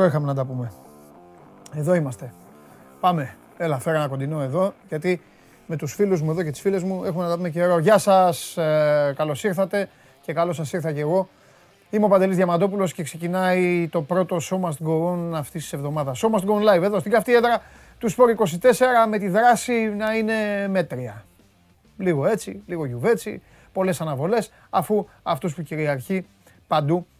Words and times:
Καιρό 0.00 0.12
είχαμε 0.12 0.26
να 0.26 0.34
τα 0.34 0.44
πούμε. 0.44 0.72
Εδώ 1.74 1.94
είμαστε. 1.94 2.32
Πάμε. 3.00 3.36
Έλα, 3.56 3.78
φέρα 3.78 3.96
ένα 3.96 4.08
κοντινό 4.08 4.40
εδώ, 4.40 4.74
γιατί 4.88 5.22
με 5.66 5.76
τους 5.76 5.94
φίλους 5.94 6.22
μου 6.22 6.30
εδώ 6.30 6.42
και 6.42 6.50
τις 6.50 6.60
φίλες 6.60 6.82
μου 6.82 7.04
έχουμε 7.04 7.22
να 7.22 7.28
τα 7.30 7.36
πούμε 7.36 7.50
καιρό. 7.50 7.78
Γεια 7.78 7.98
σας, 7.98 8.56
ε, 8.56 9.12
καλώς 9.16 9.44
ήρθατε 9.44 9.88
και 10.20 10.32
καλώς 10.32 10.56
σας 10.56 10.72
ήρθα 10.72 10.92
και 10.92 11.00
εγώ. 11.00 11.28
Είμαι 11.90 12.04
ο 12.04 12.08
Παντελής 12.08 12.36
Διαμαντόπουλος 12.36 12.92
και 12.92 13.02
ξεκινάει 13.02 13.88
το 13.88 14.02
πρώτο 14.02 14.36
Show 14.50 14.60
Must 14.60 14.86
Go 14.86 15.12
On 15.12 15.34
αυτής 15.34 15.62
της 15.62 15.72
εβδομάδας. 15.72 16.22
Show 16.22 16.38
Must 16.38 16.44
Go 16.44 16.54
On 16.54 16.74
Live 16.74 16.82
εδώ 16.82 16.98
στην 16.98 17.12
καυτή 17.12 17.34
έδρα 17.34 17.62
του 17.98 18.10
Sport 18.10 18.28
24 18.28 19.08
με 19.08 19.18
τη 19.18 19.28
δράση 19.28 19.72
να 19.72 20.14
είναι 20.14 20.68
μέτρια. 20.68 21.24
Λίγο 21.96 22.26
έτσι, 22.26 22.62
λίγο 22.66 22.84
γιουβέτσι, 22.84 23.42
πολλές 23.72 24.00
αναβολές, 24.00 24.52
αφού 24.70 25.06
αυτούς 25.22 25.54
που 25.54 25.62
κυριαρχεί 25.62 26.26
παντού 26.66 27.06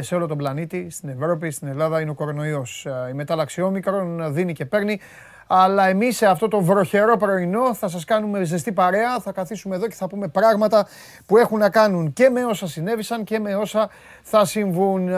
σε 0.00 0.14
όλο 0.14 0.26
τον 0.26 0.36
πλανήτη, 0.36 0.90
στην 0.90 1.08
Ευρώπη, 1.08 1.50
στην 1.50 1.68
Ελλάδα 1.68 2.00
είναι 2.00 2.10
ο 2.10 2.14
κορονοϊός. 2.14 2.86
Ε, 2.86 3.08
η 3.10 3.12
μετάλλαξη 3.12 3.62
όμικρον 3.62 4.32
δίνει 4.32 4.52
και 4.52 4.64
παίρνει, 4.64 5.00
αλλά 5.46 5.86
εμείς 5.88 6.16
σε 6.16 6.26
αυτό 6.26 6.48
το 6.48 6.60
βροχερό 6.60 7.16
πρωινό 7.16 7.74
θα 7.74 7.88
σας 7.88 8.04
κάνουμε 8.04 8.44
ζεστή 8.44 8.72
παρέα, 8.72 9.20
θα 9.20 9.32
καθίσουμε 9.32 9.76
εδώ 9.76 9.86
και 9.86 9.94
θα 9.94 10.06
πούμε 10.06 10.28
πράγματα 10.28 10.86
που 11.26 11.36
έχουν 11.36 11.58
να 11.58 11.70
κάνουν 11.70 12.12
και 12.12 12.28
με 12.28 12.44
όσα 12.44 12.66
συνέβησαν 12.66 13.24
και 13.24 13.38
με 13.38 13.54
όσα 13.54 13.88
θα 14.22 14.44
συμβούν. 14.44 15.10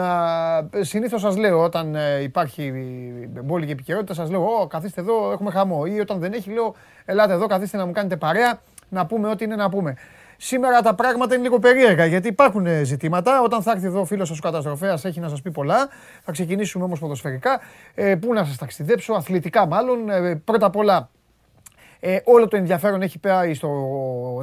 Συνήθως 0.79 1.21
σας 1.21 1.37
λέω 1.37 1.63
όταν 1.63 1.95
ε, 1.95 2.21
υπάρχει 2.21 2.71
μπόλικη 3.43 3.71
επικαιρότητα, 3.71 4.13
σας 4.13 4.29
λέω 4.29 4.43
«Ω, 4.43 4.67
καθίστε 4.67 5.01
εδώ, 5.01 5.31
έχουμε 5.31 5.51
χαμό» 5.51 5.83
ή 5.85 5.99
όταν 5.99 6.19
δεν 6.19 6.33
έχει 6.33 6.51
λέω 6.51 6.75
«Ελάτε 7.05 7.33
εδώ, 7.33 7.47
καθίστε 7.47 7.77
να 7.77 7.85
μου 7.85 7.91
κάνετε 7.91 8.15
παρέα, 8.15 8.59
να 8.89 9.05
πούμε 9.05 9.29
ό,τι 9.29 9.43
είναι 9.43 9.55
να 9.55 9.69
πούμε». 9.69 9.95
Σήμερα 10.45 10.81
τα 10.81 10.95
πράγματα 10.95 11.33
είναι 11.33 11.43
λίγο 11.43 11.59
περίεργα 11.59 12.05
γιατί 12.05 12.27
υπάρχουν 12.27 12.65
ε, 12.65 12.83
ζητήματα. 12.83 13.41
Όταν 13.41 13.61
θα 13.61 13.71
έρθει 13.71 13.85
εδώ 13.85 13.99
ο 13.99 14.05
φίλος 14.05 14.27
σας 14.27 14.37
ο 14.37 14.41
καταστροφέας, 14.41 15.05
έχει 15.05 15.19
να 15.19 15.29
σας 15.29 15.41
πει 15.41 15.51
πολλά. 15.51 15.89
Θα 16.23 16.31
ξεκινήσουμε 16.31 16.83
όμως 16.83 16.99
ποδοσφαιρικά. 16.99 17.61
Ε, 17.95 18.15
πού 18.15 18.33
να 18.33 18.45
σας 18.45 18.57
ταξιδέψω, 18.57 19.13
αθλητικά 19.13 19.65
μάλλον. 19.65 20.09
Ε, 20.09 20.35
πρώτα 20.35 20.65
απ' 20.65 20.75
όλα, 20.75 21.09
ε, 22.05 22.19
όλο 22.23 22.47
το 22.47 22.57
ενδιαφέρον 22.57 23.01
έχει 23.01 23.19
πάει 23.19 23.53
στο 23.53 23.69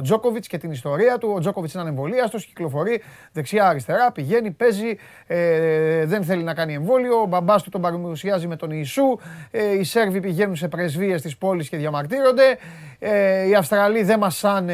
Τζόκοβιτς 0.03 0.47
και 0.47 0.57
την 0.57 0.71
ιστορία 0.71 1.17
του. 1.17 1.33
Ο 1.35 1.39
Τζόκοβιτς 1.39 1.73
είναι 1.73 1.81
ανεμβολίαστος, 1.81 2.45
κυκλοφορεί 2.45 3.01
δεξιά-αριστερά, 3.31 4.11
πηγαίνει, 4.11 4.51
παίζει, 4.51 4.97
ε, 5.27 6.05
δεν 6.05 6.23
θέλει 6.23 6.43
να 6.43 6.53
κάνει 6.53 6.73
εμβόλιο. 6.73 7.21
Ο 7.21 7.25
μπαμπάς 7.25 7.63
του 7.63 7.69
τον 7.69 7.81
παρουσιάζει 7.81 8.47
με 8.47 8.55
τον 8.55 8.71
Ιησού. 8.71 9.17
Ε, 9.51 9.73
οι 9.79 9.83
Σέρβοι 9.83 10.19
πηγαίνουν 10.19 10.55
σε 10.55 10.67
πρεσβείες 10.67 11.21
της 11.21 11.37
πόλης 11.37 11.69
και 11.69 11.77
διαμαρτύρονται. 11.77 12.57
Ε, 12.99 13.47
οι 13.47 13.55
Αυστραλοί 13.55 14.03
δεν 14.03 14.19
μασάνε 14.19 14.73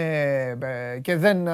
ε, 0.93 0.99
και 0.99 1.15
δεν 1.15 1.47
ε, 1.47 1.52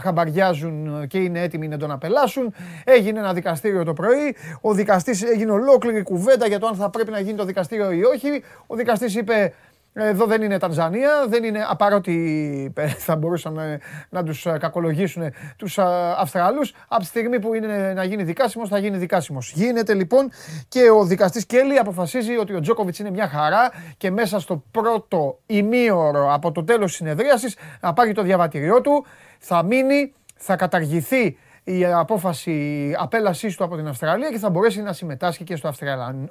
χαμπαριάζουν 0.00 1.06
και 1.06 1.18
είναι 1.18 1.42
έτοιμοι 1.42 1.68
να 1.68 1.76
τον 1.76 1.90
απελάσουν. 1.90 2.54
Έγινε 2.84 3.18
ένα 3.18 3.32
δικαστήριο 3.32 3.84
το 3.84 3.92
πρωί. 3.92 4.36
Ο 4.60 4.72
δικαστής 4.72 5.22
έγινε 5.22 5.50
ολόκληρη 5.50 6.02
κουβέντα 6.02 6.46
για 6.46 6.58
το 6.58 6.66
αν 6.66 6.74
θα 6.74 6.90
πρέπει 6.90 7.10
να 7.10 7.20
γίνει 7.20 7.36
το 7.36 7.44
δικαστήριο 7.44 7.90
ή 7.90 8.04
όχι. 8.04 8.42
Ο 8.66 8.76
δικαστής 8.76 9.14
είπε 9.14 9.52
εδώ 9.94 10.26
δεν 10.26 10.42
είναι 10.42 10.58
Τανζανία, 10.58 11.26
δεν 11.28 11.44
είναι, 11.44 11.66
απαρότι 11.68 12.72
θα 12.98 13.16
μπορούσαν 13.16 13.52
να, 13.52 13.78
να 14.08 14.22
τους 14.22 14.46
ε, 14.46 14.56
κακολογήσουν 14.60 15.22
τους 15.56 15.78
ε, 15.78 15.82
Αυστραλούς. 16.18 16.74
Από 16.88 17.00
τη 17.00 17.06
στιγμή 17.06 17.40
που 17.40 17.54
είναι 17.54 17.92
να 17.92 18.04
γίνει 18.04 18.22
δικάσιμος, 18.22 18.68
θα 18.68 18.78
γίνει 18.78 18.96
δικάσιμος. 18.96 19.52
Γίνεται 19.52 19.94
λοιπόν 19.94 20.30
και 20.68 20.90
ο 20.90 21.04
δικαστής 21.04 21.46
Κέλλη 21.46 21.78
αποφασίζει 21.78 22.36
ότι 22.36 22.54
ο 22.54 22.60
Τζόκοβιτς 22.60 22.98
είναι 22.98 23.10
μια 23.10 23.28
χαρά 23.28 23.70
και 23.96 24.10
μέσα 24.10 24.40
στο 24.40 24.64
πρώτο 24.70 25.38
ημίωρο 25.46 26.32
από 26.32 26.52
το 26.52 26.64
τέλος 26.64 26.86
της 26.86 26.96
συνεδρίασης 26.96 27.56
να 27.80 27.92
πάρει 27.92 28.12
το 28.12 28.22
διαβατηριό 28.22 28.80
του, 28.80 29.06
θα 29.38 29.62
μείνει, 29.62 30.12
θα 30.36 30.56
καταργηθεί 30.56 31.38
η 31.64 31.84
απόφαση 31.84 32.94
απέλασής 32.98 33.56
του 33.56 33.64
από 33.64 33.76
την 33.76 33.88
Αυστραλία 33.88 34.30
και 34.30 34.38
θα 34.38 34.50
μπορέσει 34.50 34.82
να 34.82 34.92
συμμετάσχει 34.92 35.44
και 35.44 35.56
στο 35.56 35.72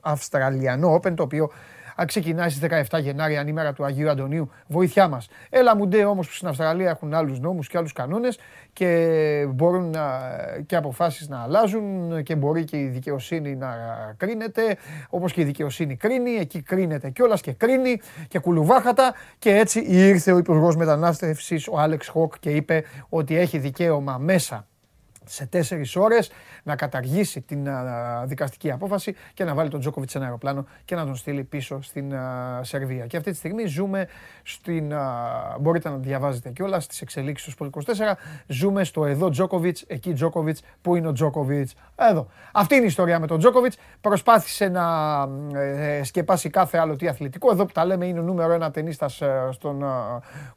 Αυστραλιανό 0.01 0.95
Open, 0.95 1.13
το 1.15 1.23
οποίο 1.23 1.51
ξεκινάει 2.05 2.49
στις 2.49 2.61
17 2.89 2.99
Γενάρη, 3.01 3.37
ανήμερα 3.37 3.73
του 3.73 3.85
Αγίου 3.85 4.09
Αντωνίου. 4.09 4.51
Βοήθειά 4.67 5.07
μας. 5.07 5.27
Έλα 5.49 5.75
μου 5.75 5.87
ντε 5.87 6.05
όμως 6.05 6.27
που 6.27 6.33
στην 6.33 6.47
Αυστραλία 6.47 6.89
έχουν 6.89 7.13
άλλους 7.13 7.39
νόμους 7.39 7.67
και 7.67 7.77
άλλους 7.77 7.93
κανόνες 7.93 8.39
και 8.73 9.47
μπορούν 9.49 9.89
να, 9.89 10.19
και 10.65 10.75
αποφάσεις 10.75 11.27
να 11.29 11.41
αλλάζουν 11.41 12.23
και 12.23 12.35
μπορεί 12.35 12.63
και 12.63 12.77
η 12.77 12.87
δικαιοσύνη 12.87 13.55
να 13.55 13.75
κρίνεται 14.17 14.77
όπως 15.09 15.33
και 15.33 15.41
η 15.41 15.43
δικαιοσύνη 15.43 15.95
κρίνει. 15.95 16.31
Εκεί 16.31 16.61
κρίνεται 16.61 17.09
κιόλας 17.09 17.41
και 17.41 17.51
κρίνει 17.53 18.01
και 18.27 18.39
κουλουβάχατα. 18.39 19.13
Και 19.39 19.55
έτσι 19.55 19.79
ήρθε 19.79 20.31
ο 20.31 20.37
Υπουργός 20.37 20.75
Μετανάστευσης, 20.75 21.67
ο 21.67 21.79
Άλεξ 21.79 22.07
Χοκ, 22.07 22.33
και 22.39 22.49
είπε 22.49 22.83
ότι 23.09 23.37
έχει 23.37 23.57
δικαίωμα 23.57 24.17
μέσα 24.17 24.67
σε 25.33 25.45
τέσσερις 25.45 25.95
ώρες 25.95 26.31
να 26.63 26.75
καταργήσει 26.75 27.41
την 27.41 27.67
δικαστική 28.25 28.71
απόφαση 28.71 29.15
και 29.33 29.43
να 29.43 29.53
βάλει 29.53 29.69
τον 29.69 29.79
Τζόκοβιτς 29.79 30.11
σε 30.11 30.17
ένα 30.17 30.27
αεροπλάνο 30.27 30.65
και 30.85 30.95
να 30.95 31.05
τον 31.05 31.15
στείλει 31.15 31.43
πίσω 31.43 31.81
στην 31.81 32.13
Σερβία. 32.61 33.05
Και 33.05 33.17
αυτή 33.17 33.31
τη 33.31 33.37
στιγμή 33.37 33.65
ζούμε 33.65 34.07
στην. 34.43 34.93
Μπορείτε 35.59 35.89
να 35.89 35.97
διαβάζετε 35.97 36.49
κιόλας 36.49 36.83
στις 36.83 37.01
εξελίξεις 37.01 37.55
του 37.55 37.69
24. 37.85 38.15
Ζούμε 38.47 38.83
στο 38.83 39.05
εδώ 39.05 39.29
Τζόκοβιτς, 39.29 39.83
εκεί 39.87 40.13
Τζόκοβιτς, 40.13 40.61
πού 40.81 40.95
είναι 40.95 41.07
ο 41.07 41.11
Τζόκοβιτς. 41.11 41.75
Εδώ. 41.95 42.27
Αυτή 42.51 42.75
είναι 42.75 42.83
η 42.83 42.87
ιστορία 42.87 43.19
με 43.19 43.27
τον 43.27 43.39
Τζόκοβιτς. 43.39 43.77
Προσπάθησε 44.01 44.67
να 44.67 44.83
ε, 45.59 46.03
σκεπάσει 46.03 46.49
κάθε 46.49 46.77
άλλο 46.77 46.95
τι 46.95 47.07
αθλητικό. 47.07 47.51
Εδώ 47.51 47.65
που 47.65 47.71
τα 47.71 47.85
λέμε 47.85 48.05
είναι 48.05 48.19
ο 48.19 48.23
νούμερο 48.23 48.53
ένα 48.53 48.71
ταινίστα 48.71 49.05
ε, 49.05 49.51
στον 49.51 49.83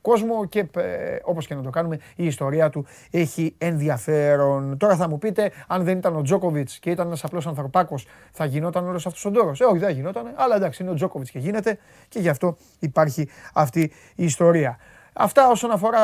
κόσμο 0.00 0.46
και 0.46 0.58
ε, 0.76 1.16
όπως 1.22 1.46
και 1.46 1.54
να 1.54 1.62
το 1.62 1.70
κάνουμε, 1.70 1.98
η 2.16 2.26
ιστορία 2.26 2.70
του 2.70 2.86
έχει 3.10 3.54
ενδιαφέρον. 3.58 4.65
Τώρα 4.78 4.96
θα 4.96 5.08
μου 5.08 5.18
πείτε, 5.18 5.52
αν 5.66 5.84
δεν 5.84 5.98
ήταν 5.98 6.16
ο 6.16 6.22
Τζόκοβιτς 6.22 6.78
και 6.78 6.90
ήταν 6.90 7.06
ένας 7.06 7.24
απλός 7.24 7.46
ανθρωπάκος, 7.46 8.06
θα 8.32 8.44
γινόταν 8.44 8.88
όλος 8.88 9.06
αυτός 9.06 9.24
ο 9.24 9.30
τόρο. 9.30 9.54
Ε, 9.58 9.64
όχι, 9.64 9.78
δεν 9.78 9.90
γινόταν. 9.90 10.32
Αλλά 10.34 10.56
εντάξει, 10.56 10.82
είναι 10.82 10.92
ο 10.92 10.94
Τζόκοβιτς 10.94 11.30
και 11.30 11.38
γίνεται 11.38 11.78
και 12.08 12.18
γι' 12.18 12.28
αυτό 12.28 12.56
υπάρχει 12.78 13.28
αυτή 13.52 13.92
η 14.14 14.24
ιστορία. 14.24 14.78
Αυτά 15.18 15.48
όσον 15.48 15.70
αφορά 15.70 16.00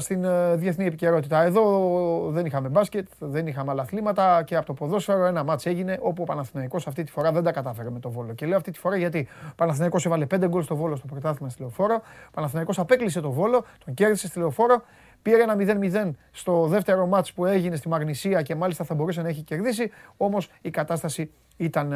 στην 0.00 0.24
ε, 0.24 0.54
διεθνή 0.56 0.86
επικαιρότητα. 0.86 1.42
Εδώ 1.42 2.30
δεν 2.30 2.46
είχαμε 2.46 2.68
μπάσκετ, 2.68 3.08
δεν 3.18 3.46
είχαμε 3.46 3.70
άλλα 3.70 3.82
αθλήματα 3.82 4.42
και 4.42 4.56
από 4.56 4.66
το 4.66 4.72
ποδόσφαιρο 4.72 5.24
ένα 5.24 5.44
μάτς 5.44 5.66
έγινε 5.66 5.98
όπου 6.00 6.22
ο 6.22 6.24
Παναθηναϊκός 6.24 6.86
αυτή 6.86 7.02
τη 7.02 7.10
φορά 7.10 7.32
δεν 7.32 7.42
τα 7.42 7.52
κατάφερε 7.52 7.90
με 7.90 7.98
το 7.98 8.10
Βόλο. 8.10 8.32
Και 8.32 8.46
λέω 8.46 8.56
αυτή 8.56 8.70
τη 8.70 8.78
φορά 8.78 8.96
γιατί 8.96 9.28
ο 9.50 9.54
Παναθηναϊκός 9.56 10.06
έβαλε 10.06 10.26
5 10.34 10.48
γκολ 10.48 10.62
στο 10.62 10.76
Βόλο 10.76 10.96
στο 10.96 11.06
πρωτάθλημα 11.06 11.50
στη 11.50 11.60
Λεωφόρο. 11.60 11.94
Ο 12.26 12.30
Παναθηναϊκός 12.32 12.78
απέκλεισε 12.78 13.20
το 13.20 13.30
Βόλο, 13.30 13.64
τον 13.84 13.94
κέρδισε 13.94 14.26
στη 14.26 14.38
Λεωφόρο 14.38 14.82
Πήρε 15.22 15.42
ένα 15.42 15.56
0-0 15.58 16.10
στο 16.30 16.66
δεύτερο 16.66 17.06
μάτς 17.06 17.32
που 17.32 17.46
έγινε 17.46 17.76
στη 17.76 17.88
Μαγνησία 17.88 18.42
και 18.42 18.54
μάλιστα 18.54 18.84
θα 18.84 18.94
μπορούσε 18.94 19.22
να 19.22 19.28
έχει 19.28 19.42
κερδίσει. 19.42 19.90
Όμως 20.16 20.50
η 20.60 20.70
κατάσταση 20.70 21.30
ήταν 21.56 21.94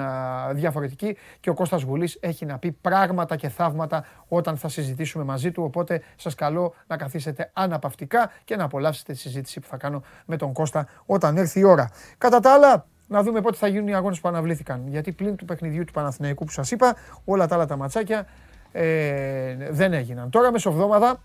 διαφορετική 0.52 1.16
και 1.40 1.50
ο 1.50 1.54
Κώστας 1.54 1.82
Γουλής 1.82 2.18
έχει 2.20 2.46
να 2.46 2.58
πει 2.58 2.72
πράγματα 2.72 3.36
και 3.36 3.48
θαύματα 3.48 4.04
όταν 4.28 4.56
θα 4.56 4.68
συζητήσουμε 4.68 5.24
μαζί 5.24 5.50
του. 5.50 5.62
Οπότε 5.62 6.02
σας 6.16 6.34
καλώ 6.34 6.74
να 6.86 6.96
καθίσετε 6.96 7.50
αναπαυτικά 7.52 8.30
και 8.44 8.56
να 8.56 8.64
απολαύσετε 8.64 9.12
τη 9.12 9.18
συζήτηση 9.18 9.60
που 9.60 9.66
θα 9.66 9.76
κάνω 9.76 10.02
με 10.26 10.36
τον 10.36 10.52
Κώστα 10.52 10.86
όταν 11.06 11.36
έρθει 11.36 11.60
η 11.60 11.64
ώρα. 11.64 11.90
Κατά 12.18 12.40
τα 12.40 12.52
άλλα, 12.52 12.86
να 13.06 13.22
δούμε 13.22 13.40
πότε 13.40 13.56
θα 13.56 13.66
γίνουν 13.66 13.88
οι 13.88 13.94
αγώνες 13.94 14.20
που 14.20 14.28
αναβλήθηκαν. 14.28 14.88
Γιατί 14.88 15.12
πλην 15.12 15.36
του 15.36 15.44
παιχνιδιού 15.44 15.84
του 15.84 15.92
Παναθηναϊκού 15.92 16.44
που 16.44 16.50
σας 16.52 16.70
είπα, 16.70 16.96
όλα 17.24 17.46
τα 17.46 17.54
άλλα 17.54 17.66
τα 17.66 17.76
ματσάκια 17.76 18.26
ε, 18.72 19.56
δεν 19.70 19.92
έγιναν. 19.92 20.30
Τώρα 20.30 20.52
μεσοβδόμαδα 20.52 21.22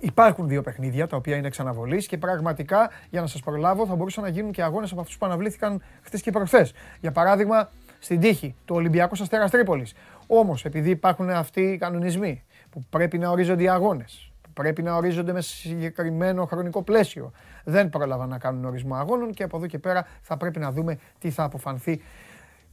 Υπάρχουν 0.00 0.48
δύο 0.48 0.62
παιχνίδια 0.62 1.06
τα 1.06 1.16
οποία 1.16 1.36
είναι 1.36 1.46
εξαναβολής 1.46 2.06
και 2.06 2.18
πραγματικά 2.18 2.90
για 3.10 3.20
να 3.20 3.26
σας 3.26 3.40
προλάβω 3.40 3.86
θα 3.86 3.94
μπορούσαν 3.94 4.22
να 4.22 4.28
γίνουν 4.28 4.52
και 4.52 4.62
αγώνες 4.62 4.92
από 4.92 5.00
αυτούς 5.00 5.18
που 5.18 5.26
αναβλήθηκαν 5.26 5.82
χθες 6.02 6.22
και 6.22 6.30
προχθές. 6.30 6.72
Για 7.00 7.12
παράδειγμα, 7.12 7.70
στην 7.98 8.20
τύχη 8.20 8.54
του 8.64 8.74
Ολυμπιακού 8.74 9.16
Αστέρας 9.20 9.50
Τρίπολης. 9.50 9.94
Όμως, 10.26 10.64
επειδή 10.64 10.90
υπάρχουν 10.90 11.30
αυτοί 11.30 11.60
οι 11.60 11.78
κανονισμοί 11.78 12.42
που 12.70 12.84
πρέπει 12.90 13.18
να 13.18 13.30
ορίζονται 13.30 13.62
οι 13.62 13.68
αγώνες, 13.68 14.32
που 14.42 14.50
πρέπει 14.52 14.82
να 14.82 14.94
ορίζονται 14.94 15.32
με 15.32 15.40
συγκεκριμένο 15.40 16.44
χρονικό 16.44 16.82
πλαίσιο, 16.82 17.32
δεν 17.64 17.90
πρόλαβαν 17.90 18.28
να 18.28 18.38
κάνουν 18.38 18.64
ορισμό 18.64 18.94
αγώνων 18.94 19.32
και 19.32 19.42
από 19.42 19.56
εδώ 19.56 19.66
και 19.66 19.78
πέρα 19.78 20.06
θα 20.22 20.36
πρέπει 20.36 20.58
να 20.58 20.72
δούμε 20.72 20.98
τι 21.18 21.30
θα 21.30 21.42
αποφανθεί 21.42 22.02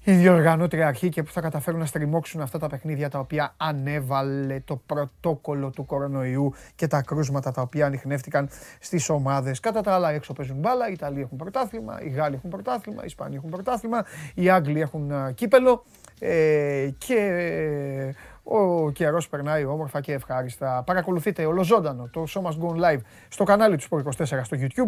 η 0.07 0.13
διοργανώτρια 0.13 0.87
αρχή 0.87 1.09
και 1.09 1.23
που 1.23 1.31
θα 1.31 1.41
καταφέρουν 1.41 1.79
να 1.79 1.85
στριμώξουν 1.85 2.41
αυτά 2.41 2.59
τα 2.59 2.67
παιχνίδια 2.67 3.09
τα 3.09 3.19
οποία 3.19 3.53
ανέβαλε 3.57 4.59
το 4.59 4.81
πρωτόκολλο 4.85 5.69
του 5.69 5.85
κορονοϊού 5.85 6.53
και 6.75 6.87
τα 6.87 7.01
κρούσματα 7.01 7.51
τα 7.51 7.61
οποία 7.61 7.85
ανοιχνεύτηκαν 7.85 8.49
στις 8.79 9.09
ομάδες. 9.09 9.59
Κατά 9.59 9.81
τα 9.81 9.93
άλλα 9.93 10.11
έξω 10.11 10.33
παίζουν 10.33 10.57
μπάλα, 10.57 10.89
οι 10.89 10.91
Ιταλοί 10.91 11.21
έχουν 11.21 11.37
πρωτάθλημα, 11.37 12.01
οι 12.01 12.09
Γάλλοι 12.09 12.35
έχουν 12.35 12.49
πρωτάθλημα, 12.49 13.01
οι 13.01 13.05
Ισπανοί 13.05 13.35
έχουν 13.35 13.49
πρωτάθλημα, 13.49 14.05
οι 14.33 14.49
Άγγλοι 14.49 14.81
έχουν 14.81 15.33
κύπελο 15.33 15.83
ε, 16.19 16.89
και 16.97 18.15
ο 18.43 18.91
καιρός 18.91 19.29
περνάει 19.29 19.65
όμορφα 19.65 20.01
και 20.01 20.13
ευχάριστα. 20.13 20.83
Παρακολουθείτε 20.85 21.45
ολοζώντανο 21.45 22.09
το 22.11 22.25
Show 22.27 22.41
Must 22.41 22.57
Go 22.59 22.83
Live 22.83 23.01
στο 23.27 23.43
κανάλι 23.43 23.77
του 23.77 23.83
Sport 23.89 24.23
24 24.25 24.25
στο 24.43 24.57
YouTube 24.59 24.87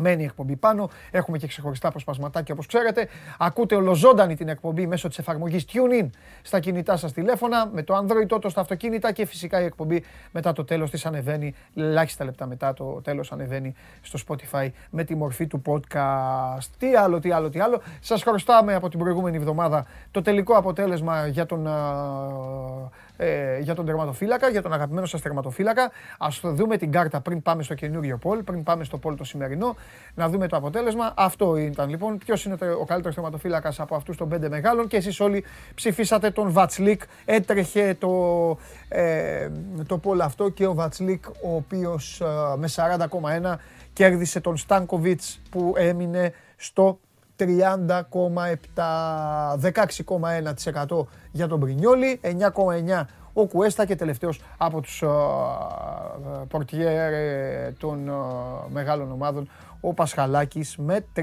Μένει 0.00 0.22
η 0.22 0.24
εκπομπή 0.24 0.56
πάνω. 0.56 0.90
Έχουμε 1.10 1.38
και 1.38 1.46
ξεχωριστά 1.46 1.88
αποσπασματάκια 1.88 2.54
όπως 2.54 2.66
ξέρετε. 2.66 3.08
Ακούτε 3.38 3.74
ολοζώντανη 3.74 4.36
την 4.36 4.48
εκπομπή 4.48 4.86
μέσω 4.86 5.08
της 5.08 5.18
εφαρμογής 5.18 5.64
TuneIn 5.72 6.08
στα 6.42 6.60
κινητά 6.60 6.96
σας 6.96 7.12
τηλέφωνα, 7.12 7.66
με 7.72 7.82
το 7.82 7.96
Android 7.96 8.26
τότε 8.26 8.48
στα 8.48 8.60
αυτοκίνητα 8.60 9.12
και 9.12 9.26
φυσικά 9.26 9.60
η 9.60 9.64
εκπομπή 9.64 10.04
μετά 10.32 10.52
το 10.52 10.64
τέλος 10.64 10.90
της 10.90 11.06
ανεβαίνει, 11.06 11.54
ελάχιστα 11.76 12.24
λεπτά 12.24 12.46
μετά 12.46 12.72
το 12.72 12.84
τέλος 12.84 13.32
ανεβαίνει 13.32 13.74
στο 14.00 14.18
Spotify 14.28 14.68
με 14.90 15.04
τη 15.04 15.14
μορφή 15.14 15.46
του 15.46 15.62
podcast. 15.66 16.68
Τι 16.78 16.94
άλλο, 16.94 17.18
τι 17.18 17.30
άλλο, 17.30 17.50
τι 17.50 17.60
άλλο. 17.60 17.82
Σας 18.00 18.22
χρωστάμε 18.22 18.74
από 18.74 18.88
την 18.88 18.98
προηγούμενη 18.98 19.36
εβδομάδα 19.36 19.86
το 20.10 20.22
τελικό 20.22 20.54
αποτέλεσμα 20.54 21.26
για 21.26 21.46
τον 21.46 21.68
ε, 23.20 23.58
για 23.58 23.74
τον 23.74 23.86
τερματοφύλακα, 23.86 24.48
για 24.48 24.62
τον 24.62 24.72
αγαπημένο 24.72 25.06
σας 25.06 25.20
τερματοφύλακα. 25.20 25.90
Ας 26.18 26.40
το 26.40 26.52
δούμε 26.52 26.76
την 26.76 26.92
κάρτα 26.92 27.20
πριν 27.20 27.42
πάμε 27.42 27.62
στο 27.62 27.74
καινούριο 27.74 28.18
πόλ, 28.18 28.42
πριν 28.42 28.62
πάμε 28.62 28.84
στο 28.84 28.98
πόλ 28.98 29.14
το 29.16 29.24
σημερινό, 29.24 29.76
να 30.14 30.28
δούμε 30.28 30.48
το 30.48 30.56
αποτέλεσμα. 30.56 31.12
Αυτό 31.16 31.56
ήταν 31.56 31.88
λοιπόν. 31.88 32.18
Ποιος 32.18 32.44
είναι 32.44 32.56
ο 32.80 32.84
καλύτερος 32.84 33.14
τερματοφύλακας 33.14 33.80
από 33.80 33.94
αυτούς 33.94 34.16
των 34.16 34.28
πέντε 34.28 34.48
μεγάλων 34.48 34.86
και 34.86 34.96
εσείς 34.96 35.20
όλοι 35.20 35.44
ψηφίσατε 35.74 36.30
τον 36.30 36.52
Βατσλίκ. 36.52 37.02
Έτρεχε 37.24 37.96
το, 37.98 38.10
ε, 38.88 39.48
το 39.86 39.98
πόλ 39.98 40.20
αυτό 40.20 40.48
και 40.48 40.66
ο 40.66 40.74
Βατσλίκ 40.74 41.26
ο 41.26 41.54
οποίος 41.54 42.20
ε, 42.20 42.24
με 42.56 42.68
40,1 42.74 43.54
κέρδισε 43.92 44.40
τον 44.40 44.56
Στάνκοβιτς 44.56 45.40
που 45.50 45.74
έμεινε 45.76 46.32
στο 46.56 46.98
30,7, 47.38 47.46
16,1% 49.60 51.06
για 51.32 51.46
τον 51.48 51.58
Μπρινιόλι, 51.58 52.20
9,9% 52.22 53.04
ο 53.32 53.46
Κουέστα 53.46 53.84
και 53.84 53.96
τελευταίος 53.96 54.40
από 54.56 54.80
τους 54.80 55.02
uh, 55.06 55.08
πορτιέρ 56.48 57.12
των 57.74 58.10
uh, 58.10 58.68
μεγάλων 58.68 59.12
ομάδων 59.12 59.48
ο 59.80 59.94
Πασχαλάκης 59.94 60.76
με 60.76 61.04
3,1, 61.16 61.22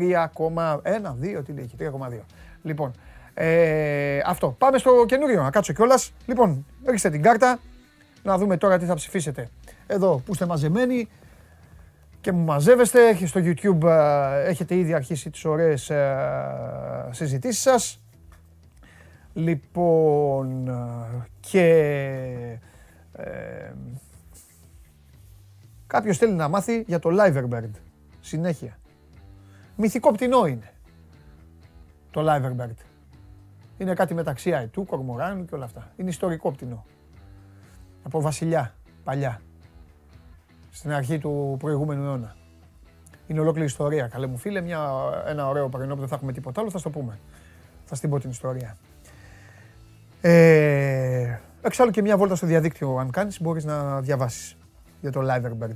2, 1.39 1.45
τι 1.45 1.51
λέει 1.51 1.69
3,2. 1.79 2.19
Λοιπόν, 2.61 2.91
ε, 3.33 4.19
αυτό. 4.25 4.55
Πάμε 4.57 4.77
στο 4.77 5.05
καινούριο, 5.07 5.41
να 5.41 5.49
κάτσω 5.49 5.73
κιόλας. 5.73 6.13
Λοιπόν, 6.25 6.65
ρίξτε 6.85 7.09
την 7.09 7.21
κάρτα, 7.21 7.59
να 8.23 8.37
δούμε 8.37 8.57
τώρα 8.57 8.77
τι 8.77 8.85
θα 8.85 8.93
ψηφίσετε. 8.93 9.49
Εδώ 9.87 10.21
που 10.25 10.31
είστε 10.31 10.45
μαζεμένοι, 10.45 11.07
και 12.25 12.31
μου 12.31 12.43
μαζεύεστε. 12.43 13.25
Στο 13.25 13.41
YouTube 13.43 13.83
ε, 13.83 14.49
έχετε 14.49 14.75
ήδη 14.75 14.93
αρχίσει 14.93 15.29
τις 15.29 15.45
ωραίες 15.45 15.89
ε, 15.89 17.09
συζητήσεις 17.11 17.61
σας. 17.61 18.01
Λοιπόν, 19.33 20.67
ε, 20.67 21.27
και 21.39 21.67
ε, 23.13 23.71
κάποιος 25.87 26.17
θέλει 26.17 26.33
να 26.33 26.47
μάθει 26.47 26.83
για 26.87 26.99
το 26.99 27.09
Liverbird. 27.19 27.71
Συνέχεια. 28.21 28.77
Μυθικό 29.75 30.11
πτηνό 30.11 30.45
είναι 30.45 30.73
το 32.11 32.25
Liverbird. 32.27 32.85
Είναι 33.77 33.93
κάτι 33.93 34.13
μεταξύ 34.13 34.53
αετού, 34.53 34.85
κορμοράνου 34.85 35.45
και 35.45 35.55
όλα 35.55 35.65
αυτά. 35.65 35.91
Είναι 35.95 36.09
ιστορικό 36.09 36.51
πτηνό. 36.51 36.85
Από 38.03 38.21
βασιλιά, 38.21 38.75
παλιά 39.03 39.41
στην 40.75 40.93
αρχή 40.93 41.19
του 41.19 41.55
προηγούμενου 41.59 42.03
αιώνα. 42.03 42.35
Είναι 43.27 43.39
ολόκληρη 43.39 43.65
ιστορία. 43.65 44.07
Καλέ 44.07 44.27
μου 44.27 44.37
φίλε, 44.37 44.61
μια, 44.61 44.89
ένα 45.27 45.47
ωραίο 45.47 45.69
πρωινό 45.69 45.93
που 45.93 45.99
δεν 45.99 46.09
θα 46.09 46.15
έχουμε 46.15 46.31
τίποτα 46.31 46.61
άλλο, 46.61 46.69
θα 46.69 46.77
στο 46.77 46.89
πούμε. 46.89 47.19
Θα 47.85 47.95
στην 47.95 48.09
πω 48.09 48.19
την 48.19 48.29
ιστορία. 48.29 48.77
Ε, 50.21 51.37
εξάλλου 51.61 51.91
και 51.91 52.01
μια 52.01 52.17
βόλτα 52.17 52.35
στο 52.35 52.47
διαδίκτυο, 52.47 52.95
αν 52.97 53.11
κάνεις, 53.11 53.41
μπορείς 53.41 53.65
να 53.65 54.01
διαβάσεις 54.01 54.57
για 55.01 55.11
το 55.11 55.21
Liverbird 55.21 55.75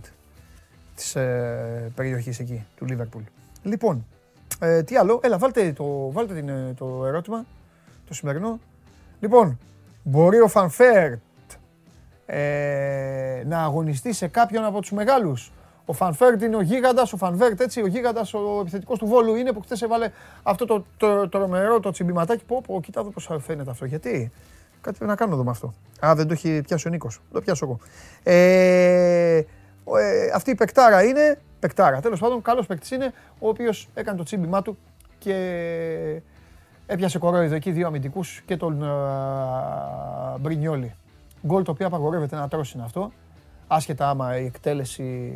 της 0.95 1.15
ε, 1.15 1.91
περιοχής 1.95 2.39
εκεί, 2.39 2.65
του 2.75 2.85
Liverpool. 2.89 3.23
Λοιπόν, 3.63 4.05
ε, 4.59 4.83
τι 4.83 4.95
άλλο, 4.95 5.19
έλα 5.23 5.37
βάλτε, 5.37 5.73
το, 5.73 6.11
βάλτε 6.11 6.33
την, 6.33 6.49
ε, 6.49 6.73
το 6.77 7.05
ερώτημα, 7.05 7.45
το 8.07 8.13
σημερινό. 8.13 8.59
Λοιπόν, 9.19 9.59
μπορεί 10.03 10.39
ο 10.39 10.47
Φανφέρτ 10.47 11.19
ε, 12.31 13.43
να 13.45 13.63
αγωνιστεί 13.63 14.13
σε 14.13 14.27
κάποιον 14.27 14.65
από 14.65 14.79
τους 14.81 14.91
μεγάλους. 14.91 15.51
Ο 15.85 15.93
Φανφέρτ 15.93 16.41
είναι 16.41 16.55
ο 16.55 16.61
γίγαντας, 16.61 17.13
ο 17.13 17.17
Φανβέρτ 17.17 17.61
έτσι, 17.61 17.81
ο 17.81 17.87
γίγαντας, 17.87 18.33
ο 18.33 18.57
επιθετικός 18.61 18.99
του 18.99 19.07
Βόλου 19.07 19.35
είναι 19.35 19.51
που 19.51 19.61
χθες 19.61 19.81
έβαλε 19.81 20.11
αυτό 20.43 20.65
το, 20.65 20.85
το, 20.97 21.29
το, 21.29 21.79
το 21.79 21.91
τσιμπηματάκι. 21.91 22.43
Πω, 22.45 22.61
πω, 22.67 22.81
κοιτά 22.81 22.99
εδώ 22.99 23.09
πώς 23.09 23.29
φαίνεται 23.39 23.69
αυτό. 23.69 23.85
Γιατί, 23.85 24.31
κάτι 24.81 24.97
πρέπει 24.97 25.11
να 25.11 25.15
κάνω 25.15 25.33
εδώ 25.33 25.43
με 25.43 25.49
αυτό. 25.49 25.73
Α, 26.05 26.15
δεν 26.15 26.27
το 26.27 26.33
έχει 26.33 26.61
πιάσει 26.61 26.87
ο 26.87 26.91
Νίκος. 26.91 27.21
Το 27.31 27.41
πιάσω 27.41 27.65
εγώ. 27.65 27.79
Ε, 28.23 29.35
ε, 29.37 29.43
αυτή 30.33 30.51
η 30.51 30.55
παικτάρα 30.55 31.03
είναι, 31.03 31.39
παικτάρα, 31.59 32.01
τέλος 32.01 32.19
πάντων, 32.19 32.41
καλός 32.41 32.65
παίκτης 32.65 32.91
είναι, 32.91 33.13
ο 33.39 33.47
οποίος 33.47 33.89
έκανε 33.93 34.17
το 34.17 34.23
τσίμπημά 34.23 34.61
του 34.61 34.77
και 35.17 36.21
έπιασε 36.85 37.19
κορόιδο 37.19 37.55
εκεί 37.55 37.71
δύο 37.71 37.87
αμυντικούς 37.87 38.41
και 38.45 38.57
τον 38.57 38.83
ε, 38.83 40.37
Μπρινιόλι. 40.39 40.95
Γκολ 41.45 41.63
το 41.63 41.71
οποίο 41.71 41.87
απαγορεύεται 41.87 42.35
να 42.35 42.47
τρώσει 42.47 42.73
είναι 42.75 42.85
αυτό. 42.85 43.11
Άσχετα 43.67 44.09
άμα 44.09 44.39
η 44.39 44.45
εκτέλεση, 44.45 45.33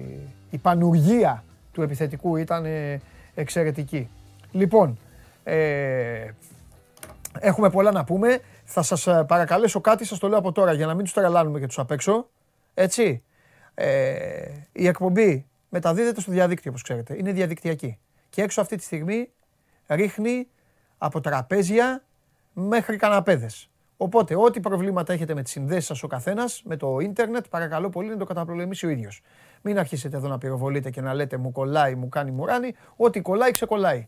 η 0.50 0.58
πανουργία 0.58 1.44
του 1.72 1.82
επιθετικού 1.82 2.36
ήταν 2.36 2.66
ε, 2.66 3.02
εξαιρετική. 3.36 4.10
Λοιπόν, 4.52 4.98
ε, 5.44 6.28
έχουμε 7.40 7.70
πολλά 7.70 7.92
να 7.92 8.04
πούμε. 8.04 8.40
Θα 8.64 8.82
σας 8.82 9.08
ε, 9.08 9.24
παρακαλέσω 9.28 9.82
κάτι, 9.82 10.06
σας 10.06 10.20
το 10.20 10.28
λέω 10.28 10.38
από 10.38 10.52
τώρα 10.52 10.74
για 10.74 10.86
να 10.86 10.94
μην 10.94 11.04
τους 11.04 11.14
τρελάνουμε 11.14 11.60
και 11.60 11.68
τους 11.68 11.80
απ' 11.80 11.92
έξω. 11.92 12.28
Έτσι. 12.74 13.24
Ε, 13.74 14.46
η 14.72 14.88
εκπομπή 14.88 15.46
μεταδίδεται 15.70 16.22
στο 16.22 16.32
διαδίκτυο, 16.32 16.70
όπως 16.72 16.84
ξέρετε. 16.84 17.18
Είναι 17.18 17.32
διαδικτυακή. 17.32 17.98
Και 18.30 18.42
έξω 18.42 18.62
αυτή 18.62 18.76
τη 18.76 18.84
στιγμή 18.84 19.30
ρίχνει 19.88 20.48
από 20.98 21.22
τραπέζια 21.22 22.04
μέχρι 22.54 22.98
καναπέδες. 22.98 23.70
Οπότε, 24.04 24.36
ό,τι 24.36 24.60
προβλήματα 24.60 25.14
έχετε 25.14 25.34
με 25.34 25.42
τις 25.42 25.52
συνδέσεις 25.52 25.86
σας 25.86 26.04
ο 26.04 26.08
καθένας, 26.08 26.62
με 26.66 26.78
το 26.78 27.00
ίντερνετ, 27.00 27.46
παρακαλώ 27.50 27.90
πολύ 27.90 28.10
να 28.10 28.18
το 28.18 28.26
καταπολεμήσει 28.26 28.86
ο 28.86 28.90
ίδιος. 28.90 29.22
Μην 29.62 29.80
αρχίσετε 29.80 30.18
εδώ 30.18 30.28
να 30.28 30.38
πυροβολείτε 30.38 30.90
και 30.90 31.02
να 31.02 31.14
λέτε 31.14 31.38
μου 31.38 31.52
κολλάει, 31.52 31.96
μου 31.96 32.10
κάνει 32.10 32.32
μουράνι. 32.32 32.76
Ό,τι 32.96 33.22
κολλάει, 33.22 33.52
ξεκολλάει. 33.52 34.08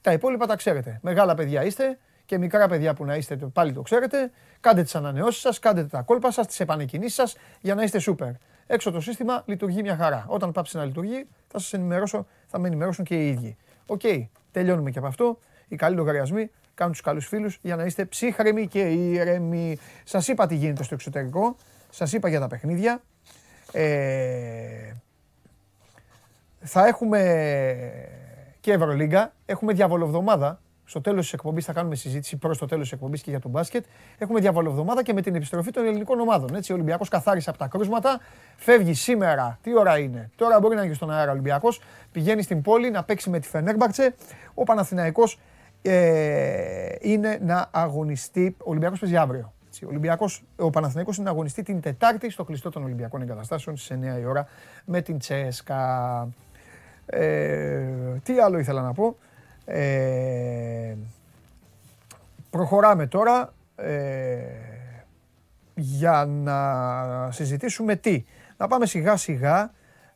Τα 0.00 0.12
υπόλοιπα 0.12 0.46
τα 0.46 0.56
ξέρετε. 0.56 0.98
Μεγάλα 1.02 1.34
παιδιά 1.34 1.64
είστε 1.64 1.98
και 2.24 2.38
μικρά 2.38 2.68
παιδιά 2.68 2.94
που 2.94 3.04
να 3.04 3.16
είστε 3.16 3.36
πάλι 3.36 3.72
το 3.72 3.82
ξέρετε. 3.82 4.30
Κάντε 4.60 4.82
τις 4.82 4.94
ανανεώσεις 4.94 5.40
σας, 5.40 5.58
κάντε 5.58 5.84
τα 5.84 6.02
κόλπα 6.02 6.30
σας, 6.30 6.46
τις 6.46 6.60
επανεκκινήσεις 6.60 7.14
σας 7.14 7.36
για 7.60 7.74
να 7.74 7.82
είστε 7.82 7.98
σούπερ. 7.98 8.30
Έξω 8.66 8.90
το 8.90 9.00
σύστημα 9.00 9.42
λειτουργεί 9.46 9.82
μια 9.82 9.96
χαρά. 9.96 10.24
Όταν 10.28 10.52
πάψει 10.52 10.76
να 10.76 10.84
λειτουργεί, 10.84 11.26
θα 11.48 11.58
σας 11.58 11.72
ενημερώσω, 11.72 12.26
θα 12.46 12.58
με 12.58 12.66
ενημερώσουν 12.66 13.04
και 13.04 13.14
οι 13.14 13.28
ίδιοι. 13.28 13.56
OK, 13.86 14.00
okay, 14.04 14.26
τελειώνουμε 14.52 14.90
και 14.90 14.98
από 14.98 15.06
αυτό. 15.06 15.38
Οι 15.70 15.76
καλοί 15.76 15.96
λογαριασμοί 15.96 16.50
κάνουν 16.74 16.92
τους 16.92 17.02
καλούς 17.02 17.26
φίλους 17.26 17.58
για 17.62 17.76
να 17.76 17.84
είστε 17.84 18.04
ψύχραιμοι 18.04 18.68
και 18.68 18.80
ήρεμοι. 18.80 19.78
Σας 20.04 20.28
είπα 20.28 20.46
τι 20.46 20.54
γίνεται 20.54 20.82
στο 20.82 20.94
εξωτερικό, 20.94 21.56
σας 21.90 22.12
είπα 22.12 22.28
για 22.28 22.40
τα 22.40 22.46
παιχνίδια. 22.46 23.02
Ε, 23.72 24.92
θα 26.60 26.86
έχουμε 26.86 27.20
και 28.60 28.72
Ευρωλίγκα, 28.72 29.32
έχουμε 29.46 29.72
διαβολοβδομάδα. 29.72 30.60
Στο 30.84 31.00
τέλος 31.00 31.22
της 31.22 31.32
εκπομπής 31.32 31.64
θα 31.64 31.72
κάνουμε 31.72 31.94
συζήτηση 31.94 32.36
προς 32.36 32.58
το 32.58 32.66
τέλος 32.66 32.82
της 32.82 32.92
εκπομπής 32.92 33.22
και 33.22 33.30
για 33.30 33.40
τον 33.40 33.50
μπάσκετ. 33.50 33.84
Έχουμε 34.18 34.40
διαβολοβδομάδα 34.40 35.02
και 35.02 35.12
με 35.12 35.22
την 35.22 35.34
επιστροφή 35.34 35.70
των 35.70 35.84
ελληνικών 35.84 36.20
ομάδων. 36.20 36.54
Έτσι, 36.54 36.72
ο 36.72 36.74
Ολυμπιακός 36.74 37.08
καθάρισε 37.08 37.50
από 37.50 37.58
τα 37.58 37.66
κρούσματα. 37.66 38.20
Φεύγει 38.56 38.94
σήμερα. 38.94 39.58
Τι 39.62 39.78
ώρα 39.78 39.98
είναι; 39.98 40.30
Τώρα 40.36 40.60
μπορεί 40.60 40.76
να 40.76 40.82
είναι 40.82 40.94
στον 40.94 41.10
αέρα 41.10 41.28
ο 41.28 41.32
Ολυμπιακός. 41.32 41.80
Πηγαίνει 42.12 42.42
στην 42.42 42.62
πόλη 42.62 42.90
να 42.90 43.04
παίξει 43.04 43.30
με 43.30 43.38
τη 43.38 43.48
Φενέρμπαρτσε. 43.48 44.14
Ο 44.54 44.64
Παναθηναϊκός 44.64 45.38
ε, 45.82 46.94
είναι 47.00 47.38
να 47.42 47.68
αγωνιστεί. 47.70 48.56
Ο 48.58 48.70
Ολυμπιακός 48.70 48.98
παίζει 48.98 49.16
αύριο. 49.16 49.52
Ο, 49.82 49.86
Ολυμπιακός, 49.86 50.42
ο 50.56 50.70
Παναθηναϊκός 50.70 51.16
είναι 51.16 51.24
να 51.24 51.30
αγωνιστεί 51.30 51.62
την 51.62 51.80
Τετάρτη 51.80 52.30
στο 52.30 52.44
κλειστό 52.44 52.70
των 52.70 52.82
Ολυμπιακών 52.82 53.22
Εγκαταστάσεων 53.22 53.76
στι 53.76 53.98
9 54.18 54.20
η 54.20 54.24
ώρα 54.24 54.46
με 54.84 55.00
την 55.02 55.18
Τσέσκα. 55.18 56.28
Ε, 57.06 57.86
τι 58.22 58.38
άλλο 58.38 58.58
ήθελα 58.58 58.82
να 58.82 58.92
πω. 58.92 59.16
Ε, 59.64 60.94
προχωράμε 62.50 63.06
τώρα 63.06 63.52
ε, 63.76 64.38
για 65.74 66.24
να 66.28 67.30
συζητήσουμε 67.30 67.96
τι. 67.96 68.24
Να 68.56 68.66
πάμε 68.66 68.86
σιγά 68.86 69.16
σιγά 69.16 69.72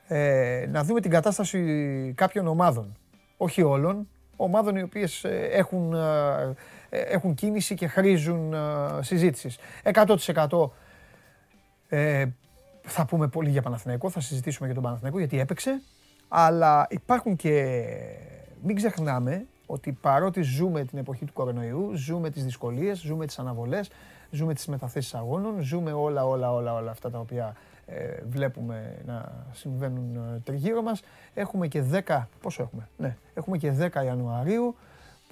ε, 0.09 0.66
να 0.71 0.85
δούμε 0.85 1.00
την 1.00 1.11
κατάσταση 1.11 2.12
κάποιων 2.16 2.47
ομάδων. 2.47 2.97
Όχι 3.37 3.62
όλων, 3.62 4.09
ομάδων 4.37 4.76
οι 4.76 4.83
οποίες 4.83 5.25
ε, 5.25 5.49
έχουν, 5.53 5.95
ε, 5.95 6.55
ε, 6.88 7.00
έχουν 7.00 7.35
κίνηση 7.35 7.75
και 7.75 7.87
χρήζουν 7.87 8.55
συζήτησης. 9.00 9.59
100% 9.83 10.71
ε, 11.88 12.26
θα 12.83 13.07
πούμε 13.07 13.29
πολύ 13.29 13.50
για 13.50 13.62
Παναθηναϊκό, 13.62 14.11
θα 14.11 14.21
συζητήσουμε 14.21 14.67
για 14.67 14.75
τον 14.75 14.85
Παναθηναϊκό 14.85 15.19
γιατί 15.19 15.41
έπαιξε, 15.41 15.83
αλλά 16.29 16.87
υπάρχουν 16.91 17.37
και, 17.37 17.85
μην 18.62 18.76
ξεχνάμε, 18.76 19.47
ότι 19.67 19.93
παρότι 19.93 20.43
ζούμε 20.43 20.85
την 20.85 20.99
εποχή 20.99 21.25
του 21.25 21.33
κορονοϊού, 21.33 21.91
ζούμε 21.95 22.31
τις 22.31 22.45
δυσκολίες, 22.45 22.99
ζούμε 22.99 23.26
τις 23.26 23.38
αναβολές, 23.38 23.91
ζούμε 24.31 24.55
τις 24.55 24.67
μεταθέσεις 24.67 25.14
αγώνων, 25.14 25.61
ζούμε 25.61 25.93
όλα, 25.93 26.26
όλα, 26.26 26.53
όλα, 26.53 26.75
όλα 26.75 26.91
αυτά 26.91 27.11
τα 27.11 27.19
οποία 27.19 27.57
ε, 27.87 28.23
βλέπουμε 28.29 28.97
να 29.07 29.47
συμβαίνουν 29.53 30.17
ε, 30.17 30.41
τριγύρω 30.45 30.83
μας. 30.83 31.03
Έχουμε 31.35 31.67
και 31.67 31.83
10, 32.07 32.23
πόσο 32.41 32.62
έχουμε, 32.62 32.88
ναι, 32.97 33.17
έχουμε 33.35 33.57
και 33.59 33.73
10 33.81 34.05
Ιανουαρίου 34.05 34.76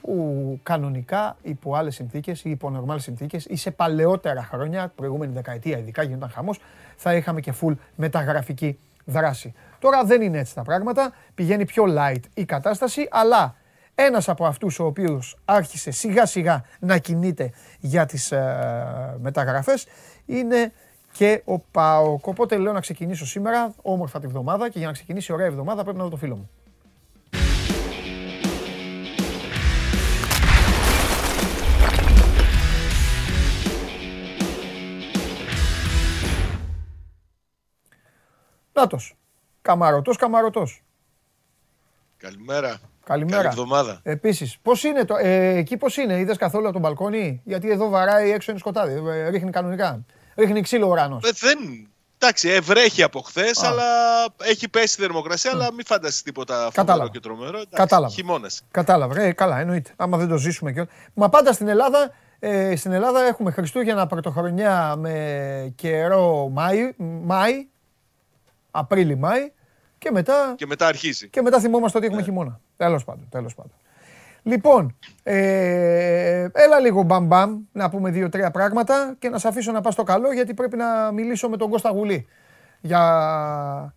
που 0.01 0.61
κανονικά 0.63 1.37
υπό 1.43 1.75
άλλες 1.75 1.95
συνθήκες 1.95 2.45
ή 2.45 2.51
υπό 2.51 2.71
νορμάλες 2.71 3.03
συνθήκες 3.03 3.45
ή 3.45 3.57
σε 3.57 3.71
παλαιότερα 3.71 4.43
χρόνια, 4.45 4.93
προηγούμενη 4.95 5.33
δεκαετία 5.33 5.79
ειδικά 5.79 6.03
γινόταν 6.03 6.31
χαμός, 6.31 6.61
θα 6.97 7.15
είχαμε 7.15 7.41
και 7.41 7.53
full 7.61 7.75
μεταγραφική 7.97 8.79
δράση. 9.05 9.55
Τώρα 9.79 10.05
δεν 10.05 10.23
είναι 10.23 10.39
έτσι 10.39 10.55
τα 10.55 10.63
πράγματα, 10.63 11.13
πηγαίνει 11.35 11.65
πιο 11.65 11.85
light 11.89 12.21
η 12.35 12.45
κατάσταση, 12.45 13.09
αλλά 13.11 13.55
ένας 13.95 14.29
από 14.29 14.47
αυτούς 14.47 14.79
ο 14.79 14.85
οποίος 14.85 15.39
άρχισε 15.45 15.91
σιγά 15.91 16.27
σιγά 16.27 16.65
να 16.79 16.99
κινείται 16.99 17.51
για 17.81 18.07
τις 18.07 18.33
ε, 18.33 19.17
μεταγραφές 19.21 19.87
είναι 20.27 20.73
και 21.13 21.43
ο 21.45 21.59
ΠΑΟΚ. 21.59 22.27
Οπότε 22.27 22.57
λέω 22.57 22.73
να 22.73 22.81
ξεκινήσω 22.81 23.27
σήμερα, 23.27 23.75
όμορφα 23.83 24.21
τη 24.21 24.27
βδομάδα 24.27 24.69
και 24.69 24.79
για 24.79 24.87
να 24.87 24.93
ξεκινήσει 24.93 25.33
ωραία 25.33 25.47
εβδομάδα 25.47 25.83
πρέπει 25.83 25.99
να 25.99 26.05
δω 26.05 26.11
το 26.11 26.17
φίλο 26.17 26.37
μου. 26.37 26.51
Νάτος. 38.73 39.17
Καμαρωτός, 39.63 40.17
καμαρωτός. 40.17 40.83
Καλημέρα. 42.17 42.79
Καλημέρα. 43.05 43.37
Καλή 43.37 43.49
εβδομάδα. 43.49 44.01
Επίσης, 44.03 44.59
πώς 44.63 44.85
είναι 44.85 45.05
το, 45.05 45.17
ε, 45.17 45.57
εκεί 45.57 45.77
πώς 45.77 45.97
είναι, 45.97 46.19
είδες 46.19 46.37
καθόλου 46.37 46.65
από 46.65 46.73
τον 46.73 46.83
μπαλκόνι, 46.83 47.41
γιατί 47.45 47.71
εδώ 47.71 47.89
βαράει 47.89 48.31
έξω 48.31 48.51
είναι 48.51 48.61
σκοτάδι, 48.61 49.03
ε, 49.09 49.29
ρίχνει 49.29 49.51
κανονικά. 49.51 50.05
Ρίχνει 50.37 50.61
ξύλο 50.61 50.87
ο 50.87 50.91
ουρανός. 50.91 51.23
Ε, 51.29 51.31
δεν... 51.35 51.87
Εντάξει, 52.19 52.49
ευρέχει 52.49 53.03
από 53.03 53.21
χθες, 53.21 53.63
αλλά 53.63 53.85
έχει 54.43 54.69
πέσει 54.69 54.97
η 54.99 55.03
θερμοκρασία, 55.03 55.51
αλλά 55.55 55.73
μην 55.73 55.87
φανταστείς 55.87 56.23
τίποτα 56.23 56.55
φοβερό 56.55 56.71
Κατάλαβα. 56.75 57.11
και 57.11 57.21
τρομερό. 57.21 57.49
Εντάξει, 57.57 57.69
Κατάλαβα. 57.77 58.13
Χειμώνας. 58.15 58.63
Κατάλαβα, 58.71 59.21
ε, 59.21 59.33
καλά, 59.33 59.59
εννοείται. 59.61 59.93
Άμα 59.97 60.17
δεν 60.19 60.29
το 60.29 60.37
ζήσουμε 60.37 60.73
και 60.73 60.81
όλα. 60.81 60.89
Μα 61.15 61.29
πάντα 61.29 61.53
στην 61.53 61.69
Ελλάδα, 61.69 62.11
ε, 62.39 62.77
στην 62.77 62.93
Ελλάδα 62.93 63.21
έχουμε 63.23 63.51
Χριστούγεννα 63.51 64.07
πρωτοχρονιά 64.07 64.95
με 64.97 65.73
καιρό 65.77 66.49
Μάη, 66.53 66.93
Μάη 66.99 67.67
Απρίλη-Μάη 68.71 69.53
και 69.99 70.11
μετά, 70.11 70.55
Και 70.57 70.67
μετά 70.67 70.87
αρχίζει. 70.87 71.29
και 71.29 71.43
μετά 71.43 71.61
θυμόμαστε 71.61 71.99
ότι 71.99 72.07
Ναι. 72.07 72.13
έχουμε 72.13 72.29
χειμώνα. 72.31 72.61
Τέλος 72.77 73.05
πάντων, 73.05 73.27
τέλος 73.31 73.55
πάντων. 73.55 73.73
Λοιπόν, 74.43 74.97
ε, 75.23 76.49
έλα 76.53 76.81
λίγο 76.81 77.03
μπαμ 77.03 77.27
μπαμ 77.27 77.61
να 77.73 77.91
πούμε 77.91 78.11
δύο-τρία 78.11 78.51
πράγματα 78.51 79.15
και 79.19 79.29
να 79.29 79.39
σε 79.39 79.49
αφήσω 79.49 79.73
να 79.73 79.81
πας 79.81 79.93
στο 79.93 80.03
καλό 80.03 80.33
γιατί 80.33 80.55
πρέπει 80.55 80.77
να 80.77 81.13
μιλήσω 81.13 81.49
με 81.49 81.57
τον 81.57 81.71
Κώστα 81.71 81.91
Γουλή 81.91 82.27
για, 82.81 83.95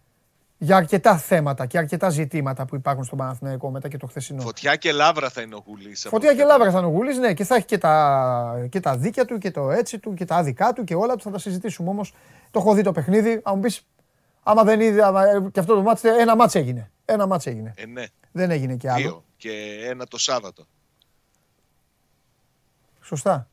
για 0.58 0.75
αρκετά 0.75 1.18
θέματα 1.18 1.66
και 1.66 1.78
αρκετά 1.78 2.10
ζητήματα 2.10 2.66
που 2.66 2.75
υπάρχουν 2.75 3.04
στον 3.04 3.18
Παναθηναϊκό 3.18 3.70
μετά 3.70 3.88
και 3.88 3.98
το 3.98 4.08
χθεσινό. 4.08 4.42
Φωτιά 4.42 4.75
και 4.75 4.92
λάβρα 4.92 5.30
θα 5.30 5.42
είναι 5.42 5.56
ο 5.56 5.64
Γουλής. 5.66 6.06
Φωτιά 6.10 6.36
και 6.36 6.44
λάβρα 6.44 6.72
θα 6.72 6.78
είναι 6.78 6.88
ο 6.88 6.90
Γουλής, 6.90 7.18
ναι, 7.18 7.34
και 7.34 7.44
θα 7.44 7.56
έχει 7.56 7.66
και 7.66 7.78
τα, 7.78 8.68
και 8.70 8.80
τα 8.80 8.98
δίκια 8.98 9.25
του 9.25 9.38
και 9.38 9.52
το 9.52 9.72
έτσι 9.72 10.00
του 10.00 10.14
και 10.14 10.25
τα 10.25 10.36
άδικα 10.36 10.74
του 10.74 10.84
και 10.84 10.96
όλα 10.96 11.16
του. 11.16 11.22
Θα 11.24 11.32
τα 11.32 11.40
συζητήσουμε 11.40 11.90
όμως. 11.90 12.14
Το 12.52 12.60
έχω 12.60 12.74
δει 12.74 12.82
το 12.82 12.92
παιχνίδι. 12.92 13.40
Αν 13.44 13.54
μου 13.56 13.60
πεις, 13.60 13.88
άμα 14.44 14.64
δεν 14.64 14.82
είδε, 14.82 15.06
άμα, 15.06 15.24
ε, 15.24 15.48
και 15.52 15.60
αυτό 15.60 15.75
το 15.75 15.82
μάτς, 15.82 16.04
ένα 16.04 16.36
μάτς 16.36 16.56
έγινε. 16.56 16.92
Ένα 17.06 17.28
μάτς 17.28 17.46
έγινε. 17.46 17.74
Ε, 17.78 17.86
ναι, 17.86 18.04
Δεν 18.32 18.52
έγινε 18.52 18.75
και 18.75 18.90
άλλο. 18.92 19.02
δύο. 19.02 19.24
Και 19.50 19.86
ένα 19.90 20.06
το 20.06 20.18
Σάββατο. 20.18 20.66
Σωστά. 23.02 23.48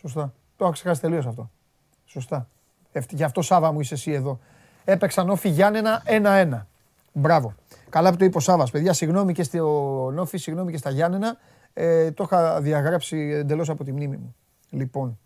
Σωστά. 0.00 0.32
Το 0.56 0.64
έχω 0.64 0.72
ξεχάσει 0.72 1.00
τελείως 1.00 1.26
αυτό. 1.26 1.50
Σωστά. 2.04 2.48
Ευτ- 2.92 3.12
Γι' 3.12 3.22
αυτό 3.24 3.42
Σάβα 3.42 3.72
μου 3.72 3.80
είσαι 3.80 3.94
εσύ 3.94 4.10
εδώ. 4.12 4.38
Έπαιξαν 4.84 5.30
όφι 5.30 5.48
Γιάννενα 5.48 6.02
1-1. 6.06 6.66
Μπράβο. 7.12 7.54
Καλά 7.90 8.10
που 8.10 8.16
το 8.16 8.24
είπε 8.24 8.36
ο 8.36 8.40
Σάβας, 8.40 8.70
παιδιά. 8.70 8.92
Συγγνώμη 8.92 9.32
και 9.32 9.42
στο 9.42 9.60
Νόφι, 10.14 10.38
συγγνώμη 10.38 10.70
και 10.72 10.76
στα 10.78 10.90
Γιάννενα. 10.90 11.36
Ε, 11.74 12.10
το 12.12 12.22
είχα 12.24 12.60
διαγράψει 12.60 13.16
εντελώς 13.16 13.68
από 13.68 13.84
τη 13.84 13.92
μνήμη 13.92 14.16
μου. 14.16 14.34
Λοιπόν. 14.70 15.18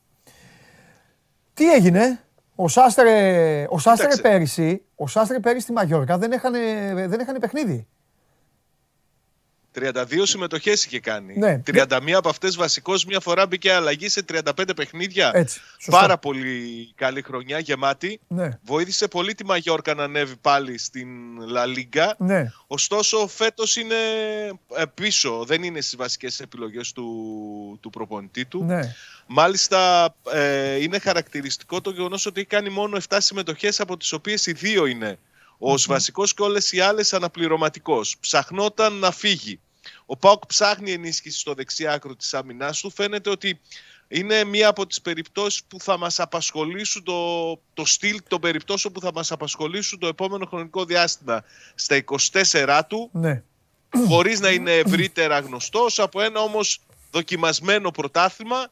Τι 1.54 1.72
έγινε; 1.72 2.20
Ο 2.54 2.68
Σάστρε, 2.68 3.66
ο 3.70 3.78
Σάστρε 3.78 4.08
Κοίταξε. 4.08 4.22
πέρυσι, 4.32 4.82
ο 4.96 5.06
Σάστρε 5.06 5.40
πέρυσι 5.40 5.62
στη 5.62 5.72
Μαγιόρκα 5.72 6.18
δεν 6.18 6.32
έχανε, 6.32 6.58
δεν 7.08 7.20
έχανε 7.20 7.38
παιχνίδι. 7.38 7.86
32 9.80 10.02
συμμετοχές 10.22 10.84
είχε 10.84 11.00
κάνει. 11.00 11.36
Ναι. 11.36 11.62
31 11.66 12.10
από 12.14 12.28
αυτές 12.28 12.56
βασικώς 12.56 13.04
μια 13.04 13.20
φορά 13.20 13.46
μπήκε 13.46 13.72
αλλαγή 13.72 14.08
σε 14.08 14.24
35 14.32 14.76
παιχνίδια. 14.76 15.30
Έτσι. 15.34 15.60
Σωστά. 15.78 16.00
Πάρα 16.00 16.18
πολύ 16.18 16.92
καλή 16.94 17.22
χρονιά, 17.22 17.58
γεμάτη. 17.58 18.20
Ναι. 18.28 18.58
Βοήθησε 18.62 19.08
πολύ 19.08 19.34
τη 19.34 19.44
Μαγιόρκα 19.44 19.94
να 19.94 20.04
ανέβει 20.04 20.36
πάλι 20.36 20.78
στην 20.78 21.08
Λα 21.40 21.66
Λίγκα. 21.66 22.14
Ναι. 22.18 22.52
Ωστόσο, 22.66 23.26
φέτος 23.26 23.76
είναι 23.76 23.94
ε, 24.76 24.82
πίσω. 24.94 25.44
Δεν 25.46 25.62
είναι 25.62 25.80
στις 25.80 25.96
βασικές 25.96 26.40
επιλογές 26.40 26.92
του, 26.92 27.06
του 27.82 27.90
προπονητή 27.90 28.44
του. 28.44 28.64
Ναι. 28.64 28.94
Μάλιστα, 29.26 30.14
ε, 30.32 30.82
είναι 30.82 30.98
χαρακτηριστικό 30.98 31.80
το 31.80 31.90
γεγονός 31.90 32.26
ότι 32.26 32.40
έχει 32.40 32.48
κάνει 32.48 32.68
μόνο 32.68 32.98
7 33.08 33.16
συμμετοχές, 33.20 33.80
από 33.80 33.96
τις 33.96 34.12
οποίες 34.12 34.46
οι 34.46 34.52
δύο 34.52 34.86
είναι 34.86 35.18
ως 35.58 35.86
βασικός 35.86 36.34
και 36.34 36.42
όλες 36.42 36.72
οι 36.72 36.80
άλλες 36.80 37.12
αναπληρωματικός. 37.12 38.16
Ψαχνόταν 38.20 38.92
να 38.92 39.10
φύγει. 39.10 39.60
Ο 40.06 40.16
Πάοκ 40.16 40.46
ψάχνει 40.46 40.92
ενίσχυση 40.92 41.38
στο 41.38 41.54
δεξί 41.54 41.86
άκρο 41.86 42.16
της 42.16 42.34
άμυνάς 42.34 42.80
του. 42.80 42.90
Φαίνεται 42.90 43.30
ότι 43.30 43.60
είναι 44.08 44.44
μία 44.44 44.68
από 44.68 44.86
τις 44.86 45.00
περιπτώσεις 45.00 45.64
που 45.64 45.80
θα 45.80 45.98
μας 45.98 46.20
απασχολήσουν 46.20 47.02
το, 47.02 47.52
το 47.74 47.84
στυλ 47.84 48.20
των 48.28 48.40
περιπτώσεων 48.40 48.92
που 48.92 49.00
θα 49.00 49.12
μας 49.12 49.32
απασχολήσουν 49.32 49.98
το 49.98 50.06
επόμενο 50.06 50.46
χρονικό 50.46 50.84
διάστημα 50.84 51.44
στα 51.74 52.04
24 52.32 52.80
του 52.88 53.10
Ναι. 53.12 53.42
χωρίς 54.06 54.40
να 54.40 54.50
είναι 54.50 54.76
ευρύτερα 54.76 55.38
γνωστός 55.38 55.98
από 55.98 56.20
ένα 56.20 56.40
όμως 56.40 56.80
δοκιμασμένο 57.10 57.90
πρωτάθλημα 57.90 58.66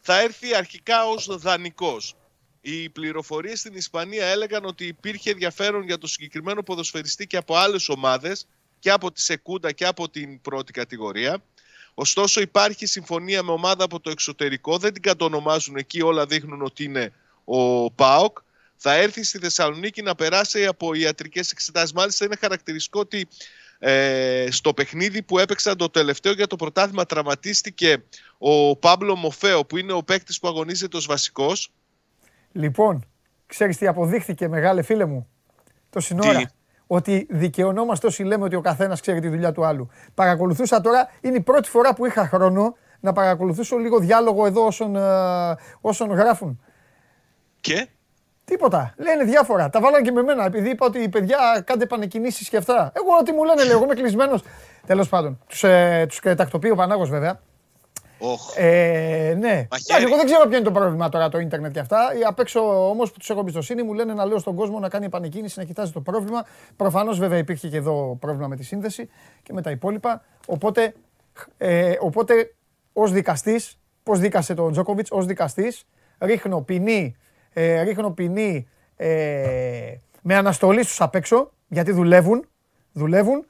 θα 0.00 0.20
έρθει 0.20 0.54
αρχικά 0.54 1.06
ως 1.06 1.38
δανεικός. 1.38 2.14
Οι 2.60 2.88
πληροφορίες 2.88 3.58
στην 3.58 3.74
Ισπανία 3.74 4.26
έλεγαν 4.26 4.64
ότι 4.64 4.86
υπήρχε 4.86 5.30
ενδιαφέρον 5.30 5.82
για 5.82 5.98
το 5.98 6.06
συγκεκριμένο 6.06 6.62
ποδοσφαιριστή 6.62 7.26
και 7.26 7.36
από 7.36 7.56
άλλες 7.56 7.88
ομάδες 7.88 8.46
και 8.86 8.92
από 8.92 9.12
τη 9.12 9.20
Σεκούντα 9.20 9.72
και 9.72 9.86
από 9.86 10.08
την 10.08 10.40
πρώτη 10.40 10.72
κατηγορία. 10.72 11.38
Ωστόσο 11.94 12.40
υπάρχει 12.40 12.86
συμφωνία 12.86 13.42
με 13.42 13.52
ομάδα 13.52 13.84
από 13.84 14.00
το 14.00 14.10
εξωτερικό, 14.10 14.78
δεν 14.78 14.92
την 14.92 15.02
κατονομάζουν 15.02 15.76
εκεί, 15.76 16.02
όλα 16.02 16.26
δείχνουν 16.26 16.62
ότι 16.62 16.84
είναι 16.84 17.12
ο 17.44 17.90
ΠΑΟΚ. 17.90 18.38
Θα 18.76 18.94
έρθει 18.94 19.24
στη 19.24 19.38
Θεσσαλονίκη 19.38 20.02
να 20.02 20.14
περάσει 20.14 20.66
από 20.66 20.94
ιατρικές 20.94 21.50
εξετάσεις. 21.50 21.92
Μάλιστα 21.92 22.24
είναι 22.24 22.36
χαρακτηριστικό 22.36 23.00
ότι 23.00 23.28
ε, 23.78 24.46
στο 24.50 24.74
παιχνίδι 24.74 25.22
που 25.22 25.38
έπαιξαν 25.38 25.76
το 25.76 25.88
τελευταίο 25.88 26.32
για 26.32 26.46
το 26.46 26.56
πρωτάθλημα 26.56 27.06
τραυματίστηκε 27.06 28.04
ο 28.38 28.76
Πάμπλο 28.76 29.16
Μοφέο 29.16 29.64
που 29.64 29.76
είναι 29.76 29.92
ο 29.92 30.02
παίκτης 30.02 30.38
που 30.38 30.48
αγωνίζεται 30.48 30.96
ως 30.96 31.06
βασικός. 31.06 31.72
Λοιπόν, 32.52 33.06
ξέρεις 33.46 33.76
τι 33.76 33.86
αποδείχθηκε 33.86 34.48
μεγάλε 34.48 34.82
φίλε 34.82 35.04
μου, 35.04 35.28
το 35.90 36.00
σύνορα. 36.00 36.38
Τι; 36.38 36.46
Ότι 36.86 37.26
δικαιωνόμαστε 37.30 38.06
όσοι 38.06 38.22
λέμε 38.22 38.44
ότι 38.44 38.56
ο 38.56 38.60
καθένας 38.60 39.00
ξέρει 39.00 39.20
τη 39.20 39.28
δουλειά 39.28 39.52
του 39.52 39.64
άλλου. 39.64 39.88
Παρακολουθούσα 40.14 40.80
τώρα, 40.80 41.08
είναι 41.20 41.36
η 41.36 41.40
πρώτη 41.40 41.68
φορά 41.68 41.94
που 41.94 42.06
είχα 42.06 42.26
χρόνο 42.26 42.76
να 43.00 43.12
παρακολουθήσω 43.12 43.76
λίγο 43.76 43.98
διάλογο 43.98 44.46
εδώ 44.46 44.66
όσων, 44.66 44.96
ε, 44.96 45.00
όσων 45.80 46.10
γράφουν. 46.10 46.60
Και; 47.60 47.88
Τίποτα. 48.46 48.94
Λένε 48.96 49.24
διάφορα. 49.24 49.70
Τα 49.70 49.80
βάλαν 49.80 50.02
και 50.02 50.10
με 50.10 50.22
μένα 50.22 50.44
επειδή 50.44 50.70
είπα 50.70 50.86
ότι 50.86 51.08
παιδιά 51.08 51.62
κάντε 51.66 51.84
επανεκκινήσεις 51.84 52.48
και 52.48 52.56
αυτά. 52.56 52.92
Εγώ 52.94 53.16
ό,τι 53.20 53.32
μου 53.32 53.44
λένε 53.44 53.64
λέω, 53.64 53.72
εγώ 53.72 53.84
είμαι 53.84 53.94
κλεισμένος. 53.94 54.42
Τέλος 54.86 55.08
πάντων. 55.08 55.38
Τους, 55.46 55.64
ε, 55.64 56.06
τους 56.08 56.20
τακτοποιεί 56.36 56.70
ο 56.72 56.76
Πανάγος 56.76 57.10
βέβαια. 57.10 57.40
Όχ, 58.18 58.56
Ε, 58.56 59.34
ναι. 59.38 59.48
Μαχαίρι. 59.48 59.66
Εντάξει, 59.70 59.94
εγώ 60.06 60.16
δεν 60.16 60.24
ξέρω 60.24 60.46
ποιο 60.48 60.56
είναι 60.56 60.64
το 60.66 60.72
πρόβλημα 60.72 61.08
τώρα 61.08 61.28
το 61.28 61.38
ίντερνετ 61.38 61.72
και 61.72 61.78
αυτά. 61.78 61.98
Ε, 62.14 62.24
Απ' 62.26 62.38
έξω 62.38 62.88
όμως 62.88 63.10
που 63.12 63.18
τους 63.18 63.30
έχω 63.30 63.40
εμπιστοσύνη 63.40 63.82
μου 63.82 63.92
λένε 63.94 64.14
να 64.14 64.24
λέω 64.24 64.38
στον 64.38 64.54
κόσμο 64.54 64.78
να 64.78 64.88
κάνει 64.88 65.04
επανεκκίνηση, 65.04 65.58
να 65.58 65.64
κοιτάζει 65.64 65.92
το 65.92 66.00
πρόβλημα. 66.00 66.44
Προφανώς 66.76 67.18
βέβαια 67.18 67.38
υπήρχε 67.38 67.68
και 67.68 67.76
εδώ 67.76 68.16
πρόβλημα 68.20 68.48
με 68.48 68.56
τη 68.56 68.64
σύνδεση 68.64 69.08
και 69.42 69.52
με 69.52 69.62
τα 69.62 69.70
υπόλοιπα. 69.70 70.22
Οπότε, 70.46 70.94
ε, 71.58 71.92
οπότε 72.00 72.54
ως 72.92 73.12
δικαστής, 73.12 73.78
πώς 74.02 74.18
δίκασε 74.18 74.54
τον 74.54 74.72
Τζόκοβιτς, 74.72 75.10
ως 75.10 75.26
δικαστής, 75.26 75.84
ρίχνω 76.18 76.60
ποινή, 76.60 77.16
ε, 77.52 77.82
ρίχνω 77.82 78.10
ποινή 78.10 78.68
ε, 78.96 79.94
με 80.22 80.34
αναστολή 80.34 80.82
στους 80.82 81.00
απ' 81.00 81.14
έξω, 81.14 81.50
γιατί 81.68 81.92
δουλεύουν. 81.92 82.46
Δουλεύουν 82.92 83.46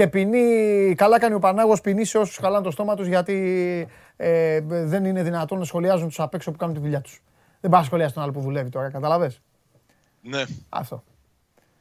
και 0.00 0.08
ποινή, 0.08 0.94
καλά 0.96 1.18
κάνει 1.18 1.34
ο 1.34 1.38
Πανάγος 1.38 1.80
ποινή 1.80 2.04
σε 2.04 2.18
όσους 2.18 2.36
χαλάνε 2.36 2.64
το 2.64 2.70
στόμα 2.70 2.94
τους 2.94 3.06
γιατί 3.06 3.88
ε, 4.16 4.60
δεν 4.64 5.04
είναι 5.04 5.22
δυνατόν 5.22 5.58
να 5.58 5.64
σχολιάζουν 5.64 6.08
τους 6.08 6.20
απ' 6.20 6.34
έξω 6.34 6.50
που 6.50 6.56
κάνουν 6.56 6.74
τη 6.74 6.80
δουλειά 6.80 7.00
τους. 7.00 7.22
Δεν 7.60 7.70
πάει 7.70 7.80
να 7.80 7.86
σχολιάσει 7.86 8.14
τον 8.14 8.22
άλλο 8.22 8.32
που 8.32 8.40
δουλεύει 8.40 8.70
τώρα, 8.70 8.90
καταλαβες; 8.90 9.40
ναι. 10.22 10.44
Αυτό. 10.68 11.04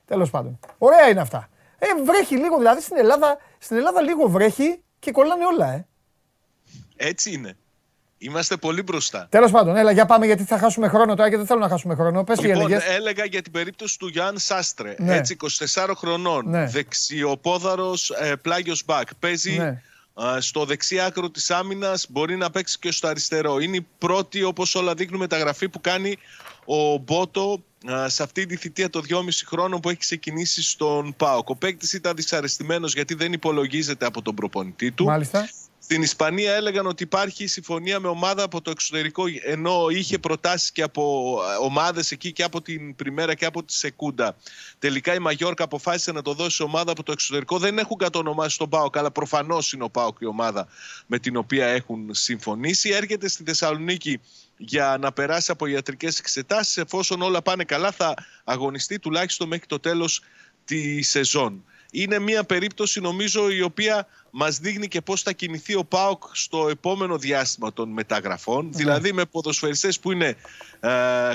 Τέλος 0.06 0.30
πάντων. 0.30 0.60
Ωραία 0.78 1.10
είναι 1.10 1.20
αυτά. 1.20 1.50
Ε, 1.80 1.86
βρέχει 2.06 2.38
λίγο, 2.38 2.58
δηλαδή 2.58 2.82
στην 2.82 2.98
Ελλάδα, 2.98 3.38
στην 3.58 3.78
Ελλάδα 3.78 4.02
λίγο 4.02 4.28
βρέχει 4.28 4.84
και 5.00 5.12
κολλάνε 5.12 5.46
όλα, 5.46 5.72
ε. 5.72 5.88
Έτσι 6.96 7.34
είναι. 7.34 7.58
Είμαστε 8.22 8.58
πολύ 8.58 8.82
μπροστά. 8.82 9.28
Τέλος 9.30 9.52
πάντων, 9.52 9.76
έλα, 9.76 9.92
για 9.92 10.06
πάμε 10.06 10.26
γιατί 10.26 10.44
θα 10.44 10.58
χάσουμε 10.58 10.88
χρόνο 10.88 11.16
τώρα 11.16 11.30
και 11.30 11.38
δεν 11.38 11.46
θέλω 11.46 11.60
να 11.60 11.68
χάσουμε 11.70 11.96
χρόνο. 11.96 12.24
Πες 12.24 12.40
λοιπόν, 12.40 12.62
έλεγες. 12.62 12.84
έλεγα 12.86 13.26
για 13.26 13.42
την 13.42 13.52
περίπτωση 13.52 14.00
του 14.00 14.08
Γιάνν 14.08 14.38
Σάστρε. 14.38 14.96
Ναι. 14.98 15.16
Έτσι, 15.16 15.38
24 15.76 15.94
χρονών. 15.96 16.50
Ναι. 16.50 16.66
Δεξιοπόδαρος 16.66 18.10
ε, 18.10 18.36
πλάγιος 18.36 18.84
μπακ. 18.86 19.08
Παίζει 19.20 19.58
ναι. 19.58 19.82
στο 20.40 20.66
δεξί 20.66 21.00
άκρο 21.00 21.30
της 21.30 21.52
άμυνας. 21.52 22.06
Μπορεί 22.10 22.36
να 22.36 22.50
παίξει 22.50 22.80
και 22.80 22.92
στο 22.92 23.08
αριστερό. 23.08 23.60
Είναι 23.60 23.76
η 23.76 23.88
πρώτη, 23.98 24.44
όπως 24.44 24.76
όλα 24.76 24.94
δείχνουν, 24.94 25.20
μεταγραφή 25.20 25.70
που 25.70 25.82
κάνει 25.82 26.18
ο 26.66 26.98
Μπότο 26.98 27.64
σε 28.06 28.24
αυτή 28.24 28.46
τη 28.46 28.56
θητεία 28.56 28.90
το 28.90 29.02
2,5 29.10 29.18
χρόνο 29.46 29.80
που 29.80 29.90
έχει 29.90 30.00
ξεκινήσει 30.00 30.64
στον 30.64 31.14
ΠΑΟΚ. 31.18 31.50
Ο 31.50 31.56
παίκτης 31.56 31.94
ήταν 31.94 32.16
δυσαρεστημένος 32.16 32.94
γιατί 32.94 33.14
δεν 33.14 33.34
υπολογίζεται 33.34 34.06
από 34.06 34.22
τον 34.22 34.36
προπονητή 34.36 34.92
του. 34.92 35.06
Μάλιστα. 35.06 35.50
Στην 35.92 36.02
Ισπανία 36.02 36.54
έλεγαν 36.54 36.86
ότι 36.86 37.04
υπάρχει 37.04 37.48
συμφωνία 37.48 38.00
με 38.00 38.08
ομάδα 38.08 38.44
από 38.44 38.62
το 38.62 38.70
εξωτερικό 38.70 39.24
ενώ 39.44 39.88
είχε 39.90 40.20
προτάσεις 40.20 40.72
και 40.72 40.82
από 40.82 41.36
ε, 41.54 41.66
ομάδες 41.66 42.12
εκεί 42.12 42.32
και 42.32 42.44
από 42.44 42.62
την 42.62 42.96
Πριμέρα 42.96 43.34
και 43.34 43.46
από 43.46 43.64
τη 43.64 43.74
Σεκούντα. 43.74 44.36
Τελικά 44.80 45.14
η 45.14 45.20
Μαγιόρκα 45.20 45.64
αποφάσισε 45.64 46.12
να 46.12 46.22
το 46.22 46.34
δώσει 46.34 46.64
ομάδα 46.64 46.92
από 46.92 47.04
το 47.04 47.12
εξωτερικό. 47.12 47.58
Δεν 47.58 47.78
έχουν 47.78 47.98
κατονομάσει 47.98 48.58
τον 48.58 48.70
ΠΑΟΚ 48.70 48.98
αλλά 48.98 49.12
προφανώς 49.12 49.74
είναι 49.74 49.84
ο 49.84 49.90
ΠΑΟΚ 49.90 50.18
η 50.20 50.26
ομάδα 50.26 50.68
με 51.06 51.20
την 51.20 51.36
οποία 51.36 51.68
έχουν 51.68 52.14
συμφωνήσει. 52.14 52.90
Έρχεται 52.90 53.28
στη 53.28 53.44
Θεσσαλονίκη 53.44 54.20
για 54.58 54.98
να 55.00 55.12
περάσει 55.12 55.52
από 55.52 55.66
ιατρικές 55.66 56.20
εξετάσεις. 56.20 56.78
Εφόσον 56.78 57.22
όλα 57.22 57.42
πάνε 57.42 57.64
καλά 57.64 57.92
θα 57.92 58.14
αγωνιστεί 58.44 59.00
τουλάχιστον 59.00 59.48
μέχρι 59.48 59.66
το 59.66 59.80
τέλος 59.80 60.22
της 60.66 61.10
σεζόν 61.10 61.64
είναι 61.92 62.20
μια 62.20 62.44
περίπτωση 62.44 63.02
νομίζω 63.02 63.50
η 63.50 63.62
οποία 63.62 64.08
μας 64.32 64.60
δείχνει 64.60 64.88
και 64.88 65.02
πώς 65.02 65.22
θα 65.22 65.32
κινηθεί 65.32 65.76
ο 65.76 65.84
ΠΑΟΚ 65.86 66.24
στο 66.32 66.70
επόμενο 66.70 67.18
διάστημα 67.18 67.74
των 67.74 67.90
μεταγραφών. 67.90 68.66
Ναι. 68.66 68.72
Δηλαδή 68.72 69.14
με 69.14 69.26
ποδοσφαιριστές 69.26 70.00
που 70.00 70.12
είναι 70.12 70.36
ε, 70.80 71.34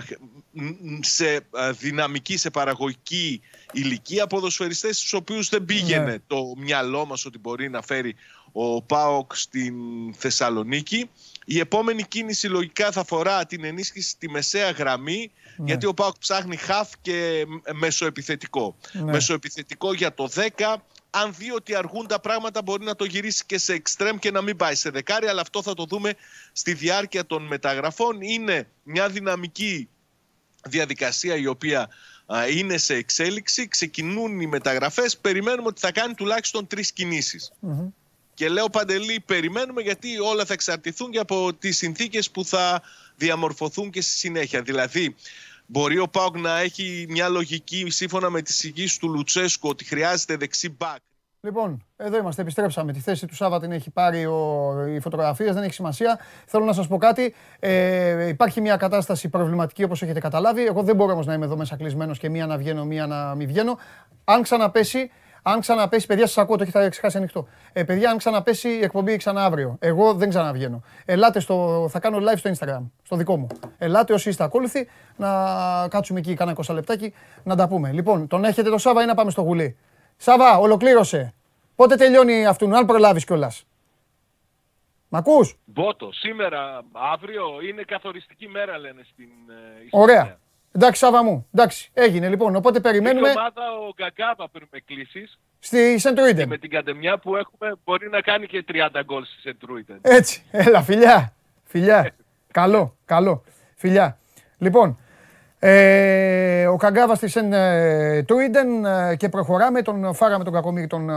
σε 1.00 1.34
ε, 1.34 1.40
δυναμική, 1.78 2.36
σε 2.36 2.50
παραγωγική 2.50 3.40
ηλικία, 3.72 4.26
ποδοσφαιριστές 4.26 4.96
στους 4.96 5.12
οποίους 5.12 5.48
δεν 5.48 5.64
πήγαινε 5.64 6.04
ναι. 6.04 6.18
το 6.26 6.54
μυαλό 6.56 7.06
μας 7.06 7.24
ότι 7.24 7.38
μπορεί 7.38 7.70
να 7.70 7.82
φέρει 7.82 8.14
ο 8.52 8.82
ΠΑΟΚ 8.82 9.36
στην 9.36 9.74
Θεσσαλονίκη. 10.14 11.10
Η 11.44 11.58
επόμενη 11.58 12.02
κίνηση 12.02 12.46
λογικά 12.46 12.92
θα 12.92 13.00
αφορά 13.00 13.46
την 13.46 13.64
ενίσχυση 13.64 14.08
στη 14.08 14.30
μεσαία 14.30 14.70
γραμμή 14.70 15.32
ναι. 15.56 15.64
Γιατί 15.66 15.86
ο 15.86 15.94
Πάουκ 15.94 16.18
ψάχνει 16.18 16.56
χαφ 16.56 16.90
και 17.02 17.46
μεσοεπιθετικό. 17.72 18.76
Ναι. 18.92 19.02
Μεσοεπιθετικό 19.02 19.92
για 19.94 20.14
το 20.14 20.28
10. 20.34 20.76
Αν 21.10 21.34
δει 21.34 21.50
ότι 21.50 21.74
αργούν 21.74 22.06
τα 22.06 22.20
πράγματα, 22.20 22.62
μπορεί 22.62 22.84
να 22.84 22.96
το 22.96 23.04
γυρίσει 23.04 23.44
και 23.46 23.58
σε 23.58 23.72
εξτρέμ 23.72 24.18
και 24.18 24.30
να 24.30 24.42
μην 24.42 24.56
πάει 24.56 24.74
σε 24.74 24.90
δεκάρι. 24.90 25.26
Αλλά 25.26 25.40
αυτό 25.40 25.62
θα 25.62 25.74
το 25.74 25.84
δούμε 25.84 26.14
στη 26.52 26.74
διάρκεια 26.74 27.26
των 27.26 27.42
μεταγραφών. 27.42 28.20
Είναι 28.20 28.68
μια 28.82 29.08
δυναμική 29.08 29.88
διαδικασία 30.64 31.36
η 31.36 31.46
οποία 31.46 31.88
είναι 32.50 32.76
σε 32.76 32.94
εξέλιξη. 32.94 33.68
Ξεκινούν 33.68 34.40
οι 34.40 34.46
μεταγραφές. 34.46 35.18
Περιμένουμε 35.18 35.68
ότι 35.68 35.80
θα 35.80 35.92
κάνει 35.92 36.14
τουλάχιστον 36.14 36.66
τρεις 36.66 36.92
κινησεις 36.92 37.52
Και 38.34 38.48
λέω 38.48 38.66
Παντελή, 38.70 39.22
περιμένουμε 39.26 39.82
γιατί 39.82 40.18
όλα 40.18 40.44
θα 40.44 40.52
εξαρτηθούν 40.52 41.10
και 41.10 41.18
από 41.18 41.54
τις 41.54 41.76
συνθήκες 41.76 42.30
που 42.30 42.44
θα 42.44 42.82
διαμορφωθούν 43.16 43.90
και 43.90 44.00
στη 44.00 44.12
συνέχεια. 44.12 44.62
Δηλαδή, 44.62 45.14
μπορεί 45.66 45.98
ο 45.98 46.08
Πάουκ 46.08 46.38
να 46.38 46.58
έχει 46.58 47.06
μια 47.08 47.28
λογική 47.28 47.90
σύμφωνα 47.90 48.30
με 48.30 48.42
τις 48.42 48.54
εισηγήσεις 48.54 48.98
του 48.98 49.08
Λουτσέσκου 49.08 49.68
ότι 49.68 49.84
χρειάζεται 49.84 50.36
δεξί 50.36 50.68
μπακ. 50.78 50.98
Λοιπόν, 51.40 51.84
εδώ 51.96 52.18
είμαστε. 52.18 52.42
Επιστρέψαμε. 52.42 52.92
Τη 52.92 53.00
θέση 53.00 53.26
του 53.26 53.34
Σάβα 53.34 53.60
την 53.60 53.72
έχει 53.72 53.90
πάρει 53.90 54.26
ο... 54.26 54.74
οι 54.88 55.00
φωτογραφίε, 55.00 55.52
δεν 55.52 55.62
έχει 55.62 55.72
σημασία. 55.72 56.18
Θέλω 56.46 56.64
να 56.64 56.72
σας 56.72 56.86
πω 56.86 56.96
κάτι. 56.96 57.34
Ε, 57.58 58.28
υπάρχει 58.28 58.60
μια 58.60 58.76
κατάσταση 58.76 59.28
προβληματική 59.28 59.82
όπως 59.84 60.02
έχετε 60.02 60.20
καταλάβει. 60.20 60.64
Εγώ 60.64 60.82
δεν 60.82 60.96
μπορώ 60.96 61.12
όμως 61.12 61.26
να 61.26 61.34
είμαι 61.34 61.44
εδώ 61.44 61.56
μέσα 61.56 61.76
κλεισμένος 61.76 62.18
και 62.18 62.28
μία 62.28 62.46
να 62.46 62.56
βγαίνω, 62.56 62.84
μία 62.84 63.06
να 63.06 63.34
μην 63.34 63.46
βγαίνω. 63.46 63.78
Αν 64.24 64.42
ξαναπέσει, 64.42 65.10
αν 65.46 65.60
ξαναπέσει, 65.60 66.06
παιδιά, 66.06 66.26
σας 66.26 66.38
ακούω, 66.38 66.56
το 66.56 66.62
έχετε 66.62 66.88
ξεχάσει 66.88 67.16
ανοιχτό. 67.16 67.46
Ε, 67.72 67.84
παιδιά, 67.84 68.10
αν 68.10 68.16
ξαναπέσει 68.16 68.68
η 68.68 68.82
εκπομπή 68.82 69.16
ξανά 69.16 69.44
αύριο. 69.44 69.76
Εγώ 69.78 70.14
δεν 70.14 70.28
ξαναβγαίνω. 70.28 70.82
Ελάτε 71.04 71.40
στο. 71.40 71.86
Θα 71.90 72.00
κάνω 72.00 72.18
live 72.18 72.36
στο 72.36 72.50
Instagram, 72.50 72.90
στο 73.02 73.16
δικό 73.16 73.36
μου. 73.36 73.46
Ελάτε 73.78 74.12
όσοι 74.12 74.28
είστε 74.28 74.44
ακόλουθοι 74.44 74.88
να 75.16 75.28
κάτσουμε 75.88 76.18
εκεί 76.18 76.34
κάνα 76.34 76.54
20 76.66 76.74
λεπτάκι 76.74 77.14
να 77.42 77.56
τα 77.56 77.68
πούμε. 77.68 77.92
Λοιπόν, 77.92 78.26
τον 78.26 78.44
έχετε 78.44 78.70
το 78.70 78.78
Σάβα 78.78 79.02
ή 79.02 79.06
να 79.06 79.14
πάμε 79.14 79.30
στο 79.30 79.42
γουλί. 79.42 79.76
Σάβα, 80.16 80.58
ολοκλήρωσε. 80.58 81.34
Πότε 81.74 81.96
τελειώνει 81.96 82.46
αυτού, 82.46 82.76
αν 82.76 82.86
προλάβεις 82.86 83.24
κιόλας. 83.24 83.66
Μ' 85.08 85.16
ακούς; 85.16 85.56
Μπότο, 85.64 86.12
σήμερα, 86.12 86.84
αύριο 86.92 87.44
είναι 87.68 87.82
καθοριστική 87.82 88.48
μέρα 88.48 88.78
λένε 88.78 89.02
στην 89.12 89.28
ε, 89.48 89.86
Ωραία. 89.90 90.38
Εντάξει, 90.76 91.00
Σάβα 91.00 91.24
μου. 91.24 91.46
Εντάξει, 91.54 91.90
έγινε 91.92 92.28
λοιπόν. 92.28 92.56
Οπότε 92.56 92.80
περιμένουμε. 92.80 93.28
Στην 93.28 93.40
ομάδα 93.40 93.72
ο 93.88 93.92
Γκαγκάβα 93.94 94.48
πριν 94.48 94.66
με 94.70 94.78
κλείσει. 94.80 95.28
Στη 95.58 95.98
Σεντρούιντεν. 95.98 96.36
Και 96.36 96.46
με 96.46 96.58
την 96.58 96.70
καντεμιά 96.70 97.18
που 97.18 97.36
έχουμε 97.36 97.74
μπορεί 97.84 98.08
να 98.08 98.20
κάνει 98.20 98.46
και 98.46 98.64
30 98.68 99.00
γκολ 99.04 99.24
στη 99.24 99.40
Σεντρούιντεν. 99.40 99.98
Έτσι. 100.02 100.42
Έλα, 100.50 100.82
φιλιά. 100.82 101.32
Φιλιά. 101.64 102.14
καλό, 102.50 102.96
καλό. 103.04 103.42
Φιλιά. 103.74 104.18
Λοιπόν, 104.58 104.98
ε, 105.58 106.66
ο 106.66 106.76
Καγκάβας 106.76 107.16
στη 107.16 107.28
Σεν 107.28 107.52
Τούιντεν 108.26 108.84
ε, 108.84 109.16
και 109.16 109.28
προχωράμε. 109.28 109.82
Τον 109.82 110.14
φάγαμε 110.14 110.44
τον 110.44 110.52
Κακομίρη 110.52 110.86
τον 110.86 111.10
ε, 111.10 111.14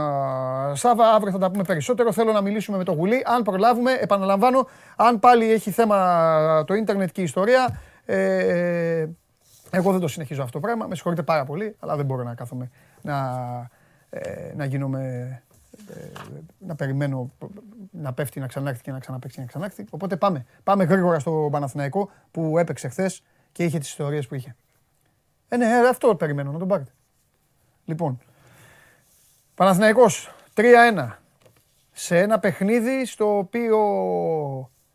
Σάβα. 0.72 1.14
Αύριο 1.14 1.32
θα 1.32 1.38
τα 1.38 1.50
πούμε 1.50 1.64
περισσότερο. 1.64 2.12
Θέλω 2.12 2.32
να 2.32 2.40
μιλήσουμε 2.40 2.76
με 2.76 2.84
τον 2.84 2.94
Γουλή. 2.94 3.22
Αν 3.26 3.42
προλάβουμε, 3.42 3.92
επαναλαμβάνω, 3.92 4.68
αν 4.96 5.18
πάλι 5.18 5.52
έχει 5.52 5.70
θέμα 5.70 6.64
το 6.66 6.74
ίντερνετ 6.74 7.10
και 7.12 7.20
η 7.20 7.24
ιστορία. 7.24 7.80
Ε, 8.04 9.06
εγώ 9.70 9.92
δεν 9.92 10.00
το 10.00 10.08
συνεχίζω 10.08 10.42
αυτό 10.42 10.52
το 10.52 10.66
πράγμα. 10.66 10.86
Με 10.86 10.94
συγχωρείτε 10.94 11.22
πάρα 11.22 11.44
πολύ, 11.44 11.76
αλλά 11.78 11.96
δεν 11.96 12.04
μπορώ 12.04 12.22
να 12.22 12.34
κάθομαι 12.34 12.70
να, 13.02 13.18
ε, 14.10 14.52
να 14.56 14.64
γίνομαι. 14.64 15.42
Ε, 15.90 16.06
να 16.58 16.74
περιμένω 16.74 17.30
να 17.90 18.12
πέφτει, 18.12 18.40
να 18.40 18.46
ξανάρθει 18.46 18.82
και 18.82 18.92
να 18.92 18.98
ξαναπέξει 18.98 19.36
και 19.36 19.42
να 19.42 19.48
ξανάρθει. 19.48 19.84
Οπότε 19.90 20.16
πάμε. 20.16 20.44
Πάμε 20.62 20.84
γρήγορα 20.84 21.18
στο 21.18 21.48
Παναθηναϊκό 21.50 22.10
που 22.30 22.58
έπαιξε 22.58 22.88
χθες 22.88 23.22
και 23.52 23.64
είχε 23.64 23.78
τις 23.78 23.88
ιστορίες 23.88 24.26
που 24.26 24.34
είχε. 24.34 24.56
Ε, 25.48 25.56
ναι, 25.56 25.64
ε, 25.64 25.88
αυτό 25.88 26.14
περιμένω, 26.14 26.52
να 26.52 26.58
τον 26.58 26.68
πάρετε. 26.68 26.90
Λοιπόν, 27.84 28.18
Παναθηναϊκός 29.54 30.34
3-1 30.54 31.08
σε 31.92 32.18
ένα 32.18 32.38
παιχνίδι 32.38 33.06
στο 33.06 33.38
οποίο 33.38 33.78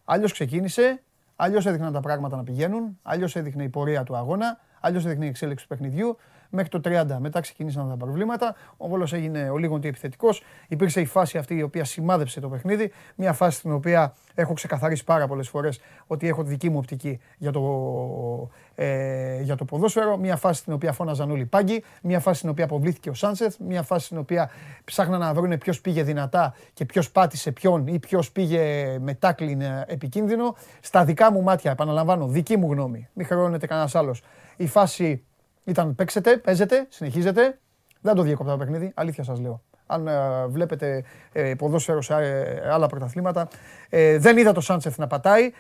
αλλιώς 0.06 0.32
ξεκίνησε, 0.32 1.02
Αλλιώς 1.36 1.66
έδειχναν 1.66 1.94
τα 1.94 2.00
πράγματα 2.00 2.36
να 2.36 2.44
πηγαίνουν, 2.44 3.00
αλλιώς 3.02 3.36
έδειχνε 3.36 3.64
η 3.64 3.70
πορεία 3.70 4.04
του 4.04 4.16
αγώνα, 4.16 4.60
αλλιώς 4.80 5.06
έδειχνε 5.06 5.26
η 5.26 5.28
εξέλιξη 5.28 5.68
του 5.68 5.76
παιχνιδιού. 5.76 6.18
Μέχρι 6.56 6.70
το 6.70 6.82
30 6.84 7.18
μετά 7.20 7.40
ξεκινήσαν 7.40 7.90
τα 7.90 7.98
προβλήματα. 7.98 8.56
Ο 8.78 8.88
Βόλος 8.88 9.14
έγινε 9.14 9.50
ο 9.50 9.58
λίγο 9.58 9.76
επιθετικός. 9.76 10.44
Υπήρξε 10.68 11.02
η 11.02 11.06
φάση 11.06 11.38
αυτή 11.38 11.56
η 11.56 11.62
οποία 11.62 11.84
σημάδεψε 11.84 12.40
το 12.40 12.50
παιχνίδι. 12.50 12.92
Μια 13.16 13.34
φάση 13.34 13.58
στην 13.58 13.72
οποία 13.72 14.14
έχω 14.36 14.54
ξεκαθαρίσει 14.54 15.04
πάρα 15.04 15.28
πολλές 15.28 15.50
φορές 15.50 15.80
ότι 16.08 16.28
έχω 16.28 16.44
τη 16.44 16.50
δική 16.50 16.70
μου 16.70 16.78
οπτική 16.78 17.20
για 17.38 17.52
το, 17.52 18.50
ε, 18.76 19.42
για 19.42 19.56
το 19.56 19.66
ποδόσφαιρο. 19.66 20.18
Μια 20.18 20.36
φάση 20.36 20.60
στην 20.60 20.74
οποία 20.74 20.92
φώναζαν 20.92 21.32
όλοι 21.32 21.46
πάγκοι. 21.46 21.84
Μια 22.02 22.20
φάση 22.20 22.38
στην 22.38 22.50
οποία 22.50 22.64
αποβλήθηκε 22.64 23.10
ο 23.10 23.14
Σάνσεθ. 23.14 23.56
Μια 23.60 23.84
φάση 23.84 24.06
στην 24.06 24.18
οποία 24.18 24.50
ψάχναν 24.84 25.20
να 25.20 25.34
βρουν 25.34 25.58
ποιος 25.58 25.82
πήγε 25.82 26.04
δυνατά 26.04 26.54
και 26.74 26.86
ποιος 26.86 27.12
πάτησε 27.12 27.52
ποιον 27.52 27.88
ή 27.88 28.00
ποιος 28.00 28.32
πήγε 28.32 28.98
με 29.00 29.14
τάκλιν 29.14 29.62
ε, 29.62 29.86
επικίνδυνο. 29.88 30.56
Στα 30.82 31.06
δικά 31.06 31.32
μου 31.32 31.42
μάτια, 31.42 31.72
επαναλαμβάνω, 31.72 32.28
δική 32.28 32.58
μου 32.58 32.72
γνώμη. 32.72 33.08
Μην 33.14 33.26
χρεώνεται 33.26 33.68
κανένας 33.68 33.96
άλλος. 33.96 34.22
Η 34.58 34.68
φάση 34.68 35.24
ήταν 35.64 35.96
παίξετε, 35.96 36.38
παίζετε, 36.38 36.86
συνεχίζετε. 36.90 37.58
Δεν 38.02 38.16
το 38.16 38.22
διέκοπτα 38.22 38.52
το 38.52 38.58
παιχνίδι, 38.58 38.92
αλήθεια 38.96 39.24
σας 39.24 39.40
λέω. 39.40 39.62
Αν 39.86 40.08
ε, 40.08 40.48
βλέπετε 40.48 41.04
ε, 41.32 41.54
ποδόσφαιρος 41.58 42.06
σε 42.06 42.14
ε, 42.14 42.70
άλλα 42.72 42.88
πρωταθλήματα. 42.88 43.48
Ε, 43.90 44.18
δεν 44.18 44.38
είδα 44.38 44.52
το 44.52 44.62
Σάντσεφ 44.62 44.98
να 44.98 45.08
πατάει. 45.08 45.52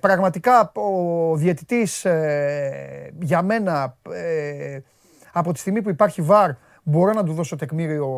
πραγματικά 0.00 0.72
ο 0.74 1.36
διαιτητής 1.36 2.06
για 3.20 3.42
μένα 3.42 3.96
από 5.32 5.52
τη 5.52 5.58
στιγμή 5.58 5.82
που 5.82 5.88
υπάρχει 5.88 6.22
βαρ 6.22 6.50
μπορώ 6.82 7.12
να 7.12 7.24
του 7.24 7.32
δώσω 7.32 7.56
τεκμήριο 7.56 8.08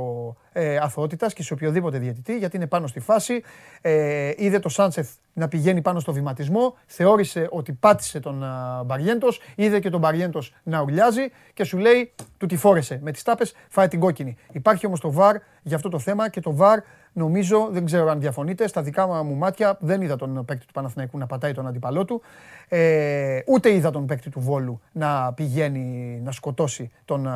ε, 0.52 0.76
αθωότητας 0.76 1.32
και 1.32 1.42
σε 1.42 1.52
οποιοδήποτε 1.52 1.98
διαιτητή, 1.98 2.38
γιατί 2.38 2.56
είναι 2.56 2.66
πάνω 2.66 2.86
στη 2.86 3.00
φάση. 3.00 3.42
Ε, 3.80 4.32
είδε 4.36 4.58
το 4.58 4.68
Σάντσεθ 4.68 5.10
να 5.32 5.48
πηγαίνει 5.48 5.82
πάνω 5.82 6.00
στο 6.00 6.12
βηματισμό, 6.12 6.74
θεώρησε 6.86 7.48
ότι 7.50 7.72
πάτησε 7.72 8.20
τον 8.20 8.44
Μπαριέντος, 8.86 9.40
είδε 9.54 9.80
και 9.80 9.90
τον 9.90 10.00
Μπαριέντος 10.00 10.54
να 10.62 10.80
ουρλιάζει 10.80 11.30
και 11.54 11.64
σου 11.64 11.78
λέει 11.78 12.12
του 12.36 12.46
τη 12.46 12.56
φόρεσε 12.56 12.98
με 13.02 13.12
τις 13.12 13.22
τάπες, 13.22 13.54
φάει 13.68 13.88
την 13.88 14.00
κόκκινη. 14.00 14.36
Υπάρχει 14.52 14.86
όμως 14.86 15.00
το 15.00 15.12
βαρ 15.12 15.36
για 15.62 15.76
αυτό 15.76 15.88
το 15.88 15.98
θέμα 15.98 16.28
και 16.28 16.40
το 16.40 16.54
βαρ 16.54 16.80
νομίζω, 17.14 17.68
δεν 17.70 17.84
ξέρω 17.84 18.10
αν 18.10 18.20
διαφωνείτε, 18.20 18.66
στα 18.68 18.82
δικά 18.82 19.06
μου 19.06 19.34
μάτια 19.34 19.76
δεν 19.80 20.00
είδα 20.00 20.16
τον 20.16 20.44
παίκτη 20.44 20.66
του 20.66 20.72
Παναθηναϊκού 20.72 21.18
να 21.18 21.26
πατάει 21.26 21.52
τον 21.52 21.66
αντίπαλό 21.66 22.04
του. 22.04 22.22
Ε, 22.68 23.38
ούτε 23.46 23.74
είδα 23.74 23.90
τον 23.90 24.06
παίκτη 24.06 24.30
του 24.30 24.40
Βόλου 24.40 24.80
να 24.92 25.32
πηγαίνει 25.32 26.20
να 26.24 26.32
σκοτώσει 26.32 26.90
τον 27.04 27.28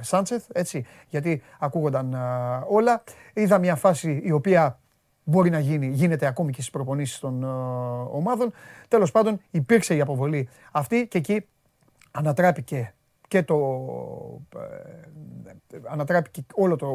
Σάντσεθ, 0.00 0.44
έτσι, 0.52 0.84
γιατί 1.08 1.42
ακούγονταν 1.58 2.16
όλα. 2.68 3.02
Είδα 3.34 3.58
μια 3.58 3.74
φάση 3.74 4.20
η 4.24 4.30
οποία 4.30 4.78
μπορεί 5.24 5.50
να 5.50 5.58
γίνει, 5.58 5.86
γίνεται 5.86 6.26
ακόμη 6.26 6.52
και 6.52 6.60
στις 6.60 6.72
προπονήσεις 6.72 7.18
των 7.18 7.42
ε, 7.42 7.46
ομάδων. 8.10 8.52
Τέλος 8.88 9.10
πάντων, 9.10 9.40
υπήρξε 9.50 9.94
η 9.94 10.00
αποβολή 10.00 10.48
αυτή 10.72 11.06
και 11.06 11.18
εκεί 11.18 11.46
ανατράπηκε 12.10 12.94
και 13.28 13.42
το 13.42 13.56
ε, 14.56 15.06
ανατράπηκε 15.84 16.44
όλο 16.54 16.76
το 16.76 16.88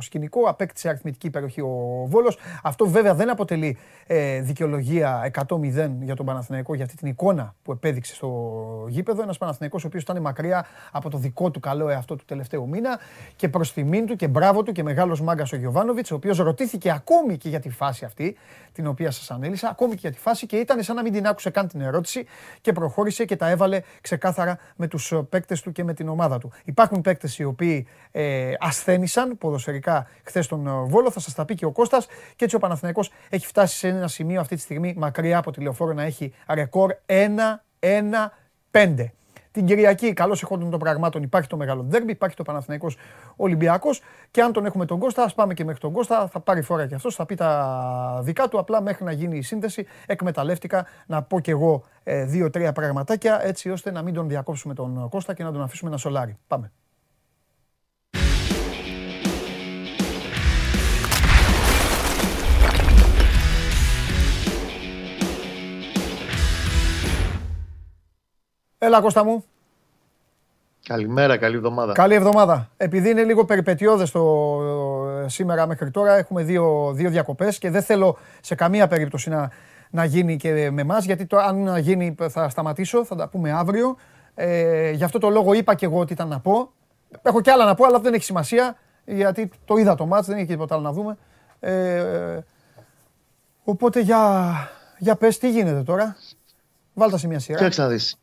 σκηνικό, 0.00 0.40
απέκτησε 0.40 0.88
αριθμητική 0.88 1.30
περιοχή 1.30 1.60
ο 1.60 2.04
Βόλος. 2.08 2.38
Αυτό 2.62 2.86
βέβαια 2.86 3.14
δεν 3.14 3.30
αποτελεί 3.30 3.76
ε, 4.06 4.40
δικαιολογία 4.40 5.30
100-0 5.48 5.90
για 6.00 6.16
τον 6.16 6.26
Παναθηναϊκό 6.26 6.74
για 6.74 6.84
αυτή 6.84 6.96
την 6.96 7.08
εικόνα 7.08 7.54
που 7.62 7.72
επέδειξε 7.72 8.14
στο 8.14 8.86
γήπεδο. 8.88 9.22
Ένας 9.22 9.38
Παναθηναϊκός 9.38 9.84
ο 9.84 9.86
οποίος 9.86 10.02
ήταν 10.02 10.20
μακριά 10.20 10.66
από 10.92 11.10
το 11.10 11.18
δικό 11.18 11.50
του 11.50 11.60
καλό 11.60 11.88
εαυτό 11.88 12.16
του 12.16 12.24
τελευταίου 12.24 12.68
μήνα 12.68 12.98
και 13.36 13.48
προς 13.48 13.72
τιμήν 13.72 14.06
του 14.06 14.16
και 14.16 14.28
μπράβο 14.28 14.62
του 14.62 14.72
και 14.72 14.82
μεγάλος 14.82 15.20
μάγκας 15.20 15.52
ο 15.52 15.56
Γιωβάνοβιτς 15.56 16.10
ο 16.10 16.14
οποίος 16.14 16.38
ρωτήθηκε 16.38 16.90
ακόμη 16.90 17.36
και 17.36 17.48
για 17.48 17.60
τη 17.60 17.70
φάση 17.70 18.04
αυτή 18.04 18.36
την 18.72 18.86
οποία 18.86 19.10
σας 19.10 19.30
ανέλησα, 19.30 19.68
ακόμη 19.68 19.92
και 19.92 20.00
για 20.00 20.10
τη 20.10 20.18
φάση 20.18 20.46
και 20.46 20.56
ήταν 20.56 20.82
σαν 20.82 20.96
να 20.96 21.02
μην 21.02 21.12
την 21.12 21.26
άκουσε 21.26 21.50
καν 21.50 21.68
την 21.68 21.80
ερώτηση 21.80 22.26
και 22.60 22.72
προχώρησε 22.72 23.24
και 23.24 23.36
τα 23.36 23.48
έβαλε 23.48 23.80
ξεκάθαρα 24.00 24.58
με 24.76 24.86
τους 24.86 25.14
παίκτες 25.28 25.60
του 25.60 25.72
και 25.78 25.84
με 25.84 25.94
την 25.94 26.08
ομάδα 26.08 26.38
του. 26.38 26.52
Υπάρχουν 26.64 27.00
παίκτες 27.00 27.38
οι 27.38 27.44
οποίοι 27.44 27.86
ε, 28.10 28.52
ασθένησαν 28.58 29.38
ποδοσφαιρικά 29.38 30.06
χθες 30.24 30.46
τον 30.46 30.66
ε, 30.66 30.70
Βόλο, 30.70 31.10
θα 31.10 31.20
σας 31.20 31.34
τα 31.34 31.44
πει 31.44 31.54
και 31.54 31.64
ο 31.64 31.70
Κώστας 31.70 32.06
και 32.36 32.44
έτσι 32.44 32.56
ο 32.56 32.58
Παναθηναϊκός 32.58 33.10
έχει 33.28 33.46
φτάσει 33.46 33.76
σε 33.76 33.88
ένα 33.88 34.08
σημείο 34.08 34.40
αυτή 34.40 34.54
τη 34.54 34.60
στιγμή 34.60 34.94
μακριά 34.96 35.38
από 35.38 35.50
τη 35.50 35.60
λεωφόρο 35.60 35.92
να 35.92 36.02
έχει 36.02 36.32
ρεκόρ 36.48 36.94
1-1-5. 37.06 39.04
Την 39.50 39.66
Κυριακή, 39.66 40.12
καλώς 40.12 40.42
εχόντων 40.42 40.70
των 40.70 40.78
πραγμάτων, 40.78 41.22
υπάρχει 41.22 41.48
το 41.48 41.56
μεγάλο 41.56 41.82
ντέρμπι, 41.82 42.12
υπάρχει 42.12 42.36
το 42.36 42.42
Παναθηναϊκός 42.42 42.96
Ολυμπιακός. 43.36 44.00
Και 44.30 44.42
αν 44.42 44.52
τον 44.52 44.66
έχουμε 44.66 44.84
τον 44.84 44.98
Κώστα, 44.98 45.22
ας 45.22 45.34
πάμε 45.34 45.54
και 45.54 45.64
μέχρι 45.64 45.80
τον 45.80 45.92
Κώστα. 45.92 46.28
Θα 46.28 46.40
πάρει 46.40 46.62
φορά 46.62 46.86
και 46.86 46.94
αυτός, 46.94 47.14
θα 47.14 47.26
πει 47.26 47.34
τα 47.34 48.20
δικά 48.22 48.48
του. 48.48 48.58
Απλά 48.58 48.82
μέχρι 48.82 49.04
να 49.04 49.12
γίνει 49.12 49.36
η 49.36 49.42
σύνθεση, 49.42 49.86
εκμεταλλεύτηκα 50.06 50.86
να 51.06 51.22
πω 51.22 51.40
κι 51.40 51.50
εγώ 51.50 51.84
ε, 52.02 52.24
δύο-τρία 52.24 52.72
πραγματάκια 52.72 53.44
έτσι 53.44 53.70
ώστε 53.70 53.90
να 53.90 54.02
μην 54.02 54.14
τον 54.14 54.28
διακόψουμε 54.28 54.74
τον 54.74 55.08
Κώστα 55.08 55.34
και 55.34 55.42
να 55.42 55.52
τον 55.52 55.62
αφήσουμε 55.62 55.90
να 55.90 55.96
σολάρει. 55.96 56.36
Πάμε. 56.46 56.72
Έλα 68.80 69.00
Κώστα 69.00 69.24
μου. 69.24 69.44
Καλημέρα, 70.86 71.36
καλή 71.36 71.56
εβδομάδα. 71.56 71.92
Καλή 71.92 72.14
εβδομάδα. 72.14 72.70
Επειδή 72.76 73.10
είναι 73.10 73.22
λίγο 73.24 73.44
περιπετειώδες 73.44 74.10
το 74.10 74.20
ε, 75.24 75.28
σήμερα 75.28 75.66
μέχρι 75.66 75.90
τώρα, 75.90 76.16
έχουμε 76.16 76.42
δύο, 76.42 76.92
δύο 76.94 77.10
διακοπές 77.10 77.58
και 77.58 77.70
δεν 77.70 77.82
θέλω 77.82 78.18
σε 78.40 78.54
καμία 78.54 78.86
περίπτωση 78.86 79.30
να, 79.30 79.50
να 79.90 80.04
γίνει 80.04 80.36
και 80.36 80.70
με 80.70 80.80
εμάς, 80.80 81.04
γιατί 81.04 81.26
το, 81.26 81.36
αν 81.36 81.76
γίνει 81.76 82.14
θα 82.28 82.48
σταματήσω, 82.48 83.04
θα 83.04 83.16
τα 83.16 83.28
πούμε 83.28 83.52
αύριο. 83.52 83.96
Ε, 84.34 84.90
γι' 84.90 85.04
αυτό 85.04 85.18
το 85.18 85.28
λόγο 85.28 85.52
είπα 85.52 85.74
και 85.74 85.84
εγώ 85.84 85.98
ότι 85.98 86.12
ήταν 86.12 86.28
να 86.28 86.40
πω. 86.40 86.72
Έχω 87.22 87.40
κι 87.40 87.50
άλλα 87.50 87.64
να 87.64 87.74
πω, 87.74 87.84
αλλά 87.84 88.00
δεν 88.00 88.14
έχει 88.14 88.24
σημασία, 88.24 88.76
γιατί 89.04 89.50
το 89.64 89.76
είδα 89.76 89.94
το 89.94 90.06
μάτς, 90.06 90.26
δεν 90.26 90.36
έχει 90.36 90.46
τίποτα 90.46 90.74
άλλο 90.74 90.84
να 90.84 90.92
δούμε. 90.92 91.16
Ε, 91.60 92.38
οπότε 93.64 94.00
για, 94.00 94.52
για 94.98 95.16
πες, 95.16 95.38
τι 95.38 95.50
γίνεται 95.50 95.82
τώρα; 95.82 96.16
Βάλτε 96.94 97.18
σε 97.18 97.26
μια 97.26 97.38
σειρά. 97.38 97.58
Κοίταξε 97.58 97.82
να 97.82 97.88
δεις. 97.88 98.18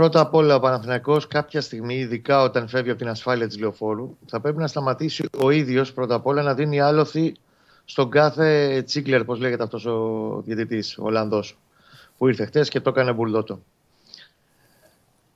Πρώτα 0.00 0.20
απ' 0.20 0.34
όλα, 0.34 0.54
ο 0.54 0.60
Παναθηναϊκός 0.60 1.26
κάποια 1.26 1.60
στιγμή, 1.60 1.94
ειδικά 1.94 2.42
όταν 2.42 2.68
φεύγει 2.68 2.90
από 2.90 2.98
την 2.98 3.08
ασφάλεια 3.08 3.46
της 3.46 3.58
λεωφόρου, 3.58 4.16
θα 4.26 4.40
πρέπει 4.40 4.58
να 4.58 4.66
σταματήσει 4.66 5.28
ο 5.38 5.50
ίδιος 5.50 5.92
πρώτα 5.92 6.14
απ' 6.14 6.26
όλα 6.26 6.42
να 6.42 6.54
δίνει 6.54 6.80
άλοθη 6.80 7.34
στον 7.84 8.10
κάθε 8.10 8.82
τσίγκλερ, 8.86 9.24
πώς 9.24 9.38
λέγεται 9.38 9.62
αυτός 9.62 9.86
ο 9.86 10.42
διαιτητής, 10.44 10.98
ο 10.98 11.04
Ολλανδός, 11.04 11.58
που 12.18 12.28
ήρθε 12.28 12.44
χτες 12.44 12.68
και 12.68 12.80
το 12.80 12.90
έκανε 12.90 13.12
μπουλδότο. 13.12 13.62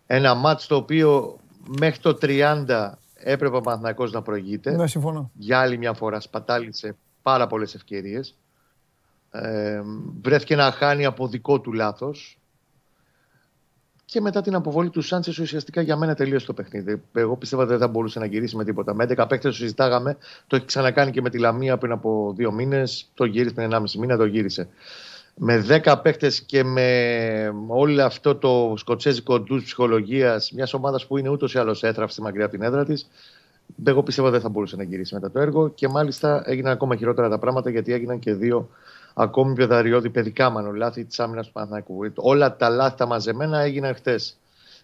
Ένα 0.06 0.34
μάτς 0.34 0.66
το 0.66 0.76
οποίο 0.76 1.36
μέχρι 1.78 1.98
το 1.98 2.18
30 2.20 2.90
έπρεπε 3.14 3.56
ο 3.56 3.60
Παναθηναϊκός 3.60 4.12
να 4.12 4.22
προηγείται. 4.22 4.70
Ναι, 4.76 4.86
συμφωνώ. 4.86 5.30
Για 5.34 5.60
άλλη 5.60 5.78
μια 5.78 5.92
φορά 5.92 6.20
σπατάλησε 6.20 6.96
πάρα 7.22 7.46
πολλές 7.46 7.74
ευκαιρίες. 7.74 8.36
Ε, 9.30 9.82
βρέθηκε 10.22 10.56
να 10.56 10.70
χάνει 10.70 11.04
από 11.04 11.28
δικό 11.28 11.60
του 11.60 11.72
λάθος 11.72 12.38
και 14.14 14.20
μετά 14.20 14.40
την 14.40 14.54
αποβολή 14.54 14.90
του 14.90 15.02
Σάντσες, 15.02 15.38
ουσιαστικά 15.38 15.80
για 15.80 15.96
μένα 15.96 16.14
τελείωσε 16.14 16.46
το 16.46 16.52
παιχνίδι. 16.52 17.02
Εγώ 17.12 17.36
πίστευα 17.36 17.62
ότι 17.62 17.70
δεν 17.70 17.80
θα 17.80 17.88
μπορούσε 17.88 18.18
να 18.18 18.26
γυρίσει 18.26 18.56
με 18.56 18.64
τίποτα. 18.64 18.94
Με 18.94 19.04
11 19.04 19.24
παίχτε 19.28 19.48
το 19.48 19.54
συζητάγαμε. 19.54 20.16
Το 20.46 20.56
έχει 20.56 20.64
ξανακάνει 20.64 21.10
και 21.10 21.20
με 21.20 21.30
τη 21.30 21.38
Λαμία 21.38 21.76
πριν 21.78 21.92
από 21.92 22.32
δύο 22.36 22.52
μήνες. 22.52 23.10
Το 23.14 23.24
γύρισε 23.24 23.54
πριν 23.54 23.70
1,5 23.72 23.80
μήνα, 23.98 24.16
το 24.16 24.24
γύρισε. 24.24 24.68
Με 25.34 25.64
10 25.84 25.94
παίχτε 26.02 26.32
και 26.46 26.64
με 26.64 27.54
όλο 27.66 28.02
αυτό 28.02 28.34
το 28.34 28.74
σκοτσέζικο 28.76 29.40
ντους 29.40 29.64
ψυχολογίας 29.64 30.52
μιας 30.52 30.74
ομάδας 30.74 31.06
που 31.06 31.18
είναι 31.18 31.28
ούτως 31.28 31.54
ή 31.54 31.58
άλλως 31.58 31.82
έθραυστη 31.82 32.22
μακριά 32.22 32.44
από 32.44 32.54
την 32.54 32.62
έδρα 32.62 32.84
της, 32.84 33.08
εγώ 33.84 34.02
πίστευα 34.02 34.26
ότι 34.26 34.36
δεν 34.36 34.44
θα 34.46 34.52
μπορούσε 34.52 34.76
να 34.76 34.82
γυρίσει 34.82 35.14
μετά 35.14 35.30
το 35.30 35.40
έργο. 35.40 35.68
Και 35.68 35.88
μάλιστα 35.88 36.42
έγιναν 36.46 36.72
ακόμα 36.72 36.96
χειρότερα 36.96 37.28
τα 37.28 37.38
πράγματα 37.38 37.70
γιατί 37.70 37.92
έγιναν 37.92 38.18
και 38.18 38.34
δύο 38.34 38.68
ακόμη 39.14 39.54
πιο 39.54 39.66
δαριώδη 39.66 40.10
παιδικά 40.10 40.50
μάλλον 40.50 40.74
λάθη 40.74 41.04
της 41.04 41.20
άμυνας 41.20 41.46
του 41.46 41.52
Παναθηναϊκού. 41.52 42.12
Όλα 42.14 42.56
τα 42.56 42.68
λάθη 42.68 42.96
τα 42.96 43.06
μαζεμένα 43.06 43.60
έγιναν 43.60 43.94
χτε 43.94 44.18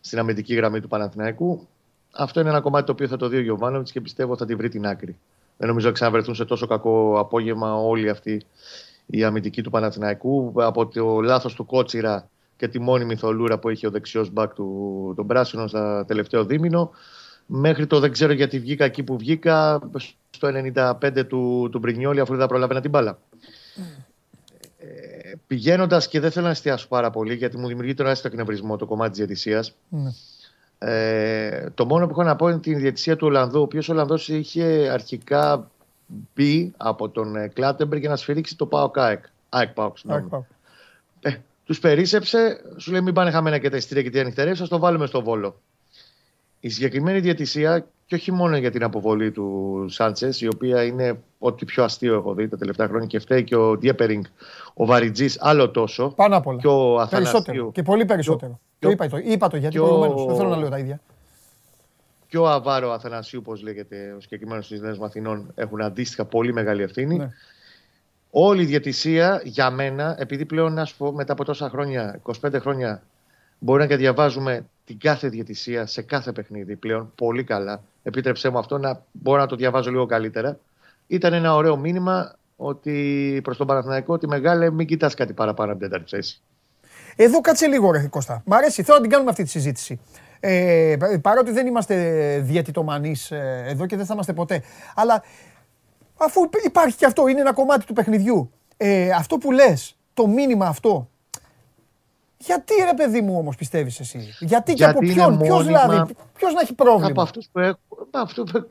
στην 0.00 0.18
αμυντική 0.18 0.54
γραμμή 0.54 0.80
του 0.80 0.88
Παναθηναϊκού. 0.88 1.68
Αυτό 2.12 2.40
είναι 2.40 2.48
ένα 2.48 2.60
κομμάτι 2.60 2.86
το 2.86 2.92
οποίο 2.92 3.08
θα 3.08 3.16
το 3.16 3.28
δει 3.28 3.36
ο 3.36 3.40
Γιωβάνοβιτς 3.40 3.92
και 3.92 4.00
πιστεύω 4.00 4.36
θα 4.36 4.46
τη 4.46 4.54
βρει 4.54 4.68
την 4.68 4.86
άκρη. 4.86 5.18
Δεν 5.56 5.68
νομίζω 5.68 5.86
να 5.86 5.92
ξαναβρεθούν 5.92 6.34
σε 6.34 6.44
τόσο 6.44 6.66
κακό 6.66 7.18
απόγευμα 7.18 7.74
όλοι 7.74 8.08
αυτοί 8.08 8.42
οι 9.06 9.24
αμυντικοί 9.24 9.62
του 9.62 9.70
Παναθηναϊκού. 9.70 10.52
Από 10.56 10.86
το 10.86 11.20
λάθος 11.20 11.54
του 11.54 11.66
Κότσιρα 11.66 12.28
και 12.56 12.68
τη 12.68 12.78
μόνιμη 12.78 13.16
θολούρα 13.16 13.58
που 13.58 13.68
έχει 13.68 13.86
ο 13.86 13.90
δεξιός 13.90 14.30
μπακ 14.30 14.52
του 14.52 15.12
τον 15.16 15.26
Πράσινο 15.26 15.66
στα 15.66 16.04
τελευταίο 16.04 16.44
δίμηνο. 16.44 16.90
Μέχρι 17.46 17.86
το 17.86 18.00
δεν 18.00 18.12
ξέρω 18.12 18.32
γιατί 18.32 18.58
βγήκα 18.58 18.84
εκεί 18.84 19.02
που 19.02 19.16
βγήκα, 19.16 19.80
στο 20.30 20.48
95 20.74 21.26
του, 21.28 21.68
του 21.72 21.78
Μπρινιόλη, 21.78 22.20
αφού 22.20 22.36
δεν 22.36 22.46
προλάβαινα 22.46 22.80
την 22.80 22.90
μπάλα. 22.90 23.18
Mm 23.18 24.09
πηγαίνοντας 25.50 26.08
και 26.08 26.20
δεν 26.20 26.30
θέλω 26.30 26.44
να 26.44 26.50
εστιάσω 26.50 26.88
πάρα 26.88 27.10
πολύ 27.10 27.34
γιατί 27.34 27.58
μου 27.58 27.66
δημιουργεί 27.66 27.94
τον 27.94 28.06
άσχετο 28.06 28.28
εκνευρισμό 28.28 28.76
το 28.76 28.86
κομμάτι 28.86 29.10
της 29.10 29.18
διαιτησία. 29.18 29.64
Ναι. 29.88 30.10
Ε, 30.78 31.70
το 31.74 31.86
μόνο 31.86 32.06
που 32.06 32.10
έχω 32.10 32.22
να 32.22 32.36
πω 32.36 32.48
είναι 32.48 32.58
την 32.58 32.78
διαιτησία 32.78 33.16
του 33.16 33.26
Ολλανδού, 33.26 33.58
ο 33.58 33.62
οποίος 33.62 33.88
ο 33.88 33.92
Ολλανδός 33.92 34.28
είχε 34.28 34.88
αρχικά 34.92 35.70
μπει 36.06 36.72
από 36.76 37.08
τον 37.08 37.36
ε, 37.36 37.48
Κλάτεμπερ 37.48 37.98
για 37.98 38.08
να 38.08 38.16
σφυρίξει 38.16 38.56
το 38.56 38.66
Πάο 38.66 38.90
Κάεκ. 38.90 39.24
ΑΕΚ 39.48 39.72
Πάο, 39.72 39.92
ε, 41.20 41.36
τους 41.64 41.78
περίσεψε, 41.78 42.60
σου 42.76 42.90
λέει 42.90 43.00
μην 43.00 43.14
πάνε 43.14 43.30
χαμένα 43.30 43.58
και 43.58 43.68
τα 43.68 43.76
ειστήρια 43.76 44.02
και 44.02 44.10
τι 44.10 44.20
ανοιχτερεύσει, 44.20 44.62
ας 44.62 44.68
το 44.68 44.78
βάλουμε 44.78 45.06
στο 45.06 45.22
βόλο. 45.22 45.60
Η 46.60 46.68
συγκεκριμένη 46.68 47.20
διαιτησία 47.20 47.86
και 48.06 48.14
όχι 48.14 48.32
μόνο 48.32 48.56
για 48.56 48.70
την 48.70 48.82
αποβολή 48.82 49.30
του 49.30 49.86
Σάντσες, 49.88 50.40
η 50.40 50.48
οποία 50.54 50.84
είναι 50.84 51.18
ό,τι 51.38 51.64
πιο 51.64 51.84
αστείο 51.84 52.14
έχω 52.14 52.34
δει 52.34 52.48
τα 52.48 52.56
τελευταία 52.56 52.86
χρόνια 52.86 53.06
και 53.06 53.18
φταίει 53.18 53.44
και 53.44 53.56
ο 53.56 53.76
Διέπερινγκ, 53.76 54.24
ο 54.74 54.86
Βαριτζής, 54.86 55.38
άλλο 55.40 55.70
τόσο. 55.70 56.08
Πάνω 56.16 56.36
απ' 56.36 56.46
όλα. 56.46 56.60
Και 56.60 56.66
ο 56.66 57.08
Περισσότερο. 57.10 57.72
Και 57.72 57.82
πολύ 57.82 58.04
περισσότερο. 58.04 58.60
Και, 58.78 58.86
το 58.86 58.90
είπα, 58.90 59.08
το, 59.08 59.16
είπα 59.16 59.48
το 59.48 59.56
γιατί 59.56 59.76
προηγουμένως. 59.76 60.26
Δεν 60.26 60.36
θέλω 60.36 60.48
να 60.48 60.56
λέω 60.56 60.68
τα 60.68 60.78
ίδια. 60.78 61.00
Και 62.28 62.38
ο 62.38 62.48
Αβάρο 62.48 62.90
Αθανασίου, 62.90 63.42
όπω 63.46 63.58
λέγεται 63.62 64.14
ο 64.16 64.20
συγκεκριμένος 64.20 64.68
της 64.68 64.80
Νέας 64.80 64.98
Μαθηνών, 64.98 65.52
έχουν 65.54 65.82
αντίστοιχα 65.82 66.24
πολύ 66.24 66.52
μεγάλη 66.52 66.82
ευθύνη. 66.82 67.16
Ναι. 67.16 67.30
Όλη 68.30 68.62
η 68.62 68.64
διατησία 68.64 69.40
για 69.44 69.70
μένα, 69.70 70.16
επειδή 70.18 70.44
πλέον 70.44 70.72
να 70.72 70.84
σου 70.84 70.96
πω 70.96 71.12
μετά 71.12 71.32
από 71.32 71.44
τόσα 71.44 71.68
χρόνια, 71.68 72.20
25 72.42 72.54
χρόνια, 72.60 73.02
μπορεί 73.58 73.80
να 73.80 73.86
και 73.86 73.96
διαβάζουμε 73.96 74.66
την 74.90 74.98
κάθε 74.98 75.28
διαιτησία 75.28 75.86
σε 75.86 76.02
κάθε 76.02 76.32
παιχνίδι 76.32 76.76
πλέον 76.76 77.12
πολύ 77.14 77.44
καλά. 77.44 77.82
Επίτρεψέ 78.02 78.48
μου 78.48 78.58
αυτό 78.58 78.78
να 78.78 79.02
μπορώ 79.12 79.40
να 79.40 79.46
το 79.46 79.56
διαβάζω 79.56 79.90
λίγο 79.90 80.06
καλύτερα. 80.06 80.58
Ήταν 81.06 81.32
ένα 81.32 81.54
ωραίο 81.54 81.76
μήνυμα 81.76 82.36
ότι 82.56 83.40
προς 83.42 83.56
τον 83.56 83.66
Παναθηναϊκό 83.66 84.12
ότι 84.12 84.26
μεγάλε 84.26 84.70
μην 84.70 84.86
κοιτάς 84.86 85.14
κάτι 85.14 85.32
παραπάνω 85.32 85.72
από 85.72 85.80
την 85.80 85.90
τέταρτη 85.90 86.16
θέση. 86.16 86.40
Εδώ 87.16 87.40
κάτσε 87.40 87.66
λίγο, 87.66 87.90
Ρε 87.90 88.06
Κώστα. 88.06 88.42
Μ' 88.44 88.52
αρέσει, 88.52 88.82
θέλω 88.82 88.96
να 88.96 89.02
την 89.02 89.10
κάνουμε 89.10 89.30
αυτή 89.30 89.42
τη 89.42 89.48
συζήτηση. 89.48 90.00
Ε, 90.40 90.96
παρότι 91.22 91.50
δεν 91.50 91.66
είμαστε 91.66 92.38
διαιτητομανεί 92.40 93.14
ε, 93.28 93.70
εδώ 93.70 93.86
και 93.86 93.96
δεν 93.96 94.06
θα 94.06 94.14
είμαστε 94.14 94.32
ποτέ. 94.32 94.62
Αλλά 94.94 95.22
αφού 96.16 96.40
υπάρχει 96.64 96.96
και 96.96 97.06
αυτό, 97.06 97.28
είναι 97.28 97.40
ένα 97.40 97.52
κομμάτι 97.52 97.84
του 97.86 97.92
παιχνιδιού. 97.92 98.50
Ε, 98.76 99.10
αυτό 99.10 99.38
που 99.38 99.52
λες, 99.52 99.96
το 100.14 100.26
μήνυμα 100.26 100.66
αυτό 100.66 101.10
γιατί 102.44 102.74
ρε 102.84 102.94
παιδί 102.96 103.20
μου 103.20 103.38
όμως 103.38 103.56
πιστεύεις 103.56 104.00
εσύ; 104.00 104.34
Γιατί, 104.40 104.74
και 104.74 104.84
από 104.84 104.98
ποιον, 104.98 105.38
ποιος 105.38 105.66
δηλαδή, 105.66 106.14
ποιος 106.34 106.52
να 106.54 106.60
έχει 106.60 106.74
πρόβλημα; 106.74 107.10
Από 107.10 107.22
αυτούς 107.22 107.48
που 107.52 107.58
έχουν, 107.58 107.78
αυτό 108.10 108.44
που, 108.44 108.66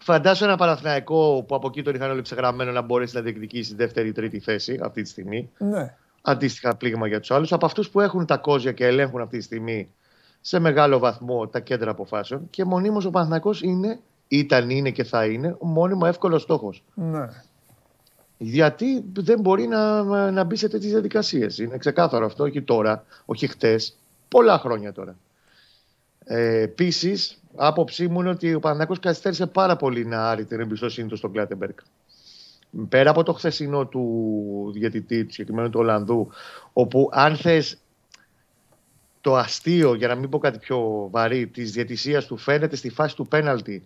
φαντάσου 0.00 0.44
ένα 0.44 0.56
Παναθηναϊκό 0.56 1.44
που 1.48 1.54
από 1.54 1.66
εκεί 1.66 1.82
τον 1.82 1.94
είχαν 1.94 2.10
όλοι 2.10 2.22
ξεγραμμένο 2.22 2.72
να 2.72 2.80
μπορέσει 2.80 3.16
να 3.16 3.20
διεκδικήσει 3.20 3.74
δεύτερη 3.74 4.08
ή 4.08 4.12
τρίτη 4.12 4.40
θέση 4.40 4.78
αυτή 4.82 5.02
τη 5.02 5.08
στιγμή. 5.08 5.50
Ναι. 5.58 5.94
Αντίστοιχα 6.22 6.76
πλήγμα 6.76 7.06
για 7.06 7.20
τους 7.20 7.30
άλλους. 7.30 7.52
Από 7.52 7.66
αυτούς 7.66 7.90
που 7.90 8.00
έχουν 8.00 8.26
τα 8.26 8.36
κόζια 8.36 8.72
και 8.72 8.86
ελέγχουν 8.86 9.20
αυτή 9.20 9.38
τη 9.38 9.44
στιγμή 9.44 9.88
σε 10.40 10.58
μεγάλο 10.58 10.98
βαθμό 10.98 11.48
τα 11.48 11.60
κέντρα 11.60 11.90
αποφάσεων 11.90 12.50
και 12.50 12.64
μονίμως 12.64 13.04
ο 13.04 13.10
Παναθηναϊκός 13.10 13.62
είναι, 13.62 14.00
ήταν, 14.28 14.70
είναι 14.70 14.90
και 14.90 15.04
θα 15.04 15.24
είναι 15.24 15.56
ο 15.58 15.66
μόνιμο 15.66 16.02
εύκολος 16.06 16.42
στόχος. 16.42 16.84
Ναι. 16.94 17.28
Γιατί 18.38 19.04
δεν 19.12 19.40
μπορεί 19.40 19.66
να, 19.66 20.02
να 20.30 20.44
μπει 20.44 20.56
σε 20.56 20.68
τέτοιες 20.68 20.92
διαδικασίες. 20.92 21.58
Είναι 21.58 21.76
ξεκάθαρο 21.76 22.26
αυτό, 22.26 22.44
όχι 22.44 22.62
τώρα, 22.62 23.04
όχι 23.24 23.46
χτες. 23.46 23.96
Πολλά 24.28 24.58
χρόνια 24.58 24.92
τώρα. 24.92 25.16
Ε, 26.24 26.60
Επίσης, 26.60 27.42
άποψή 27.56 28.08
μου 28.08 28.20
είναι 28.20 28.30
ότι 28.30 28.54
ο 28.54 28.60
Παναγιώ 28.60 28.96
καθυστέρησε 29.00 29.46
πάρα 29.46 29.76
πολύ 29.76 30.06
να 30.06 30.28
άρει 30.28 30.44
την 30.44 30.60
εμπιστοσύνη 30.60 31.08
του 31.08 31.16
στον 31.16 31.32
Κλάτεμπεργκ. 31.32 31.74
Πέρα 32.88 33.10
από 33.10 33.22
το 33.22 33.32
χθεσινό 33.32 33.86
του 33.86 34.70
διαιτητή, 34.74 35.24
του 35.24 35.32
συγκεκριμένου 35.32 35.70
του 35.70 35.80
Ολλανδού, 35.80 36.28
όπου 36.72 37.08
αν 37.12 37.36
θες 37.36 37.78
το 39.20 39.36
αστείο, 39.36 39.94
για 39.94 40.08
να 40.08 40.14
μην 40.14 40.28
πω 40.28 40.38
κάτι 40.38 40.58
πιο 40.58 41.08
βαρύ, 41.10 41.46
της 41.46 41.72
διαιτησίας 41.72 42.26
του 42.26 42.36
φαίνεται 42.36 42.76
στη 42.76 42.90
φάση 42.90 43.16
του 43.16 43.26
πέναλτη. 43.26 43.84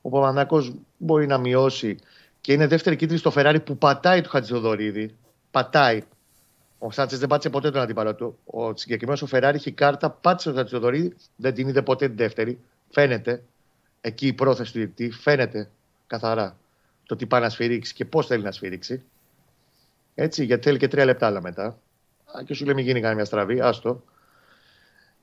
Ο 0.00 0.08
Παπανάκο 0.08 0.64
μπορεί 0.98 1.26
να 1.26 1.38
μειώσει 1.38 1.96
και 2.44 2.52
είναι 2.52 2.66
δεύτερη 2.66 2.96
κίτρινη 2.96 3.18
στο 3.18 3.30
Φεράρι 3.30 3.60
που 3.60 3.78
πατάει 3.78 4.20
του 4.20 4.28
Χατζηδωρίδη. 4.28 5.14
Πατάει. 5.50 6.02
Ο 6.78 6.90
Σάντσες 6.90 7.18
δεν 7.18 7.28
πάτησε 7.28 7.50
ποτέ 7.50 7.70
τον 7.70 7.80
αντίπαλο 7.80 8.14
του. 8.14 8.38
Ο 8.44 8.76
συγκεκριμένος 8.76 9.22
ο 9.22 9.26
Φεράρι 9.26 9.56
έχει 9.56 9.72
κάρτα, 9.72 10.10
πάτησε 10.10 10.48
τον 10.48 10.58
Χατζηδωρίδη, 10.58 11.14
δεν 11.36 11.54
την 11.54 11.68
είδε 11.68 11.82
ποτέ 11.82 12.06
την 12.06 12.16
δεύτερη. 12.16 12.58
Φαίνεται. 12.90 13.42
Εκεί 14.00 14.26
η 14.26 14.32
πρόθεση 14.32 14.72
του 14.72 14.78
διαιτητή 14.78 15.10
φαίνεται 15.10 15.70
καθαρά 16.06 16.56
το 17.06 17.16
τι 17.16 17.26
πάει 17.26 17.40
να 17.40 17.48
σφυρίξει 17.48 17.94
και 17.94 18.04
πώς 18.04 18.26
θέλει 18.26 18.42
να 18.42 18.52
σφυρίξει. 18.52 19.02
Έτσι, 20.14 20.44
γιατί 20.44 20.62
θέλει 20.62 20.78
και 20.78 20.88
τρία 20.88 21.04
λεπτά 21.04 21.26
άλλα 21.26 21.40
μετά. 21.40 21.78
Και 22.44 22.54
σου 22.54 22.64
λέει 22.64 22.74
μην 22.74 22.84
γίνει 22.84 23.00
κανένα 23.00 23.24
στραβή, 23.24 23.60
άστο. 23.60 24.02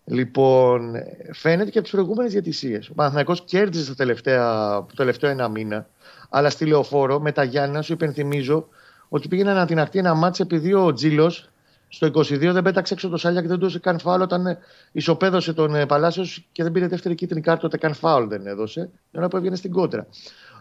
Λοιπόν, 0.05 0.93
φαίνεται 1.31 1.69
και 1.69 1.77
από 1.77 1.87
τις 1.87 1.91
προηγούμενες 1.91 2.31
διατησίες. 2.31 2.89
Ο 2.89 2.93
Παναθυνακό 2.93 3.33
κέρδισε 3.33 3.93
το 3.95 4.93
τελευταίο 4.95 5.29
ένα 5.29 5.47
μήνα, 5.47 5.87
αλλά 6.29 6.49
στη 6.49 6.65
λεωφόρο 6.65 7.19
με 7.19 7.31
τα 7.31 7.43
Γιάννα 7.43 7.81
σου 7.81 7.93
υπενθυμίζω 7.93 8.67
ότι 9.09 9.27
πήγαινε 9.27 9.53
να 9.53 9.65
την 9.65 9.79
αρτεί 9.79 9.99
ένα 9.99 10.13
μάτσο 10.13 10.43
επειδή 10.43 10.73
ο 10.73 10.93
Τζίλος 10.93 11.51
στο 11.87 12.07
22 12.07 12.39
δεν 12.39 12.61
πέταξε 12.63 12.93
έξω 12.93 13.09
το 13.09 13.17
Σάλια 13.17 13.41
και 13.41 13.47
δεν 13.47 13.57
του 13.57 13.63
έδωσε 13.63 13.79
καν 13.79 13.99
φάουλ 13.99 14.21
όταν 14.21 14.57
ισοπαίδωσε 14.91 15.53
τον 15.53 15.75
ε, 15.75 15.85
Παλάσιος 15.85 16.47
και 16.51 16.63
δεν 16.63 16.71
πήρε 16.71 16.87
δεύτερη 16.87 17.15
κίτρινη 17.15 17.41
κάρτα, 17.41 17.61
ούτε 17.65 17.77
καν 17.77 17.93
φάουλ 17.93 18.27
δεν 18.27 18.47
έδωσε, 18.47 18.89
ενώ 19.11 19.27
που 19.27 19.37
έβγαινε 19.37 19.55
στην 19.55 19.71
κόντρα. 19.71 20.07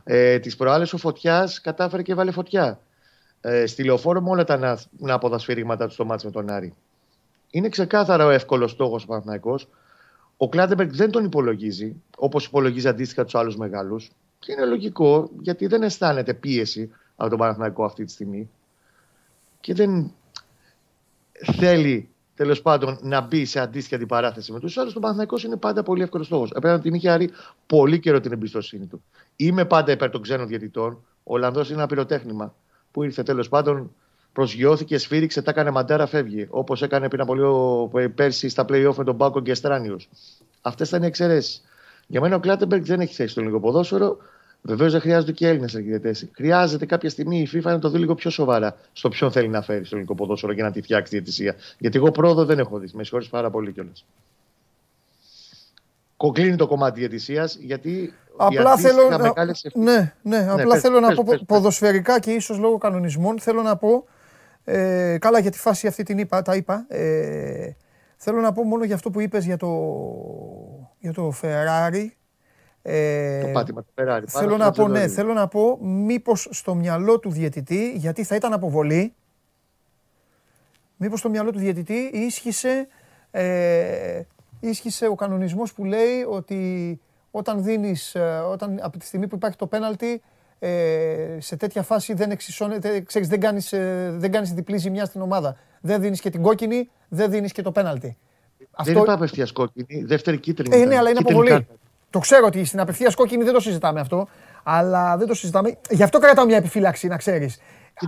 Ε, 0.05 0.39
Τις 0.39 0.57
προάλλες 0.57 0.93
ο 0.93 0.97
Φωτιάς 0.97 1.61
κατάφερε 1.61 2.03
και 2.03 2.15
βάλε 2.15 2.31
φωτιά. 2.31 2.81
Ε, 3.41 3.67
στη 3.67 3.85
λεωφόρο 3.85 4.21
με 4.21 4.31
όλα 4.31 4.45
τα 4.45 4.57
να, 4.57 4.79
να 4.99 5.19
του 5.19 5.91
στο 5.91 6.05
μάτσο 6.05 6.27
με 6.27 6.33
τον 6.33 6.51
Άρη. 6.51 6.75
Είναι 7.51 7.69
ξεκάθαρα 7.69 8.27
ο 8.27 8.31
εύκολος 8.31 8.71
στόχος 8.71 9.03
ο 9.05 9.07
Παναθναϊκό. 9.07 9.59
Ο 10.37 10.49
Κλάντεμπεργκ 10.49 10.91
δεν 10.93 11.11
τον 11.11 11.25
υπολογίζει 11.25 12.03
όπως 12.17 12.45
υπολογίζει 12.45 12.89
αντίστοιχα 12.89 13.25
τους 13.25 13.35
άλλους 13.35 13.57
μεγάλους. 13.57 14.11
Και 14.39 14.53
είναι 14.53 14.65
λογικό 14.65 15.31
γιατί 15.41 15.67
δεν 15.67 15.83
αισθάνεται 15.83 16.35
πίεση 16.35 16.91
από 17.17 17.31
τον 17.31 17.39
Παναθναϊκό 17.39 17.85
αυτή 17.85 18.05
τη 18.05 18.13
στιγμή. 18.13 18.51
Και 19.61 19.75
δεν 19.75 20.13
θέλει 21.33 22.09
τέλος 22.35 22.63
πάντων 22.63 22.99
να 23.03 23.21
μπει 23.21 23.45
σε 23.45 23.61
αντίστοιχη 23.61 23.95
αντιπαράθεση 23.95 24.53
με 24.53 24.61
τους 24.61 24.79
άλλους. 24.79 24.97
Ο 24.97 25.01
Παναθναϊκό 25.01 25.37
είναι 25.45 25.57
πάντα 25.57 25.83
πολύ 25.83 26.03
εύκολος 26.03 26.27
στόχος. 26.27 26.51
Επέναντι 26.51 26.83
την 26.83 26.95
είχε 26.95 27.11
άρει 27.11 27.31
πολύ 27.67 28.01
καιρό 28.01 28.21
την 28.21 28.33
εμπιστοσύνη 28.33 28.87
του. 28.87 29.03
Είμαι 29.37 29.65
πάντα 29.65 29.93
υπέρ 29.93 30.11
των 30.11 30.23
ξένων 30.23 30.47
διαιτητών. 30.47 30.93
Ο 31.25 31.35
Ολλανδός 31.35 31.69
είναι 31.69 31.79
ένα 31.79 31.87
πυροτέχνημα 31.87 32.55
που 32.91 33.03
ήρθε 33.03 33.23
τέλος 33.23 33.49
πάντων 33.49 33.95
προσγειώθηκε, 34.33 34.99
σφύριξε, 34.99 35.43
τα 35.43 35.51
έκανε 35.51 35.71
μαντέρα, 35.71 36.07
φεύγει. 36.07 36.47
Όπως 36.51 36.83
έκανε 36.83 37.09
πριν 37.09 37.21
από 37.21 37.35
λίγο 37.35 37.91
πέρσι 38.15 38.49
στα 38.49 38.65
playoff 38.69 38.95
με 38.97 39.05
τον 39.05 39.15
Μπάκο 39.15 39.41
και 39.43 39.51
Εστράνιου. 39.51 39.97
Αυτές 40.61 40.89
ήταν 40.89 41.03
οι 41.03 41.07
εξαιρέσεις. 41.07 41.63
Για 42.07 42.21
μένα 42.21 42.37
ο 42.37 42.41
Κλάτεμπεργκ 42.41 42.85
δεν 42.85 43.01
έχει 43.01 43.15
θέση 43.15 43.31
στο 43.31 43.41
ελληνικό 43.41 43.61
ποδόσφαιρο. 43.61 44.17
Βεβαίως 44.63 44.93
δεν 44.93 45.01
χρειάζονται 45.01 45.33
και 45.33 45.49
Έλληνες 45.49 45.75
αρκετέ. 45.75 46.15
Χρειάζεται 46.33 46.87
κάποια 46.87 47.11
στιγμή 47.11 47.41
η 47.41 47.49
FIFA 47.53 47.63
να 47.63 47.79
το 47.79 47.89
δει 47.89 47.99
λίγο 47.99 48.15
πιο 48.15 48.31
σοβαρά 48.31 48.77
στο 48.93 49.09
ποιον 49.09 49.33
θέλει 49.33 49.49
να 49.49 49.63
φέρει 49.63 49.85
στο 49.85 49.95
ελληνικό 49.95 50.15
ποδόσφαιρο 50.15 50.53
για 50.53 50.65
να 50.65 50.71
τη 50.71 50.83
φτιάξει 50.83 51.17
διαιτησία. 51.17 51.55
Γιατί 51.79 51.97
εγώ 51.97 52.11
πρόοδο 52.11 52.45
δεν 52.45 52.59
έχω 52.59 52.79
δει. 52.79 52.89
Με 52.93 53.03
συγχωρείς 53.03 53.29
πάρα 53.29 53.51
πολύ 53.51 53.73
κιόλας. 53.73 54.05
Κοκλίνει 56.17 56.57
το 56.57 56.67
κομμάτι 56.67 56.99
διαιτησίας 56.99 57.57
γιατί. 57.61 58.15
Απλά 58.37 58.77
θέλω, 58.77 59.09
να... 59.09 59.19
ναι, 59.75 60.15
ναι, 60.23 60.39
ναι, 60.39 60.51
απλά 60.51 60.73
πες, 60.73 60.81
θέλω 60.81 61.01
πες, 61.01 61.09
να 61.09 61.15
πω 61.15 61.25
πες, 61.27 61.43
ποδοσφαιρικά 61.47 62.21
και 62.21 62.31
ίσως 62.31 62.59
λόγω 62.59 62.79
κανονισμών 62.79 63.41
θέλω 63.41 63.63
να 63.63 63.77
πω 63.77 64.05
ε, 64.65 65.17
καλά 65.19 65.39
για 65.39 65.51
τη 65.51 65.59
φάση 65.59 65.87
αυτή 65.87 66.03
την 66.03 66.19
είπα, 66.19 66.43
τα 66.43 66.57
είπα. 66.57 66.85
Ε, 66.89 67.71
θέλω 68.17 68.41
να 68.41 68.53
πω 68.53 68.63
μόνο 68.63 68.85
για 68.85 68.95
αυτό 68.95 69.11
που 69.11 69.21
είπες 69.21 69.45
για 69.45 69.57
το, 69.57 69.69
για 70.99 71.13
το 71.13 71.33
Ferrari. 71.43 72.07
Ε, 72.83 73.41
το 73.41 73.49
πάτημα 73.53 73.83
του 73.83 73.93
Ferrari. 73.95 74.23
Θέλω 74.27 74.57
να 74.57 74.71
πω, 74.71 74.89
ναι, 74.89 75.09
θέλω 75.09 75.33
να 75.33 75.49
πω 75.49 75.79
μήπως 75.81 76.49
στο 76.51 76.75
μυαλό 76.75 77.19
του 77.19 77.31
διαιτητή, 77.31 77.93
γιατί 77.97 78.25
θα 78.25 78.35
ήταν 78.35 78.53
αποβολή, 78.53 79.15
μήπως 80.97 81.19
στο 81.19 81.29
μυαλό 81.29 81.51
του 81.51 81.59
διαιτητή 81.59 82.11
ίσχυσε, 82.13 82.89
ε, 83.31 84.23
ίσχυσε 84.61 85.07
ο 85.07 85.15
κανονισμός 85.15 85.73
που 85.73 85.85
λέει 85.85 86.23
ότι 86.29 87.01
όταν 87.31 87.63
δίνεις, 87.63 88.15
ε, 88.15 88.39
όταν, 88.51 88.79
από 88.83 88.99
τη 88.99 89.05
στιγμή 89.05 89.27
που 89.27 89.35
υπάρχει 89.35 89.57
το 89.57 89.67
πέναλτι, 89.67 90.23
ε, 90.63 91.37
σε 91.39 91.57
τέτοια 91.57 91.83
φάση 91.83 92.15
δεν 92.15 92.31
εξισώνεται, 92.31 93.01
ξέρεις, 93.01 93.29
δεν 93.29 93.41
κάνεις, 93.41 93.73
ε, 93.73 94.15
δεν 94.17 94.33
κάνεις 94.33 94.53
διπλή 94.53 94.77
ζημιά 94.77 95.05
στην 95.05 95.21
ομάδα. 95.21 95.57
Δεν 95.81 96.01
δίνεις 96.01 96.21
και 96.21 96.31
την 96.31 96.43
κόκκινη, 96.43 96.91
δεν 97.09 97.31
δίνεις 97.31 97.53
και 97.53 97.63
το 97.63 97.73
πέναλτι. 97.73 98.17
Δεν 98.59 98.69
Αυτό... 98.77 98.99
είναι 98.99 99.13
απευθείας 99.13 99.53
κόκκινη, 99.53 100.05
δεύτερη 100.05 100.39
κίτρινη. 100.39 100.81
Ε, 100.81 100.85
ναι, 100.85 100.97
αλλά 100.97 101.11
είναι 101.11 101.19
αποβολή. 101.19 101.67
Το 102.11 102.19
ξέρω 102.19 102.47
ότι 102.47 102.65
στην 102.65 102.81
απευθείας 102.81 103.15
κόκκινη 103.15 103.45
δεν 103.45 103.53
το 103.53 103.61
συζητάμε 103.61 104.01
αυτό, 104.01 104.29
αλλά 104.63 105.17
δεν 105.17 105.27
το 105.27 105.35
συζητάμε. 105.35 105.79
Γι' 105.91 106.03
αυτό 106.03 106.19
κρατάω 106.19 106.45
μια 106.45 106.57
επιφύλαξη, 106.57 107.07
να 107.07 107.17
ξέρεις. 107.17 107.59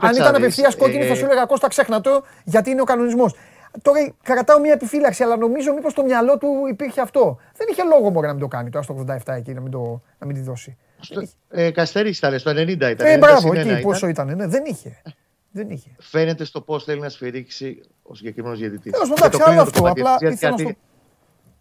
Αν 0.01 0.15
ήταν 0.15 0.35
απευθείας 0.35 0.77
κόκκινη, 0.77 1.05
θα 1.05 1.15
σου 1.15 1.25
έλεγα 1.25 1.45
Κώστα, 1.45 1.69
ξέχνα 1.69 2.01
το, 2.01 2.23
γιατί 2.45 2.71
είναι 2.71 2.81
ο 2.81 2.85
κανονισμός. 2.85 3.35
Τώρα 3.83 4.15
κρατάω 4.23 4.61
μια 4.61 4.73
επιφύλαξη, 4.73 5.23
αλλά 5.23 5.37
νομίζω 5.37 5.73
μήπως 5.73 5.93
στο 5.93 6.03
μυαλό 6.03 6.39
του 6.39 6.49
υπήρχε 6.71 7.01
αυτό. 7.01 7.39
Δεν 7.57 7.67
είχε 7.71 7.83
λόγο 7.83 8.11
μόνο 8.11 8.27
να 8.27 8.33
μην 8.33 8.43
το 8.43 8.49
κάνει 8.49 8.71
τώρα 8.71 8.85
στο 8.85 9.05
87 9.09 9.17
εκεί, 9.27 9.53
να 9.53 9.61
μην, 9.61 9.71
το, 9.71 10.03
να 10.19 10.27
μην 10.27 10.37
τη 10.37 10.43
δώσει. 10.43 10.77
Στο, 11.03 11.23
ε, 11.51 11.67
ήταν, 11.67 12.39
στο 12.39 12.51
90 12.51 12.69
ήταν. 12.69 12.97
Ε, 12.99 13.19
μπράβο, 13.19 13.53
εκεί 13.55 13.81
πόσο 13.81 14.09
ήταν. 14.09 14.37
Ναι, 14.37 14.47
δεν 14.47 14.63
είχε. 14.65 15.03
Δεν 15.51 15.71
είχε. 15.71 15.91
Φαίνεται 15.99 16.45
στο 16.45 16.61
πώς 16.61 16.85
θέλει 16.85 17.01
να 17.01 17.09
σφυρίξει 17.09 17.81
ο 18.03 18.15
συγκεκριμένος 18.15 18.59
διαιτητής. 18.59 18.93
Τέλο 18.93 19.15
πάντων, 19.21 19.43
άλλο 19.43 19.61
αυτό. 19.61 19.89
Απλά 19.89 20.17
ήθελα 20.21 20.77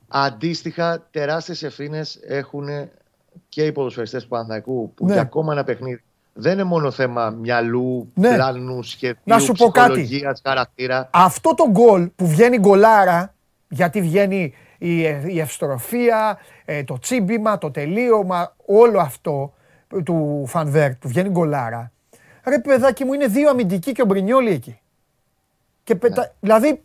Αντίστοιχα, 0.07 1.07
τεράστιες 1.11 1.63
ευθύνες 1.63 2.19
έχουν 2.27 2.67
και 3.49 3.65
οι 3.65 3.71
ποδοσφαιριστές 3.71 4.23
του 4.23 4.29
Παναθηναϊκού 4.29 4.93
που 4.93 5.05
ναι. 5.05 5.13
για 5.13 5.21
ακόμα 5.21 5.53
ένα 5.53 5.63
παιχνίδι 5.63 6.03
δεν 6.33 6.53
είναι 6.53 6.63
μόνο 6.63 6.91
θέμα 6.91 7.29
μυαλού, 7.29 8.11
ναι. 8.13 8.33
πλάνου, 8.33 8.83
σχεδίου, 8.83 9.21
να 9.23 9.39
σου 9.39 9.53
πω 9.53 9.69
κάτι. 9.69 10.23
χαρακτήρα. 10.43 11.09
Αυτό 11.13 11.53
το 11.53 11.69
γκολ 11.69 12.09
που 12.15 12.27
βγαίνει 12.27 12.57
γκολάρα, 12.59 13.33
γιατί 13.69 14.01
βγαίνει 14.01 14.53
η, 14.83 14.97
η 15.27 15.39
ευστροφία, 15.39 16.39
ε, 16.65 16.83
το 16.83 16.99
τσίμπημα, 16.99 17.57
το 17.57 17.71
τελείωμα, 17.71 18.55
όλο 18.65 18.99
αυτό 18.99 19.53
του 20.05 20.43
Φανβέρ 20.47 20.95
που 20.95 21.07
βγαίνει 21.07 21.29
γκολάρα. 21.29 21.91
Ρε 22.43 22.59
παιδάκι 22.59 23.03
μου 23.03 23.13
είναι 23.13 23.27
δύο 23.27 23.49
αμυντικοί 23.49 23.91
και 23.91 24.01
ο 24.01 24.05
Μπρινιόλι 24.05 24.49
εκεί. 24.49 24.79
Και 25.83 25.95
πετα... 25.95 26.21
ναι. 26.21 26.31
Δηλαδή... 26.39 26.81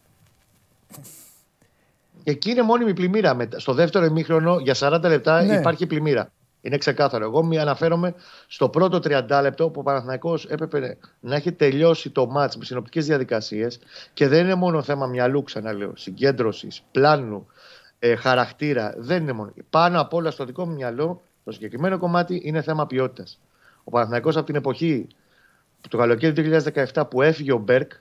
Εκεί 2.24 2.50
είναι 2.50 2.62
μόνιμη 2.62 2.94
πλημμύρα. 2.94 3.36
Στο 3.56 3.74
δεύτερο 3.74 4.04
ημίχρονο 4.04 4.58
για 4.58 4.74
40 4.78 5.00
λεπτά 5.02 5.42
ναι. 5.42 5.54
υπάρχει 5.54 5.86
πλημμύρα. 5.86 6.30
Είναι 6.60 6.78
ξεκάθαρο. 6.78 7.24
Εγώ 7.24 7.44
μη 7.44 7.58
αναφέρομαι 7.58 8.14
στο 8.46 8.68
πρώτο 8.68 8.96
30 9.28 9.38
λεπτό 9.42 9.70
που 9.70 9.80
ο 9.80 9.82
Παναθηναϊκός 9.82 10.44
έπρεπε 10.44 10.98
να 11.20 11.34
έχει 11.34 11.52
τελειώσει 11.52 12.10
το 12.10 12.26
μάτς 12.26 12.56
με 12.56 12.64
συνοπτικές 12.64 13.06
διαδικασίες 13.06 13.78
και 14.12 14.28
δεν 14.28 14.44
είναι 14.44 14.54
μόνο 14.54 14.82
θέμα 14.82 15.06
μυαλού, 15.06 15.42
ξαναλέω, 15.42 15.92
συγκέντρωσης, 15.96 16.82
πλάνου, 16.90 17.46
ε, 17.98 18.16
χαρακτήρα. 18.16 18.94
Δεν 18.98 19.22
είναι 19.22 19.32
μόνο. 19.32 19.52
Πάνω 19.70 20.00
απ' 20.00 20.14
όλα 20.14 20.30
στο 20.30 20.44
δικό 20.44 20.66
μου 20.66 20.74
μυαλό, 20.74 21.22
το 21.44 21.52
συγκεκριμένο 21.52 21.98
κομμάτι 21.98 22.40
είναι 22.44 22.62
θέμα 22.62 22.86
ποιότητας. 22.86 23.38
Ο 23.84 23.90
Παναθηναϊκός 23.90 24.36
από 24.36 24.46
την 24.46 24.54
εποχή 24.54 25.06
του 25.90 25.96
καλοκαίρι 25.96 26.32
του 26.32 26.60
2017 26.92 27.08
που 27.10 27.22
έφυγε 27.22 27.52
ο 27.52 27.58
Μπεργκ, 27.58 27.92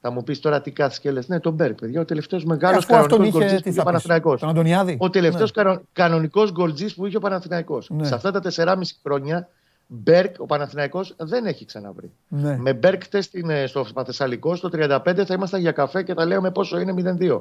θα 0.00 0.10
μου 0.10 0.22
πεις 0.22 0.40
τώρα 0.40 0.60
τι 0.60 0.70
κάθεσαι 0.70 0.98
και 1.02 1.10
λες. 1.10 1.28
Ναι, 1.28 1.40
τον 1.40 1.52
Μπεργκ, 1.54 1.78
παιδιά, 1.78 2.00
ο 2.00 2.04
τελευταίος 2.04 2.44
μεγάλος 2.44 2.86
κανονικός 2.86 3.30
γκολτζής 3.30 3.62
που 3.62 3.68
είχε 3.68 3.80
ο 3.80 3.84
Παναθηναϊκός. 3.84 4.40
Τον 4.40 4.48
Αντωνιάδη; 4.48 4.96
Ο 5.00 5.10
τελευταίος 5.10 5.52
ναι. 5.54 5.76
κανονικός 5.92 6.52
γκολτζής 6.52 6.94
που 6.94 7.06
είχε 7.06 7.16
ο 7.16 7.20
Παναθηναϊκός. 7.20 7.90
Ναι. 7.90 8.04
Σε 8.06 8.14
αυτά 8.14 8.30
τα 8.30 8.40
4,5 8.40 8.80
χρόνια, 9.02 9.48
Μπεργκ, 9.86 10.34
ο 10.40 10.46
Παναθηναϊκός 10.46 11.14
δεν 11.18 11.46
έχει 11.46 11.64
ξαναβρεί. 11.64 12.10
Ναι. 12.28 12.56
Με 12.56 12.72
Μπεργκ 12.72 13.02
ε, 13.48 13.66
στο 13.66 13.86
Παθεσσαλικό, 13.94 14.56
στο 14.56 14.68
35 14.72 15.22
θα 15.26 15.34
ήμασταν 15.34 15.60
για 15.60 15.72
καφέ 15.72 16.02
και 16.02 16.14
τα 16.14 16.24
λέμε 16.24 16.50
πόσο 16.50 16.78
είναι 16.78 17.16
0-2. 17.20 17.40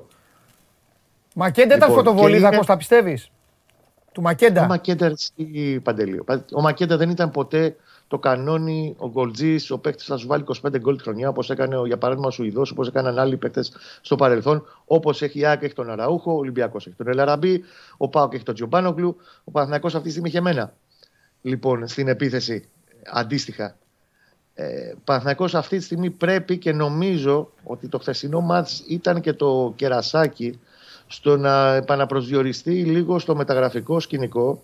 Μακέντα 1.40 1.76
ήταν 1.76 1.90
λοιπόν, 1.90 2.04
φωτοβολίδα, 2.04 2.48
είναι... 2.48 2.58
Κώστα, 2.58 2.78
πιστεύεις; 2.78 3.30
Του 4.12 4.22
Μακέντα. 4.22 4.64
Ο 4.64 4.66
Μακέντα 4.66 5.14
ή 5.36 5.80
Παντελείο. 5.80 6.26
Ο 6.54 6.62
Μακέντα 6.62 6.98
δεν 6.98 7.10
ήταν 7.10 7.32
ποτέ 7.32 7.76
το 8.08 8.20
κανόνι, 8.20 8.96
ο 8.98 9.10
γκολτζής, 9.10 9.72
ο 9.72 9.78
παίκτης 9.80 10.06
θα 10.06 10.18
σου 10.18 10.28
βάλει 10.28 10.44
25 10.68 10.80
γκολ 10.80 10.98
τη 10.98 11.04
χρονιά, 11.04 11.30
όπως 11.30 11.50
έκανε 11.50 11.82
για 11.86 11.98
παράδειγμα 11.98 12.28
ο 12.28 12.32
Σουηδός, 12.32 12.72
όπως 12.72 12.88
έκαναν 12.88 13.20
άλλοι 13.20 13.38
παίκτες 13.38 13.72
στο 14.02 14.16
παρελθόν. 14.16 14.66
Όπως 14.86 15.22
έχει 15.22 15.40
η 15.40 15.46
Άκη, 15.46 15.66
έχει 15.66 15.74
τον 15.74 15.90
Αραούχο, 15.90 16.32
ο 16.32 16.38
Ολυμπιακός 16.38 16.88
έχει 16.88 16.96
τον 16.96 17.08
Ελαραμπή, 17.08 17.64
ο 17.98 18.08
Πάοκ 18.08 18.34
έχει 18.34 18.44
τον 18.44 18.54
Τζιομπάνογκλου, 18.54 19.18
ο 19.44 19.52
Παναθυνακό 19.52 19.88
αυτή 19.88 20.02
τη 20.02 20.10
στιγμή 20.10 20.30
είχε 20.30 20.42
μένα. 20.42 20.74
Λοιπόν, 21.42 21.88
στην 21.88 22.08
επίθεση 22.08 22.70
αντίστοιχα. 23.14 23.78
Ε, 24.54 24.94
Παναθηναϊκός 25.04 25.56
αυτή 25.56 25.78
τη 25.78 25.84
στιγμή 25.84 26.10
πρέπει 26.10 26.58
και 26.58 26.72
νομίζω 26.72 27.52
ότι 27.64 27.88
το 27.88 28.00
χθεσινό 28.00 28.42
μάτς 28.42 28.84
ήταν 28.88 29.22
και 29.22 29.34
το 29.34 29.74
κερασάκι 29.76 30.60
στο 31.08 31.38
να 31.38 31.74
επαναπροσδιοριστεί 31.74 32.84
λίγο 32.84 33.20
στο 33.20 33.36
μεταγραφικό 33.36 34.00
σκηνικό 34.00 34.64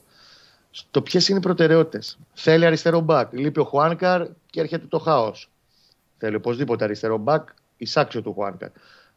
στο 0.72 1.02
ποιες 1.02 1.28
είναι 1.28 1.38
οι 1.38 1.42
προτεραιότητες. 1.42 2.18
Θέλει 2.34 2.66
αριστερό 2.66 3.00
μπακ. 3.00 3.34
Λείπει 3.34 3.60
ο 3.60 3.64
Χουάνκαρ 3.64 4.28
και 4.50 4.60
έρχεται 4.60 4.86
το 4.90 5.00
χάος. 5.00 5.50
Θέλει 6.18 6.36
οπωσδήποτε 6.36 6.84
αριστερό 6.84 7.18
μπακ, 7.18 7.50
εισάξιο 7.78 8.22
του 8.22 8.34
Χουάνκαρ. 8.34 8.70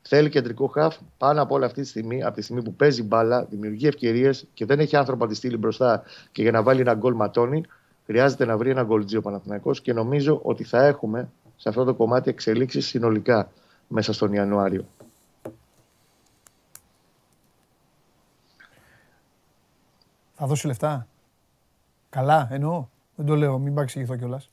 Θέλει 0.03 0.29
κεντρικό 0.29 0.67
χαφ 0.67 0.97
πάνω 1.19 1.43
από 1.43 1.55
όλα 1.55 1.67
αυτή 1.67 1.83
τη 1.83 1.89
στιγμή, 1.89 2.23
από 2.23 2.35
τη 2.35 2.43
στιγμή 2.43 2.63
που 2.63 2.75
παίζει 2.75 3.03
μπάλα, 3.03 3.45
δημιουργεί 3.51 3.87
ευκαιρίες 3.87 4.47
και 4.55 4.65
δεν 4.65 4.81
έχει 4.81 4.97
άνθρωπο 4.97 5.25
να 5.25 5.31
τη 5.31 5.37
στείλει 5.37 5.57
μπροστά 5.57 6.03
και 6.33 6.43
για 6.43 6.51
να 6.51 6.63
βάλει 6.63 6.81
ένα 6.81 6.95
γκολ 6.95 7.15
ματώνει, 7.15 7.63
χρειάζεται 8.07 8.45
να 8.45 8.57
βρει 8.57 8.71
ένα 8.71 8.83
γκολτζίο 8.83 9.21
Παναθυνακό 9.21 9.71
και 9.71 9.93
νομίζω 9.93 10.41
ότι 10.43 10.65
θα 10.65 10.85
έχουμε 10.85 11.29
σε 11.57 11.69
αυτό 11.69 11.85
το 11.85 11.95
κομμάτι 11.95 12.31
εξελίξεις 12.31 12.87
συνολικά 12.87 13.51
μέσα 13.89 14.13
στον 14.13 14.33
Ιανουάριο. 14.33 14.85
Θα 20.37 20.47
δώσει 20.47 20.67
λεφτά. 20.67 21.07
Καλά, 22.09 22.49
εννοώ. 22.51 22.87
Δεν 23.17 23.27
το 23.27 23.37
λέω, 23.37 23.59
μην 23.59 23.75
παρεξηγηθώ 23.75 24.17
κιόλας. 24.17 24.51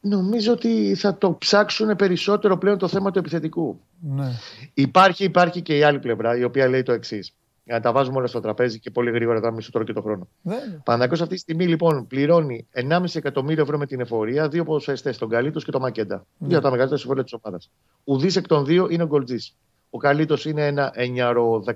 Νομίζω 0.00 0.52
ότι 0.52 0.94
θα 0.94 1.18
το 1.18 1.34
ψάξουν 1.34 1.96
περισσότερο 1.96 2.58
πλέον 2.58 2.78
το 2.78 2.88
θέμα 2.88 3.10
του 3.10 3.18
επιθετικού. 3.18 3.80
Ναι. 4.00 4.30
Υπάρχει, 4.74 5.24
υπάρχει 5.24 5.62
και 5.62 5.76
η 5.76 5.82
άλλη 5.82 5.98
πλευρά, 5.98 6.36
η 6.36 6.44
οποία 6.44 6.68
λέει 6.68 6.82
το 6.82 6.92
εξής. 6.92 7.34
Για 7.64 7.74
να 7.74 7.80
τα 7.80 7.92
βάζουμε 7.92 8.16
όλα 8.16 8.26
στο 8.26 8.40
τραπέζι 8.40 8.78
και 8.78 8.90
πολύ 8.90 9.10
γρήγορα 9.10 9.40
να 9.40 9.50
μισό 9.50 9.70
τώρα 9.70 9.84
και 9.84 9.92
το 9.92 10.02
χρόνο. 10.02 10.28
Ναι. 10.42 10.56
Παναγιώ 10.84 11.16
αυτή 11.22 11.34
τη 11.34 11.40
στιγμή 11.40 11.66
λοιπόν 11.66 12.06
πληρώνει 12.06 12.66
1,5 12.72 13.04
εκατομμύριο 13.14 13.62
ευρώ 13.62 13.78
με 13.78 13.86
την 13.86 14.00
εφορία, 14.00 14.48
δύο 14.48 14.64
ποδοσφαιριστέ, 14.64 15.10
τον 15.10 15.28
Καλίτο 15.28 15.60
και 15.60 15.70
τον 15.70 15.80
Μακέντα. 15.80 16.26
Ναι. 16.38 16.48
Δύο 16.48 16.56
από 16.56 16.64
τα 16.64 16.70
μεγαλύτερα 16.70 17.00
συμβόλαια 17.00 17.24
της 17.24 17.38
ομάδας. 17.42 17.70
Ουδής 18.04 18.36
εκ 18.36 18.46
των 18.46 18.64
δύο 18.64 18.88
είναι 18.90 19.02
ο 19.02 19.06
Γκολτζής. 19.06 19.56
Ο 19.90 19.98
Καλίτο 19.98 20.36
είναι 20.44 20.66
ένα 20.66 20.92
9-10 20.96 21.74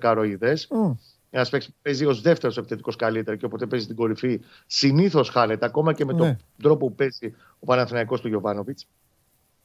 Μμ. 0.71 0.93
Ένας 1.31 1.51
παίκτης 1.51 1.69
που 1.71 1.77
παίζει 1.83 2.05
ως 2.05 2.21
δεύτερος 2.21 2.57
επιθετικός 2.57 2.97
καλύτερα 2.97 3.37
και 3.37 3.45
όποτε 3.45 3.67
παίζει 3.67 3.85
στην 3.85 3.97
κορυφή 3.97 4.41
συνήθως 4.67 5.29
χάνεται 5.29 5.67
ακόμα 5.67 5.93
και 5.93 6.05
με 6.05 6.13
Ναι. 6.13 6.19
τον 6.19 6.37
τρόπο 6.63 6.89
που 6.89 6.95
παίζει 6.95 7.35
ο 7.59 7.67
Παναθηναϊκός 7.67 8.21
του 8.21 8.29
Γιωβάνοβιτς. 8.29 8.87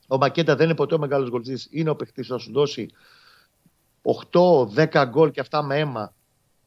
Ο 0.07 0.17
Μακέτα 0.17 0.55
δεν 0.55 0.65
είναι 0.65 0.75
ποτέ 0.75 0.95
ο 0.95 0.97
μεγάλος 0.99 1.29
γκολτζής. 1.29 1.67
Είναι 1.71 1.89
ο 1.89 1.95
παίκτη 1.95 2.21
που 2.21 2.27
θα 2.27 2.37
σου 2.37 2.51
δώσει 2.51 2.89
8-10 4.01 5.05
γκολ 5.05 5.31
και 5.31 5.39
αυτά 5.39 5.63
με 5.63 5.79
αίμα 5.79 6.13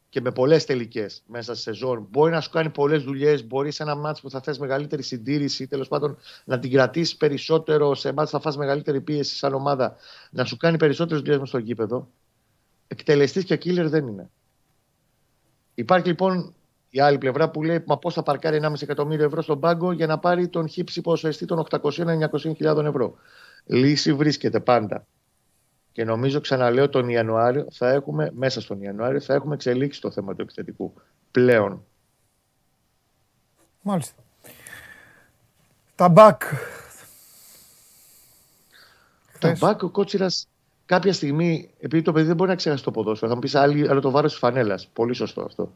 και 0.09 0.20
με 0.20 0.33
πολλές 0.33 0.64
τελικές 0.64 1.22
μέσα 1.26 1.54
στη 1.54 1.62
σεζόν. 1.62 2.07
Μπορεί 2.11 2.33
να 2.33 2.40
σου 2.40 2.50
κάνει 2.50 2.70
πολλές 2.70 3.02
δουλειές. 3.02 3.46
Μπορεί 3.46 3.70
σε 3.70 3.83
ένα 3.83 3.94
μάτσο 3.94 4.22
που 4.22 4.30
θα 4.30 4.40
θες 4.40 4.59
μεγαλύτερη 4.59 5.02
συντήρηση, 5.02 5.66
τέλος 5.66 5.88
πάντων 5.88 6.16
να 6.44 6.59
την 6.59 6.70
κρατήσεις 6.70 7.16
περισσότερο. 7.16 7.94
Σε 7.94 8.12
μάτσο 8.12 8.37
θα 8.37 8.42
φας 8.42 8.57
μεγαλύτερη 8.57 9.00
πίεση 9.00 9.37
σαν 9.37 9.54
ομάδα, 9.54 9.96
να 10.30 10.44
σου 10.44 10.57
κάνει 10.57 10.76
περισσότερες 10.76 11.22
δουλειές 11.22 11.38
μες 11.38 11.48
στο 11.48 11.59
γήπεδο. 11.59 12.09
Εκτελεστής 12.88 13.44
και 13.44 13.54
killer 13.54 13.87
δεν 13.88 14.07
είναι. 14.07 14.30
Υπάρχει 15.74 16.06
λοιπόν 16.06 16.54
η 16.90 17.00
άλλη 17.00 17.18
πλευρά 17.18 17.50
που 17.50 17.62
λέει 17.62 17.82
Μα 17.87 17.98
πώς 17.98 18.14
θα 18.14 18.22
παρκάρει 18.22 18.60
1,5 18.62 18.82
εκατομμύριο 18.82 19.24
ευρώ 19.24 19.42
στον 19.42 19.60
πάγκο 19.60 19.92
για 19.92 20.06
να 20.06 20.18
πάρει 20.18 20.48
τον 20.48 20.68
χύψη 20.68 21.00
ποσοστή 21.00 21.46
των 21.46 21.66
800-900 21.70 22.84
ευρώ. 22.84 23.14
Λύση 23.66 24.12
βρίσκεται 24.12 24.60
πάντα. 24.60 25.06
Και 25.92 26.04
νομίζω, 26.04 26.40
ξαναλέω, 26.40 26.88
τον 26.88 27.08
Ιανουάριο 27.08 27.66
θα 27.70 27.90
έχουμε, 27.90 28.30
μέσα 28.34 28.60
στον 28.60 28.82
Ιανουάριο, 28.82 29.20
θα 29.20 29.34
έχουμε 29.34 29.54
εξελίξει 29.54 30.00
το 30.00 30.10
θέμα 30.10 30.34
του 30.34 30.42
επιθετικού. 30.42 30.94
Πλέον. 31.30 31.84
Μάλιστα. 33.82 34.22
Τα 35.94 36.08
μπακ. 36.08 36.42
Το 39.38 39.46
Χθες. 39.46 39.58
μπακ 39.58 39.82
ο 39.82 39.90
Κότσιρας 39.90 40.48
κάποια 40.87 41.12
στιγμή, 41.12 41.70
επειδή 41.81 42.03
το 42.03 42.12
παιδί 42.12 42.27
δεν 42.27 42.37
μπορεί 42.37 42.51
να 42.51 42.57
ξεχάσει 42.57 42.85
το 42.85 42.90
ποδόσφαιρο, 42.90 43.29
θα 43.31 43.35
μου 43.35 43.40
πεις 43.42 43.55
άλλη, 43.55 43.88
άλλο 43.88 44.01
το 44.01 44.11
βάρος 44.11 44.31
της 44.31 44.38
φανέλας. 44.40 44.88
Πολύ 44.92 45.14
σωστό 45.14 45.42
αυτό. 45.42 45.73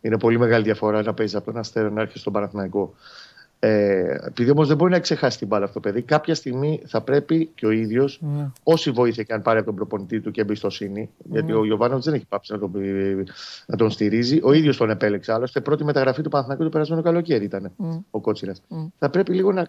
Είναι 0.00 0.18
πολύ 0.18 0.38
μεγάλη 0.38 0.64
διαφορά 0.64 1.02
να 1.02 1.14
παίζεις 1.14 1.36
από 1.36 1.44
τον 1.44 1.56
Αστέρα 1.60 1.90
να 1.90 2.00
έρχεται 2.00 2.18
στον 2.18 2.32
Παναθηναϊκό. 2.32 2.94
Ε, 3.64 4.16
επειδή 4.26 4.50
όμως 4.50 4.68
δεν 4.68 4.76
μπορεί 4.76 4.90
να 4.90 4.98
ξεχάσει 5.00 5.38
την 5.38 5.46
μπάλα 5.46 5.64
αυτό 5.64 5.80
το 5.80 5.88
παιδί, 5.88 6.02
κάποια 6.02 6.34
στιγμή 6.34 6.82
θα 6.86 7.00
πρέπει 7.00 7.50
και 7.54 7.66
ο 7.66 7.70
ίδιος, 7.70 8.18
Ναι. 8.22 8.50
όση 8.62 8.90
βοήθεια 8.90 9.22
και 9.22 9.32
αν 9.32 9.42
πάρει 9.42 9.56
από 9.58 9.66
τον 9.66 9.74
προπονητή 9.74 10.20
του 10.20 10.30
και 10.30 10.40
εμπιστοσύνη, 10.40 11.10
γιατί 11.30 11.52
ο 11.52 11.64
Γιωβάνο 11.64 12.00
δεν 12.00 12.14
έχει 12.14 12.26
πάψει 12.28 12.52
να 12.52 12.58
τον, 12.58 12.72
πει- 12.72 13.28
να 13.66 13.76
τον 13.76 13.90
στηρίζει, 13.90 14.40
ο 14.42 14.52
ίδιος 14.52 14.76
τον 14.76 14.90
επέλεξε. 14.90 15.32
Άλλωστε, 15.32 15.60
πρώτη 15.60 15.84
μεταγραφή 15.84 16.22
του 16.22 16.28
Παναθηναϊκού 16.28 16.64
το 16.64 16.68
περασμένο 16.70 17.02
καλοκαίρι 17.02 17.44
ήταν 17.44 17.72
Μμ. 17.76 17.98
ο 18.10 18.20
Κότσιρα. 18.20 18.52
Μμ. 18.68 18.86
Θα 18.98 19.10
πρέπει 19.10 19.32
λίγο 19.34 19.52
να 19.52 19.68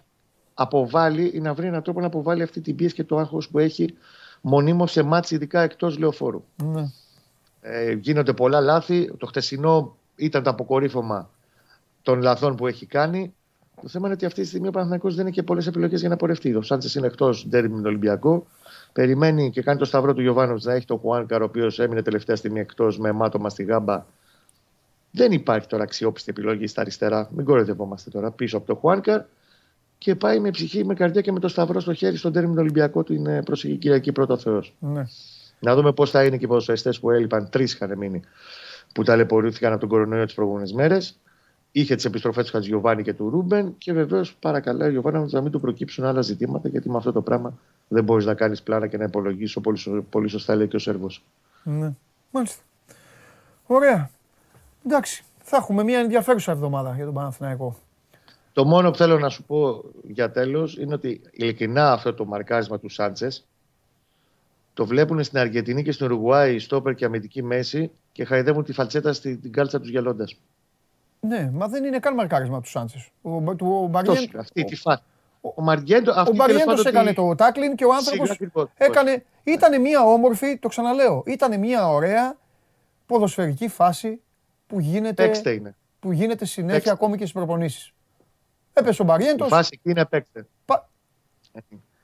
αποβάλει 0.54 1.30
ή 1.34 1.40
να 1.40 1.54
βρει 1.54 1.66
έναν 1.66 1.82
τρόπο 1.82 2.00
να 2.00 2.06
αποβάλει 2.06 2.42
αυτή 2.42 2.60
την 2.60 2.76
πίεση 2.76 2.94
και 2.94 3.04
το 3.04 3.18
άγχος 3.18 3.48
που 3.48 3.58
έχει 3.58 3.94
μονίμως 4.46 4.92
σε 4.92 5.02
μάτς 5.02 5.30
ειδικά 5.30 5.60
εκτός 5.60 5.98
λεωφόρου. 5.98 6.44
Ναι. 6.64 6.90
Ε, 7.60 7.92
γίνονται 7.92 8.32
πολλά 8.32 8.60
λάθη. 8.60 9.12
Το 9.18 9.26
χτεσινό 9.26 9.96
ήταν 10.16 10.42
το 10.42 10.50
αποκορύφωμα 10.50 11.30
των 12.02 12.22
λαθών 12.22 12.56
που 12.56 12.66
έχει 12.66 12.86
κάνει. 12.86 13.34
Το 13.82 13.88
θέμα 13.88 14.06
είναι 14.06 14.14
ότι 14.14 14.24
αυτή 14.24 14.40
τη 14.40 14.46
στιγμή 14.46 14.68
ο 14.68 14.70
Παναθηναϊκός 14.70 15.14
δεν 15.14 15.26
έχει 15.26 15.34
και 15.34 15.42
πολλές 15.42 15.66
επιλογές 15.66 16.00
για 16.00 16.08
να 16.08 16.16
πορευτεί. 16.16 16.54
Ο 16.54 16.62
Σάντσες 16.62 16.94
είναι 16.94 17.06
εκτός 17.06 17.46
ντέρμι 17.48 17.68
με 17.68 17.76
τον 17.76 17.86
Ολυμπιακό. 17.86 18.46
Περιμένει 18.92 19.50
και 19.50 19.62
κάνει 19.62 19.78
το 19.78 19.84
σταυρό 19.84 20.14
του 20.14 20.20
Γιωβάνο 20.20 20.56
να 20.62 20.72
έχει 20.72 20.86
τον 20.86 20.98
Χουάνκαρ, 20.98 21.42
ο 21.42 21.44
οποίος 21.44 21.78
έμεινε 21.78 22.02
τελευταία 22.02 22.36
στιγμή 22.36 22.60
εκτός 22.60 22.98
με 22.98 23.08
αιμάτωμα 23.08 23.48
στη 23.48 23.64
γάμπα. 23.64 24.04
Δεν 25.10 25.32
υπάρχει 25.32 25.66
τώρα 25.66 25.82
αξιόπιστη 25.82 26.30
επιλογή 26.30 26.66
στα 26.66 26.80
αριστερά. 26.80 27.28
Μην 27.34 27.44
κοροϊδευόμαστε 27.44 28.10
τώρα 28.10 28.30
πίσω 28.30 28.56
από 28.56 28.66
τον 28.66 28.76
Χουάνκαρ. 28.76 29.22
Και 29.98 30.14
πάει 30.14 30.40
με 30.40 30.50
ψυχή, 30.50 30.84
με 30.84 30.94
καρδιά 30.94 31.20
και 31.20 31.32
με 31.32 31.40
το 31.40 31.48
σταυρό 31.48 31.80
στο 31.80 31.94
χέρι 31.94 32.16
στον 32.16 32.32
τέρμι 32.32 32.54
του 32.54 32.60
Ολυμπιακό 32.60 33.02
την 33.04 33.26
ε, 33.26 33.42
προσεχή 33.42 33.76
Κυριακή 33.76 34.12
πρώτο 34.12 34.36
Θεός. 34.36 34.74
Ναι. 34.78 35.04
Να 35.60 35.74
δούμε 35.74 35.92
πώς 35.92 36.10
θα 36.10 36.24
είναι 36.24 36.36
και 36.36 36.44
οι 36.44 36.48
ποδοσφαιριστές 36.48 37.00
που 37.00 37.10
έλειπαν. 37.10 37.48
Τρεις 37.50 37.72
είχαν 37.72 37.98
μείνει 37.98 38.22
που 38.94 39.02
ταλαιπωρήθηκαν 39.02 39.70
από 39.72 39.80
τον 39.80 39.88
κορονοϊό 39.88 40.24
τις 40.24 40.34
προηγούμενες 40.34 40.72
μέρες. 40.72 41.18
Είχε 41.72 41.94
τις 41.94 42.04
επιστροφές 42.04 42.44
του 42.44 42.50
Χατζιωβάνη 42.52 43.02
και 43.02 43.14
του 43.14 43.30
Ρούμπεν. 43.30 43.74
Και 43.78 43.92
βεβαίως 43.92 44.34
παρακαλάει 44.34 44.88
ο 44.88 44.90
Γιωβάνη 44.90 45.26
να 45.30 45.40
μην 45.40 45.50
του 45.52 45.60
προκύψουν 45.60 46.04
άλλα 46.04 46.20
ζητήματα, 46.22 46.68
γιατί 46.68 46.90
με 46.90 46.96
αυτό 46.96 47.12
το 47.12 47.20
πράγμα 47.22 47.58
δεν 47.88 48.04
μπορείς 48.04 48.24
να 48.24 48.34
κάνεις 48.34 48.62
πλάνα 48.62 48.86
και 48.86 48.96
να 48.96 49.04
υπολογίσεις, 49.04 49.60
πολύ, 49.62 49.78
σω- 49.78 50.04
πολύ 50.10 50.28
σωστά 50.28 50.54
λέει 50.54 50.68
και 50.68 50.76
ο 50.76 50.78
Σέρβος. 50.78 51.24
Ναι. 51.62 51.92
Μάλιστα. 52.30 52.62
Ωραία. 53.66 54.10
Εντάξει. 54.86 55.24
Θα 55.42 55.56
έχουμε 55.56 55.82
μια 55.82 55.98
ενδιαφέρουσα 55.98 56.52
εβδομάδα 56.52 56.92
για 56.96 57.04
τον 57.04 57.14
Παναθηναϊκό. 57.14 57.76
Το 58.54 58.64
μόνο 58.64 58.90
που 58.90 58.96
θέλω 58.96 59.18
να 59.18 59.28
σου 59.28 59.42
πω 59.44 59.84
για 60.02 60.30
τέλος 60.30 60.76
είναι 60.78 60.94
ότι 60.94 61.20
ειλικρινά 61.30 61.92
αυτό 61.92 62.14
το 62.14 62.24
μαρκάρισμα 62.24 62.78
του 62.78 62.88
Σάντσες 62.88 63.46
το 64.74 64.86
βλέπουν 64.86 65.24
στην 65.24 65.38
Αργεντινή 65.38 65.82
και 65.82 65.92
στην 65.92 66.06
Ουρουγουάη, 66.06 66.58
στόπερ 66.58 66.94
και 66.94 67.04
αμυντική 67.04 67.42
μέση 67.42 67.90
και 68.12 68.24
χαϊδεύουν 68.24 68.64
τη 68.64 68.72
φαλτσέτα 68.72 69.12
στην 69.12 69.40
την 69.40 69.52
κάλτσα 69.52 69.80
τους 69.80 69.88
γελώντα. 69.90 70.24
Ναι, 71.20 71.50
μα 71.52 71.68
δεν 71.68 71.84
είναι 71.84 71.98
καν 71.98 72.14
μαρκάρισμα 72.14 72.60
του 72.60 72.68
Σάντσες. 72.68 73.08
Ο, 73.22 73.30
Μπα- 73.40 73.54
του- 73.56 73.80
ο 73.84 73.86
Μπαριέν- 73.86 74.36
Αυτή 74.38 74.64
τη 74.64 74.76
φάση. 74.76 75.02
Ο 75.40 75.62
Μαριέντο, 75.62 76.10
Ο 76.10 76.14
αυτή 76.14 76.24
τέλος 76.30 76.36
Μπαριέντος 76.46 76.66
πάντων 76.74 76.86
έκανε 76.86 77.08
τη- 77.08 77.14
το 77.14 77.34
τάκλιν 77.34 77.74
και 77.74 77.84
ο 77.84 77.88
Σίγουρα 77.88 77.96
άνθρωπος 77.98 78.30
ακριβώς. 78.30 78.68
έκανε, 78.76 79.24
ήταν 79.44 79.80
μια 79.80 80.02
όμορφη, 80.02 80.58
το 80.58 80.68
ξαναλέω, 80.68 81.22
ήταν 81.26 81.58
μια 81.60 81.88
ωραία 81.88 82.36
ποδοσφαιρική 83.06 83.68
φάση 83.68 84.20
που 84.66 84.80
γίνεται, 84.80 85.24
Παίξτε 85.24 85.50
είναι. 85.50 85.74
που 86.00 86.12
γίνεται 86.12 86.44
συνέχεια 86.44 86.72
Παίξτε. 86.74 86.90
ακόμη 86.92 87.12
και 87.16 87.20
στις 87.26 87.32
προπονήσεις. 87.32 87.92
Έπεσε 88.74 89.02
ο 89.02 89.04
Η 89.04 89.08
Μπαριέντος, 89.08 89.48
φάση 89.48 89.70
εκεί 89.72 89.90
είναι 89.90 90.04
παίξτε. 90.04 90.46
πα- 90.64 90.88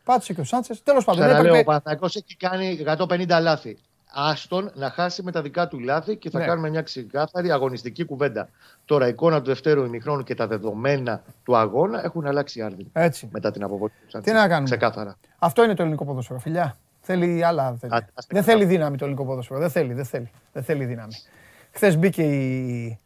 πάτησε 0.05 0.33
και 0.35 0.41
ο 0.41 0.45
Σάντσες. 0.45 0.83
Τέλος 0.83 1.05
πάντων, 1.05 1.21
Ξαναλέω, 1.23 1.45
ο 1.45 1.47
έπρεπε, 1.55 1.65
Παναθηναϊκός 1.65 2.17
έχει 2.17 2.37
κάνει 2.37 2.79
150 2.85 3.41
λάθη. 3.41 3.79
Άστον 4.13 4.71
να 4.75 4.91
χάσει 4.91 5.23
με 5.23 5.33
τα 5.33 5.43
δικά 5.43 5.69
του 5.69 5.79
λάθη 5.79 6.17
και 6.17 6.31
θα 6.31 6.39
Ναι. 6.39 6.45
κάνουμε 6.47 6.71
μια 6.71 6.83
ξεκάθαρη 6.83 7.51
αγωνιστική 7.51 8.05
κουβέντα. 8.05 8.49
Τώρα, 8.85 9.07
η 9.07 9.09
εικόνα 9.09 9.39
του 9.41 9.47
δευτέρου 9.47 9.85
ημιχρόνου 9.85 10.23
και 10.23 10.35
τα 10.35 10.47
δεδομένα 10.47 11.23
του 11.45 11.57
αγώνα 11.57 12.05
έχουν 12.05 12.27
αλλάξει 12.27 12.63
άρδιν 12.63 12.87
έτσι. 12.93 13.29
μετά 13.33 13.51
την 13.51 13.63
αποβολή 13.63 13.93
του 14.05 14.11
Σάντσες. 14.11 14.33
Τι 14.33 14.39
να 14.41 14.49
κάνουμε. 14.49 14.65
Ξεκάθαρα. 14.69 15.17
Αυτό 15.39 15.65
είναι 15.65 15.75
το 15.75 15.83
ελληνικό 15.83 16.05
ποδόσφαιρο, 16.05 16.39
φιλιά. 16.39 16.77
Θέλει 17.01 17.45
άλλα. 17.45 17.77
Θέλει. 17.81 17.95
Άντε, 17.95 18.07
άστε 18.15 18.35
δεν 18.35 18.45
καλά. 18.45 18.59
θέλει 18.59 18.69
δύναμη 18.71 18.97
το 18.97 19.05
ελληνικό 19.05 19.27
ποδόσφαιρο. 19.27 19.61
Δεν 19.61 19.71
θέλει, 19.71 19.93
δεν 19.93 20.05
θέλει. 20.05 20.31
Δεν 20.53 20.63
θέλει 20.63 20.85
δύναμη. 20.85 21.13
Χθες 21.73 21.97
μπήκε 21.97 22.23
η. 22.23 22.99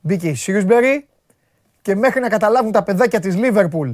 Μπήκε 0.00 0.28
η 0.28 0.34
Σιούσμπερι 0.34 1.08
και 1.82 1.94
μέχρι 1.96 2.20
να 2.20 2.28
καταλάβουν 2.28 2.72
τα 2.72 2.82
παιδάκια 2.82 3.20
της 3.20 3.36
Λίβερπουλ 3.36 3.90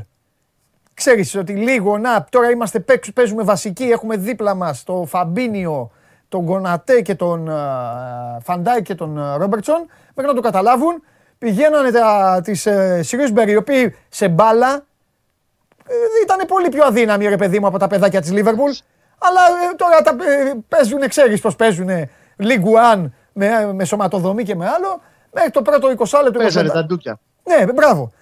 ξέρεις 0.94 1.34
ότι 1.34 1.52
λίγο 1.52 1.98
να 1.98 2.24
τώρα 2.30 2.50
είμαστε 2.50 2.80
παίξ- 2.80 3.12
παίζουμε 3.12 3.42
βασική 3.42 3.84
έχουμε 3.84 4.16
δίπλα 4.16 4.54
μας 4.54 4.82
τον 4.84 5.06
Φαμπίνιο 5.06 5.90
τον 6.28 6.42
Γκονατέ 6.42 7.00
και 7.00 7.14
τον 7.14 7.50
Φαντάι 8.42 8.82
και 8.82 8.94
τον 8.94 9.18
ε, 9.18 9.36
Ρόμπερτσον 9.36 9.86
μέχρι 10.14 10.30
να 10.30 10.34
το 10.34 10.40
καταλάβουν 10.40 11.02
πηγαίνανε 11.38 11.90
τα, 11.90 12.40
τις 12.44 12.66
ε, 12.66 13.02
Σιούσμπερι 13.02 13.50
οι 13.52 13.56
οποίοι 13.56 13.94
σε 14.08 14.28
μπάλα 14.28 14.86
ήταν 16.24 16.46
πολύ 16.46 16.68
πιο 16.68 16.84
αδύναμοι 16.84 17.26
ρε 17.28 17.36
παιδί 17.36 17.60
μου 17.60 17.66
από 17.66 17.78
τα 17.78 17.86
παιδάκια 17.86 18.20
της 18.20 18.32
Λίβερπουλ. 18.32 18.70
Αλλά 19.18 19.40
ε, 19.40 19.74
τώρα 19.76 20.02
τα 20.02 20.10
ε, 20.10 20.52
παίζουν, 20.68 21.08
ξέρεις 21.08 21.40
πώς 21.40 21.56
παίζουν 21.56 21.88
League 22.42 22.94
One 22.94 23.04
με, 23.32 23.72
με 23.72 23.84
σωματοδομή 23.84 24.42
και 24.44 24.54
με 24.54 24.66
άλλο. 24.66 25.00
Μέχρι 25.32 25.50
το 25.50 25.62
πρώτο 25.62 25.88
20 25.88 26.20
λεπτό. 26.22 26.38
Παίζανε 26.38 26.68
25. 26.68 26.72
τα 26.72 26.84
ντούκια. 26.84 27.20
Ναι, 27.48 27.72
μπράβο. 27.72 28.12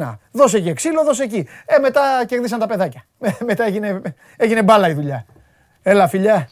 0-1. 0.00 0.14
Δώσε 0.30 0.56
εκεί 0.56 0.72
ξύλο, 0.72 1.04
δώσε 1.04 1.22
εκεί. 1.22 1.48
Ε, 1.66 1.78
μετά 1.78 2.24
κερδίσαν 2.26 2.58
τα 2.58 2.66
παιδάκια. 2.66 3.04
Ε, 3.20 3.30
μετά 3.44 3.64
έγινε, 3.64 4.02
έγινε 4.36 4.62
μπάλα 4.62 4.88
η 4.88 4.92
δουλειά. 4.92 5.26
Έλα, 5.82 6.08
φιλιά. 6.08 6.48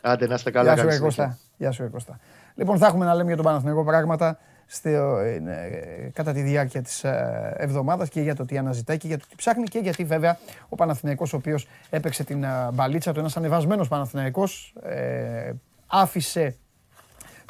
Άντε, 0.00 0.26
να 0.26 0.34
είστε 0.34 0.50
καλά. 0.50 0.74
Γεια 0.74 0.92
σου, 0.92 1.00
Κώστα. 1.00 1.38
Γεια 1.56 1.70
σου, 1.70 1.90
Κώστα. 1.90 2.18
Λοιπόν, 2.54 2.78
θα 2.78 2.86
έχουμε 2.86 3.04
να 3.04 3.14
λέμε 3.14 3.26
για 3.26 3.36
τον 3.36 3.44
Παναθηναϊκό 3.44 3.84
πράγματα 3.84 4.38
στο, 4.66 4.88
ε, 5.18 5.34
ε, 5.34 6.10
κατά 6.12 6.32
τη 6.32 6.40
διάρκεια 6.40 6.82
της 6.82 7.04
ε, 7.04 7.54
εβδομάδας 7.56 8.08
και 8.08 8.20
για 8.20 8.34
το 8.34 8.44
τι 8.44 8.58
αναζητάει 8.58 8.98
και 8.98 9.06
για 9.06 9.18
το 9.18 9.24
τι 9.28 9.34
ψάχνει 9.36 9.64
και 9.64 9.78
γιατί 9.78 10.04
βέβαια 10.04 10.38
ο 10.68 10.76
Παναθηναϊκός 10.76 11.32
ο 11.32 11.36
οποίος 11.36 11.68
έπαιξε 11.90 12.24
την 12.24 12.44
ε, 12.44 12.68
μπαλίτσα 12.72 13.12
του, 13.12 13.18
ένας 13.18 13.36
ανεβασμένος 13.36 13.88
Παναθηναϊκός, 13.88 14.74
ε, 14.82 15.52
άφησε 15.86 16.56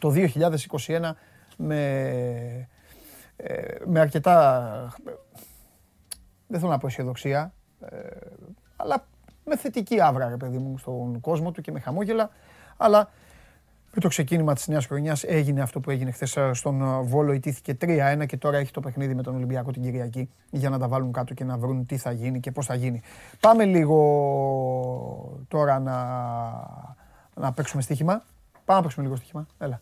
το 0.00 0.10
2021 0.10 1.16
με, 1.56 1.76
ε, 1.76 2.68
με 3.86 4.00
αρκετά, 4.00 4.96
δεν 6.46 6.60
θέλω 6.60 6.72
να 6.72 6.78
πω 6.78 6.86
αισιοδοξία, 6.86 7.52
ε, 7.80 7.96
αλλά 8.76 9.06
με 9.44 9.56
θετική 9.56 10.00
άβρα, 10.00 10.28
ρε 10.28 10.36
παιδί 10.36 10.58
μου, 10.58 10.78
στον 10.78 11.20
κόσμο 11.20 11.50
του 11.50 11.60
και 11.60 11.72
με 11.72 11.80
χαμόγελα, 11.80 12.30
αλλά 12.76 13.10
με 13.94 14.00
το 14.00 14.08
ξεκίνημα 14.08 14.54
της 14.54 14.68
νέας 14.68 14.86
χρονιάς 14.86 15.24
έγινε 15.24 15.60
αυτό 15.60 15.80
που 15.80 15.90
έγινε 15.90 16.10
χθες 16.10 16.36
ε, 16.36 16.50
στον 16.52 16.82
ε, 16.82 17.00
Βόλο, 17.00 17.32
ιτήθηκε 17.32 17.76
3-1 17.80 18.26
και 18.26 18.36
τώρα 18.36 18.58
έχει 18.58 18.70
το 18.70 18.80
παιχνίδι 18.80 19.14
με 19.14 19.22
τον 19.22 19.34
Ολυμπιακό 19.34 19.70
την 19.70 19.82
Κυριακή 19.82 20.30
για 20.50 20.70
να 20.70 20.78
τα 20.78 20.88
βάλουν 20.88 21.12
κάτω 21.12 21.34
και 21.34 21.44
να 21.44 21.58
βρουν 21.58 21.86
τι 21.86 21.96
θα 21.96 22.12
γίνει 22.12 22.40
και 22.40 22.50
πώς 22.50 22.66
θα 22.66 22.74
γίνει. 22.74 23.02
Πάμε 23.40 23.64
λίγο 23.64 23.98
τώρα 25.48 25.78
να, 25.78 25.96
να 27.34 27.52
παίξουμε 27.52 27.82
στοίχημα. 27.82 28.24
Πάμε 28.64 28.78
να 28.78 28.82
παίξουμε 28.82 29.04
λίγο 29.04 29.16
στοίχημα. 29.16 29.46
Έλα. 29.58 29.80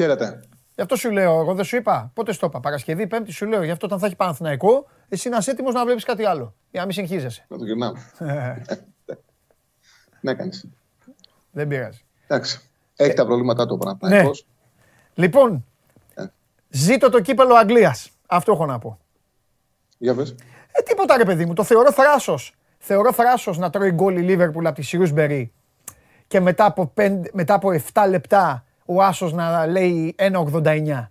Χαίρετε. 0.00 0.40
Γι' 0.74 0.80
αυτό 0.82 0.96
σου 0.96 1.10
λέω, 1.10 1.40
εγώ 1.40 1.54
δεν 1.54 1.64
σου 1.64 1.76
είπα. 1.76 2.10
Πότε 2.14 2.32
στο 2.32 2.46
είπα. 2.46 2.60
Παρασκευή, 2.60 3.06
Πέμπτη 3.06 3.32
σου 3.32 3.46
λέω. 3.46 3.62
Γι' 3.62 3.70
αυτό 3.70 3.86
όταν 3.86 3.98
θα 3.98 4.06
έχει 4.06 4.16
Παναθηναϊκό, 4.16 4.86
εσύ 5.08 5.28
να 5.28 5.36
είσαι 5.36 5.50
έτοιμος 5.50 5.74
να 5.74 5.84
βλέπεις 5.84 6.04
κάτι 6.04 6.24
άλλο. 6.24 6.54
Για 6.70 6.80
να 6.80 6.86
μην 6.86 6.94
συγχύζεσαι. 6.94 7.44
Να 7.48 7.58
το 7.58 7.64
γυρνάω. 7.64 7.92
Ναι, 10.22 10.34
κάνεις. 10.34 10.68
δεν 11.50 11.68
πειράζει. 11.68 12.04
Εντάξει. 12.26 12.60
Έχει 12.96 13.14
τα 13.14 13.26
προβλήματά 13.26 13.66
του 13.66 13.74
ο 13.74 13.84
Παναθηναϊκός. 13.84 14.46
Λοιπόν, 15.14 15.64
Ε. 16.14 16.24
ζήτω 16.68 17.10
το 17.10 17.20
κύπελο 17.20 17.54
Αγγλίας. 17.54 18.10
Αυτό 18.26 18.52
έχω 18.52 18.66
να 18.66 18.78
πω. 18.78 18.98
Για 19.98 20.14
πες. 20.14 20.30
Ε, 20.72 20.82
τίποτα 20.82 21.16
ρε 21.16 21.24
παιδί 21.24 21.44
μου. 21.46 21.52
Το 21.52 21.64
θεωρώ 21.64 21.92
θράσος. 21.92 22.54
Θεωρώ 22.78 23.12
θράσος 23.12 23.58
να 23.58 23.70
τρώει 23.70 23.90
γκολ 23.90 24.16
η 24.16 24.20
Λίβερπουλ 24.22 24.66
από 24.66 24.74
τη 24.74 24.82
Σιούσμπερι 24.82 25.52
και 26.26 26.40
μετά 26.40 26.64
από, 26.64 26.86
πέντε, 26.86 27.30
μετά 27.32 27.54
από 27.54 27.68
7 27.92 28.06
λεπτά 28.08 28.64
ο 28.94 29.02
Άσος 29.02 29.32
να 29.32 29.66
λέει 29.66 30.14
1,89. 30.18 31.10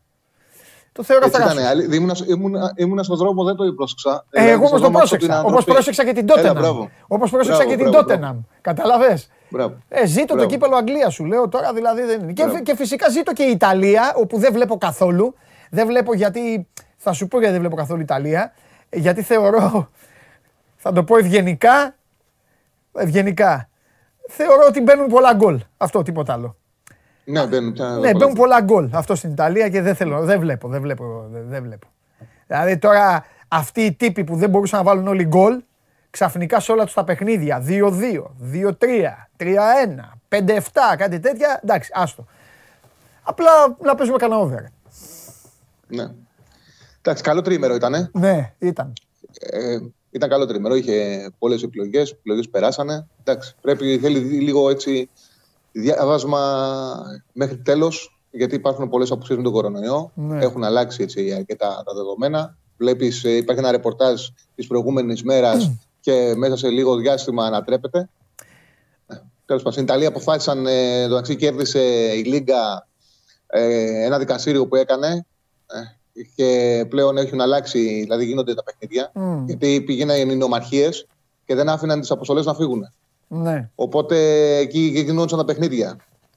Το 0.92 1.04
θεωρώ 1.04 1.26
Έτσι 1.26 1.40
θράσο. 1.42 1.54
ήταν. 1.60 1.66
αλή- 1.70 1.94
Ήμουνα, 1.94 2.16
ήμουνα, 2.28 2.74
ήμουνα 2.76 3.04
στον 3.04 3.18
δρόμο, 3.18 3.44
δεν 3.44 3.56
το 3.56 3.74
πρόσεξα. 3.74 4.26
Ε, 4.30 4.42
Δηλαδή, 4.42 4.50
εγώ 4.52 4.68
στον 4.68 4.78
όμως 4.78 4.82
το 4.82 4.88
δρόμο 4.90 4.98
αυτό 5.04 5.18
την 5.18 5.28
πρόσεξα. 5.28 5.40
Όπως 5.40 5.52
ανατροπή. 5.52 5.72
πρόσεξα 5.72 6.06
και 6.06 6.14
την 6.14 6.24
Έλα, 6.30 6.36
Τότεναμ. 6.36 6.62
μπράβο. 6.62 6.90
Όπως 7.08 7.30
πρόσεξα 7.30 7.56
Μπράβο, 7.58 7.72
και 7.72 7.78
την 7.82 7.90
μπράβο, 7.90 8.08
Τότεναμ. 8.08 8.38
Καταλαβέ. 8.62 9.22
Μπράβο. 9.50 9.76
Ε, 9.90 10.06
ζήτω 10.06 10.26
το 10.28 10.34
Μπράβο. 10.34 10.50
κύπελο 10.50 10.76
Αγγλίας 10.76 11.14
σου 11.14 11.26
λέω 11.26 11.50
τώρα, 11.50 11.74
δηλαδή 11.74 12.02
δεν 12.02 12.22
είναι. 12.22 12.32
Και, 12.34 12.44
Μπράβο. 12.44 12.60
και 12.62 12.76
φυσικά 12.76 13.10
ζήτω 13.10 13.34
και 13.34 13.44
η 13.44 13.52
Ιταλία, 13.52 14.14
όπου 14.16 14.38
δεν 14.40 14.54
βλέπω 14.54 14.78
καθόλου. 14.78 15.36
Δεν 15.70 15.88
βλέπω 15.88 16.14
γιατί. 16.14 16.68
Θα 16.98 17.14
σου 17.14 17.28
πω 17.28 17.38
γιατί 17.38 17.52
δεν 17.54 17.62
βλέπω 17.62 17.76
καθόλου 17.76 18.02
Ιταλία. 18.02 18.54
ε, 18.90 18.98
Γιατί 19.00 19.22
θεωρώ. 19.22 19.90
Θα 20.76 20.92
το 20.92 21.04
πω 21.04 21.18
ευγενικά. 21.18 21.96
Ευγενικά. 22.94 23.70
Θεωρώ 24.28 24.66
ότι 24.68 24.82
μπαίνουν 24.82 25.08
πολλά 25.08 25.34
γκολ. 25.34 25.60
Αυτό 25.78 26.02
τίποτα 26.02 26.34
άλλο. 26.34 26.56
Ναι, 27.30 27.48
μπαίνουν 27.48 27.74
πια. 27.74 27.88
Ναι, 27.88 28.12
μπαίνουν 28.14 28.34
πολλά 28.34 28.62
γκολ. 28.62 28.90
Αυτό 28.94 29.16
στην 29.16 29.32
Ιταλία 29.32 29.70
και 29.70 29.82
δεν 29.82 29.96
θέλω. 29.96 30.24
Δεν 30.24 30.40
βλέπω. 30.40 30.68
Δεν 30.68 30.82
βλέπω. 30.82 31.28
Δεν, 31.32 31.46
δεν 31.48 31.64
βλέπω. 31.64 31.88
Δηλαδή 32.48 32.78
τώρα 32.78 33.26
αυτοί 33.48 33.82
οι 33.82 33.94
τύποι 33.94 34.24
που 34.24 34.36
δεν 34.36 34.50
μπορούσαν 34.50 34.80
να 34.80 34.86
βάλουν 34.86 35.08
όλοι 35.08 35.26
γκολ, 35.26 35.62
ξαφνικά 36.10 36.60
σε 36.60 36.72
όλα 36.72 36.84
τους 36.86 36.94
τα 36.94 37.04
παιχνίδια 37.04 37.64
2-2, 37.68 37.82
2-3, 38.54 38.72
3-1, 39.38 39.48
5-7, 40.30 40.60
κάτι 40.98 41.20
τέτοια. 41.20 41.60
Εντάξει, 41.64 41.92
άστο. 41.94 42.26
Απλά 43.24 43.50
να 43.82 43.96
παίζουμε 43.96 44.18
κανένα 44.18 44.40
over. 44.40 44.64
Ναι. 45.88 46.12
Εντάξει, 47.02 47.24
καλό 47.24 47.42
τρίμερο 47.42 47.76
ήταν. 47.76 48.10
Ναι, 48.14 48.54
ήταν. 48.60 48.94
Ε, 49.40 49.78
ήταν 50.12 50.30
καλό 50.30 50.46
τρίμερο. 50.46 50.76
Είχε 50.76 51.30
πολλές 51.40 51.64
επιλογέ. 51.64 52.00
Οι 52.00 52.10
επιλογέ 52.12 52.48
περάσανε. 52.52 53.08
Εντάξει, 53.24 53.56
πρέπει, 53.62 54.00
θέλει 54.02 54.20
λίγο 54.20 54.70
έτσι 54.70 55.10
διάβασμα 55.72 57.02
μέχρι 57.34 57.58
τέλος. 57.58 58.20
Γιατί 58.32 58.56
υπάρχουν 58.56 58.90
πολλές 58.90 59.12
απουσίες 59.12 59.38
με 59.38 59.44
τον 59.44 59.54
κορονοϊό. 59.54 60.12
Ναι. 60.16 60.44
Έχουν 60.44 60.64
αλλάξει 60.64 61.04
έτσι, 61.04 61.34
αρκετά 61.34 61.84
τα 61.86 61.94
δεδομένα. 61.94 62.58
Βλέπεις, 62.78 63.24
υπάρχει 63.24 63.62
ένα 63.62 63.72
ρεπορτάζ 63.72 64.28
της 64.56 64.68
προηγούμενης 64.68 65.24
μέρας 65.24 65.72
και 66.00 66.34
μέσα 66.38 66.58
σε 66.58 66.70
λίγο 66.70 66.96
διάστημα 66.96 67.46
ανατρέπεται. 67.46 68.10
Τέλος 69.46 69.64
πάντων, 69.64 69.72
στην 69.72 69.84
Ιταλία 69.84 70.08
αποφάσισαν, 70.08 70.66
ε, 70.68 71.04
το 71.04 71.10
μεταξύ 71.10 71.36
κέρδισε 71.36 71.82
η 72.16 72.24
Λίγκα 72.24 72.88
ε, 73.48 74.06
ένα 74.06 74.18
δικαστήριο 74.18 74.68
που 74.68 74.76
έκανε 74.76 75.26
ε, 75.68 76.24
και 76.36 76.86
πλέον 76.90 77.18
έχουν 77.18 77.42
αλλάξει, 77.42 78.00
δηλαδή 78.02 78.26
γίνονται 78.26 78.54
τα 78.54 78.64
παιχνίδια. 78.64 79.12
Μμ. 79.14 79.46
Γιατί 79.46 79.82
πήγαιναν 79.82 80.30
οι 80.30 80.36
νομαρχίε 80.36 80.90
και 81.46 81.56
δεν 81.56 81.70
άφηναν 81.70 82.00
τις 82.00 82.12
αποστολές 82.12 82.46
να 82.46 82.54
φύγουν. 82.54 82.94
Ναι. 83.32 83.70
Οπότε 83.76 84.18
εκεί 84.58 84.80
γινόντουσαν 84.80 85.38
τα 85.40 85.46
παιχνίδια. 85.46 85.96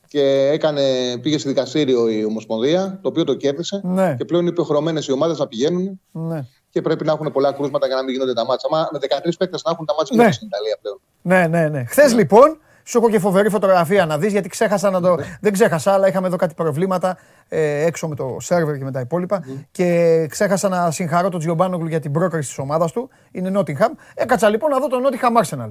Και 0.08 0.48
έκανε, 0.52 0.82
πήγε 1.22 1.38
στο 1.38 1.48
δικαστήριο 1.48 2.08
η 2.08 2.24
Ομοσπονδία, 2.24 2.98
το 3.02 3.08
οποίο 3.08 3.24
το 3.24 3.34
κέρδισε. 3.34 3.80
Ναι. 3.84 4.14
Και 4.18 4.24
πλέον 4.24 4.42
είναι 4.42 4.50
υποχρεωμένες 4.52 5.06
οι 5.06 5.12
ομάδες 5.12 5.38
να 5.38 5.46
πηγαίνουν 5.46 6.00
Ναι. 6.12 6.44
και 6.70 6.80
πρέπει 6.80 7.04
να 7.04 7.12
έχουν 7.12 7.32
πολλά 7.32 7.52
κρούσματα 7.52 7.86
για 7.86 7.96
να 7.96 8.02
μην 8.02 8.12
γίνονται 8.12 8.32
τα 8.32 8.44
μάτσα. 8.44 8.68
Μα 8.70 8.88
με 8.92 8.98
13 8.98 9.36
παίκτες 9.38 9.62
να 9.64 9.70
έχουν 9.70 9.86
τα 9.86 9.94
μάτσα 9.98 10.14
Ναι. 10.14 10.24
ναι. 10.24 10.32
στην 10.32 10.46
Ιταλία 10.46 10.76
πλέον. 10.80 11.00
Ναι, 11.22 11.46
ναι, 11.58 11.68
ναι. 11.68 11.84
Χθες 11.84 12.14
λοιπόν, 12.14 12.58
σου 12.84 12.98
έχω 12.98 13.10
και 13.10 13.18
φοβερή 13.18 13.48
φωτογραφία 13.48 14.06
να 14.06 14.18
δεις, 14.18 14.32
γιατί 14.32 14.48
ξέχασα 14.48 14.90
να 14.90 15.00
το. 15.00 15.16
Δεν 15.40 15.52
ξέχασα, 15.52 15.92
αλλά 15.92 16.08
είχαμε 16.08 16.26
εδώ 16.26 16.36
κάτι 16.36 16.54
προβλήματα 16.54 17.16
ε, 17.48 17.84
έξω 17.84 18.08
με 18.08 18.14
το 18.14 18.36
σερβερ 18.40 18.78
και 18.78 18.84
με 18.84 18.90
τα 18.90 19.00
υπόλοιπα. 19.00 19.44
Και 19.70 20.26
ξέχασα 20.30 20.68
να 20.68 20.90
συγχαρώ 20.90 21.28
τον 21.28 21.40
Τζιομπάνογλου 21.40 21.88
για 21.88 22.00
την 22.00 22.12
πρόκριση 22.12 22.48
της 22.48 22.58
ομάδας 22.58 22.92
του. 22.92 23.08
Είναι 23.32 23.50
Νότιγχαμ. 23.50 23.92
Έκατσα 24.14 24.48
λοιπόν 24.48 24.70
να 24.70 24.78
δω 24.78 24.86
τον 24.88 25.00
Νότιγχαμ 25.02 25.34
Arsenal. 25.44 25.70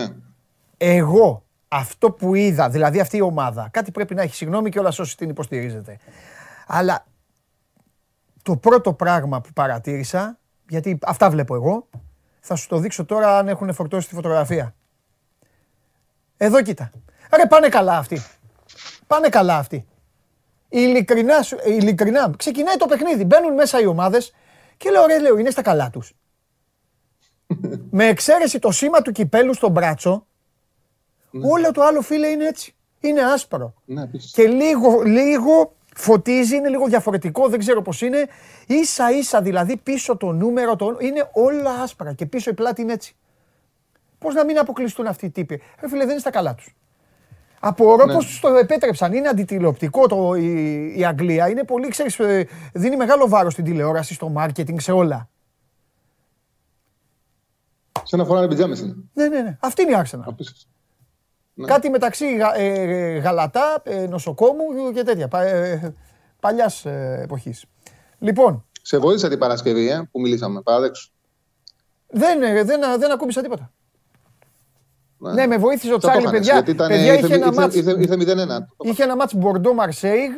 Ναι. 0.00 0.14
Εγώ 0.76 1.44
αυτό 1.68 2.10
που 2.10 2.34
είδα, 2.34 2.68
δηλαδή 2.70 3.00
αυτή 3.00 3.16
η 3.16 3.20
ομάδα, 3.20 3.68
κάτι 3.72 3.90
πρέπει 3.90 4.14
να 4.14 4.22
έχει 4.22 4.34
συγγνώμη 4.34 4.70
και 4.70 4.78
όλα 4.78 4.92
όσοι 4.98 5.16
την 5.16 5.28
υποστηρίζετε. 5.28 5.98
Αλλά 6.66 7.06
το 8.42 8.56
πρώτο 8.56 8.92
πράγμα 8.92 9.40
που 9.40 9.52
παρατήρησα, 9.52 10.38
γιατί 10.68 10.98
αυτά 11.02 11.30
βλέπω 11.30 11.54
εγώ, 11.54 11.88
θα 12.40 12.54
σου 12.54 12.68
το 12.68 12.78
δείξω 12.78 13.04
τώρα 13.04 13.38
αν 13.38 13.48
έχουν 13.48 13.72
φορτώσει 13.74 14.08
τη 14.08 14.14
φωτογραφία. 14.14 14.74
Εδώ 16.36 16.62
κοίτα. 16.62 16.90
Ρε 17.36 17.46
πάνε 17.46 17.68
καλά 17.68 17.98
αυτοί. 17.98 18.20
Πάνε 19.06 19.28
καλά 19.28 19.56
αυτοί. 19.56 19.86
Ειλικρινά, 20.68 21.42
σου- 21.42 21.58
ειλικρινά, 21.66 22.30
ξεκινάει 22.36 22.76
το 22.76 22.86
παιχνίδι, 22.86 23.24
μπαίνουν 23.24 23.54
μέσα 23.54 23.80
οι 23.80 23.86
ομάδες 23.86 24.34
και 24.76 24.90
λέω 24.90 25.06
ρε 25.06 25.18
λέω 25.20 25.38
είναι 25.38 25.50
στα 25.50 25.62
καλά 25.62 25.90
τους. 25.90 26.14
Με 27.90 28.04
εξαίρεση 28.06 28.58
το 28.58 28.70
σήμα 28.70 29.02
του 29.02 29.12
κυπέλου 29.12 29.54
στον 29.54 29.70
μπράτσο, 29.70 30.26
όλο 31.42 31.70
το 31.72 31.82
άλλο 31.82 32.00
φίλε 32.00 32.26
είναι 32.26 32.46
έτσι. 32.46 32.74
Είναι 33.00 33.20
άσπρο. 33.22 33.74
ναι 33.84 34.02
επίσης. 34.02 34.32
Και 34.32 34.46
λίγο, 34.46 35.02
λίγο 35.02 35.74
φωτίζει, 35.96 36.56
είναι 36.56 36.68
λίγο 36.68 36.86
διαφορετικό, 36.86 37.48
δεν 37.48 37.58
ξέρω 37.58 37.82
πώς 37.82 38.00
είναι. 38.02 38.26
Ίσα 38.66 39.10
ίσα 39.10 39.42
δηλαδή 39.42 39.76
πίσω 39.76 40.16
το 40.16 40.32
νούμερο, 40.32 40.76
το, 40.76 40.96
είναι 41.00 41.28
όλα 41.32 41.70
άσπρα 41.70 42.12
και 42.12 42.26
πίσω 42.26 42.50
η 42.50 42.54
πλάτη 42.54 42.82
είναι 42.82 42.92
έτσι. 42.92 43.16
Πώς 44.18 44.34
να 44.34 44.44
μην 44.44 44.58
αποκλειστούν 44.58 45.06
αυτοί 45.06 45.26
οι 45.26 45.30
τύποι; 45.30 45.62
Ρε 45.80 45.88
φίλε 45.88 46.00
δεν 46.00 46.10
είναι 46.10 46.18
στα 46.20 46.30
καλά 46.30 46.54
τους. 46.54 46.74
Απορώ 47.60 48.04
Ναι. 48.06 48.12
πώς 48.12 48.26
τους 48.26 48.40
το 48.40 48.48
επέτρεψαν. 48.48 49.12
Είναι 49.12 49.28
αντιτηλεοπτικό 49.28 50.06
το, 50.06 50.34
η, 50.34 50.92
η 50.98 51.04
Αγγλία. 51.04 51.48
Είναι 51.48 51.64
πολύ, 51.64 51.88
ξέρεις, 51.88 52.18
ε, 52.18 52.46
δίνει 52.72 52.96
μεγάλο 52.96 53.28
βάρος 53.28 53.52
στην 53.52 53.64
τηλεόραση, 53.64 54.14
στο 54.14 54.28
μάρκετινγκ, 54.28 54.78
σε 54.78 54.92
όλα. 54.92 55.28
Σε 58.02 58.16
ένα 58.16 58.24
φορά 58.24 58.48
πιτζάμε 58.48 58.76
είναι. 58.78 58.94
Ναι, 59.12 59.28
ναι, 59.28 59.40
ναι. 59.40 59.56
Αυτή 59.60 59.82
είναι 59.82 59.92
η 59.92 59.94
Arsenal. 60.04 60.20
Απίστευτο. 60.24 60.64
Ναι. 61.54 61.66
Κάτι 61.66 61.90
μεταξύ 61.90 62.36
γα- 62.36 62.56
ε, 62.58 62.64
ε, 62.66 63.18
γαλατά, 63.18 63.82
ε, 63.84 64.06
νοσοκόμου 64.06 64.92
και 64.94 65.02
τέτοια. 65.02 65.28
Πα, 65.28 65.42
ε, 65.42 65.94
παλιάς 66.40 66.84
ε, 66.84 67.20
εποχής. 67.22 67.64
Λοιπόν, 68.18 68.64
Σε 68.82 68.98
βοήθησα 68.98 69.28
την 69.28 69.38
Παρασκευή 69.38 69.88
ε, 69.90 70.08
που 70.12 70.20
μιλήσαμε. 70.20 70.62
Παράδεξου. 70.62 71.10
δεν, 72.06 72.42
ε, 72.42 72.62
δεν, 72.64 72.80
δεν 72.98 73.10
ακούμπησα 73.12 73.42
τίποτα. 73.42 73.72
Ναι, 75.18 75.46
με 75.46 75.56
βοήθησε 75.58 75.92
ο 75.92 76.00
Θα 76.00 76.00
το 76.00 76.06
Τσάρλι, 76.08 76.22
έκανες, 76.22 76.38
παιδιά. 76.40 76.52
γιατί 76.54 76.70
ήταν, 76.70 76.88
παιδιά 76.88 77.12
ήρθε, 77.14 77.26
είχε 77.26 77.34
ένα 77.34 77.46
ήρθε, 77.46 77.60
μάτς, 77.60 77.74
ήρθε, 77.74 77.90
ήρθε 77.98 78.14
0-1. 78.16 78.66
είχε 78.82 79.02
ένα 79.02 79.16
μάτς 79.16 79.34
Μπορντό 79.34 79.74
Μαρσέιγ 79.74 80.30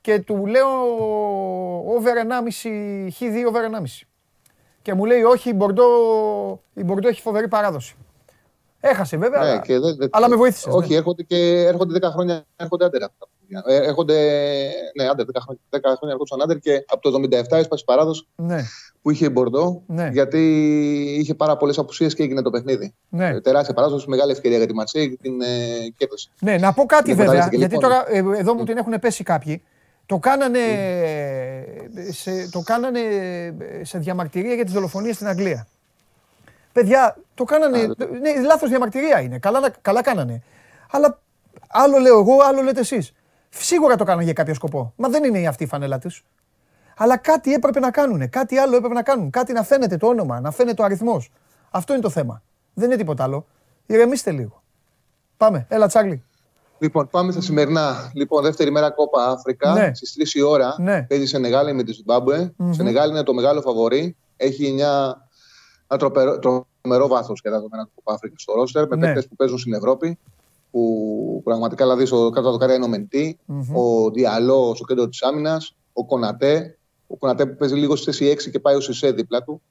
και 0.00 0.18
του 0.20 0.46
λέω 0.46 0.68
over 1.96 2.14
1,5, 2.16 3.08
χ2 3.18 3.46
over 3.48 3.62
1,5. 3.64 4.06
Και 4.86 4.94
μου 4.94 5.04
λέει 5.04 5.22
όχι, 5.22 5.48
η 5.48 5.52
Μπορντό, 5.56 5.84
η 6.74 6.84
Μπορντό 6.84 7.08
έχει 7.08 7.20
φοβερή 7.20 7.48
παράδοση. 7.48 7.96
Έχασε 8.80 9.16
βέβαια. 9.16 9.42
Ναι, 9.42 9.48
αλλά- 9.50 9.60
και 9.60 9.78
δεν- 9.78 9.96
δεν- 9.96 10.08
Αλλά 10.12 10.28
με 10.28 10.36
βοήθησες. 10.36 10.72
Όχι, 10.74 10.94
έρχονται 10.94 11.22
και 11.22 11.36
έρχονται 11.66 11.92
10 11.98 12.10
χρόνια 12.10 12.44
έρχονται 12.56 12.84
άντερ 12.84 13.02
αυτά 13.02 13.16
τα 13.18 13.26
παιδιά. 13.40 13.62
Ε, 13.66 13.86
Έρχονται, 13.88 14.14
ναι, 14.96 15.04
άντερ, 15.08 15.24
10 15.26 15.40
χρόνια, 15.40 15.60
10 15.70 15.80
χρόνια 15.96 16.10
έρχονταν 16.10 16.42
άντερ 16.42 16.58
και 16.58 16.84
από 16.88 17.00
το 17.00 17.08
77 17.08 17.56
έσπασε 17.56 17.82
η 17.82 17.84
παράδοση 17.84 18.26
Ναι, 18.36 18.62
που 19.02 19.10
είχε 19.10 19.24
η 19.26 19.28
Μπορντό, 19.32 19.82
Ναι. 19.86 20.08
γιατί 20.12 20.40
είχε 21.20 21.34
πάρα 21.34 21.56
πολλές 21.56 21.78
απουσίες 21.78 22.14
και 22.14 22.22
έγινε 22.22 22.42
το 22.42 22.50
παιχνίδι. 22.50 22.94
ναι. 23.08 23.28
Ε, 23.28 23.40
Τεράστια 23.40 23.74
παράδοση, 23.74 24.08
μεγάλη 24.08 24.30
ευκαιρία 24.32 24.56
για 24.58 24.66
τη 24.66 24.74
Μαρσέη 24.74 25.08
και 25.10 25.18
την 25.22 25.40
ε, 25.40 25.46
κέρδισε. 25.96 26.28
Ναι, 26.40 26.56
να 26.56 26.72
πω 26.72 26.84
κάτι 26.86 27.04
Δεν 27.14 27.16
βέβαια, 27.16 27.30
φαντάζεσαι 27.30 27.50
και 27.50 27.56
γιατί 27.56 27.74
λοιπόν. 27.74 27.90
τώρα 27.90 28.34
ε, 28.34 28.38
εδώ 28.40 28.54
μου 28.54 28.64
την 28.64 28.76
έχουν 28.76 28.94
πέσει 29.00 29.22
κάποιοι. 29.22 29.62
Το 30.06 30.18
κάνανε, 30.18 30.60
σε, 32.10 32.48
το 32.50 32.60
κάνανε 32.60 33.00
σε 33.82 33.98
διαμαρτυρία 33.98 34.54
για 34.54 34.64
τις 34.64 34.72
δολοφονίες 34.72 35.14
στην 35.14 35.26
Αγγλία. 35.26 35.66
Παιδιά, 36.72 37.16
το 37.34 37.44
κάνανε, 37.44 37.78
Α, 37.78 37.86
ναι, 38.20 38.40
λάθος 38.40 38.68
διαμαρτυρία 38.68 39.20
είναι, 39.20 39.38
καλά, 39.38 39.60
να- 39.60 39.68
καλά 39.82 40.02
κάνανε. 40.02 40.42
Αλλά 40.90 41.18
άλλο 41.68 41.98
λέω 41.98 42.18
εγώ, 42.18 42.38
άλλο 42.42 42.62
λέτε 42.62 42.80
εσείς. 42.80 43.12
Σίγουρα 43.48 43.96
το 43.96 44.04
κάνανε 44.04 44.24
για 44.24 44.32
κάποιο 44.32 44.54
σκοπό. 44.54 44.92
Μα 44.96 45.08
δεν 45.08 45.24
είναι 45.24 45.46
αυτή 45.48 45.64
η 45.64 45.66
φανέλα 45.66 45.98
τους. 45.98 46.24
Αλλά 46.96 47.16
κάτι 47.16 47.52
έπρεπε 47.52 47.80
να 47.80 47.90
κάνουν, 47.90 48.30
κάτι 48.30 48.56
άλλο 48.58 48.76
έπρεπε 48.76 48.94
να 48.94 49.02
κάνουν. 49.02 49.30
Κάτι 49.30 49.52
να 49.52 49.62
φαίνεται 49.62 49.96
το 49.96 50.06
όνομα, 50.06 50.40
να 50.40 50.50
φαίνεται 50.50 50.82
ο 50.82 50.84
αριθμός. 50.84 51.30
Αυτό 51.70 51.92
είναι 51.92 52.02
το 52.02 52.10
θέμα. 52.10 52.42
Δεν 52.74 52.88
είναι 52.88 52.96
τίποτα 52.98 53.22
άλλο. 53.22 53.46
Ηρεμήστε 53.86 54.30
λίγο. 54.30 54.62
Πάμε, 55.36 55.66
έλα 55.68 55.86
Τσάρλι. 55.86 56.22
Λοιπόν, 56.78 57.08
πάμε 57.10 57.32
στα 57.32 57.40
σημερινά. 57.40 58.10
Λοιπόν, 58.14 58.42
δεύτερη 58.42 58.70
μέρα 58.70 58.90
Κόπα 58.90 59.24
Άφρικα. 59.28 59.72
Ναι. 59.72 59.94
Στις 59.94 60.12
3 60.34 60.34
η 60.34 60.42
ώρα 60.42 60.74
Ναι. 60.78 61.02
παίζει 61.02 61.26
Σενεγάλη 61.26 61.72
με 61.72 61.82
τη 61.82 61.92
Ζιμπάμπουε. 61.92 62.54
Σενεγάλη 62.70 63.10
είναι 63.12 63.22
το 63.22 63.34
μεγάλο 63.34 63.60
φαβορή. 63.60 64.16
Έχει 64.36 64.72
μια, 64.72 65.26
ένα 65.88 65.98
τροπερό, 65.98 66.38
τρομερό 66.38 67.06
βάθος 67.08 67.40
για 67.42 67.50
τα 67.50 67.56
δεδομένα 67.56 67.84
του 67.84 67.90
Κόπα 67.94 68.12
Άφρικα 68.12 68.34
στο 68.38 68.54
ρόστερ. 68.54 68.88
Με 68.88 68.96
Ναι. 68.96 69.06
παίκτες 69.06 69.26
που 69.28 69.36
παίζουν 69.36 69.58
στην 69.58 69.72
Ευρώπη. 69.72 70.18
Που 70.70 71.40
πραγματικά 71.44 71.84
δηλαδή 71.84 72.06
στο 72.06 72.30
κάτω 72.30 72.39
απ' 72.39 72.46
τα 72.46 72.50
δοκάρια 72.50 72.74
είναι 72.74 72.84
ο 72.84 72.88
Μεντί 72.88 73.38
ο 73.74 74.10
Διαλό 74.10 74.72
στο 74.74 74.84
κέντρο 74.84 75.08
της 75.08 75.22
άμυνας, 75.22 75.74
ο 75.92 76.04
Κονατέ. 76.06 76.78
Ο 77.06 77.16
Κονατέ 77.16 77.46
που 77.46 77.56
παίζει 77.56 77.74
λίγο 77.74 77.96
στη 77.96 78.04
θέση 78.04 78.24
6 78.30 78.50
και 78.50 78.60
πάει 78.60 78.74
ο 78.74 78.80
Σισέ 78.80 79.10
δίπλα 79.10 79.42
του. 79.42 79.62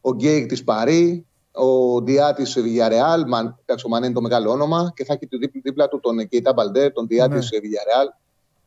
Ο 0.00 0.10
Γκέιγ 0.14 0.46
της 0.48 0.64
Παρί, 0.64 1.26
ο 1.58 2.02
Ντιά 2.02 2.34
της 2.34 2.56
Villarreal, 2.58 3.24
Μαν, 3.26 3.58
εντάξει, 3.64 3.86
ο 3.86 3.88
Μανέ 3.88 4.06
είναι 4.06 4.14
το 4.14 4.20
μεγάλο 4.20 4.50
όνομα, 4.50 4.92
και 4.96 5.04
θα 5.04 5.12
έχει 5.12 5.26
του 5.26 5.38
δίπλα, 5.38 5.60
δίπλα 5.64 5.88
του 5.88 6.00
τον 6.00 6.28
Κεϊτά 6.28 6.52
Μπαλντέ, 6.52 6.90
τον 6.90 7.06
Ντιά 7.06 7.28
Ναι. 7.28 7.38
της 7.38 7.48
Villarreal, 7.52 8.18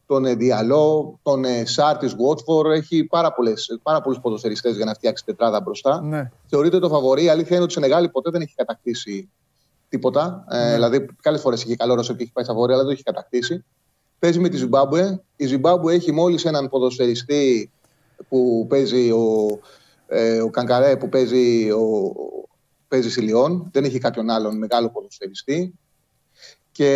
τον 0.06 0.26
ε, 0.26 0.36
Διαλό, 0.36 1.20
τον 1.24 1.46
ε, 1.46 1.66
Σάρ 1.66 1.98
της 1.98 2.16
Watford. 2.16 2.72
Έχει 2.72 3.04
πάρα, 3.04 3.34
πολλές, 3.34 3.80
πάρα 3.84 4.02
πολλούς 4.02 4.20
ποδοσφαιριστές 4.20 4.76
για 4.76 4.86
να 4.86 4.94
φτιάξει 4.94 5.26
τετράδα 5.26 5.62
μπροστά. 5.62 6.02
Ναι. 6.02 6.32
Θεωρείται 6.48 6.80
το 6.80 6.90
φαβορή. 6.90 7.24
Η 7.24 7.30
αλήθεια 7.30 7.56
είναι 7.56 7.64
ότι 7.64 7.74
η 7.74 7.76
Σενεγάλη 7.76 8.10
ποτέ 8.10 8.30
δεν 8.30 8.42
έχει 8.42 8.54
κατακτήσει 8.56 9.30
τίποτα. 9.90 10.46
Ναι. 10.52 10.70
Ε, 10.70 10.74
δηλαδή, 10.74 11.06
κάποιε 11.22 11.40
φορές 11.40 11.64
έχει 11.64 11.76
καλό 11.76 11.94
ρόλο 11.94 12.08
και 12.08 12.24
έχει 12.24 12.32
πάει 12.32 12.44
στα 12.44 12.54
βόρεια, 12.54 12.74
αλλά 12.76 12.84
δεν 12.84 12.94
το 12.94 12.98
έχει 13.00 13.04
κατακτήσει. 13.04 13.64
Παίζει 14.20 14.40
με 14.40 14.50
τη 14.50 14.58
Ζιμπάμπουε. 14.58 15.22
Η 15.36 15.46
Ζιμπάμπουε 15.46 15.94
έχει 15.94 16.12
μόλις 16.12 16.46
έναν 16.46 16.70
ποδοσφαιριστή 16.70 17.72
που 18.30 18.66
παίζει 18.70 19.12
ο, 19.12 19.60
ε, 20.08 20.42
ο 20.42 20.50
Κανκαρέ 20.50 20.98
που 20.98 21.10
παίζει, 21.10 21.72
ο, 21.72 22.14
παίζει 22.92 23.10
στη 23.12 23.22
Λιόν. 23.22 23.70
Δεν 23.72 23.84
έχει 23.84 23.98
κάποιον 23.98 24.30
άλλον 24.30 24.58
μεγάλο 24.58 24.90
ποδοσφαιριστή. 24.90 25.74
Και 26.72 26.90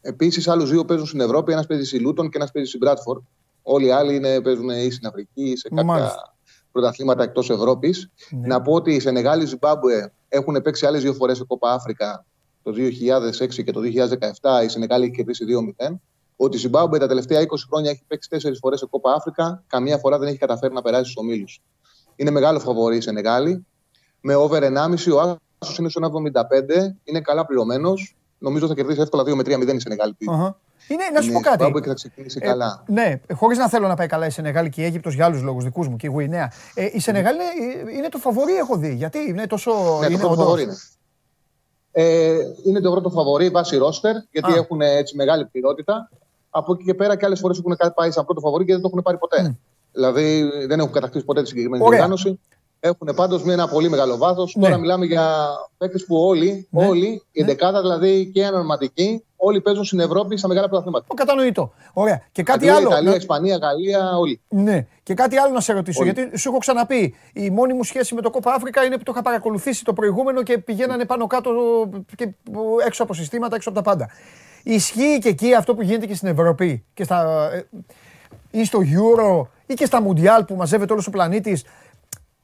επίσης 0.00 0.48
άλλους 0.48 0.70
δύο 0.70 0.84
παίζουν 0.84 1.06
στην 1.06 1.20
Ευρώπη. 1.20 1.52
Ένας 1.52 1.66
παίζει 1.66 1.84
στη 1.84 1.98
Λούτον 1.98 2.30
και 2.30 2.36
ένας 2.36 2.50
παίζει 2.50 2.68
στη 2.68 2.78
Μπράτφορντ. 2.78 3.22
Όλοι 3.62 3.86
οι 3.86 3.90
άλλοι 3.90 4.14
είναι, 4.14 4.40
παίζουν 4.40 4.68
ή 4.68 4.90
στην 4.90 5.06
Αφρική 5.06 5.42
ή 5.42 5.56
σε 5.56 5.68
κάποια 5.68 5.84
Μάλιστα. 5.84 6.36
πρωταθλήματα 6.72 7.22
εκτός 7.22 7.50
Ευρώπης. 7.50 8.10
Ναι. 8.30 8.46
Να 8.46 8.62
πω 8.62 8.72
ότι 8.72 8.94
οι 8.94 9.00
Σενεγάλοι 9.00 9.46
Ζιμπάμπουε 9.46 10.12
έχουν 10.28 10.62
παίξει 10.62 10.86
άλλες 10.86 11.02
δύο 11.02 11.14
φορές 11.14 11.36
σε 11.36 11.44
Κόπα 11.44 11.72
Αφρικα 11.72 12.24
το 12.62 12.72
2006 12.72 13.64
και 13.64 13.72
το 13.72 13.80
2017. 13.80 14.64
Η 14.64 14.68
Σενεγάλη 14.68 15.04
έχει 15.04 15.14
κερδίσει 15.14 15.44
2-0. 15.88 16.00
Ότι 16.36 16.56
η 16.56 16.60
Ζιμπάμπουε 16.60 16.98
τα 16.98 17.06
τελευταία 17.06 17.40
20 17.40 17.46
χρόνια 17.68 17.90
έχει 17.90 18.02
παίξει 18.06 18.28
4 18.32 18.52
φορές 18.60 18.78
σε 18.78 18.86
Κόπα 18.86 19.12
Αφρικα. 19.12 19.64
Καμία 19.66 19.98
φορά 19.98 20.18
δεν 20.18 20.28
έχει 20.28 20.38
καταφέρει 20.38 20.74
να 20.74 20.82
περάσει 20.82 21.10
στους 21.10 21.16
ομίλους. 21.16 21.62
Είναι 22.16 22.30
μεγάλο 22.30 22.58
φαβορή 22.58 22.96
η 22.96 23.00
Σενεγάλη. 23.00 23.66
Με 24.24 24.34
over 24.34 24.60
1,5 24.62 25.12
ο 25.14 25.38
Άσος 25.58 25.78
είναι 25.78 25.88
στο 25.88 26.00
1,75. 26.00 26.94
Είναι 27.04 27.20
καλά 27.20 27.46
πληρωμένος. 27.46 28.16
Νομίζω 28.38 28.66
θα 28.66 28.74
κερδίσει 28.74 29.00
εύκολα 29.00 29.22
2 29.22 29.34
με 29.34 29.42
3-0 29.42 29.74
η 29.74 29.78
Σενεγάλη. 29.80 30.16
Αχα. 30.30 30.56
Είναι, 30.88 31.02
να 31.14 31.20
σου 31.20 31.24
Είναι 31.30 31.32
πω 31.34 31.38
η 31.38 31.42
κάτι. 31.42 31.56
Ζιμπάμπουε 31.58 31.80
και 31.80 31.88
θα 31.88 31.94
ξεκινήσει 31.94 32.38
Ε, 32.42 32.46
καλά. 32.46 32.82
ναι, 32.86 33.20
χωρίς 33.34 33.58
να 33.58 33.68
θέλω 33.68 33.86
να 33.88 33.94
πάει 33.94 34.06
καλά 34.06 34.26
η 34.26 34.30
Σενεγάλη 34.30 34.68
και 34.68 34.82
η 34.82 34.84
Αίγυπτος 34.84 35.14
για 35.14 35.24
άλλους 35.24 35.42
λόγους 35.42 35.64
δικούς 35.64 35.88
μου 35.88 35.96
και 35.96 36.06
η 36.06 36.10
Γουινέα. 36.10 36.52
Ε, 36.74 36.88
η 36.92 37.00
Σενεγάλη 37.00 37.38
είναι, 37.60 37.92
είναι 37.92 38.08
το 38.08 38.18
φαβορή, 38.18 38.54
έχω 38.54 38.76
δει. 38.76 38.94
Γιατί 38.94 39.18
είναι 39.28 39.46
τόσο. 39.46 39.70
Ναι, 40.00 40.06
είναι 40.06 40.18
το 40.18 40.26
πρώτο 40.26 40.32
όντως. 40.32 40.44
φαβορί 40.44 40.62
είναι. 40.62 40.74
Ε, 41.92 42.38
είναι 42.64 42.80
το 42.80 42.90
πρώτο 42.90 43.10
φαβορή 43.10 43.48
βάσει 43.48 43.76
ρόστερ, 43.76 44.14
γιατί 44.30 44.52
Α. 44.52 44.54
έχουν 44.54 44.80
έτσι 44.80 45.16
μεγάλη 45.16 45.44
πληρότητα. 45.46 46.10
Από 46.50 46.72
εκεί 46.72 46.84
και 46.84 46.94
πέρα 46.94 47.16
και 47.16 47.24
άλλες 47.26 47.40
φορές 47.40 47.58
έχουν 47.58 47.76
πάει 47.94 48.10
σαν 48.10 48.24
πρώτο 48.24 48.40
φαβορή 48.40 48.64
και 48.64 48.72
δεν 48.72 48.80
το 48.82 48.88
έχουν 48.90 49.02
πάρει 49.02 49.18
ποτέ. 49.18 49.56
Δηλαδή 49.92 50.50
δεν 50.66 50.78
έχουν 50.80 50.92
κατακτήσει 50.92 51.24
ποτέ 51.24 51.42
τη 51.42 51.48
συγκεκριμένη 51.48 51.82
Ωραία. 51.84 51.98
διοργάνωση. 51.98 52.40
Έχουν 52.84 53.08
πάντως 53.14 53.42
με 53.44 53.52
ένα 53.52 53.68
πολύ 53.68 53.88
μεγάλο 53.88 54.16
βάθος. 54.16 54.54
Ναι. 54.56 54.64
Τώρα 54.64 54.78
μιλάμε 54.78 55.04
για 55.06 55.46
παίκτες 55.78 56.04
που 56.04 56.16
όλοι, 56.16 56.66
Ναι. 56.70 56.86
όλοι 56.86 57.22
η 57.32 57.40
Ναι. 57.40 57.46
δεκάδα 57.46 57.80
δηλαδή 57.80 58.30
και 58.34 58.40
οι 58.40 58.44
ανορματικοί, 58.44 59.24
όλοι 59.36 59.60
παίζουν 59.60 59.84
στην 59.84 60.00
Ευρώπη 60.00 60.36
στα 60.36 60.48
μεγάλα 60.48 60.68
πρωταθλήματα. 60.68 61.04
Το 61.08 61.14
κατανοητό. 61.14 61.72
Ωραία. 61.92 62.22
Και 62.32 62.42
κάτι 62.42 62.58
Αγγλία, 62.58 62.76
άλλο. 62.76 62.88
Ιταλία, 62.88 63.10
να- 63.10 63.16
Ισπανία, 63.16 63.56
Γαλλία, 63.56 64.16
όλοι. 64.18 64.40
Ναι, 64.48 64.86
και 65.02 65.14
κάτι 65.14 65.36
άλλο 65.36 65.52
να 65.54 65.60
σε 65.60 65.72
ρωτήσω. 65.72 66.02
Όλοι. 66.02 66.12
Γιατί 66.14 66.38
σου 66.38 66.48
έχω 66.48 66.58
ξαναπεί, 66.58 67.14
η 67.32 67.50
μόνη 67.50 67.72
μου 67.72 67.84
σχέση 67.84 68.14
με 68.14 68.20
το 68.20 68.30
Κόπα 68.30 68.52
Αφρικα 68.54 68.84
είναι 68.84 68.96
που 68.96 69.02
το 69.02 69.12
είχα 69.14 69.22
παρακολουθήσει 69.22 69.84
το 69.84 69.92
προηγούμενο 69.92 70.42
και 70.42 70.58
πηγαίνανε 70.58 71.04
πάνω 71.04 71.26
κάτω 71.26 71.50
και 72.16 72.28
έξω 72.86 73.02
από 73.02 73.14
συστήματα, 73.14 73.56
έξω 73.56 73.68
από 73.68 73.78
τα 73.82 73.90
πάντα. 73.90 74.08
Ισχύει 74.62 75.18
και 75.18 75.28
εκεί 75.28 75.54
αυτό 75.54 75.74
που 75.74 75.82
γίνεται 75.82 76.06
και 76.06 76.14
στην 76.14 76.28
Ευρώπη 76.28 76.84
και 76.94 77.04
στα, 77.04 77.48
ε, 77.52 77.66
ή 78.50 78.64
στο 78.64 78.78
Euro 78.78 79.46
ή 79.66 79.74
και 79.74 79.86
στα 79.86 80.00
Μουντιάλ 80.02 80.44
που 80.44 80.54
μαζεύεται 80.54 80.92
όλος 80.92 81.06
ο 81.06 81.10
πλανήτης 81.10 81.64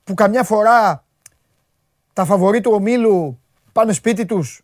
που 0.09 0.15
καμιά 0.15 0.43
φορά 0.45 1.05
τα 2.13 2.25
φαβορή 2.25 2.61
του 2.61 2.71
ομίλου 2.75 3.41
πάνε 3.73 3.93
σπίτι 3.93 4.25
τους 4.27 4.63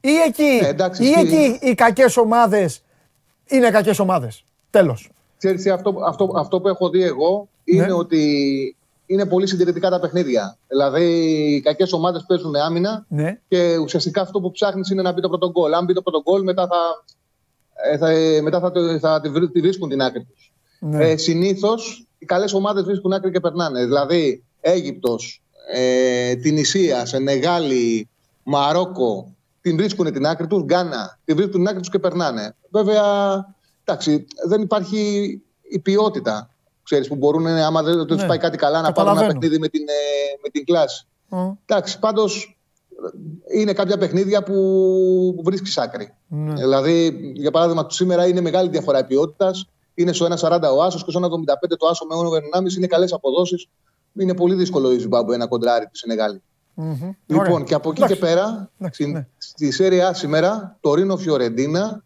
ή 0.00 0.14
εκεί, 0.26 0.58
Ε, 0.62 0.68
εντάξει, 0.68 1.04
ή 1.04 1.06
ισχύει. 1.08 1.20
εκεί 1.36 1.58
οι 1.66 1.74
κακές 1.74 2.16
ομάδες 2.16 2.82
είναι 3.46 3.70
κακές 3.70 3.98
ομάδες. 3.98 4.44
Τέλος. 4.70 5.10
Ξέρεις, 5.38 5.62
τι, 5.62 5.70
αυτό, 5.70 5.94
αυτό, 6.06 6.32
αυτό 6.36 6.60
που 6.60 6.68
έχω 6.68 6.88
δει 6.90 7.02
εγώ 7.02 7.48
είναι 7.64 7.84
Ναι. 7.86 7.92
ότι 7.92 8.76
είναι 9.06 9.26
πολύ 9.26 9.46
συντηρητικά 9.46 9.90
τα 9.90 10.00
παιχνίδια. 10.00 10.56
Δηλαδή, 10.68 11.04
οι 11.54 11.60
κακές 11.60 11.92
ομάδες 11.92 12.24
παίζουν 12.26 12.56
άμυνα 12.56 13.04
Ναι. 13.08 13.40
και 13.48 13.76
ουσιαστικά 13.76 14.20
αυτό 14.20 14.40
που 14.40 14.50
ψάχνεις 14.50 14.90
είναι 14.90 15.02
να 15.02 15.12
μπει 15.12 15.20
το 15.20 15.28
πρώτο 15.28 15.50
γκολ. 15.50 15.74
Αν 15.74 15.84
μπει 15.84 15.92
το 15.92 16.02
πρώτο 16.02 16.22
γκολ, 16.22 16.42
μετά 16.42 16.66
θα, 16.66 17.04
ε, 17.92 17.98
θα, 17.98 18.10
ε, 18.10 18.40
μετά 18.40 18.60
θα, 18.60 18.70
το- 18.70 18.98
θα 18.98 19.20
τη 19.20 19.28
βρει- 19.28 19.50
τη 19.50 19.60
βρίσκουν 19.60 19.88
την 19.88 20.02
άκρη 20.02 20.24
τους. 20.24 20.52
Ναι. 20.80 21.10
Ε, 21.10 21.16
Συνήθως 21.16 22.05
οι 22.18 22.24
καλές 22.26 22.52
ομάδες 22.54 22.84
βρίσκουν 22.84 23.12
άκρη 23.12 23.30
και 23.30 23.40
περνάνε. 23.40 23.84
Δηλαδή, 23.84 24.44
Αίγυπτος, 24.60 25.42
ε, 25.72 26.34
την 26.34 26.56
Ισία, 26.56 27.06
Σενεγάλη, 27.06 28.08
Μαρόκο, 28.42 29.34
την 29.60 29.76
βρίσκουν 29.76 30.12
την 30.12 30.26
άκρη 30.26 30.46
τους. 30.46 30.62
Γκάνα, 30.62 31.18
την 31.24 31.36
βρίσκουν 31.36 31.58
την 31.58 31.68
άκρη 31.68 31.80
τους 31.80 31.90
και 31.90 31.98
περνάνε. 31.98 32.54
Βέβαια, 32.70 33.04
εντάξει, 33.84 34.26
δεν 34.48 34.62
υπάρχει 34.62 35.30
η 35.62 35.78
ποιότητα. 35.78 36.50
Ξέρεις, 36.82 37.08
που 37.08 37.16
μπορούν, 37.16 37.46
ε, 37.46 37.64
άμα 37.64 37.82
δεν 37.82 38.06
τους 38.06 38.20
Ναι. 38.20 38.26
πάει 38.26 38.38
κάτι 38.38 38.56
καλά, 38.56 38.80
να 38.80 38.92
πάρουν 38.92 39.10
ένα 39.10 39.20
Καταλαβαίνω. 39.20 39.38
παιχνίδι 39.40 39.58
με 39.58 39.68
την, 39.68 39.82
ε, 39.88 39.92
με 40.42 40.48
την 40.48 40.64
κλάση. 40.64 41.06
Ω, 41.28 41.36
Εντάξει, 41.66 41.98
πάντως 41.98 42.58
είναι 43.54 43.72
κάποια 43.72 43.98
παιχνίδια 43.98 44.42
που 44.42 45.40
βρίσκεις 45.44 45.78
άκρη. 45.78 46.14
Ναι. 46.28 46.52
Δηλαδή, 46.54 47.20
για 47.34 47.50
παράδειγμα, 47.50 47.86
σήμερα 47.90 48.26
είναι 48.26 48.40
μεγάλη 48.40 48.68
διαφορά 48.68 49.04
ποιότητας. 49.04 49.68
Είναι 49.98 50.12
στο 50.12 50.26
1,40 50.26 50.60
ο 50.76 50.82
Άσος 50.82 51.04
και 51.04 51.10
στο 51.10 51.20
1,75 51.20 51.76
το 51.78 51.86
Άσο 51.86 52.04
με 52.06 52.14
over 52.14 52.40
1,5 52.40 52.76
είναι 52.76 52.86
καλές 52.86 53.12
αποδόσεις. 53.12 53.66
Είναι 54.18 54.34
πολύ 54.34 54.54
δύσκολο 54.54 54.92
η 54.92 54.98
Ζιμπάμπου 54.98 55.36
να 55.36 55.46
κοντράρει 55.46 55.86
της 55.86 56.00
Σενεγάλη. 56.00 56.42
μμμ. 56.74 57.12
Λοιπόν, 57.26 57.46
Ωραία. 57.52 57.64
και 57.64 57.74
από 57.74 57.90
εκεί 57.90 58.02
Εντάξει. 58.02 58.14
και 58.20 58.26
πέρα, 58.26 58.70
Εντάξει, 58.78 59.02
στην- 59.02 59.14
ναι. 59.14 59.26
στη 59.38 59.70
Σέρια 59.70 60.14
σήμερα, 60.14 60.76
το 60.80 60.94
Ρήνο 60.94 61.16
Φιωρεντίνα 61.16 62.04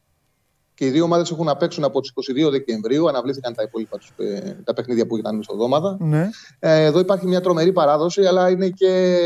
και 0.75 0.87
οι 0.87 0.91
δύο 0.91 1.05
ομάδες 1.05 1.31
έχουν 1.31 1.45
να 1.47 1.57
παίξουν 1.57 1.85
από 1.85 2.01
τις 2.01 2.11
22 2.11 2.51
Δεκεμβρίου. 2.51 3.09
Αναβλήθηκαν 3.09 3.55
τα 3.55 3.63
υπόλοιπα 3.63 3.99
τους, 3.99 4.13
ε, 4.17 4.57
τα 4.65 4.73
παιχνίδια 4.73 5.07
που 5.07 5.17
ήταν 5.17 5.37
μεσοδόματα. 5.37 5.97
Ναι. 6.01 6.29
Ε, 6.59 6.85
εδώ 6.85 6.99
υπάρχει 6.99 7.27
μια 7.27 7.41
τρομερή 7.41 7.73
παράδοση, 7.73 8.25
αλλά 8.25 8.51
είναι 8.51 8.69
και 8.69 9.19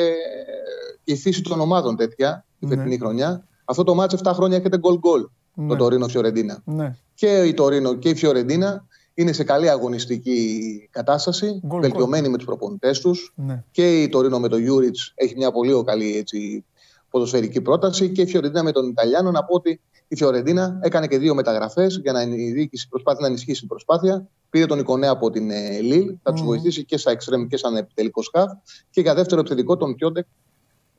η 1.04 1.16
φύση 1.16 1.42
των 1.42 1.60
ομάδων 1.60 1.96
τέτοια 1.96 2.44
τη 2.60 2.66
Ναι. 2.66 2.76
φετινή 2.76 2.98
χρονιά. 2.98 3.44
Αυτό 3.64 3.84
το 3.84 3.94
ματς 3.94 4.14
7 4.14 4.32
χρόνια 4.34 4.56
έρχεται 4.56 4.78
γκολ-γκολ 4.78 5.26
Ναι. 5.54 5.68
το 5.68 5.76
Τωρίνο 5.76 6.08
Φιωρεντίνα. 6.08 6.62
Ναι. 6.64 6.96
Και 7.14 7.42
η 7.42 7.54
Τωρίνο 7.54 7.94
και 7.94 8.08
η 8.08 8.14
Φιωρεντίνα 8.14 8.86
είναι 9.14 9.32
σε 9.32 9.44
καλή 9.44 9.70
αγωνιστική 9.70 10.88
κατάσταση, 10.90 11.46
Γκολ-γκολ. 11.46 11.80
βελτιωμένοι 11.80 12.28
με 12.28 12.36
τους 12.36 12.46
προπονητές 12.46 13.00
τους. 13.00 13.32
Ναι. 13.36 13.64
Και 13.70 14.02
η 14.02 14.08
Τωρίνο 14.08 14.38
με 14.40 14.48
τον 14.48 14.60
Γιούριτς 14.60 15.12
έχει 15.14 15.34
μια 15.36 15.50
πολύ 15.52 15.84
καλή 15.84 16.16
έτσι, 16.16 16.64
ποδοσφαιρική 17.10 17.60
πρόταση. 17.60 18.10
Και 18.10 18.22
η 18.22 18.26
Φιωρεντίνα 18.26 18.62
με 18.62 18.72
τον 18.72 18.88
Ιταλιάνο. 18.88 19.30
Να 19.30 19.44
πω 19.44 19.54
ότι 19.54 19.80
η 20.08 20.16
Φιωρεντίνα 20.16 20.78
έκανε 20.82 21.06
και 21.06 21.18
δύο 21.18 21.34
μεταγραφές 21.34 22.00
για 22.02 22.12
να, 22.12 22.22
η 22.22 22.52
διοίκηση 22.52 22.88
προσπάθει 22.88 23.20
να 23.20 23.26
ενισχύσει 23.26 23.58
την 23.58 23.68
προσπάθεια. 23.68 24.28
Πήρε 24.50 24.66
τον 24.66 24.78
Ικονέα 24.78 25.10
από 25.10 25.30
την 25.30 25.50
ε, 25.50 25.78
Λίλ, 25.80 26.16
θα 26.22 26.30
τους 26.30 26.40
Μμμ. 26.40 26.46
βοηθήσει 26.46 26.84
και 26.84 26.96
στα 26.96 27.10
εξτρέμ 27.10 27.46
και 27.46 27.56
σαν 27.56 27.76
επιτελικός 27.76 28.24
σκαφ. 28.24 28.52
Και 28.90 29.00
για 29.00 29.14
δεύτερο 29.14 29.40
επιθετικό 29.40 29.76
τον 29.76 29.94
Πιόντεκ 29.94 30.26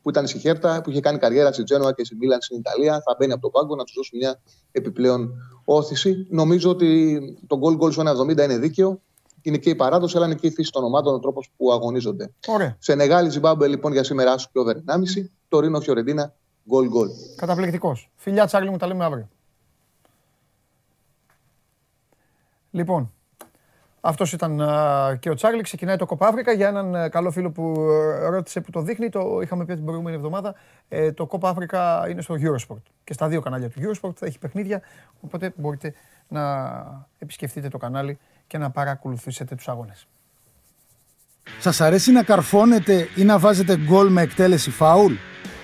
που 0.06 0.12
ήταν 0.12 0.28
στη 0.28 0.40
Χέρτα, 0.40 0.82
που 0.82 0.90
είχε 0.90 1.00
κάνει 1.00 1.18
καριέρα 1.18 1.52
στη 1.52 1.64
Τζένοα 1.64 1.94
και 1.94 2.06
στη 2.06 2.16
Μίλαν 2.16 2.42
στην 2.42 2.58
Ιταλία. 2.58 3.02
Θα 3.06 3.16
μπαίνει 3.18 3.32
από 3.32 3.42
το 3.42 3.50
πάγκο 3.50 3.76
να 3.76 3.84
τους 3.84 3.94
δώσει 3.96 4.16
μια 4.18 4.40
επιπλέον 4.72 5.34
όθηση. 5.66 6.28
Νομίζω 6.30 6.70
ότι 6.70 7.20
το 7.48 7.60
goal 7.62 7.82
goal 7.82 7.92
στο 7.92 8.04
1,70 8.04 8.30
είναι 8.30 8.58
δίκαιο. 8.58 9.02
Είναι 9.42 9.58
και 9.58 9.70
η 9.70 9.76
παράδοση, 9.76 10.18
αλλά 10.18 10.26
είναι 10.26 10.36
και 10.36 10.48
η 10.48 10.52
φύση 10.52 10.72
των 10.72 10.84
ομάδων, 10.84 11.14
ο 11.14 11.20
τρόπος 11.20 11.52
που 11.58 11.72
αγωνίζονται. 11.72 12.32
Ωραία. 12.48 12.76
Σε 12.80 12.96
Νεγάλη 12.96 13.30
Ζιμπάμπε 13.30 13.68
λοιπόν 13.68 13.92
για 13.92 14.04
σήμερα 14.04 14.32
άσου 14.32 14.50
και 14.52 14.60
over 14.60 14.76
1,5. 14.76 14.82
Το 15.48 15.60
Ρήνο 15.60 15.82
Φιωρεντίνα 15.82 16.34
goal 16.70 16.84
goal. 16.84 17.10
Καταπληκτικός. 17.36 18.12
Φιλιά 18.16 18.46
Τσάρλι 18.46 18.70
μου, 18.70 18.78
τα 18.78 18.88
λέμε 18.88 19.06
αύριο. 19.06 19.30
Λοιπόν, 22.72 23.14
αυτός 24.06 24.34
ήταν 24.34 24.62
α, 24.62 25.16
και 25.20 25.30
ο 25.30 25.34
Τσάρλι. 25.34 25.62
Ξεκινάει 25.62 25.96
το 25.96 26.06
Κόπα 26.06 26.28
Αφρικα 26.28 26.52
για 26.52 26.68
έναν 26.68 26.96
α, 26.96 27.10
καλό 27.10 27.32
φίλο 27.32 27.52
που 27.52 27.76
α, 28.26 28.30
ρώτησε 28.30 28.62
που 28.62 28.72
το 28.72 28.82
δείχνει. 28.82 29.10
Το 29.10 29.40
είχαμε 29.42 29.66
πει 29.66 29.74
την 29.74 29.86
προηγούμενη 29.86 30.16
εβδομάδα. 30.16 30.56
Ε, 30.90 31.12
το 31.12 31.26
Κόπα 31.26 31.50
Αφρικα 31.50 32.10
είναι 32.10 32.22
στο 32.22 32.36
Eurosport. 32.40 32.82
Και 33.04 33.14
στα 33.14 33.28
δύο 33.28 33.42
κανάλια 33.42 33.70
του 33.70 33.82
Eurosport 33.82 34.16
θα 34.16 34.26
έχει 34.26 34.40
παιχνίδια. 34.40 34.82
Οπότε 35.22 35.54
μπορείτε 35.56 35.94
να 36.28 36.42
επισκεφτείτε 37.20 37.68
το 37.68 37.78
κανάλι 37.78 38.20
και 38.48 38.58
να 38.58 38.70
παρακολουθήσετε 38.70 39.56
τους 39.56 39.68
αγώνες. 39.68 40.08
Σας 41.60 41.82
αρέσει 41.82 42.12
να 42.12 42.24
καρφώνετε 42.24 43.08
ή 43.16 43.24
να 43.24 43.40
βάζετε 43.40 43.78
γκολ 43.78 44.12
με 44.12 44.22
εκτέλεση 44.22 44.72
φάουλ; 44.72 45.14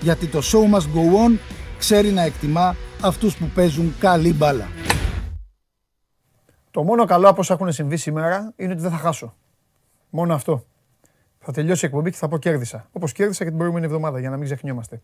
Γιατί 0.00 0.26
το 0.26 0.38
show 0.38 0.74
must 0.74 0.78
go 0.78 1.26
on 1.26 1.38
ξέρει 1.78 2.10
να 2.10 2.22
εκτιμά 2.22 2.76
αυτούς 3.02 3.36
που 3.36 3.50
παίζουν 3.54 3.94
καλή 3.98 4.32
μπάλα. 4.32 4.68
Το 6.70 6.82
μόνο 6.82 7.04
καλό 7.04 7.28
από 7.28 7.40
όσα 7.40 7.54
έχουν 7.54 7.72
συμβεί 7.72 7.96
σήμερα 7.96 8.52
είναι 8.56 8.72
ότι 8.72 8.82
δεν 8.82 8.90
θα 8.90 8.96
χάσω. 8.96 9.34
Μόνο 10.10 10.34
αυτό. 10.34 10.64
Θα 11.38 11.52
τελειώσει 11.52 11.84
η 11.84 11.88
εκπομπή 11.88 12.10
και 12.10 12.16
θα 12.16 12.28
πω 12.28 12.38
κέρδισα. 12.38 12.88
Όπως 12.92 13.12
κέρδισα 13.12 13.42
και 13.42 13.48
την 13.48 13.58
προηγούμενη 13.58 13.86
εβδομάδα, 13.86 14.20
για 14.20 14.30
να 14.30 14.36
μην 14.36 14.44
ξεχνιόμαστε. 14.44 15.00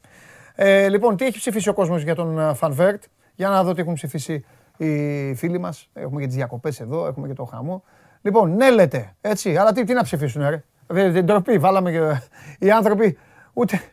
Ε, 0.54 0.88
λοιπόν, 0.88 1.16
τι 1.16 1.24
έχει 1.24 1.38
ψηφίσει 1.38 1.68
ο 1.68 1.72
κόσμος 1.72 2.02
για 2.02 2.14
τον 2.14 2.54
Φανβέρτ; 2.54 3.02
Για 3.34 3.48
να 3.48 3.64
δω 3.64 3.72
τι 3.74 3.80
έχουν 3.80 3.94
ψηφίσει 3.94 4.44
οι 4.76 5.34
φίλοι 5.34 5.58
μας. 5.58 5.88
Έχουμε 5.92 6.20
και 6.20 6.26
τις 6.26 6.36
διακοπές 6.36 6.80
εδώ, 6.80 7.06
έχουμε 7.06 7.28
και 7.28 7.34
το 7.34 7.44
χαμό. 7.44 7.84
Λοιπόν, 8.22 8.54
ναι 8.54 8.70
λέτε, 8.70 9.14
έτσι. 9.20 9.56
Αλλά 9.56 9.72
τι, 9.72 9.84
τι 9.84 9.92
να 9.92 10.02
ψηφίσουν, 10.02 10.48
ρε; 10.48 10.64
Δεν 10.86 11.12
την 11.12 11.26
τροπή, 11.26 11.58
βάλαμε 11.58 11.90
και 11.90 12.20
οι 12.58 12.70
άνθρωποι. 12.70 13.18
Ούτε, 13.52 13.91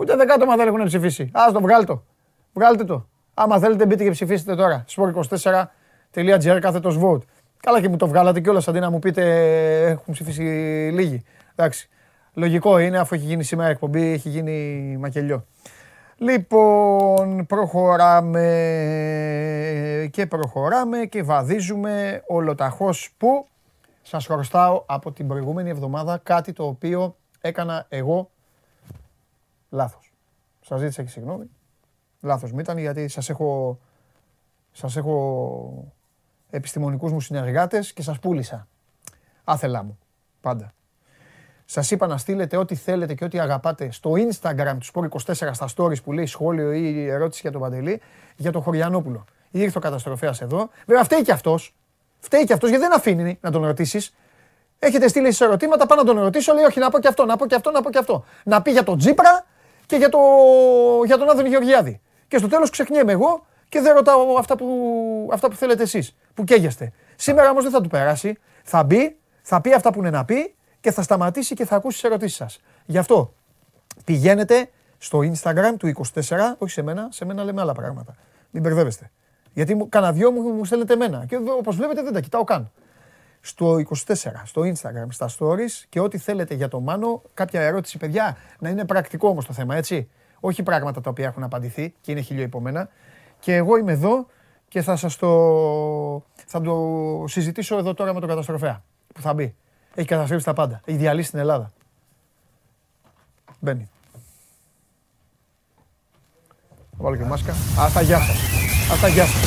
ούτε 0.00 0.16
δεκάτομα 0.16 0.56
δεν 0.56 0.66
έχουν 0.66 0.84
ψηφίσει. 0.84 1.30
Α 1.32 1.52
το 1.52 1.60
βγάλτε 1.60 1.84
το. 1.84 2.02
Βγάλτε 2.52 2.84
το. 2.84 3.06
Άμα 3.34 3.58
θέλετε, 3.58 3.86
μπείτε 3.86 4.04
και 4.04 4.10
ψηφίσετε 4.10 4.54
τώρα. 4.54 4.84
sport24.gr 4.88 6.58
κάθετος 6.60 6.98
vote. 7.02 7.22
Καλά 7.60 7.80
και 7.80 7.88
μου 7.88 7.96
το 7.96 8.08
βγάλατε 8.08 8.40
κιόλας 8.40 8.68
αντί 8.68 8.78
να 8.80 8.90
μου 8.90 8.98
πείτε 8.98 9.22
έχουν 9.86 10.14
ψηφίσει 10.14 10.42
λίγοι. 10.92 11.24
Εντάξει. 11.54 11.88
Λογικό 12.34 12.78
είναι 12.78 12.98
αφού 12.98 13.14
έχει 13.14 13.24
γίνει 13.24 13.42
σήμερα 13.42 13.68
εκπομπή, 13.68 14.12
έχει 14.12 14.28
γίνει 14.28 14.96
μακελιό. 15.00 15.44
Λοιπόν, 16.16 17.46
προχωράμε 17.46 18.48
και 20.12 20.26
προχωράμε 20.26 20.98
και 20.98 21.22
βαδίζουμε 21.22 22.22
ολοταχώς 22.26 23.14
που 23.18 23.46
σας 24.02 24.26
χρωστάω 24.26 24.82
από 24.86 25.12
την 25.12 25.28
προηγούμενη 25.28 25.70
εβδομάδα 25.70 26.20
κάτι 26.22 26.52
το 26.52 26.66
οποίο 26.66 27.16
έκανα 27.40 27.86
εγώ 27.88 28.30
λάθος. 29.70 30.12
Σας 30.60 30.80
ζήτησα 30.80 31.02
και 31.02 31.08
συγγνώμη. 31.08 31.50
Λάθος 32.20 32.52
μου 32.52 32.58
ήταν 32.58 32.78
γιατί 32.78 33.08
σας 33.08 33.30
έχω, 33.30 33.78
σας 34.72 34.96
έχω 34.96 35.94
επιστημονικούς 36.50 37.12
μου 37.12 37.20
συνεργάτες 37.20 37.92
και 37.92 38.02
σας 38.02 38.18
πούλησα. 38.18 38.66
Άθελά 39.44 39.82
μου. 39.82 39.98
Πάντα. 40.40 40.72
Σας 41.64 41.90
είπα 41.90 42.06
να 42.06 42.18
στείλετε 42.18 42.56
ό,τι 42.56 42.74
θέλετε 42.74 43.14
και 43.14 43.24
ό,τι 43.24 43.40
αγαπάτε 43.40 43.90
στο 43.90 44.12
Instagram 44.12 44.76
του 44.78 45.08
Sport24 45.08 45.50
στα 45.52 45.68
stories 45.76 46.02
που 46.02 46.12
λέει 46.12 46.26
σχόλιο 46.26 46.72
ή 46.72 47.08
ερώτηση 47.08 47.40
για 47.42 47.50
τον 47.50 47.60
Παντελή 47.60 48.00
για 48.36 48.52
τον 48.52 48.62
Χωριανόπουλο. 48.62 49.24
Ήρθε 49.50 49.78
ο 49.78 49.80
καταστροφέας 49.80 50.40
εδώ. 50.40 50.68
Βέβαια 50.86 51.04
φταίει 51.04 51.22
και 51.22 51.32
αυτός. 51.32 51.74
Φταίει 52.18 52.44
και 52.44 52.52
αυτός 52.52 52.68
γιατί 52.68 52.84
δεν 52.84 52.94
αφήνει 52.94 53.38
να 53.40 53.50
τον 53.50 53.64
ρωτήσεις. 53.64 54.14
Έχετε 54.78 55.08
στείλει 55.08 55.26
εσείς 55.26 55.40
ερωτήματα, 55.40 55.86
πάω 55.86 55.98
να 55.98 56.04
τον 56.04 56.18
ρωτήσω, 56.18 56.52
λέει 56.54 56.64
όχι 56.64 56.78
να 56.78 56.90
πω 56.90 56.98
και 56.98 57.08
αυτό, 57.08 57.24
να 57.24 57.36
πω 57.36 57.46
και 57.46 57.54
αυτό, 57.54 57.70
να 57.70 57.82
πω 57.82 57.90
και 57.90 57.98
αυτό. 57.98 58.24
Να 58.44 58.62
πει 58.62 58.70
για 58.70 58.82
τον 58.82 58.98
Τζίπρα 58.98 59.46
και 59.90 59.96
για, 59.96 60.08
το, 60.08 60.18
για 61.06 61.18
τον 61.18 61.30
Άδωνη 61.30 61.48
Γεωργιάδη. 61.48 62.00
Και 62.28 62.38
στο 62.38 62.48
τέλος 62.48 62.70
ξεχνιέμαι 62.70 63.12
εγώ 63.12 63.46
και 63.68 63.80
δεν 63.80 63.94
ρωτάω 63.94 64.36
αυτά 64.38 64.56
που, 64.56 65.28
αυτά 65.32 65.48
που 65.48 65.56
θέλετε 65.56 65.82
εσείς, 65.82 66.16
που 66.34 66.44
καίγεστε. 66.44 66.92
Σήμερα 67.16 67.50
όμως 67.50 67.62
δεν 67.62 67.72
θα 67.72 67.80
του 67.80 67.88
περάσει. 67.88 68.38
Θα 68.62 68.84
μπει, 68.84 69.16
θα 69.42 69.60
πει 69.60 69.72
αυτά 69.72 69.92
που 69.92 69.98
είναι 69.98 70.10
να 70.10 70.24
πει 70.24 70.54
και 70.80 70.90
θα 70.90 71.02
σταματήσει 71.02 71.54
και 71.54 71.64
θα 71.64 71.76
ακούσει 71.76 72.00
τις 72.00 72.10
ερωτήσεις 72.10 72.36
σας. 72.36 72.60
Γι' 72.86 72.98
αυτό 72.98 73.34
πηγαίνετε 74.04 74.70
στο 74.98 75.18
Instagram 75.18 75.74
του 75.78 75.92
24, 76.14 76.20
όχι 76.58 76.72
σε 76.72 76.82
μένα, 76.82 77.08
σε 77.10 77.24
μένα 77.24 77.44
λέμε 77.44 77.60
άλλα 77.60 77.72
πράγματα. 77.72 78.14
Μην 78.50 78.62
μπερδεύεστε. 78.62 79.10
Γιατί 79.52 79.74
μου, 79.74 79.88
κανένα 79.88 80.12
δυο 80.12 80.30
μου, 80.30 80.40
μου 80.40 80.64
στέλνετε 80.64 80.92
εμένα. 80.92 81.24
Και 81.28 81.36
όπως 81.58 81.76
βλέπετε 81.76 82.02
δεν 82.02 82.12
τα 82.12 82.20
κοιτάω 82.20 82.44
καν. 82.44 82.70
Στο 83.40 83.76
24, 84.06 84.14
στο 84.44 84.62
Instagram, 84.62 85.06
στα 85.08 85.30
stories 85.38 85.84
και 85.88 86.00
ό,τι 86.00 86.18
θέλετε 86.18 86.54
για 86.54 86.68
το 86.68 86.80
Μάνο, 86.80 87.22
κάποια 87.34 87.60
ερώτηση, 87.60 87.98
παιδιά, 87.98 88.36
να 88.58 88.68
είναι 88.68 88.84
πρακτικό 88.84 89.28
όμως 89.28 89.46
το 89.46 89.52
θέμα, 89.52 89.76
έτσι. 89.76 90.10
Όχι 90.40 90.62
πράγματα 90.62 91.00
τα 91.00 91.10
οποία 91.10 91.26
έχουν 91.26 91.42
απαντηθεί 91.42 91.94
και 92.00 92.10
είναι 92.10 92.20
χιλιό 92.20 92.42
υπομένα. 92.42 92.88
Και 93.38 93.54
εγώ 93.54 93.76
είμαι 93.76 93.92
εδώ 93.92 94.26
και 94.68 94.82
θα 94.82 94.96
σας 94.96 95.16
το, 95.16 95.28
θα 96.46 96.60
το 96.60 97.24
συζητήσω 97.26 97.78
εδώ 97.78 97.94
τώρα 97.94 98.14
με 98.14 98.20
τον 98.20 98.28
καταστροφέα 98.28 98.82
που 99.14 99.20
θα 99.20 99.34
μπει. 99.34 99.54
Έχει 99.94 100.06
καταστρέψει 100.06 100.44
τα 100.44 100.52
πάντα. 100.52 100.80
Έχει 100.84 100.98
διαλύσει 100.98 101.30
την 101.30 101.38
Ελλάδα. 101.38 101.70
Μπαίνει. 103.58 103.90
Θα 106.90 106.96
βάλω 106.96 107.16
και 107.16 107.24
μάσκα. 107.24 107.54
Αυτά 107.78 108.00
γεια 108.00 108.18
σας. 108.18 108.36
Αυτά 108.92 109.08
γεια 109.08 109.24
σας. 109.26 109.42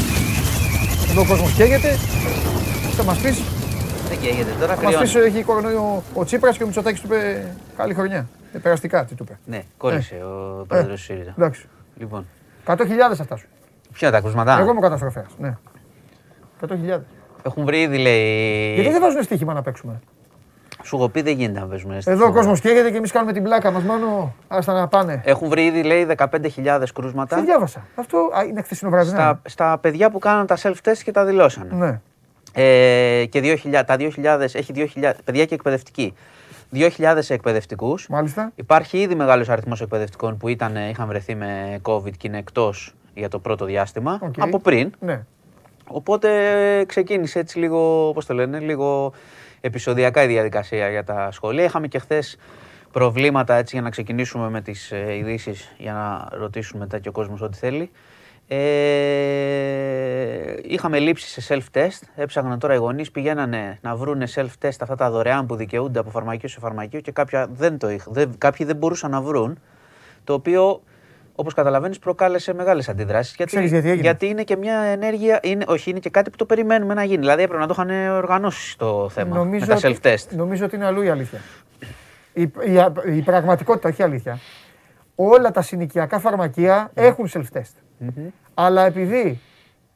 Εδώ 1.09 1.21
ο 1.21 1.25
κόσμος 1.25 1.53
καίγεται. 1.53 1.95
Θα 2.95 3.03
μας 3.03 3.17
πεις; 3.21 3.41
Δεν 4.13 4.21
καίγεται 4.21 4.51
τώρα, 4.59 4.75
Θα 4.75 4.83
μας 4.83 4.97
πεις 4.97 5.11
κρυώνει. 5.11 5.27
έχει 5.27 5.43
κορονοϊό 5.43 6.03
ο 6.13 6.23
Τσίπρας 6.25 6.57
και 6.57 6.63
ο 6.63 6.65
Μητσοτάκης 6.65 7.01
του 7.01 7.07
είπε 7.07 7.45
καλή 7.77 7.93
χρονιά. 7.93 8.27
Ε, 8.53 8.57
περαστικά 8.57 9.05
τι 9.05 9.15
του 9.15 9.23
είπε. 9.27 9.39
Ναι, 9.45 9.61
κόλλησε 9.77 10.15
ο 10.15 10.65
πρόεδρος 10.67 10.99
του 10.99 11.03
ΣΥΡΙΖΑ. 11.03 11.33
Εντάξει. 11.37 11.67
Λοιπόν, 11.97 12.25
100.000 12.65 12.75
αυτά 13.19 13.35
σου. 13.35 13.47
ποια 13.93 14.07
είναι 14.07 14.17
τα 14.17 14.23
κρούσματα; 14.23 14.59
Εγώ 14.59 14.69
είμαι 14.69 14.79
ο 14.79 14.81
καταστροφέας. 14.81 15.25
Ναι. 15.37 15.57
100.000. 16.67 16.99
Έχουν 17.43 17.65
βρει 17.65 17.81
ήδη, 17.81 17.97
λέει. 17.97 18.73
Γιατί 18.73 18.89
δεν 18.91 19.01
βάζουν 19.01 19.23
στοίχημα 19.23 19.53
να 19.53 19.61
παίξουμε; 19.61 19.99
Σου 20.83 20.95
έχω 20.95 21.09
πει 21.09 21.21
δεν 21.21 21.37
γίνεται 21.37 21.59
να 21.59 21.65
παίζουμε. 21.67 22.01
στη 22.01 22.11
Εδώ 22.11 22.23
ο 22.23 22.27
χώρα. 22.27 22.37
κόσμος 22.37 22.59
καίγεται 22.59 22.91
και 22.91 22.97
εμείς 22.97 23.11
κάνουμε 23.11 23.33
την 23.33 23.43
πλάκα 23.43 23.71
μας 23.71 23.83
μόνο. 23.83 24.35
Άστα 24.47 24.73
να 24.73 24.87
πάνε. 24.87 25.21
Έχουν 25.25 25.49
βρει 25.49 25.65
ήδη, 25.65 25.83
λέει, 25.83 26.05
15.000 26.17 26.85
Τι 26.85 26.91
κρούσματα 26.93 27.41
διάβασα. 27.41 27.85
Αυτό 27.95 28.17
α, 28.37 28.43
είναι 28.43 28.61
χθεσινό 28.61 28.89
βράδυ. 28.91 29.09
ναι. 29.11 29.15
στα, 29.17 29.41
στα 29.45 29.77
παιδιά 29.81 30.09
που 30.09 30.19
κάναν 30.19 30.45
τα 30.45 30.57
self-test 30.61 30.97
και 31.03 31.11
τα 31.11 31.25
δηλώσανε. 31.25 31.73
Ναι. 31.75 32.01
Ε, 32.53 33.25
και 33.29 33.57
2.000, 33.63 33.83
τα 33.85 33.95
2.000, 33.99 34.39
έχει 34.53 34.73
2.000, 34.75 35.13
παιδιά 35.23 35.45
και 35.45 35.53
εκπαιδευτικοί. 35.53 36.13
2.000 36.73 36.89
εκπαιδευτικούς. 37.27 38.07
Μάλιστα. 38.09 38.51
Υπάρχει 38.55 39.01
ήδη 39.01 39.15
μεγάλος 39.15 39.49
αριθμός 39.49 39.81
εκπαιδευτικών 39.81 40.37
που 40.37 40.47
ήταν, 40.47 40.75
είχαν 40.89 41.07
βρεθεί 41.07 41.35
με 41.35 41.79
COVID 41.83 42.17
και 42.17 42.27
είναι 42.27 42.37
εκτός 42.37 42.93
για 43.13 43.29
το 43.29 43.39
πρώτο 43.39 43.65
διάστημα. 43.65 44.19
Οκ. 44.21 44.33
Από 44.37 44.59
πριν. 44.59 44.91
Ναι. 44.99 45.23
Οπότε 45.87 46.29
ξεκίνησε 46.87 47.39
έτσι 47.39 47.59
λίγο, 47.59 48.11
πώς 48.13 48.25
το 48.25 48.33
λένε, 48.33 48.59
λίγο 48.59 49.13
επεισοδιακά 49.61 50.23
η 50.23 50.27
διαδικασία 50.27 50.89
για 50.89 51.03
τα 51.03 51.31
σχολεία. 51.31 51.63
Είχαμε 51.63 51.87
και 51.87 51.99
χθες 51.99 52.37
προβλήματα 52.91 53.55
έτσι 53.55 53.75
για 53.75 53.83
να 53.83 53.89
ξεκινήσουμε 53.89 54.49
με 54.49 54.61
τις 54.61 54.91
ε, 54.91 55.15
ειδήσεις 55.15 55.73
για 55.77 55.93
να 55.93 56.37
ρωτήσουν 56.37 56.79
μετά 56.79 56.99
και 56.99 57.09
ο 57.09 57.11
κόσμος 57.11 57.41
ό,τι 57.41 57.57
θέλει. 57.57 57.91
Ε, 58.55 60.53
είχαμε 60.63 60.99
λήψει 60.99 61.41
σε 61.41 61.55
self-test, 61.55 61.99
έψαχναν 62.15 62.59
τώρα 62.59 62.73
οι 62.73 62.77
γονείς, 62.77 63.11
πηγαίνανε 63.11 63.77
να 63.81 63.95
βρούνε 63.95 64.27
self-test 64.35 64.75
αυτά 64.79 64.95
τα 64.95 65.09
δωρεάν 65.11 65.45
που 65.45 65.55
δικαιούνται 65.55 65.99
από 65.99 66.09
φαρμακείο 66.09 66.49
σε 66.49 66.59
φαρμακείο 66.59 66.99
και 66.99 67.11
κάποια 67.11 67.47
δεν 67.53 67.77
το 67.77 67.89
είχ, 67.89 68.03
δεν, 68.07 68.37
κάποιοι 68.37 68.65
δεν 68.65 68.75
μπορούσαν 68.75 69.11
να 69.11 69.21
βρουν, 69.21 69.59
το 70.23 70.33
οποίο 70.33 70.81
όπως 71.35 71.53
καταλαβαίνεις 71.53 71.99
προκάλεσε 71.99 72.53
μεγάλες 72.53 72.89
αντιδράσεις. 72.89 73.35
Γιατί, 73.35 73.51
Ξέρεις 73.51 73.71
γιατί 73.71 73.89
έγινε; 73.89 74.17
είναι 74.21 74.43
και 74.43 74.55
μια 74.55 74.77
ενέργεια, 74.79 75.39
είναι, 75.43 75.63
όχι 75.67 75.89
είναι 75.89 75.99
και 75.99 76.09
κάτι 76.09 76.29
που 76.29 76.35
το 76.35 76.45
περιμένουμε 76.45 76.93
να 76.93 77.03
γίνει. 77.03 77.19
Δηλαδή 77.19 77.43
έπρεπε 77.43 77.61
να 77.61 77.67
το 77.67 77.75
είχαν 77.77 78.15
οργανώσει 78.15 78.77
το 78.77 79.09
θέμα 79.09 79.43
με 79.43 79.59
τα 79.59 79.75
ότι- 79.75 79.97
self-test. 80.01 80.27
Νομίζω 80.29 80.65
ότι 80.65 80.75
είναι 80.75 80.85
αλλού 80.85 81.01
η 81.01 81.09
αλήθεια. 81.09 81.39
Η, 82.33 82.41
η, 82.41 82.47
η 83.15 83.21
πραγματικότητα, 83.21 83.89
όχι 83.89 84.01
η 84.01 84.03
αλήθεια. 84.03 84.39
όλα 85.15 85.51
τα 85.51 85.61
συνοικιακά 85.61 86.19
φαρμακεία 86.19 86.91
έχουν 86.93 87.29
self-test. 87.33 87.73
Αλλά 88.53 88.85
επειδή 88.85 89.39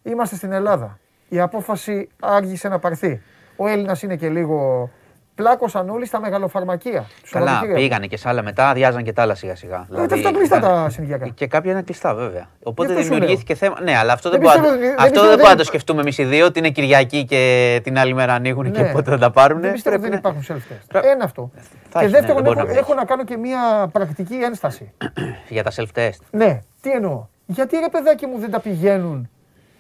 είμαστε 0.04 0.36
στην 0.36 0.52
Ελλάδα, 0.52 1.00
η 1.30 1.40
απόφαση 1.40 2.10
άργησε 2.20 2.68
να 2.68 2.80
πάρθει. 2.80 3.22
Ο 3.56 3.68
Έλληνας 3.68 4.02
είναι 4.02 4.16
και 4.16 4.30
λίγο 4.30 4.90
πλάκωσαν 5.36 5.90
όλοι 5.90 6.06
στα 6.06 6.20
μεγαλοφαρμακεία. 6.20 7.06
τους 7.22 7.32
Καλά, 7.32 7.48
σωματικούς. 7.48 7.76
πήγανε 7.76 8.08
και 8.08 8.18
σε 8.18 8.30
άλλα 8.30 8.44
μετά, 8.44 8.70
αδειάζαν 8.70 9.04
και 9.04 9.14
τα 9.14 9.22
άλλα 9.22 9.36
σιγά 9.36 9.56
σιγά. 9.56 9.86
Δηλαδή, 9.90 10.14
Ε, 10.14 10.16
αυτά 10.18 10.32
κλειστά 10.32 10.58
ήταν- 10.58 10.70
τα 10.84 10.90
συνοικιακά. 10.90 11.28
Και 11.28 11.48
κάποια 11.48 11.72
είναι 11.72 11.82
κλειστά, 11.82 12.14
βέβαια. 12.16 12.48
Οπότε 12.64 12.92
αυτό 12.92 13.04
σου 13.04 13.10
δημιουργήθηκε 13.10 13.56
θέμα. 13.56 13.82
Ναι, 13.82 13.98
αλλά 13.98 14.14
αυτό 14.14 14.30
δεν, 14.30 14.40
Δεν 14.42 14.50
μπορεί 14.50 14.62
να- 14.62 14.64
πιστεύω- 14.68 14.86
δεν 14.88 15.00
αυτό 15.00 15.04
πιστεύω- 15.04 15.28
δεν 15.28 15.36
μπορούμε 15.36 15.42
να 15.44 15.48
δεν- 15.50 15.58
το 15.58 15.64
σκεφτούμε 15.64 16.02
εμείς 16.02 16.18
οι 16.18 16.24
δύο, 16.24 16.46
ότι 16.46 16.60
είναι 16.60 16.70
Κυριακή 16.70 17.26
και 17.26 17.82
την 17.84 17.98
άλλη 17.98 18.14
μέρα 18.14 18.34
ανοίγουν 18.34 18.72
και 18.72 18.82
Ναι. 18.82 18.92
πότε 18.92 19.10
θα 19.12 19.18
τα 19.18 19.32
πάρουν. 19.32 19.62
Δεν 19.62 19.72
πιστεύω 19.74 19.96
ότι 19.96 20.10
δεν 20.10 20.18
υπάρχουν 20.18 20.44
self-test. 20.48 21.02
Ένα 21.04 21.24
αυτό. 21.24 21.52
Θα 21.54 22.00
και 22.00 22.06
έχει, 22.06 22.06
ναι, 22.06 22.12
δεύτερον, 22.20 22.36
δεν 22.36 22.44
μπορεί 22.44 22.58
έχω, 22.58 22.68
να 22.68 22.74
μην 22.74 22.78
έχω 22.84 22.94
να 22.94 23.06
κάνω 23.06 23.24
και 23.24 23.38
μία 23.38 23.90
πρακτική 23.92 24.36
ένσταση. 24.36 24.92
Για 25.50 25.64
τα 25.64 25.72
self-test. 25.76 26.20
ναι, 26.32 26.60
τι 26.82 26.92
εννοώ. 26.92 27.26
Γιατί 27.48 27.78
ρε 27.78 27.90
παιδάκι 27.90 28.26
μου 28.26 28.40
δεν 28.40 28.52
τα 28.52 28.60
πηγαίνουν 28.60 29.30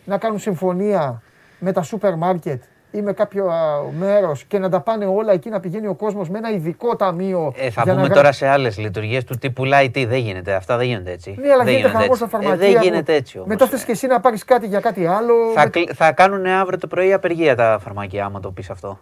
να 0.05 0.17
κάνουν 0.17 0.39
συμφωνία 0.39 1.21
με 1.59 1.71
τα 1.71 1.81
σούπερ 1.81 2.15
μάρκετ 2.15 2.61
ή 2.91 3.01
με 3.01 3.13
κάποιο 3.13 3.51
μέρος 3.99 4.43
και 4.43 4.59
να 4.59 4.69
τα 4.69 4.79
πάνε 4.81 5.05
όλα 5.05 5.33
εκεί 5.33 5.49
να 5.49 5.59
πηγαίνει 5.59 5.87
ο 5.87 5.93
κόσμος 5.93 6.29
με 6.29 6.37
ένα 6.37 6.51
ειδικό 6.51 6.95
ταμείο. 6.95 7.53
Ε, 7.57 7.69
θα 7.69 7.81
για 7.83 7.93
πούμε 7.93 8.07
να 8.07 8.13
τώρα 8.13 8.31
σε 8.31 8.47
άλλες 8.47 8.77
λειτουργίες 8.77 9.23
του 9.23 9.37
τύπου 9.37 9.53
πουλάει 9.61 9.89
τι. 9.89 10.05
Δεν 10.05 10.17
γίνεται. 10.19 10.53
Αυτά 10.53 10.77
δεν 10.77 10.87
γίνονται 10.87 11.11
έτσι. 11.11 11.35
Ναι, 11.39 11.51
αλλά 11.51 11.63
δεν 11.63 11.73
γίνεται 11.73 11.87
γίνονται 11.87 12.03
χαμό 12.03 12.15
στα 12.15 12.25
έτσι. 12.25 12.35
Ε, 12.35 12.39
φαρμακεία. 12.39 12.67
δεν 12.67 12.77
που- 12.77 12.83
γίνεται 12.83 13.13
έτσι 13.13 13.37
όμως. 13.37 13.49
Μετά 13.49 13.67
θες 13.67 13.83
και 13.83 13.91
εσύ 13.91 14.07
να 14.07 14.19
πάρεις 14.19 14.43
κάτι 14.45 14.67
για 14.67 14.79
κάτι 14.79 15.05
άλλο. 15.07 15.33
Θα, 15.55 15.61
Με- 15.63 15.69
κλ- 15.69 15.91
θα 15.95 16.11
κάνουν 16.11 16.45
αύριο 16.45 16.77
το 16.79 16.87
πρωί 16.87 17.13
απεργία 17.13 17.55
τα 17.55 17.79
φαρμακεία, 17.83 18.25
άμα 18.25 18.39
το 18.39 18.51
πεις 18.51 18.69
αυτό. 18.69 18.99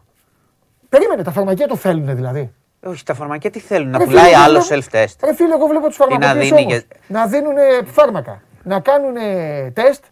Περίμενε, 0.89 1.23
τα 1.23 1.31
φαρμακεία 1.31 1.67
το 1.67 1.75
θέλουν 1.75 2.15
δηλαδή. 2.15 2.53
Όχι, 2.85 3.03
τα 3.03 3.13
φαρμακεία 3.13 3.49
τι 3.51 3.59
θέλουν, 3.59 3.89
να 3.89 3.97
Ρε 3.97 4.03
πουλάει 4.05 4.25
φίλε, 4.25 4.37
άλλο 4.37 4.57
εγώ 4.57 4.65
βλέπω- 4.65 4.85
self-test. 4.91 5.15
Ρε 5.23 5.33
φίλε, 5.35 5.53
εγώ 5.53 5.65
βλέπω 5.67 5.87
τους 5.87 5.97
να 5.97 6.05
φαρμακοποιούς 6.05 6.49
δίνει 6.49 6.61
όμως, 6.61 6.73
και- 6.73 6.85
να 7.07 7.25
δίνουν 7.27 7.53
φάρμακα, 7.85 8.41
να 8.65 8.79
κάνουν 8.79 9.13
τεστ 9.73 10.03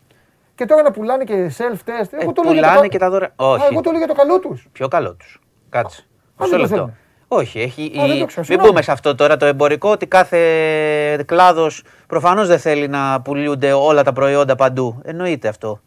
και 0.55 0.65
τώρα 0.65 0.81
να 0.81 0.91
πουλάνε 0.91 1.23
και 1.23 1.51
self-test. 1.57 2.07
Ε, 2.11 2.21
Εγώ 2.21 2.31
το 2.33 2.41
λέω 2.43 2.53
για 2.53 2.61
το 2.61 2.67
πουλάνε 2.67 2.79
κα- 2.81 2.87
και 2.87 2.97
τα 2.97 3.09
δώρα. 3.09 3.25
Α, 3.25 3.47
Όχι. 3.47 3.67
εγώ 3.71 3.81
το 3.81 3.89
λέω 3.89 3.99
για 3.99 4.07
το 4.07 4.13
καλό 4.13 4.39
τους. 4.39 4.67
Πιο 4.71 4.87
καλό 4.87 5.13
τους. 5.15 5.41
Κάτσε. 5.69 6.05
δεν 6.37 6.47
Μισό 6.47 6.51
το 6.51 6.57
λεπτό. 6.61 6.75
θέλουν. 6.75 6.93
Όχι, 7.27 7.59
έχει, 7.61 7.81
Α, 7.97 8.05
δεν 8.07 8.15
η- 8.15 8.19
το 8.19 8.25
ξέρω, 8.25 8.25
μην 8.25 8.43
συγγνώμη. 8.45 8.69
μπούμε 8.69 8.81
σε 8.81 8.91
αυτό 8.91 9.15
τώρα 9.15 9.37
το 9.37 9.45
εμπορικό 9.45 9.89
ότι 9.89 10.05
κάθε 10.07 11.23
κλάδος 11.25 11.83
προφανώς 12.07 12.47
δεν 12.47 12.59
θέλει 12.59 12.87
να 12.87 13.21
πουλούνται 13.21 13.73
όλα 13.73 14.03
τα 14.03 14.13
προϊόντα 14.13 14.55
παντού. 14.55 15.01
Εννοείται 15.03 15.47
αυτό. 15.47 15.79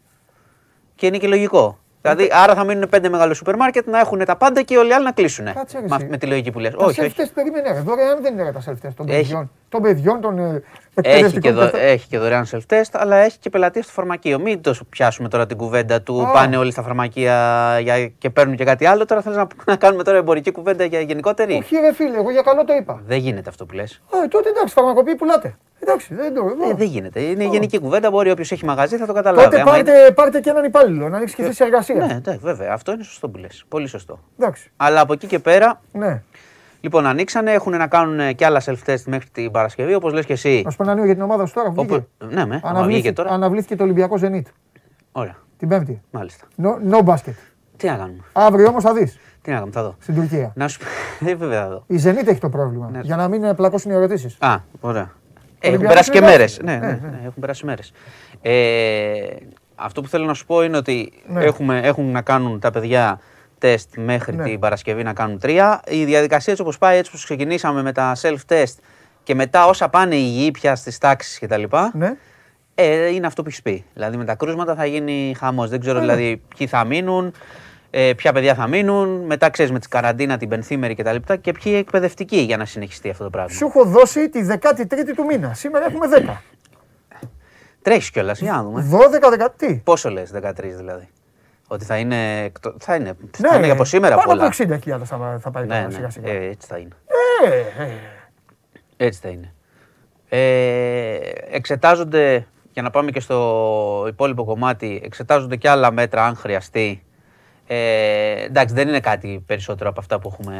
Και 0.95 1.05
είναι 1.05 1.17
και 1.17 1.27
λογικό. 1.27 1.77
Δηλαδή, 2.01 2.29
άρα 2.31 2.55
θα 2.55 2.63
μείνουν 2.63 2.89
πέντε 2.89 3.09
μεγάλο 3.09 3.33
σούπερ 3.33 3.55
μάρκετ 3.55 3.87
να 3.87 3.99
έχουν 3.99 4.25
τα 4.25 4.35
πάντα 4.35 4.61
και 4.61 4.77
όλοι 4.77 4.89
οι 4.89 4.93
άλλοι 4.93 5.03
να 5.03 5.11
κλείσουν. 5.11 5.45
Κάτσε, 5.53 5.79
ρε, 5.79 5.85
Με, 5.89 5.95
εσύ. 5.95 6.05
με 6.09 6.17
τη 6.17 6.25
λογική 6.25 6.51
που 6.51 6.59
λες. 6.59 6.71
Τα 6.71 6.85
Όχι, 6.85 7.01
όχι. 7.01 7.13
self-test 7.17 7.29
περίμενε. 7.33 7.71
ρε. 7.71 7.79
Δωρεάν 7.79 8.21
δεν 8.21 8.33
είναι 8.33 8.43
ρε, 8.43 8.51
τα 8.51 8.59
self-test 8.67 8.91
των 8.95 9.07
Έχει. 9.09 9.17
παιδιών. 9.21 9.51
Των 9.69 9.81
παιδιών, 9.81 10.21
των 10.21 10.37
ε, 10.39 10.43
Έχει 10.43 10.61
και, 10.93 11.09
εκπαιδευτικών. 11.09 11.53
δω, 11.53 11.61
τεστ. 11.69 11.75
έχει 11.75 12.07
και 12.07 12.17
δωρεάν 12.17 12.45
self-test, 12.51 12.89
αλλά 12.91 13.15
έχει 13.15 13.37
και 13.39 13.49
πελατεία 13.49 13.81
στο 13.83 13.91
φαρμακείο. 13.91 14.39
Μην 14.39 14.61
το 14.61 14.75
πιάσουμε 14.89 15.29
τώρα 15.29 15.45
την 15.45 15.57
κουβέντα 15.57 16.01
του 16.01 16.27
Α. 16.27 16.31
πάνε 16.31 16.57
όλοι 16.57 16.71
στα 16.71 16.81
φαρμακεία 16.81 17.77
για, 17.81 18.07
και 18.07 18.29
παίρνουν 18.29 18.55
και 18.55 18.63
κάτι 18.63 18.85
άλλο. 18.85 19.05
Τώρα 19.05 19.21
θέλεις 19.21 19.37
να, 19.37 19.47
να 19.65 19.75
κάνουμε 19.75 20.03
τώρα 20.03 20.17
εμπορική 20.17 20.51
κουβέντα 20.51 20.83
για 20.85 20.99
γενικότερη; 21.01 21.53
Όχι, 21.53 21.75
ρε 21.75 21.93
φίλε, 21.93 22.17
εγώ 22.17 22.31
για 22.31 22.41
καλό 22.41 22.65
το 22.65 22.73
είπα. 22.73 23.01
Δεν 23.07 23.17
γίνεται 23.17 23.49
αυτό 23.49 23.65
που 23.65 23.73
λες. 23.75 24.01
Α, 24.09 24.27
τότε 24.29 24.49
εντάξει, 24.49 24.73
φαρμακοποιοί 24.73 25.15
πουλάτε. 25.15 25.57
Εντάξει, 25.87 26.13
δεν 26.15 26.33
το. 26.33 26.41
Ε, 26.69 26.73
δεν 26.73 26.87
γίνεται. 26.87 27.19
Είναι 27.21 27.43
γενική 27.43 27.79
κουβέντα. 27.79 28.09
Μπορεί 28.09 28.29
όποιος 28.31 28.51
έχει 28.51 28.65
μαγαζί 28.65 28.97
θα 28.97 29.05
το 29.05 29.13
καταλάβει. 29.13 29.43
Τότε 29.49 29.61
Άμα 29.61 29.71
πάρτε, 29.71 30.11
πάρτε 30.15 30.39
και 30.39 30.49
έναν 30.49 30.63
υπάλληλο 30.63 31.09
να 31.09 31.15
ανοίξει 31.17 31.35
και 31.35 31.43
θέση 31.43 31.63
είναι- 31.63 31.71
εργασίας. 31.73 32.07
Ναι, 32.07 32.13
εντάξει, 32.13 32.39
βέβαια. 32.43 32.73
Αυτό 32.73 32.91
είναι 32.91 33.03
σωστό 33.03 33.29
που 33.29 33.37
λες. 33.37 33.65
Πολύ 33.67 33.87
σωστό. 33.87 34.19
Εντάξει. 34.39 34.71
Αλλά 34.77 34.99
από 35.01 35.13
εκεί 35.13 35.27
και 35.27 35.39
πέρα, 35.39 35.81
Ναι. 35.91 36.21
λοιπόν, 36.81 37.05
ανοίξανε, 37.05 37.51
έχουν 37.51 37.77
να 37.77 37.87
κάνουν 37.87 38.35
και 38.35 38.45
άλλα 38.45 38.61
self-test 38.65 39.01
μέχρι 39.05 39.29
την 39.31 39.51
Παρασκευή, 39.51 39.93
όπως 39.93 40.13
λες 40.13 40.25
και 40.25 40.33
εσύ. 40.33 40.61
Να 40.65 40.69
σου 40.71 40.77
πω 40.77 40.83
ένα 40.83 40.95
νέο 40.95 41.05
για 41.05 41.13
την 41.13 41.23
ομάδα 41.23 41.45
σου 41.45 41.53
τώρα. 41.53 41.67
Όπου- 41.69 41.81
Βγήκε. 41.83 42.05
Ναι, 42.19 42.29
με. 42.29 42.41
άμα 42.41 42.49
βγήκε 42.53 42.67
Αναβλήθηκε, 42.67 43.13
τώρα. 43.13 43.29
αναβλήθηκε 43.29 43.75
το 43.75 43.83
Ολυμπιακό 43.83 44.17
Zenit 44.21 44.41
Ωραία. 45.11 45.35
την 45.57 45.67
Πέμπτη. 45.67 46.01
Μάλιστα. 46.11 46.45
No, 46.63 46.93
no 46.93 47.03
basket. 47.05 47.33
Τι 47.77 47.87
να 47.87 47.95
κάνουμε; 47.95 48.23
Αύριο 48.33 48.67
όμως 48.67 48.83
θα 48.83 48.93
δεις 48.93 49.19
Τι 49.41 49.49
να 49.49 49.55
κάνουμε, 49.55 49.71
θα 49.73 49.83
δω. 49.83 49.95
στην 49.99 50.15
Τουρκία. 50.15 50.51
Να 50.55 50.67
σου 50.67 50.79
πει. 50.79 50.85
Ε, 51.29 51.35
βέβαια 51.35 51.61
θα 51.63 51.69
δω. 51.69 51.83
Η 51.87 51.95
Zenit 52.05 52.27
έχει 52.27 52.39
το 52.39 52.49
πρόβλημα. 52.49 52.89
Ναι. 52.91 52.99
Για 53.03 53.15
να 53.15 53.27
μην 53.27 53.43
ε, 53.43 53.53
πλακώσουν 53.53 53.91
οι 53.91 53.93
ερωτήσεις. 53.93 54.37
Α, 54.39 54.55
ωραία. 54.79 55.11
Έχουν 55.59 55.75
Ολυμπιακός 55.79 55.87
περάσει 55.87 56.11
και 56.11 56.17
είναι 56.17 56.27
μέρες. 56.27 56.57
δεύτερο. 56.63 56.79
Ναι, 56.79 56.85
Ναι, 56.87 56.93
ναι, 56.93 56.99
ναι. 57.01 57.17
ναι, 57.17 57.21
έχουν 57.27 57.39
περάσει 57.41 57.65
μέρες. 57.65 57.91
Ε, 58.41 59.35
αυτό 59.75 60.01
που 60.01 60.07
θέλω 60.07 60.25
να 60.25 60.33
σου 60.33 60.45
πω 60.45 60.63
είναι 60.63 60.77
ότι 60.77 61.13
Ναι. 61.27 61.43
έχουμε, 61.43 61.79
έχουν 61.83 62.11
να 62.11 62.21
κάνουν 62.21 62.59
τα 62.59 62.71
παιδιά 62.71 63.19
τεστ 63.57 63.97
μέχρι 63.97 64.35
Ναι. 64.35 64.43
την 64.43 64.59
Παρασκευή 64.59 65.03
να 65.03 65.13
κάνουν 65.13 65.39
τρία. 65.39 65.81
Η 65.87 66.05
διαδικασία 66.05 66.51
έτσι 66.51 66.61
όπως 66.65 66.77
πάει, 66.77 66.97
έτσι 66.97 67.09
όπως 67.09 67.23
ξεκινήσαμε 67.23 67.81
με 67.81 67.91
τα 67.91 68.15
self-test 68.21 68.75
και 69.23 69.35
μετά 69.35 69.65
όσα 69.65 69.89
πάνε 69.89 70.15
υγιή 70.15 70.51
πια 70.51 70.75
στις 70.75 70.97
τάξεις 70.97 71.39
κτλ. 71.39 71.63
Ναι. 71.93 72.13
Ε, 72.75 73.07
είναι 73.07 73.27
αυτό 73.27 73.41
που 73.41 73.47
έχεις 73.49 73.61
πει. 73.61 73.85
Δηλαδή 73.93 74.17
με 74.17 74.25
τα 74.25 74.35
κρούσματα 74.35 74.75
θα 74.75 74.85
γίνει 74.85 75.35
χαμός. 75.37 75.69
Δεν 75.69 75.79
ξέρω 75.79 75.99
Ναι, 75.99 76.05
ναι. 76.05 76.13
δηλαδή 76.15 76.41
ποιοι 76.57 76.67
θα 76.67 76.85
μείνουν, 76.85 77.31
ε, 77.89 78.13
ποια 78.13 78.31
παιδιά 78.33 78.53
θα 78.55 78.67
μείνουν. 78.67 79.25
Μετά 79.25 79.49
ξέρεις 79.49 79.71
με 79.71 79.79
τη 79.79 79.87
καραντίνα, 79.87 80.37
την 80.37 80.49
πενθήμερη 80.49 80.95
κτλ. 80.95 81.15
Και, 81.15 81.35
και 81.37 81.51
ποιοι 81.51 81.73
εκπαιδευτικοί 81.77 82.37
για 82.37 82.57
να 82.57 82.65
συνεχιστεί 82.65 83.09
αυτό 83.09 83.23
το 83.23 83.29
πράγμα. 83.29 83.51
Σου 83.51 83.65
έχω 83.65 83.83
δώσει 83.85 84.29
τη 84.29 84.39
13η 84.61 85.13
του 85.15 85.25
μήνα. 85.25 85.53
Σήμερα 85.53 85.85
έχουμε 85.85 86.07
10. 86.27 86.37
Τρέχεις 87.81 88.11
κιόλας, 88.11 88.39
για 88.41 88.51
να 88.51 88.63
δούμε. 88.63 88.89
12-13. 88.91 89.47
Τι; 89.55 89.73
Πόσο 89.83 90.09
λες, 90.09 90.31
13 90.31 90.75
δηλαδή; 90.77 91.07
Ότι 91.67 91.85
θα 91.85 91.97
είναι. 91.97 92.43
εκτο- 92.43 92.75
Θα 92.79 92.95
είναι, 92.95 93.13
Ναι, 93.39 93.49
θα 93.49 93.55
είναι 93.57 93.69
από 93.71 93.83
σήμερα 93.85 94.15
πάνω 94.15 94.27
πολλά. 94.27 94.45
από 94.45 94.51
60.000 94.53 95.05
θα, 95.05 95.37
θα 95.41 95.51
πάει 95.51 95.65
Ναι, 95.65 95.73
τώρα 95.75 95.87
ναι, 95.87 95.93
σιγά 95.93 96.09
σιγά. 96.09 96.31
ε, 96.31 96.45
έτσι 96.47 96.67
θα 96.67 96.77
είναι. 96.77 96.95
Ε, 97.45 97.83
ε, 97.83 99.05
Έτσι 99.05 99.19
θα 99.23 99.29
είναι. 99.29 99.53
Ε, 100.29 101.17
εξετάζονται, 101.51 102.47
για 102.71 102.81
να 102.81 102.89
πάμε 102.89 103.11
και 103.11 103.19
στο 103.19 104.05
υπόλοιπο 104.07 104.43
κομμάτι, 104.45 105.01
εξετάζονται 105.03 105.55
και 105.55 105.69
άλλα 105.69 105.91
μέτρα 105.91 106.25
αν 106.25 106.35
χρειαστεί. 106.35 107.03
Ε, 107.69 108.43
εντάξει, 108.43 108.73
δεν 108.73 108.87
είναι 108.87 108.99
κάτι 108.99 109.43
περισσότερο 109.45 109.89
από 109.89 109.99
αυτά 109.99 110.19
που 110.19 110.29
έχουμε 110.33 110.57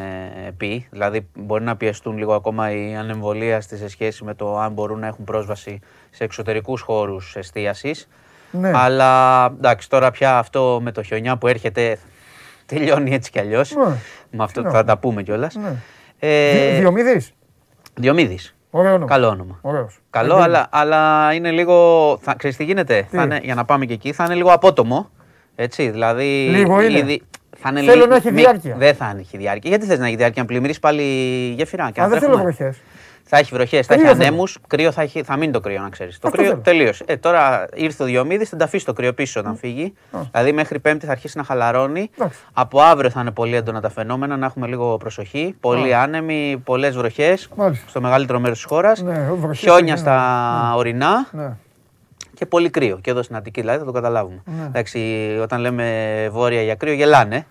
πει. 0.57 0.87
Δηλαδή, 0.91 1.27
μπορεί 1.37 1.63
να 1.63 1.75
πιεστούν 1.75 2.17
λίγο 2.17 2.33
ακόμα 2.33 2.71
οι 2.71 2.95
ανεμβολίαστοι 2.95 3.77
σε 3.77 3.89
σχέση 3.89 4.23
με 4.23 4.33
το 4.33 4.57
αν 4.59 4.71
μπορούν 4.71 4.99
να 4.99 5.07
έχουν 5.07 5.23
πρόσβαση 5.25 5.79
σε 6.09 6.23
εξωτερικούς 6.23 6.81
χώρους 6.81 7.35
εστίασης. 7.35 8.07
Ναι. 8.51 8.71
Αλλά 8.75 9.45
εντάξει, 9.45 9.89
τώρα 9.89 10.11
πια 10.11 10.37
αυτό 10.37 10.79
με 10.81 10.91
το 10.91 11.03
χιονιά 11.03 11.37
που 11.37 11.47
έρχεται 11.47 11.97
τελειώνει 12.65 13.13
έτσι 13.13 13.31
κι 13.31 13.39
αλλιώς. 13.39 13.75
Ναι. 13.75 13.83
Με 14.31 14.43
αυτό 14.43 14.61
Ναι. 14.61 14.69
θα 14.69 14.83
τα 14.83 14.97
πούμε 14.97 15.23
κιόλας. 15.23 15.55
Ναι. 15.55 15.75
Ε, 16.19 16.69
Δι- 16.71 16.79
Διομήδης. 16.79 17.33
Διομήδης. 17.93 18.55
Ωραίο 18.69 18.91
όνομα. 18.93 19.05
Καλό 19.11 19.27
όνομα. 19.27 19.59
Ωραίος. 19.61 19.99
Καλό, 20.09 20.37
Ε, 20.37 20.41
αλλά, 20.41 20.67
αλλά 20.71 21.33
είναι 21.33 21.51
λίγο. 21.51 22.17
Θα, 22.21 22.33
ξέρεις 22.35 22.57
τι 22.57 22.63
γίνεται, 22.63 23.01
Τι; 23.09 23.17
Θα 23.17 23.23
είναι, 23.23 23.39
για 23.43 23.55
να 23.55 23.65
πάμε 23.65 23.85
και 23.85 23.93
εκεί, 23.93 24.11
θα 24.13 24.23
είναι 24.23 24.33
λίγο 24.35 24.51
απότομο. 24.51 25.09
Έτσι, 25.59 25.89
δηλαδή. 25.89 26.47
Λίγο 26.49 26.81
είναι. 26.81 26.97
ήδη- 26.97 27.21
θα 27.57 27.69
είναι 27.69 27.81
Θέλω 27.81 28.01
λι- 28.01 28.09
να 28.09 28.15
έχει 28.15 28.31
μη- 28.31 28.41
διάρκεια. 28.41 28.75
Δεν 28.77 28.95
θα 28.95 29.15
έχει 29.19 29.37
διάρκεια. 29.37 29.69
Γιατί 29.69 29.85
θες 29.85 29.99
να 29.99 30.07
έχει 30.07 30.15
διάρκεια, 30.15 30.41
να 30.41 30.47
πλημμυρίσει 30.47 30.79
πάλι 30.79 31.03
γέφυρα 31.57 31.91
και 31.91 32.01
Α, 32.01 32.03
να 32.03 32.09
δεν 32.09 32.19
θέλω 32.19 32.31
τρέχουμε. 32.33 32.53
βροχές. 32.57 32.77
Θα 33.29 33.37
έχει 33.37 33.53
βροχές, 33.53 33.85
θα 33.85 33.93
έχει 33.93 34.03
Κρύο 34.03 34.15
θέλω. 34.15 34.27
ανέμους. 34.27 34.57
Κρύο 34.67 34.91
θα, 34.91 35.01
έχει, 35.01 35.23
θα 35.23 35.37
μείνει 35.37 35.51
το 35.51 35.59
κρύο, 35.59 35.81
να 35.81 35.89
ξέρεις. 35.89 36.19
Το 36.19 36.27
Αυτό 36.27 36.39
κρύο 36.39 36.49
θέλω. 36.51 36.61
τελείωσε. 36.63 37.03
Ε, 37.07 37.17
τώρα 37.17 37.65
ήρθε 37.73 38.03
ο 38.03 38.05
Διομήδης, 38.05 38.49
θα 38.49 38.55
τα 38.57 38.65
αφήσει 38.65 38.85
το 38.85 38.93
κρύο 38.93 39.13
πίσω 39.13 39.39
όταν 39.39 39.55
φύγει. 39.57 39.93
Δηλαδή 40.31 40.51
μέχρι 40.53 40.79
Πέμπτη 40.79 41.05
θα 41.05 41.11
αρχίσει 41.11 41.37
να 41.37 41.43
χαλαρώνει. 41.43 42.09
Εντάξει. 42.17 42.39
Από 42.53 42.81
αύριο 42.81 43.09
θα 43.09 43.21
είναι 43.21 43.31
πολύ 43.31 43.55
έντονα 43.55 43.81
τα 43.81 43.89
φαινόμενα, 43.89 44.37
να 44.37 44.45
έχουμε 44.45 44.67
λίγο 44.67 44.97
προσοχή. 44.97 45.55
Πολύ 45.59 45.95
άνεμοι, 45.95 46.61
πολλές 46.63 46.95
βροχές 46.97 47.49
Μάλιστα. 47.55 47.89
στο 47.89 48.01
μεγαλύτερο 48.01 48.39
μέρος 48.39 48.57
της 48.57 48.65
χώρας. 48.67 49.01
Ναι, 49.01 49.29
βροχές 49.39 49.59
Χιόνια 49.59 49.87
είναι. 49.87 49.95
στα 49.97 50.73
ορεινά 50.75 51.27
Ναι. 51.31 51.55
Και 52.37 52.45
πολύ 52.45 52.69
κρύο. 52.69 52.99
Και 53.01 53.09
εδώ 53.11 53.23
στην 53.23 53.35
Αττική 53.35 53.61
δηλαδή 53.61 53.79
θα 53.79 53.85
το 53.85 53.91
καταλάβουμε. 53.91 54.41
Ναι. 54.45 54.65
Εντάξει, 54.65 54.99
όταν 55.41 55.59
λέμε 55.61 56.27
βόρεια 56.31 56.61
για 56.61 56.75
κρύο, 56.75 56.93
γελάνε 56.93 57.45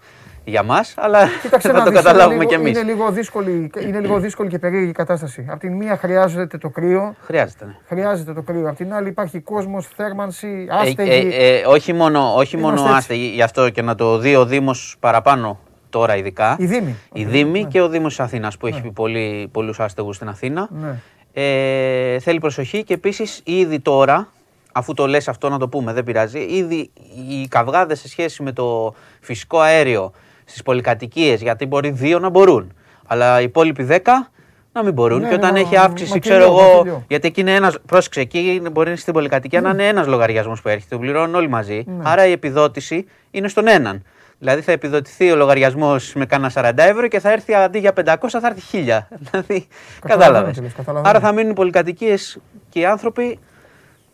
για 0.44 0.62
μας, 0.62 0.94
αλλά 0.96 1.26
Κοίταξε 1.42 1.68
θα 1.68 1.78
να 1.78 1.84
το 1.84 1.90
δεις, 1.90 1.98
καταλάβουμε 2.02 2.34
είναι 2.34 2.44
κι 2.44 2.50
λίγο, 2.50 2.62
εμείς. 2.66 2.78
είναι, 2.80 2.90
λίγο 2.92 3.10
δύσκολη, 3.10 3.70
είναι 3.80 4.00
λίγο 4.00 4.18
δύσκολη 4.18 4.48
και 4.48 4.58
περίεργη 4.58 4.88
η 4.88 4.92
κατάσταση. 4.92 5.46
Απ' 5.50 5.58
την 5.60 5.72
μία 5.76 5.96
χρειάζεται 5.96 6.58
το 6.58 6.68
κρύο, 6.68 7.14
Χρειάζεται. 7.20 7.64
Ναι. 7.64 7.72
χρειάζεται 7.86 8.32
το 8.32 8.42
κρύο. 8.42 8.68
Απ' 8.68 8.76
την 8.76 8.94
άλλη 8.94 9.08
υπάρχει 9.08 9.40
κόσμος, 9.40 9.86
θέρμανση, 9.96 10.66
Ε, 10.70 10.74
άστεγη. 10.76 11.10
ε, 11.34 11.58
ε, 11.58 11.64
όχι 11.66 11.92
μόνο, 11.92 12.34
όχι 12.36 12.56
μόνο 12.56 12.68
Είμαστε 12.68 12.86
έτσι. 12.88 12.98
άστεγοι, 12.98 13.26
γι' 13.34 13.42
αυτό 13.42 13.70
και 13.70 13.82
να 13.82 13.94
το 13.94 14.18
δει 14.18 14.36
ο 14.36 14.44
Δήμος 14.46 14.96
παραπάνω 15.00 15.58
τώρα 15.90 16.16
ειδικά. 16.16 16.56
Η 16.58 16.66
Δήμη. 16.66 16.94
Η 17.12 17.24
Δήμη 17.24 17.64
και 17.64 17.80
ο 17.80 17.88
Δήμος 17.88 18.16
της 18.16 18.24
Αθήνας 18.24 18.56
που 18.56 18.66
έχει 18.66 18.90
πολύ, 18.94 19.48
πολλούς 19.52 19.80
άστεγους 19.80 20.16
στην 20.16 20.28
Αθήνα. 20.28 20.68
Ναι. 20.70 20.94
Ε, 21.32 22.18
θέλει 22.18 22.38
προσοχή 22.38 22.84
και 22.84 22.94
επίσης 22.94 23.40
ήδη 23.44 23.80
τώρα, 23.80 24.28
αφού 24.76 24.94
το 24.94 25.06
λες 25.06 25.28
αυτό 25.28 25.48
να 25.48 25.58
το 25.58 25.68
πούμε, 25.68 25.92
δεν 25.92 26.04
πειράζει, 26.04 26.38
ήδη 26.38 26.90
οι 27.28 27.48
καυγάδες 27.48 28.00
σε 28.00 28.08
σχέση 28.08 28.42
με 28.42 28.52
το 28.52 28.94
φυσικό 29.20 29.58
αέριο 29.58 30.12
στις 30.44 30.62
πολυκατοικίες, 30.62 31.42
γιατί 31.42 31.66
μπορεί 31.66 31.90
δύο 31.90 32.18
να 32.18 32.28
μπορούν. 32.28 32.72
Αλλά 33.06 33.40
οι 33.40 33.44
υπόλοιποι 33.44 33.82
δέκα 33.82 34.30
να 34.72 34.82
μην 34.82 34.92
μπορούν. 34.92 35.20
Ναι, 35.20 35.28
και 35.28 35.34
όταν 35.34 35.52
ναι, 35.52 35.60
έχει 35.60 35.74
μα- 35.74 35.80
αύξηση, 35.82 36.12
μακελιό, 36.12 36.36
ξέρω 36.38 36.52
εγώ. 36.52 36.76
μακελιό. 36.76 37.04
Γιατί 37.08 37.26
εκεί 37.26 37.40
είναι 37.40 37.54
ένας. 37.54 37.78
Πρόσεξε, 37.86 38.20
εκεί 38.20 38.62
μπορεί 38.72 38.96
στην 38.96 39.12
πολυκατοικία 39.12 39.60
να 39.60 39.70
είναι 39.70 39.86
ένας 39.86 40.06
λογαριασμός 40.06 40.62
που 40.62 40.68
έρχεται. 40.68 40.94
Το 40.94 41.00
πληρώνουν 41.00 41.34
όλοι 41.34 41.48
μαζί. 41.48 41.84
Άρα 42.02 42.26
η 42.26 42.32
επιδότηση 42.32 43.06
είναι 43.30 43.48
στον 43.48 43.66
έναν. 43.68 44.02
Δηλαδή 44.38 44.60
θα 44.60 44.72
επιδοτηθεί 44.72 45.30
ο 45.30 45.36
λογαριασμός 45.36 46.12
με 46.14 46.26
κάνα 46.26 46.50
40 46.54 46.72
ευρώ 46.76 47.08
και 47.08 47.20
θα 47.20 47.32
έρθει 47.32 47.54
αντί 47.54 47.78
για 47.78 47.92
500 48.04 48.14
θα 48.28 48.46
έρθει 48.46 48.84
1000. 48.86 49.06
Δηλαδή, 49.30 49.66
κατάλαβες. 50.00 50.56
τι 50.56 50.62
λες, 50.62 50.72
καταλαβαίνω. 50.72 51.08
Άρα 51.16 51.20
θα 51.26 51.32
μείνουν 51.32 51.50
οι 51.50 51.54
πολυκατοικίες 51.54 52.38
και 52.68 52.78
οι 52.80 52.84
άνθρωποι 52.84 53.38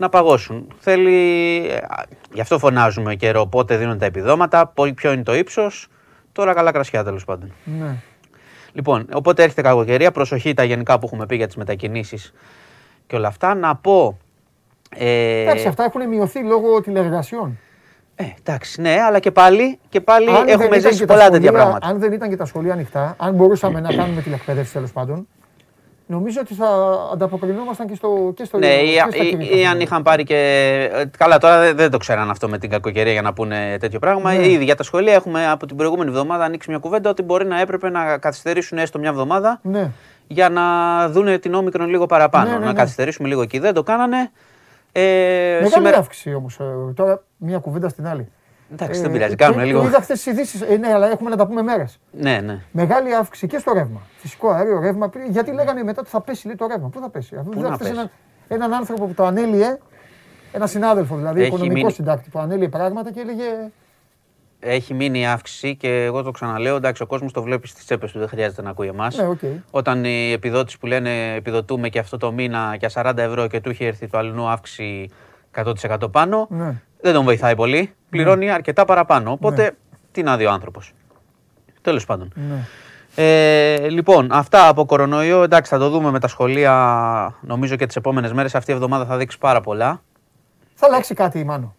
να 0.03 0.09
παγώσουν. 0.09 0.67
Θέλει. 0.79 1.69
α, 1.89 2.03
Γι' 2.33 2.41
αυτό 2.41 2.59
φωνάζουμε 2.59 3.15
καιρό 3.15 3.47
πότε 3.47 3.77
δίνουν 3.77 3.99
τα 3.99 4.05
επιδόματα, 4.07 4.67
πο- 4.67 4.93
ποιο 4.95 5.13
είναι 5.13 5.23
το 5.23 5.35
ύψος. 5.35 5.89
Τώρα 6.33 6.55
καλά 6.55 6.73
κρασιά 6.73 7.05
τέλος 7.05 7.25
πάντων. 7.25 7.53
Ναι. 7.65 7.97
Λοιπόν, 8.73 9.07
οπότε 9.13 9.43
έρχεται 9.43 9.63
κακοκαιρία. 9.63 10.11
Προσοχή 10.11 10.55
τα 10.55 10.65
γενικά 10.65 10.99
που 10.99 11.07
έχουμε 11.07 11.27
πει 11.27 11.37
για 11.37 11.47
τις 11.47 11.57
μετακινήσεις 11.57 12.33
και 13.07 13.17
όλα 13.17 13.29
αυτά. 13.29 13.55
Να 13.55 13.77
πω. 13.77 14.19
Ε, 14.97 15.41
Εντάξει, 15.43 15.67
αυτά 15.69 15.85
έχουν 15.85 16.09
μειωθεί 16.09 16.43
λόγω 16.43 16.81
τηλεργασιών. 16.81 17.59
ε, 18.15 18.25
εντάξει, 18.39 18.81
ναι, 18.81 18.97
αλλά 19.07 19.19
και 19.19 19.31
πάλι, 19.31 19.79
και 19.89 20.01
πάλι 20.01 20.29
Αν 20.29 20.35
δεν 20.35 20.49
έχουμε 20.49 20.77
ήταν 20.77 20.81
ζήσει 20.91 21.01
και 21.01 21.07
τα 21.07 21.13
πολλά 21.13 21.25
τέτοια 21.31 21.47
σχολεία- 21.47 21.61
πράγματα. 21.63 21.87
Αν 21.87 21.99
δεν 21.99 22.13
ήταν 22.13 22.29
και 22.29 22.37
τα 22.37 22.45
σχολεία 22.45 22.73
ανοιχτά, 22.73 23.15
αν 23.19 23.35
μπορούσαμε 23.35 23.81
να 23.81 23.95
κάνουμε 23.95 24.21
τηλεκπαίδευση 24.21 24.73
τέλος 24.73 24.93
πάντων, 24.93 25.29
νομίζω 26.07 26.41
ότι 26.41 26.55
θα 26.55 26.69
ανταποκρινόμασταν 27.13 27.87
και 27.87 27.95
στο, 27.95 28.33
και 28.37 28.45
στο 28.45 28.59
Ναι, 28.59 28.67
και 28.67 28.73
ή, 28.75 28.97
στα 28.97 29.25
ή- 29.25 29.29
κινητά. 29.29 29.57
ή 29.57 29.67
αν 29.67 29.81
είχαν 29.81 30.03
πάρει 30.03 30.25
και. 30.25 30.37
ε, 30.93 31.05
Καλά, 31.19 31.39
τώρα 31.39 31.61
δεν, 31.61 31.77
δεν 31.77 31.91
το 31.91 31.99
ξέραν 31.99 32.31
αυτό 32.31 32.49
με 32.49 32.59
την 32.59 32.71
κακοκαιρία 32.71 33.13
για 33.13 33.23
να 33.23 33.33
πούνε 33.33 33.77
τέτοιο 33.81 33.99
πράγμα. 33.99 34.33
Ναι. 34.33 34.47
Ήδη 34.49 34.65
για 34.65 34.75
τα 34.77 34.83
σχολεία 34.83 35.15
έχουμε 35.15 35.49
από 35.51 35.67
την 35.67 35.77
προηγούμενη 35.77 36.11
εβδομάδα 36.11 36.45
ανοίξει 36.45 36.71
μια 36.71 36.79
κουβέντα 36.79 37.11
ότι 37.11 37.23
μπορεί 37.23 37.47
να 37.47 37.61
έπρεπε 37.61 37.91
να 37.91 38.19
καθυστερήσουν 38.19 38.79
έστω 38.79 38.99
μια 38.99 39.09
εβδομάδα 39.09 39.61
Ναι. 39.63 39.91
για 40.27 40.49
να 40.49 40.63
δούνε 41.09 41.39
την 41.39 41.55
όμικρον 41.55 41.89
λίγο 41.89 42.07
παραπάνω. 42.07 42.45
Ναι, 42.51 42.53
ναι, 42.59 42.59
Να 42.65 42.67
ναι. 42.67 42.79
καθυστερήσουμε 42.79 43.29
λίγο 43.29 43.43
εκεί. 43.43 43.59
Δεν 43.59 43.75
το 43.75 43.83
κάνανε. 43.83 44.31
Ε, 44.93 45.03
Μεγάλη 45.53 45.69
σήμερα... 45.73 45.97
αύξηση 45.99 46.35
όμως. 46.35 46.59
Τώρα 46.95 47.23
μια 47.37 47.59
κουβέντα 47.59 47.89
στην 47.89 48.07
άλλη. 48.07 48.29
Εντάξει, 48.73 48.99
Ε, 49.01 49.03
δεν 49.03 49.13
πειράζει, 49.13 49.31
και- 49.35 49.45
κάνουμε 49.45 49.63
και 49.63 49.69
λίγο. 49.69 49.85
Είδα 49.85 50.01
χθες 50.01 50.23
τις 50.23 50.27
ειδήσεις. 50.33 50.61
Ε, 50.61 50.77
ναι, 50.77 50.93
αλλά 50.93 51.11
έχουμε 51.11 51.31
να 51.31 51.37
τα 51.37 51.47
πούμε 51.47 51.63
μέρες. 51.63 51.99
Ναι, 52.11 52.41
ναι. 52.45 52.61
Μεγάλη 52.71 53.15
αύξηση 53.15 53.47
και 53.47 53.59
στο 53.59 53.73
ρεύμα. 53.73 54.01
Φυσικό 54.17 54.51
αέριο, 54.51 54.81
ρεύμα. 54.81 55.09
Πριν- 55.09 55.31
Γιατί 55.31 55.53
λέγανε 55.53 55.83
μετά 55.83 56.01
ότι 56.01 56.11
θα 56.11 56.21
πέσει 56.21 56.47
λέει, 56.47 56.57
το 56.57 56.67
ρεύμα. 56.67 56.89
Πού 56.89 57.01
θα 57.01 57.11
πέσει. 57.11 57.37
Αφού 57.37 57.49
Πού 57.51 57.59
είδα 57.59 57.69
να 57.69 57.75
χθες 57.75 57.89
πέσει; 57.89 57.99
έναν, 58.01 58.11
έναν 58.49 58.73
άνθρωπο 58.75 59.07
που 59.07 59.15
το 59.15 59.25
ανέλυε, 59.25 59.79
ένα 60.53 60.67
συνάδελφο 60.67 61.17
δηλαδή, 61.17 61.39
Έχει 61.39 61.49
οικονομικό 61.49 61.75
μείνει- 61.77 61.93
συντάκτη 61.93 62.31
που 62.31 62.39
ανέλυε 62.39 62.69
πράγματα 62.69 63.11
και 63.13 63.21
έλεγε. 63.21 63.45
Έχει 64.65 64.95
μείνει 64.95 65.21
η 65.21 65.27
αύξηση 65.27 65.77
και 65.77 66.05
εγώ 66.05 66.23
το 66.23 66.31
ξαναλέω. 66.31 66.77
Εντάξει, 66.77 67.03
ο 67.03 67.07
κόσμος 67.07 67.33
το 67.33 67.43
βλέπει 67.43 67.69
στις 67.69 67.85
τσέπες 67.85 68.13
του, 68.13 68.19
δεν 68.19 68.29
χρειάζεται 68.29 68.63
να 68.63 68.71
ακούει 68.71 68.87
εμάς. 68.87 69.17
Ναι, 69.17 69.27
οκ. 69.27 69.39
Όταν 69.71 70.05
οι 70.05 70.33
επιδότηση 70.33 70.79
που 70.79 70.87
λένε 70.87 71.35
επιδοτούμε 71.35 71.89
και 71.89 71.99
αυτό 71.99 72.17
το 72.17 72.33
μήνα 72.33 72.75
για 72.79 72.89
40 72.89 73.23
ευρώ 73.23 73.47
και 73.47 73.61
του 73.61 73.71
είχε 73.71 73.87
έρθει 73.87 74.09
το 74.09 74.19
αλλού 74.19 74.47
αύξηση 74.49 75.11
100% 75.55 76.09
πάνω, 76.11 76.47
Ναι. 76.51 76.83
Δεν 77.03 77.13
τον 77.15 77.25
βοηθάει 77.25 77.55
πολύ. 77.57 77.93
Πληρώνει 78.11 78.51
αρκετά 78.51 78.85
παραπάνω. 78.85 79.33
Οπότε 79.33 79.77
τι 80.13 80.23
να 80.23 80.37
δει 80.37 80.45
ο 80.47 80.51
άνθρωπος. 80.51 80.93
Τέλος 81.83 82.05
πάντων. 82.07 82.33
Ναι. 82.35 82.67
Ε, 83.15 83.89
λοιπόν, 83.89 84.29
αυτά 84.33 84.69
από 84.69 84.85
κορονοϊό. 84.85 85.43
Εντάξει, 85.43 85.71
θα 85.71 85.79
το 85.79 85.89
δούμε 85.89 86.11
με 86.11 86.19
τα 86.19 86.29
σχολεία 86.29 87.35
νομίζω 87.41 87.77
και 87.77 87.87
τις 87.87 87.97
επόμενες 87.97 88.33
μέρες. 88.33 88.55
Αυτή 88.55 88.71
η 88.71 88.75
εβδομάδα 88.75 89.05
θα 89.05 89.17
δείξει 89.17 89.39
πάρα 89.39 89.61
πολλά. 89.61 90.03
Θα 90.75 90.87
αλλάξει 90.87 91.15
κάτι, 91.15 91.45
Μάνο. 91.45 91.75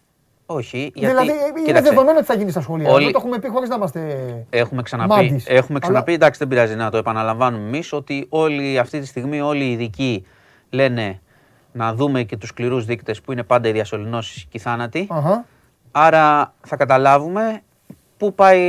Όχι, 0.46 0.90
γιατί. 0.94 1.06
δηλαδή, 1.14 1.26
είναι 1.30 1.62
κοίταξε, 1.64 1.90
δεδομένο 1.90 2.18
ότι 2.18 2.26
θα 2.26 2.34
γίνει 2.34 2.50
στα 2.50 2.60
σχολεία. 2.60 2.88
όλοι- 2.90 3.04
Αυτό 3.06 3.18
το 3.18 3.24
έχουμε 3.24 3.38
πει 3.38 3.48
χωρίς 3.48 3.68
να 3.68 3.74
είμαστε. 3.74 4.00
Έχουμε 4.50 4.82
ξαναπεί, 4.82 5.08
Μάντης. 5.08 5.44
έχουμε 5.48 5.78
ξαναπεί 5.78 6.10
Αλλά- 6.10 6.14
εντάξει 6.14 6.38
δεν 6.38 6.48
πειράζει 6.48 6.74
να 6.74 6.90
το 6.90 6.96
επαναλαμβάνουμε 6.96 7.66
εμείς, 7.66 7.92
ότι 7.92 8.26
όλοι 8.28 8.78
αυτή 8.78 9.00
τη 9.00 9.06
στιγμή 9.06 9.40
όλοι 9.40 9.64
οι 9.64 9.72
ειδικοί 9.72 10.26
λένε 10.70 11.20
να 11.74 11.94
δούμε 11.94 12.22
και 12.22 12.36
τους 12.36 12.48
σκληρούς 12.48 12.84
δείκτες 12.84 13.20
που 13.20 13.32
είναι 13.32 13.42
πάντα 13.42 13.68
οι 13.68 13.72
διασωληνώσεις 13.72 14.42
και 14.42 14.56
οι 14.56 14.58
θάνατοι. 14.58 15.06
Αχα. 15.10 15.44
Άρα 15.92 16.52
θα 16.66 16.76
καταλάβουμε 16.76 17.60
πού 18.16 18.34
πάει 18.34 18.60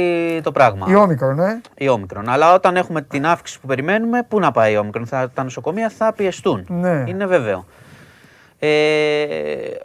το 0.43 0.51
πράγμα. 0.51 0.85
Η 0.89 0.95
όμικρον, 0.95 1.39
ε. 1.39 1.61
Η 1.77 1.87
όμικρον. 1.87 2.29
Αλλά 2.29 2.53
όταν 2.53 2.75
έχουμε 2.75 3.01
την 3.01 3.25
αύξηση 3.25 3.59
που 3.59 3.67
περιμένουμε, 3.67 4.23
πού 4.23 4.39
να 4.39 4.51
πάει 4.51 4.73
η 4.73 4.77
όμικρον; 4.77 5.05
Θα, 5.05 5.29
τα 5.33 5.43
νοσοκομεία 5.43 5.89
θα 5.89 6.13
πιεστούν. 6.13 6.65
Ναι. 6.67 7.03
Είναι 7.07 7.25
βέβαιο. 7.25 7.65
Ε, 8.59 9.25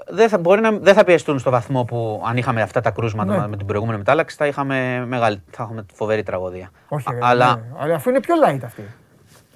δεν, 0.08 0.28
θα, 0.28 0.38
μπορεί 0.38 0.60
να, 0.60 0.70
δεν 0.70 0.94
θα 0.94 1.04
πιεστούν 1.04 1.38
στο 1.38 1.50
βαθμό 1.50 1.84
που 1.84 2.22
αν 2.26 2.36
είχαμε 2.36 2.62
αυτά 2.62 2.80
τα 2.80 2.90
κρούσματα 2.90 3.36
Ναι. 3.40 3.48
με 3.48 3.56
την 3.56 3.66
προηγούμενη 3.66 3.98
μετάλλαξη 3.98 4.36
θα 4.36 4.46
είχαμε, 4.46 5.04
μεγάλη, 5.08 5.42
θα 5.50 5.62
είχαμε 5.64 5.86
φοβερή 5.94 6.22
τραγωδία. 6.22 6.70
Όχι, 6.88 7.08
Α- 7.08 7.12
ρε, 7.12 7.18
αλλά 7.22 7.54
ναι. 7.56 7.62
αλλά 7.78 7.94
αφού 7.94 8.10
είναι 8.10 8.20
πιο 8.20 8.34
light 8.46 8.60
αυτή. 8.64 8.82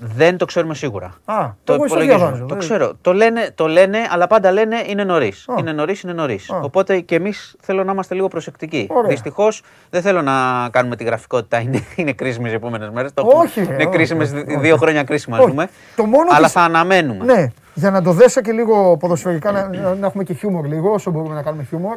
Δεν 0.06 0.36
το 0.36 0.44
ξέρουμε 0.44 0.74
σίγουρα. 0.74 1.06
Α, 1.24 1.48
Το 1.64 1.72
εγώ 1.72 1.84
ίσως 1.84 1.86
υπολογίζουμε. 1.98 2.16
διαβάζω, 2.24 2.40
Το 2.42 2.54
δεν- 2.54 2.58
ξέρω. 2.58 2.92
Το 3.00 3.12
λένε, 3.12 3.50
το 3.54 3.66
λένε, 3.66 3.98
αλλά 4.10 4.26
πάντα 4.26 4.50
λένε 4.52 4.76
είναι 4.86 5.04
νωρίς. 5.04 5.48
Α. 5.48 5.54
Είναι 5.58 5.72
νωρίς, 5.72 6.00
είναι 6.02 6.12
νωρίς. 6.12 6.50
Α. 6.50 6.60
Οπότε 6.62 7.00
και 7.00 7.14
εμείς 7.14 7.56
θέλω 7.60 7.84
να 7.84 7.92
είμαστε 7.92 8.14
λίγο 8.14 8.28
προσεκτικοί. 8.28 8.86
Ωραία. 8.90 9.08
Δυστυχώς 9.10 9.62
δεν 9.90 10.02
θέλω 10.02 10.22
να 10.22 10.68
κάνουμε 10.70 10.96
τη 10.96 11.04
γραφικότητα. 11.04 11.60
Είναι, 11.60 11.80
είναι 11.96 12.12
κρίσιμες 12.12 12.52
οι 12.52 12.54
επόμενες 12.54 12.90
μέρες. 12.90 13.10
Όχι, 13.14 13.60
ρε, 13.64 13.72
Είναι 13.74 13.76
όχι, 13.84 13.88
κρίσιμες, 13.96 14.32
όχι, 14.32 14.40
όχι. 14.48 14.56
δύο 14.58 14.76
χρόνια 14.76 15.02
κρίσιμα, 15.04 15.36
Όχι. 15.36 15.44
ας 15.44 15.50
πούμε. 15.50 15.68
Το 15.96 16.04
μόνο 16.04 16.28
αλλά 16.30 16.44
της- 16.44 16.52
θα 16.52 16.60
αναμένουμε. 16.60 17.24
Ναι, 17.24 17.48
για 17.74 17.90
να 17.90 18.02
το 18.02 18.12
δέσω 18.12 18.40
και 18.40 18.52
λίγο 18.52 18.96
ποδοσφαιρικά, 18.96 19.52
να, 19.52 19.68
να- 19.68 19.94
να 19.94 20.06
έχουμε 20.06 20.24
και 20.24 20.34
χιούμορ 20.34 20.66
λίγο, 20.66 20.92
όσο 20.92 21.10
μπορούμε 21.10 21.34
να 21.34 21.42
κάνουμε 21.42 21.62
χιούμορ. 21.64 21.96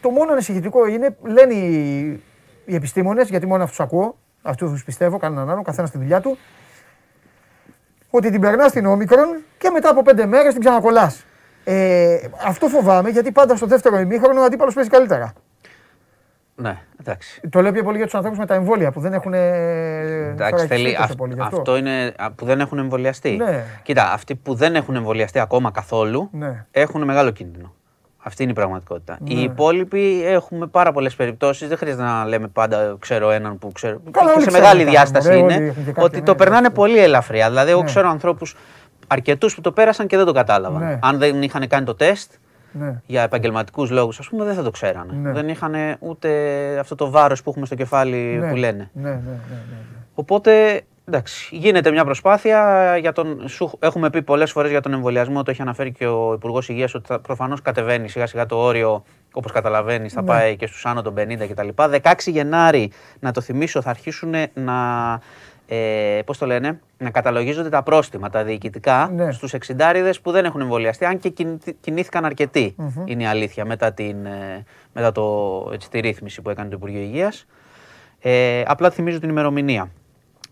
Το 0.00 0.10
μόνο 0.10 0.32
ανησυχητικό 0.32 0.86
είναι, 0.86 1.16
λένε 1.22 1.54
οι, 1.54 2.20
οι 2.64 2.74
επιστήμονες, 2.74 3.28
γιατί 3.28 3.46
μόνο 3.46 3.62
αυτούς 3.62 3.80
ακούω, 3.80 4.16
αυτούς 4.42 4.70
τους 4.70 4.84
πιστεύω, 4.84 5.18
κανέναν 5.18 5.50
άλλον, 5.50 5.62
καθένας 5.62 5.88
στη 5.88 5.98
δουλειά 5.98 6.20
του, 6.20 6.38
ότι 8.10 8.30
την 8.30 8.40
περνάς 8.40 8.70
στην 8.70 8.86
όμικρον 8.86 9.26
και 9.58 9.70
μετά 9.70 9.90
από 9.90 10.02
πέντε 10.02 10.26
μέρες 10.26 10.52
την 10.52 10.60
ξανακολλάς. 10.62 11.24
Ε, 11.64 12.18
αυτό 12.46 12.68
φοβάμαι 12.68 13.10
γιατί 13.10 13.32
πάντα 13.32 13.56
στο 13.56 13.66
δεύτερο 13.66 13.98
ημίχρονο 13.98 14.40
ο 14.40 14.44
αντίπαλος 14.44 14.74
παίζει 14.74 14.90
καλύτερα. 14.90 15.32
Ναι, 16.54 16.78
εντάξει. 17.00 17.40
Το 17.50 17.60
λέω 17.62 17.72
πιο 17.72 17.82
πολύ 17.82 17.96
για 17.96 18.04
τους 18.06 18.14
ανθρώπους 18.14 18.38
με 18.38 18.46
τα 18.46 18.54
εμβόλια 18.54 18.90
που 18.92 19.00
δεν 19.00 19.12
έχουν. 19.12 19.34
Εντάξει, 19.34 20.66
θέλει, 20.66 20.96
αυ- 21.00 21.16
πολύ 21.16 21.34
γι' 21.34 21.40
αυτό. 21.40 21.76
είναι 21.76 22.14
α, 22.16 22.32
που 22.32 22.44
δεν 22.44 22.60
έχουν 22.60 22.78
εμβολιαστεί. 22.78 23.30
Ναι. 23.30 23.64
Κοίτα, 23.82 24.12
αυτοί 24.12 24.34
που 24.34 24.54
δεν 24.54 24.74
έχουν 24.74 24.96
εμβολιαστεί 24.96 25.38
ακόμα 25.38 25.70
καθόλου 25.70 26.28
Ναι. 26.32 26.66
έχουν 26.70 27.04
μεγάλο 27.04 27.30
κίνδυνο. 27.30 27.74
Αυτή 28.28 28.42
είναι 28.42 28.52
η 28.52 28.54
πραγματικότητα. 28.54 29.18
Ναι. 29.20 29.34
Οι 29.34 29.42
υπόλοιποι 29.42 30.22
έχουμε 30.26 30.66
πάρα 30.66 30.92
πολλές 30.92 31.14
περιπτώσεις. 31.14 31.68
Δεν 31.68 31.76
χρειάζεται 31.76 32.02
να 32.02 32.24
λέμε 32.24 32.48
πάντα 32.48 32.96
ξέρω 32.98 33.30
έναν 33.30 33.58
που 33.58 33.72
ξέρω. 33.72 34.00
Καλά, 34.10 34.26
και 34.26 34.32
όλοι 34.34 34.42
σε 34.42 34.48
ξέρουν 34.48 34.66
μεγάλη 34.66 34.84
τα 34.84 34.90
διάσταση 34.90 35.28
μωρέ, 35.28 35.42
όλοι 35.42 35.54
είναι 35.54 35.64
έχουν 35.64 35.84
και 35.84 35.90
κάποια, 35.90 36.02
ότι 36.02 36.16
ναι, 36.18 36.22
το 36.22 36.34
περνάνε 36.34 36.58
εντάξει. 36.66 36.76
πολύ 36.76 36.98
ελαφριά. 36.98 37.48
Δηλαδή, 37.48 37.70
εγώ 37.70 37.80
Ναι. 37.80 37.86
ξέρω 37.86 38.08
ανθρώπους 38.08 38.56
αρκετούς 39.06 39.54
που 39.54 39.60
το 39.60 39.72
πέρασαν 39.72 40.06
και 40.06 40.16
δεν 40.16 40.26
το 40.26 40.32
κατάλαβαν. 40.32 40.82
Ναι. 40.82 40.98
Αν 41.02 41.18
δεν 41.18 41.42
είχαν 41.42 41.68
κάνει 41.68 41.84
το 41.84 41.94
τεστ 41.94 42.32
Ναι. 42.72 43.00
για 43.06 43.22
επαγγελματικούς 43.22 43.90
λόγους, 43.90 44.18
ας 44.18 44.28
πούμε, 44.28 44.44
δεν 44.44 44.54
θα 44.54 44.62
το 44.62 44.70
ξέρανε. 44.70 45.12
Ναι. 45.22 45.32
Δεν 45.32 45.48
είχαν 45.48 45.74
ούτε 45.98 46.28
αυτό 46.80 46.94
το 46.94 47.10
βάρος 47.10 47.42
που 47.42 47.50
έχουμε 47.50 47.66
στο 47.66 47.74
κεφάλι 47.74 48.16
Ναι. 48.16 48.50
που 48.50 48.56
λένε. 48.56 48.90
Ναι, 48.92 49.02
ναι, 49.02 49.14
ναι, 49.14 49.20
ναι, 49.20 49.30
ναι. 49.70 49.76
Οπότε, 50.14 50.80
εντάξει, 51.08 51.56
γίνεται 51.56 51.90
μια 51.90 52.04
προσπάθεια. 52.04 52.96
Για 53.00 53.12
τον, 53.12 53.48
σου, 53.48 53.76
έχουμε 53.78 54.10
πει 54.10 54.22
πολλές 54.22 54.50
φορές 54.52 54.70
για 54.70 54.80
τον 54.80 54.92
εμβολιασμό, 54.92 55.42
το 55.42 55.50
έχει 55.50 55.62
αναφέρει 55.62 55.92
και 55.92 56.06
ο 56.06 56.32
Υπουργός 56.32 56.68
Υγείας, 56.68 56.94
ότι 56.94 57.14
προφανώς 57.22 57.62
κατεβαίνει 57.62 58.08
σιγά 58.08 58.26
σιγά 58.26 58.46
το 58.46 58.56
όριο, 58.56 59.04
όπως 59.32 59.52
καταλαβαίνεις, 59.52 60.12
θα 60.12 60.20
Ναι. 60.20 60.26
πάει 60.26 60.56
και 60.56 60.66
στους 60.66 60.86
άνω 60.86 61.02
των 61.02 61.14
50 61.14 61.46
κτλ. 61.48 61.68
16 61.74 62.30
Γενάρη, 62.30 62.90
να 63.20 63.32
το 63.32 63.40
θυμίσω, 63.40 63.82
θα 63.82 63.90
αρχίσουν 63.90 64.34
να. 64.54 64.74
Ε, 65.70 66.20
πώς 66.26 66.38
το 66.38 66.46
λένε, 66.46 66.80
να 66.98 67.10
καταλογίζονται 67.10 67.68
τα 67.68 67.82
πρόστιμα, 67.82 68.30
τα 68.30 68.44
διοικητικά, 68.44 69.10
Ναι. 69.14 69.32
στους 69.32 69.52
εξιντάριδες 69.54 70.20
που 70.20 70.30
δεν 70.30 70.44
έχουν 70.44 70.60
εμβολιαστεί, 70.60 71.04
αν 71.04 71.18
και 71.18 71.28
κινη- 71.28 71.76
κινήθηκαν 71.80 72.24
αρκετοί, 72.24 72.74
είναι 73.04 73.22
η 73.22 73.26
αλήθεια, 73.26 73.64
μετά, 73.64 73.92
την, 73.92 74.26
ε, 74.26 74.64
μετά 74.92 75.12
το, 75.12 75.22
έτσι, 75.72 75.90
τη 75.90 76.00
ρύθμιση 76.00 76.42
που 76.42 76.50
έκανε 76.50 76.68
το 76.68 76.74
Υπουργείο 76.76 77.00
Υγείας. 77.00 77.46
Ε, 78.20 78.62
απλά 78.66 78.90
θυμίζω 78.90 79.18
την 79.20 79.28
ημερομηνία. 79.28 79.90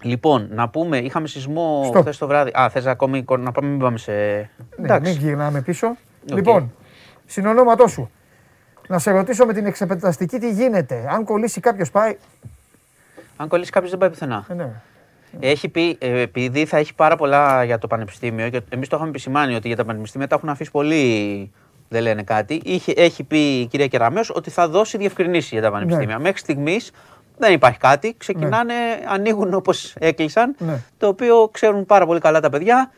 Λοιπόν, 0.02 0.48
να 0.50 0.68
πούμε, 0.68 0.98
είχαμε 0.98 1.26
σεισμό 1.26 1.90
Stop. 1.94 2.00
χθες 2.00 2.18
το 2.18 2.26
βράδυ. 2.26 2.50
Α, 2.60 2.68
θες 2.70 2.86
ακόμη 2.86 3.22
κο- 3.22 3.36
να 3.36 3.52
πάμε, 3.52 3.68
μην 3.68 3.78
πάμε 3.78 3.98
σε. 3.98 4.12
Ναι, 4.76 5.00
μην 5.00 5.12
γυρνάμε 5.12 5.60
πίσω. 5.60 5.86
Οκ. 6.30 6.36
Λοιπόν, 6.36 6.72
συνονόματός 7.26 7.90
σου. 7.90 8.10
Να 8.88 8.98
σε 8.98 9.10
ρωτήσω 9.10 9.46
με 9.46 9.52
την 9.52 9.66
εξεταστική 9.66 10.38
τι 10.38 10.50
γίνεται. 10.52 11.06
Αν 11.10 11.24
κολλήσει 11.24 11.60
κάποιος 11.60 11.90
πάει. 11.90 12.16
Αν 13.36 13.48
κολλήσει 13.48 13.70
κάποιος 13.70 13.90
δεν 13.90 14.00
πάει 14.00 14.10
πουθενά. 14.10 14.46
Ε, 14.48 14.54
ναι. 14.54 14.68
Έχει 15.40 15.68
πει, 15.68 15.96
ε, 16.00 16.20
επειδή 16.20 16.64
θα 16.64 16.76
έχει 16.76 16.94
πάρα 16.94 17.16
πολλά 17.16 17.64
για 17.64 17.78
το 17.78 17.86
πανεπιστήμιο, 17.86 18.48
και 18.50 18.60
εμείς 18.68 18.88
το 18.88 18.96
είχαμε 18.96 19.10
επισημάνει 19.10 19.54
ότι 19.54 19.66
για 19.68 19.76
τα 19.76 19.84
πανεπιστήμια 19.84 20.26
τα 20.26 20.34
έχουν 20.34 20.48
αφήσει 20.48 20.70
πολύ. 20.70 21.50
Δεν 21.88 22.02
λένε 22.02 22.22
κάτι. 22.22 22.60
Είχε, 22.64 22.92
έχει 22.96 23.24
πει 23.24 23.38
η 23.60 23.66
κυρία 23.66 23.86
Κεραμέο 23.86 24.22
ότι 24.34 24.50
θα 24.50 24.68
δώσει 24.68 24.98
διευκρινήσεις 24.98 25.50
για 25.50 25.62
τα 25.62 25.70
πανεπιστήμια. 25.70 26.18
Μέχρι 26.18 26.38
στιγμής 26.38 26.90
δεν 27.38 27.52
υπάρχει 27.52 27.78
κάτι. 27.78 28.14
Ξεκινάνε, 28.18 28.74
ανοίγουν 29.08 29.54
όπως 29.54 29.94
έκλεισαν. 29.98 30.54
Ναι. 30.58 30.78
Το 30.98 31.06
οποίο 31.06 31.48
ξέρουν 31.52 31.86
πάρα 31.86 32.06
πολύ 32.06 32.20
καλά 32.20 32.40
τα 32.40 32.50
παιδιά 32.50 32.90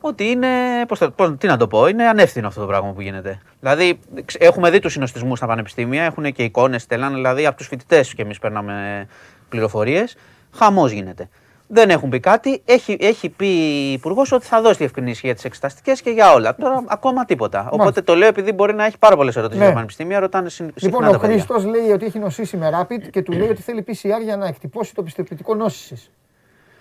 ότι 0.00 0.24
είναι. 0.24 0.48
Πώς 0.88 0.98
το, 0.98 1.10
πώς- 1.10 1.34
τι 1.38 1.46
να 1.46 1.56
το 1.56 1.66
πω, 1.66 1.86
είναι 1.86 2.04
ανεύθυνο 2.08 2.46
αυτό 2.48 2.60
το 2.60 2.66
πράγμα 2.66 2.92
που 2.92 3.00
γίνεται. 3.00 3.38
Δηλαδή, 3.60 4.00
ξ- 4.24 4.42
έχουμε 4.42 4.70
δει 4.70 4.78
τους 4.78 4.92
συνοστισμούς 4.92 5.38
στα 5.38 5.46
πανεπιστήμια, 5.46 6.02
έχουν 6.04 6.32
και 6.32 6.42
εικόνες, 6.44 6.82
στελάνε. 6.82 7.14
Δηλαδή, 7.14 7.46
από 7.46 7.56
τους 7.56 7.66
φοιτητές 7.66 8.14
και 8.14 8.22
εμείς 8.22 8.38
παίρναμε 8.38 9.06
πληροφορίες. 9.48 10.16
Χαμός 10.54 10.90
γίνεται. 10.90 11.28
Δεν 11.66 11.90
έχουν 11.90 12.08
πει 12.08 12.20
κάτι. 12.20 12.62
Έχει, 12.64 12.96
έχει 13.00 13.28
πει 13.28 13.46
η 13.46 13.92
Υπουργός 13.92 14.32
ότι 14.32 14.46
θα 14.46 14.60
δώσει 14.60 14.76
διευκρινήσεις 14.76 15.20
για 15.22 15.34
τις 15.34 15.44
εξεταστικές 15.44 16.00
και 16.02 16.10
για 16.10 16.32
όλα. 16.32 16.54
Τώρα 16.54 16.84
ακόμα 16.86 17.24
τίποτα. 17.24 17.68
Οπότε 17.70 18.00
το 18.02 18.14
λέω 18.14 18.28
επειδή 18.28 18.52
μπορεί 18.52 18.74
να 18.74 18.84
έχει 18.84 18.98
πάρα 18.98 19.16
πολλές 19.16 19.36
ερωτήσεις 19.36 19.58
Ναι. 19.60 19.64
για 19.66 19.74
πανεπιστήμια. 19.74 20.18
Ρωτάνε 20.20 20.48
συν- 20.48 20.70
συχνά 20.74 20.88
Λοιπόν, 20.98 21.02
τα 21.10 21.16
ο 21.16 21.20
παιδιά. 21.20 21.34
Χρήστος 21.36 21.64
λέει 21.64 21.90
ότι 21.90 22.04
έχει 22.04 22.18
νοσήσει 22.18 22.56
με 22.56 22.70
rapid 22.80 23.08
και 23.10 23.22
του 23.22 23.32
λέει 23.32 23.48
ότι 23.48 23.62
θέλει 23.62 23.84
PCR 23.88 24.22
για 24.24 24.36
να 24.36 24.46
εκτυπώσει 24.46 24.94
το 24.94 25.02
πιστοποιητικό 25.02 25.54
νόσησης. 25.54 26.10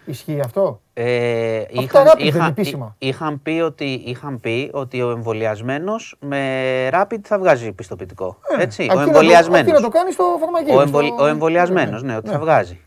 Ισχύει 0.05 0.39
αυτό; 0.45 0.81
Ε, 0.93 1.57
Αυτά 1.57 1.81
είχαν, 1.81 2.03
rapid 2.03 2.17
δεν 2.17 2.19
είναι 2.27 2.27
είχαν, 2.37 2.49
επίσημα. 2.49 2.95
εί- 2.99 3.07
είχαν, 3.07 3.41
πει 3.41 3.49
ότι, 3.65 4.01
είχαν 4.05 4.39
πει 4.39 4.69
ότι 4.73 5.01
ο 5.01 5.09
εμβολιασμένος 5.09 6.15
με 6.19 6.39
rapid 6.93 7.17
θα 7.23 7.39
βγάζει 7.39 7.71
πιστοποιητικό. 7.71 8.37
Έτσι, 8.59 8.81
Αρκεί 8.83 8.95
ο 8.95 8.99
να 8.99 9.03
το- 9.03 9.09
εμβολιασμένος. 9.09 9.59
αρκεί 9.59 9.71
να 9.71 9.81
το 9.81 9.89
κάνει 9.89 10.11
στο 10.11 10.23
φαρμακείο. 10.39 10.69
Ο, 10.73 10.73
στο- 10.77 10.81
εμβολι, 10.81 11.13
ο 11.19 11.25
εμβολιασμένος, 11.25 12.03
ναι, 12.03 12.15
ότι 12.15 12.29
θα 12.29 12.39
βγάζει. 12.39 12.79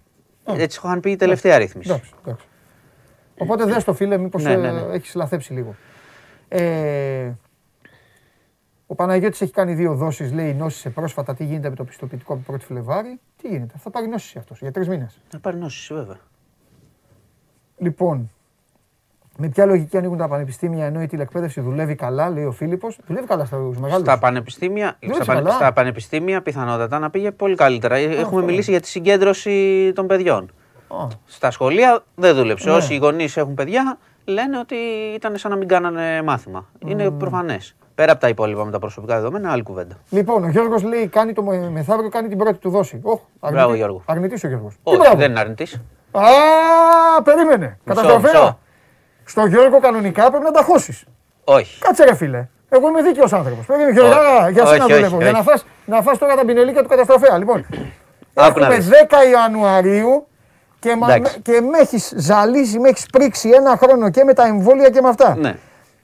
Έτσι 0.46 0.80
είχαν 0.84 1.00
πει 1.00 1.10
η 1.10 1.16
τελευταία 1.16 1.58
ρύθμιση. 1.58 1.90
Εντάξει, 1.90 2.12
εντάξει. 2.24 2.46
Οπότε 3.38 3.64
δες 3.64 3.84
το 3.84 3.94
φίλε, 3.94 4.16
μήπως 4.16 4.42
Ναι, 4.42 4.56
ναι, 4.56 4.72
ναι. 4.72 4.80
ε, 4.80 4.94
έχεις 4.94 5.14
λαθέψει 5.14 5.52
λίγο. 5.52 5.74
Ε, 6.48 7.32
ο 8.86 8.94
Παναγιώτης 8.94 9.40
έχει 9.40 9.52
κάνει 9.52 9.74
δύο 9.74 9.94
δόσεις, 9.94 10.32
λέει 10.32 10.54
νόσησε 10.54 10.90
πρόσφατα. 10.90 11.34
Τι 11.34 11.44
γίνεται 11.44 11.68
με 11.68 11.74
το 11.76 11.84
πιστοποιητικό 11.84 12.32
από 12.32 12.54
1η 12.54 12.60
Φλεβάρη. 12.60 13.20
Τι 13.42 13.48
γίνεται, 13.48 13.74
θα 13.78 13.90
πάρει 13.90 14.08
νόση 14.08 14.38
αυτός 14.38 14.60
για 14.60 14.72
τρεις 14.72 14.88
μήνες. 14.88 15.18
Να 15.32 15.38
πάρει 15.40 15.56
νόση, 15.56 15.94
βέβαια. 15.94 16.18
Λοιπόν, 17.78 18.30
με 19.38 19.48
ποια 19.48 19.66
λογική 19.66 19.96
ανοίγουν 19.96 20.18
τα 20.18 20.28
πανεπιστήμια 20.28 20.84
ενώ 20.86 21.02
η 21.02 21.06
τηλεκπαίδευση 21.06 21.60
δουλεύει 21.60 21.94
καλά, 21.94 22.28
λέει 22.30 22.44
ο 22.44 22.52
Φίλιππος; 22.52 22.98
Δουλεύει 23.06 23.26
καλά 23.26 23.44
στους 23.44 23.78
μεγάλους. 23.78 24.02
Στα 24.06 24.18
πανεπιστήμια, 24.18 24.96
Δουλεύει 25.00 25.22
στα, 25.22 25.32
πανε- 25.32 25.44
καλά. 25.46 25.56
στα 25.56 25.72
πανεπιστήμια 25.72 26.42
πιθανότατα 26.42 26.98
να 26.98 27.10
πήγε 27.10 27.30
πολύ 27.30 27.54
καλύτερα. 27.54 27.96
Ε, 27.96 28.04
Έχουμε 28.04 28.42
μιλήσει 28.42 28.70
για 28.70 28.80
τη 28.80 28.86
συγκέντρωση 28.88 29.92
των 29.94 30.06
παιδιών. 30.06 30.50
Α, 30.88 31.06
Στα 31.24 31.50
σχολεία 31.50 32.04
δεν 32.14 32.34
δούλεψε. 32.36 32.68
Ναι. 32.70 32.74
Όσοι 32.76 32.96
γονείς 32.96 33.36
έχουν 33.36 33.54
παιδιά 33.54 33.98
λένε 34.24 34.58
ότι 34.58 34.74
ήταν 35.14 35.36
σαν 35.36 35.50
να 35.50 35.56
μην 35.56 35.68
κάνανε 35.68 36.22
μάθημα. 36.24 36.66
Είναι 36.86 37.10
προφανές. 37.10 37.74
Πέρα 37.94 38.12
από 38.12 38.20
τα 38.20 38.28
υπόλοιπα 38.28 38.64
με 38.64 38.70
τα 38.70 38.78
προσωπικά 38.78 39.14
δεδομένα, 39.14 39.50
άλλη 39.52 39.62
κουβέντα. 39.62 39.94
Λοιπόν, 40.10 40.44
ο 40.44 40.48
Γιώργος 40.48 40.82
λέει 40.82 41.06
κάνει 41.06 41.32
το 41.32 41.42
με- 41.42 41.70
μεθαύριο, 41.70 42.08
κάνει 42.08 42.28
την 42.28 42.38
πρώτη 42.38 42.58
του 42.58 42.70
δόση. 42.70 43.00
Όχ, 43.02 43.20
αρνητή- 43.40 43.62
Μπράβο, 43.62 43.74
Γιώργο. 43.74 44.02
Αρνητής 44.06 44.44
ο 44.44 44.48
Γιώργος. 44.48 44.74
Τι 44.74 44.80
Όχι, 44.82 44.96
μπράβο. 44.98 45.16
δεν 45.16 45.30
είναι 45.30 45.40
αρνητής. 45.40 45.80
Α, 46.12 46.20
περίμενε. 47.22 47.78
Καταστροφέα. 47.84 48.58
Μισό. 49.26 49.40
Στο 49.40 49.46
Γιώργο 49.46 49.80
κανονικά 49.80 50.28
πρέπει 50.30 50.44
να 50.44 50.50
τα 50.50 50.62
χώσεις. 50.62 51.04
Όχι. 51.44 51.78
Κάτσε 51.80 52.04
ρε 52.04 52.14
φίλε. 52.14 52.48
Εγώ 52.68 52.88
είμαι 52.88 53.02
δίκαιος 53.02 53.32
άνθρωπος. 53.32 53.66
Περίμενε 53.66 53.92
Γιώργο, 53.92 54.12
Όχι. 54.42 54.52
για 54.52 54.66
σένα 54.66 54.84
Όχι, 54.84 54.92
δουλεύω. 54.94 55.14
όχι, 55.16 55.24
Για 55.24 55.32
να 55.32 55.38
όχι. 55.38 55.48
φας, 55.48 55.66
να 55.84 56.02
φας 56.02 56.18
τώρα 56.18 56.34
τα 56.36 56.44
πινελίκια 56.44 56.82
του 56.82 56.88
καταστροφέα. 56.88 57.38
Λοιπόν, 57.38 57.66
Άκου 58.34 58.58
να 58.60 58.66
έχουμε 58.66 58.74
δεις. 58.76 58.88
10 58.88 58.94
Ιανουαρίου 59.30 60.26
και, 60.78 60.96
μα, 60.96 61.14
Εντάξει. 61.14 61.40
και 61.40 61.60
με 61.60 61.78
έχεις 61.78 62.12
ζαλίσει, 62.16 62.78
με 62.78 62.88
έχεις 62.88 63.06
πρίξει 63.06 63.48
ένα 63.48 63.76
χρόνο 63.76 64.10
και 64.10 64.24
με 64.24 64.32
τα 64.32 64.46
εμβόλια 64.46 64.90
και 64.90 65.00
με 65.00 65.08
αυτά. 65.08 65.36
Ναι. 65.36 65.54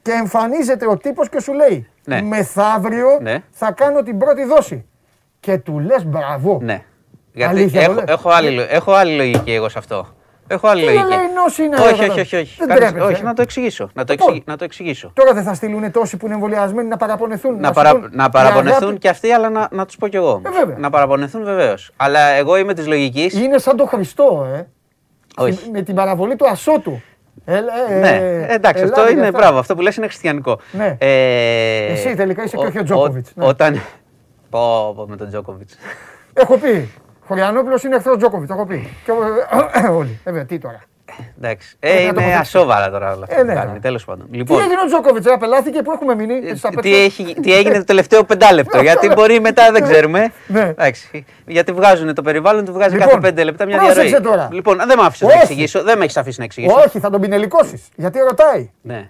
Και 0.02 0.10
εμφανίζεται 0.10 0.86
ο 0.88 0.96
τύπος 0.96 1.28
και 1.28 1.40
σου 1.40 1.52
λέει 1.52 1.88
Ναι. 2.04 2.22
μεθαύριο 2.22 3.18
Ναι. 3.20 3.38
θα 3.50 3.72
κάνω 3.72 4.02
την 4.02 4.18
πρώτη 4.18 4.44
δόση. 4.44 4.86
Και 5.40 5.58
του 5.58 5.78
λες 5.78 6.04
μπράβο. 6.04 6.58
Ναι. 6.62 6.82
Γιατί 7.32 7.50
Αλήθεια 7.54 7.80
το 7.84 7.90
έχω, 7.90 7.94
λες. 8.00 8.04
έχω, 8.08 8.30
άλλη, 8.30 8.50
λο- 8.50 8.66
έχω 8.68 8.92
άλλη 8.92 9.16
λογική 9.16 9.52
εγώ 9.52 9.68
σε 9.68 9.78
αυτό. 9.78 10.06
Έχω 10.52 10.68
άλλη 10.68 10.80
Τι 10.80 10.86
λογική. 10.92 11.08
λέει 11.08 11.18
νόση 11.34 11.62
είναι, 11.64 11.76
όχι, 11.76 11.86
ρε, 11.86 11.90
όχι, 11.90 11.98
κατάλαβα. 11.98 12.20
όχι, 12.20 12.36
όχι. 12.36 12.56
Δεν 12.58 12.68
Κάνεις- 12.68 12.84
τρέπεσαι, 12.84 13.06
όχι, 13.12 13.20
ε. 13.20 13.24
να 13.24 13.34
το 13.34 13.42
εξηγήσω. 13.42 13.90
Να 13.94 14.04
το, 14.04 14.12
Λοιπόν. 14.12 14.28
εξηγη- 14.28 14.46
να 14.48 14.56
το 14.56 14.64
εξηγήσω. 14.64 15.10
Τώρα 15.14 15.32
δεν 15.32 15.42
θα 15.42 15.54
στείλουν 15.54 15.90
τόσοι 15.90 16.16
που 16.16 16.26
είναι 16.26 16.34
εμβολιασμένοι 16.34 16.88
να 16.88 16.96
παραπονεθούν. 16.96 17.60
Να, 17.60 17.66
σου 17.66 17.72
παρα, 17.72 17.90
πούν, 17.90 18.08
να 18.12 18.24
«Η 18.24 18.28
παραπονεθούν 18.30 18.82
αγάπη 18.82 18.98
και 18.98 19.08
αυτοί, 19.08 19.30
αλλά 19.32 19.50
να, 19.50 19.68
να 19.70 19.86
τους 19.86 19.96
πω 19.96 20.08
κι 20.08 20.16
εγώ. 20.16 20.28
όμως. 20.30 20.42
Ε, 20.54 20.58
βέβαια. 20.58 20.76
να 20.78 20.90
παραπονεθούν 20.90 21.44
βεβαίως. 21.44 21.92
Αλλά 21.96 22.20
εγώ 22.20 22.56
είμαι 22.56 22.74
της 22.74 22.86
λογικής. 22.86 23.34
Είναι 23.34 23.58
σαν 23.58 23.76
το 23.76 23.86
Χριστό, 23.86 24.46
ε. 24.54 24.66
Όχι. 25.36 25.70
Με 25.70 25.82
την 25.82 25.94
παραβολή 25.94 26.36
του 26.36 26.48
ασώτου. 26.48 27.00
Ε, 27.44 27.56
ε, 27.88 27.98
Ναι, 27.98 28.08
ε, 28.08 28.54
εντάξει, 28.54 28.82
ελάτε 28.82 29.00
αυτό 29.00 29.00
για 29.00 29.10
είναι 29.10 29.26
αυτά. 29.26 29.38
μπράβο. 29.38 29.58
Αυτό 29.58 29.74
που 29.74 29.80
λες 29.80 29.96
είναι 29.96 30.06
χριστιανικό. 30.06 30.58
Ναι. 30.72 30.96
Ε, 30.98 31.92
Εσύ 31.92 32.14
τελικά 32.14 32.42
είσαι 32.42 32.56
και 32.56 32.64
ο- 32.64 32.66
όχι 32.68 32.78
ο 32.78 32.82
Τζόκοβιτς, 32.82 33.28
ο- 33.30 33.32
ναι. 33.34 33.46
Όταν. 33.46 33.74
Πω, 34.50 34.92
πω 34.96 35.06
με 35.08 35.16
τον 35.16 35.28
Τζόκοβιτς. 35.28 35.74
Έχω 36.32 36.56
πει. 36.56 36.90
Χωριανόπουλος 37.26 37.82
είναι 37.84 37.96
εχθρό 37.96 38.16
Τζόκοβιτ. 38.16 38.50
Έχω 38.50 38.66
πει. 38.66 38.88
Και, 39.04 39.12
ε, 39.84 39.88
όλοι. 39.88 40.20
Βέβαια, 40.24 40.44
τι 40.44 40.58
τώρα. 40.58 40.80
Εντάξει. 41.38 41.76
Πρέπει 41.78 41.96
Ε, 41.96 42.06
να 42.06 42.12
το 42.14 42.20
είναι 42.20 42.28
αποδείξεις. 42.30 42.54
ασόβαρα 42.56 42.90
τώρα 42.90 43.12
όλα 43.12 43.22
αυτά 43.22 43.34
Ε, 43.36 43.40
που 43.40 43.46
ναι, 43.46 43.54
κάνει. 43.54 43.66
τώρα. 43.66 43.78
Τέλος 43.80 44.04
πάντων. 44.04 44.30
Τι 44.30 44.36
Λοιπόν, 44.36 44.60
έγινε 44.60 44.80
ο 44.84 44.86
Τζόκοβιτ, 44.86 45.28
απελάθηκε 45.28 45.82
που 45.82 45.92
έχουμε 45.92 46.14
μείνει; 46.14 46.34
ε, 46.48 46.54
στα 46.54 46.68
τι, 46.68 46.74
πέτρα. 46.74 46.90
έχει, 46.90 47.34
τι 47.42 47.54
έγινε 47.54 47.78
το 47.78 47.84
τελευταίο 47.84 48.24
πεντάλεπτο; 48.24 48.82
γιατί 48.88 49.08
μπορεί 49.08 49.40
μετά 49.40 49.72
δεν 49.72 49.82
ξέρουμε. 49.82 50.32
Ναι. 50.46 50.60
Εντάξει. 50.68 51.24
Γιατί 51.46 51.72
βγάζουν 51.72 52.14
το 52.14 52.22
περιβάλλον, 52.22 52.64
του 52.64 52.72
βγάζει 52.72 52.92
Λοιπόν, 52.94 53.08
κάθε 53.08 53.20
πέντε 53.20 53.44
λεπτά 53.44 53.66
μια 53.66 53.76
πρόσεξε 53.78 54.02
διαρροή. 54.02 54.30
τώρα. 54.30 54.48
Λοιπόν, 54.52 54.76
δεν 54.76 54.98
με 54.98 55.04
άφησες 55.06 55.20
να 55.28 55.32
Όχι. 55.34 55.42
εξηγήσω. 55.42 55.82
Δεν 55.82 55.98
με 55.98 56.04
έχεις 56.04 56.16
αφήσει 56.16 56.38
να 56.38 56.44
εξηγήσω. 56.44 56.74
Όχι, 56.86 56.98
θα 56.98 57.10
τον 57.10 57.20
πινελικώσεις. 57.20 57.88
Γιατί 57.96 58.18
ρωτάει. 58.18 58.70
Ναι. 58.82 59.08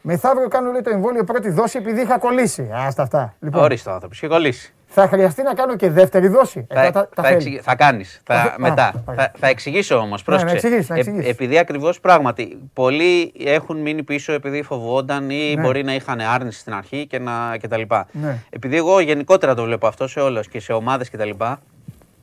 Μεθαύριο 0.00 0.48
κάνω 0.48 0.70
λέει, 0.72 0.80
το 0.80 0.90
εμβόλιο 0.90 1.24
πρώτη 1.24 1.50
δόση 1.50 1.78
επειδή 1.78 2.00
είχα 2.00 2.18
κολλήσει. 2.18 2.70
Άστα 2.86 3.02
αυτά. 3.02 3.34
Λοιπόν, 3.40 3.62
Ορίστε 3.62 3.90
ο 3.90 3.92
άνθρωπος. 3.92 4.18
Και 4.20 4.26
κολλήσει. 4.28 4.72
Θα 4.90 5.08
χρειαστεί 5.08 5.42
να 5.42 5.54
κάνω 5.54 5.76
και 5.76 5.90
δεύτερη 5.90 6.28
δόση. 6.28 6.66
Ε, 6.68 6.74
Θα, 6.74 6.90
τα, 6.90 6.90
τα 6.90 7.08
θα, 7.14 7.22
θέλει. 7.22 7.34
εξηγη- 7.34 7.60
θα 7.62 7.74
κάνεις, 7.76 8.20
θα, 8.24 8.34
Α, 8.34 8.54
μετά. 8.58 8.84
α, 9.04 9.14
θα, 9.14 9.32
θα 9.38 9.46
εξηγήσω 9.46 9.96
όμως, 9.96 10.22
πρόσεξε. 10.22 10.52
να 10.54 10.58
εξηγήσεις, 10.60 10.88
να 10.88 10.96
Ε, 10.96 10.98
εξηγήσεις. 10.98 11.28
επειδή 11.30 11.58
ακριβώς 11.58 12.00
πράγματι, 12.00 12.58
πολλοί 12.72 13.32
έχουν 13.44 13.76
μείνει 13.80 14.02
πίσω 14.02 14.32
επειδή 14.32 14.62
φοβόνταν 14.62 15.30
ή 15.30 15.54
Ναι. 15.54 15.60
μπορεί 15.62 15.84
να 15.84 15.94
είχαν 15.94 16.20
άρνηση 16.20 16.58
στην 16.60 16.72
αρχή 16.74 17.06
και, 17.06 17.18
να, 17.18 17.56
και 17.60 17.68
τα 17.68 17.76
λοιπά. 17.76 18.06
Ναι. 18.12 18.38
Επειδή 18.50 18.76
εγώ 18.76 19.00
γενικότερα 19.00 19.54
το 19.54 19.64
βλέπω 19.64 19.86
αυτό 19.86 20.06
σε 20.08 20.20
όλες 20.20 20.48
και 20.48 20.60
σε 20.60 20.72
ομάδες 20.72 21.08
και 21.10 21.16
τα 21.16 21.24
λοιπά 21.24 21.60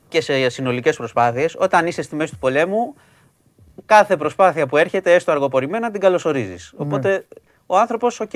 και 0.08 0.22
σε 0.22 0.50
συνολικές 0.50 0.96
προσπάθειες, 0.98 1.56
όταν 1.60 1.88
είσαι 1.88 2.02
στη 2.02 2.16
μέση 2.16 2.32
του 2.32 2.38
πολέμου, 2.40 2.96
κάθε 3.86 4.18
προσπάθεια 4.18 4.68
που 4.68 4.78
έρχεται, 4.78 5.14
έστω 5.14 5.32
αργοπορημένα, 5.32 5.92
την 5.92 6.02
καλωσορίζεις. 6.02 6.74
Ναι. 6.78 6.86
Οπότε 6.86 7.26
ο 7.66 7.78
άνθρωπος, 7.78 8.20
οκ, 8.20 8.32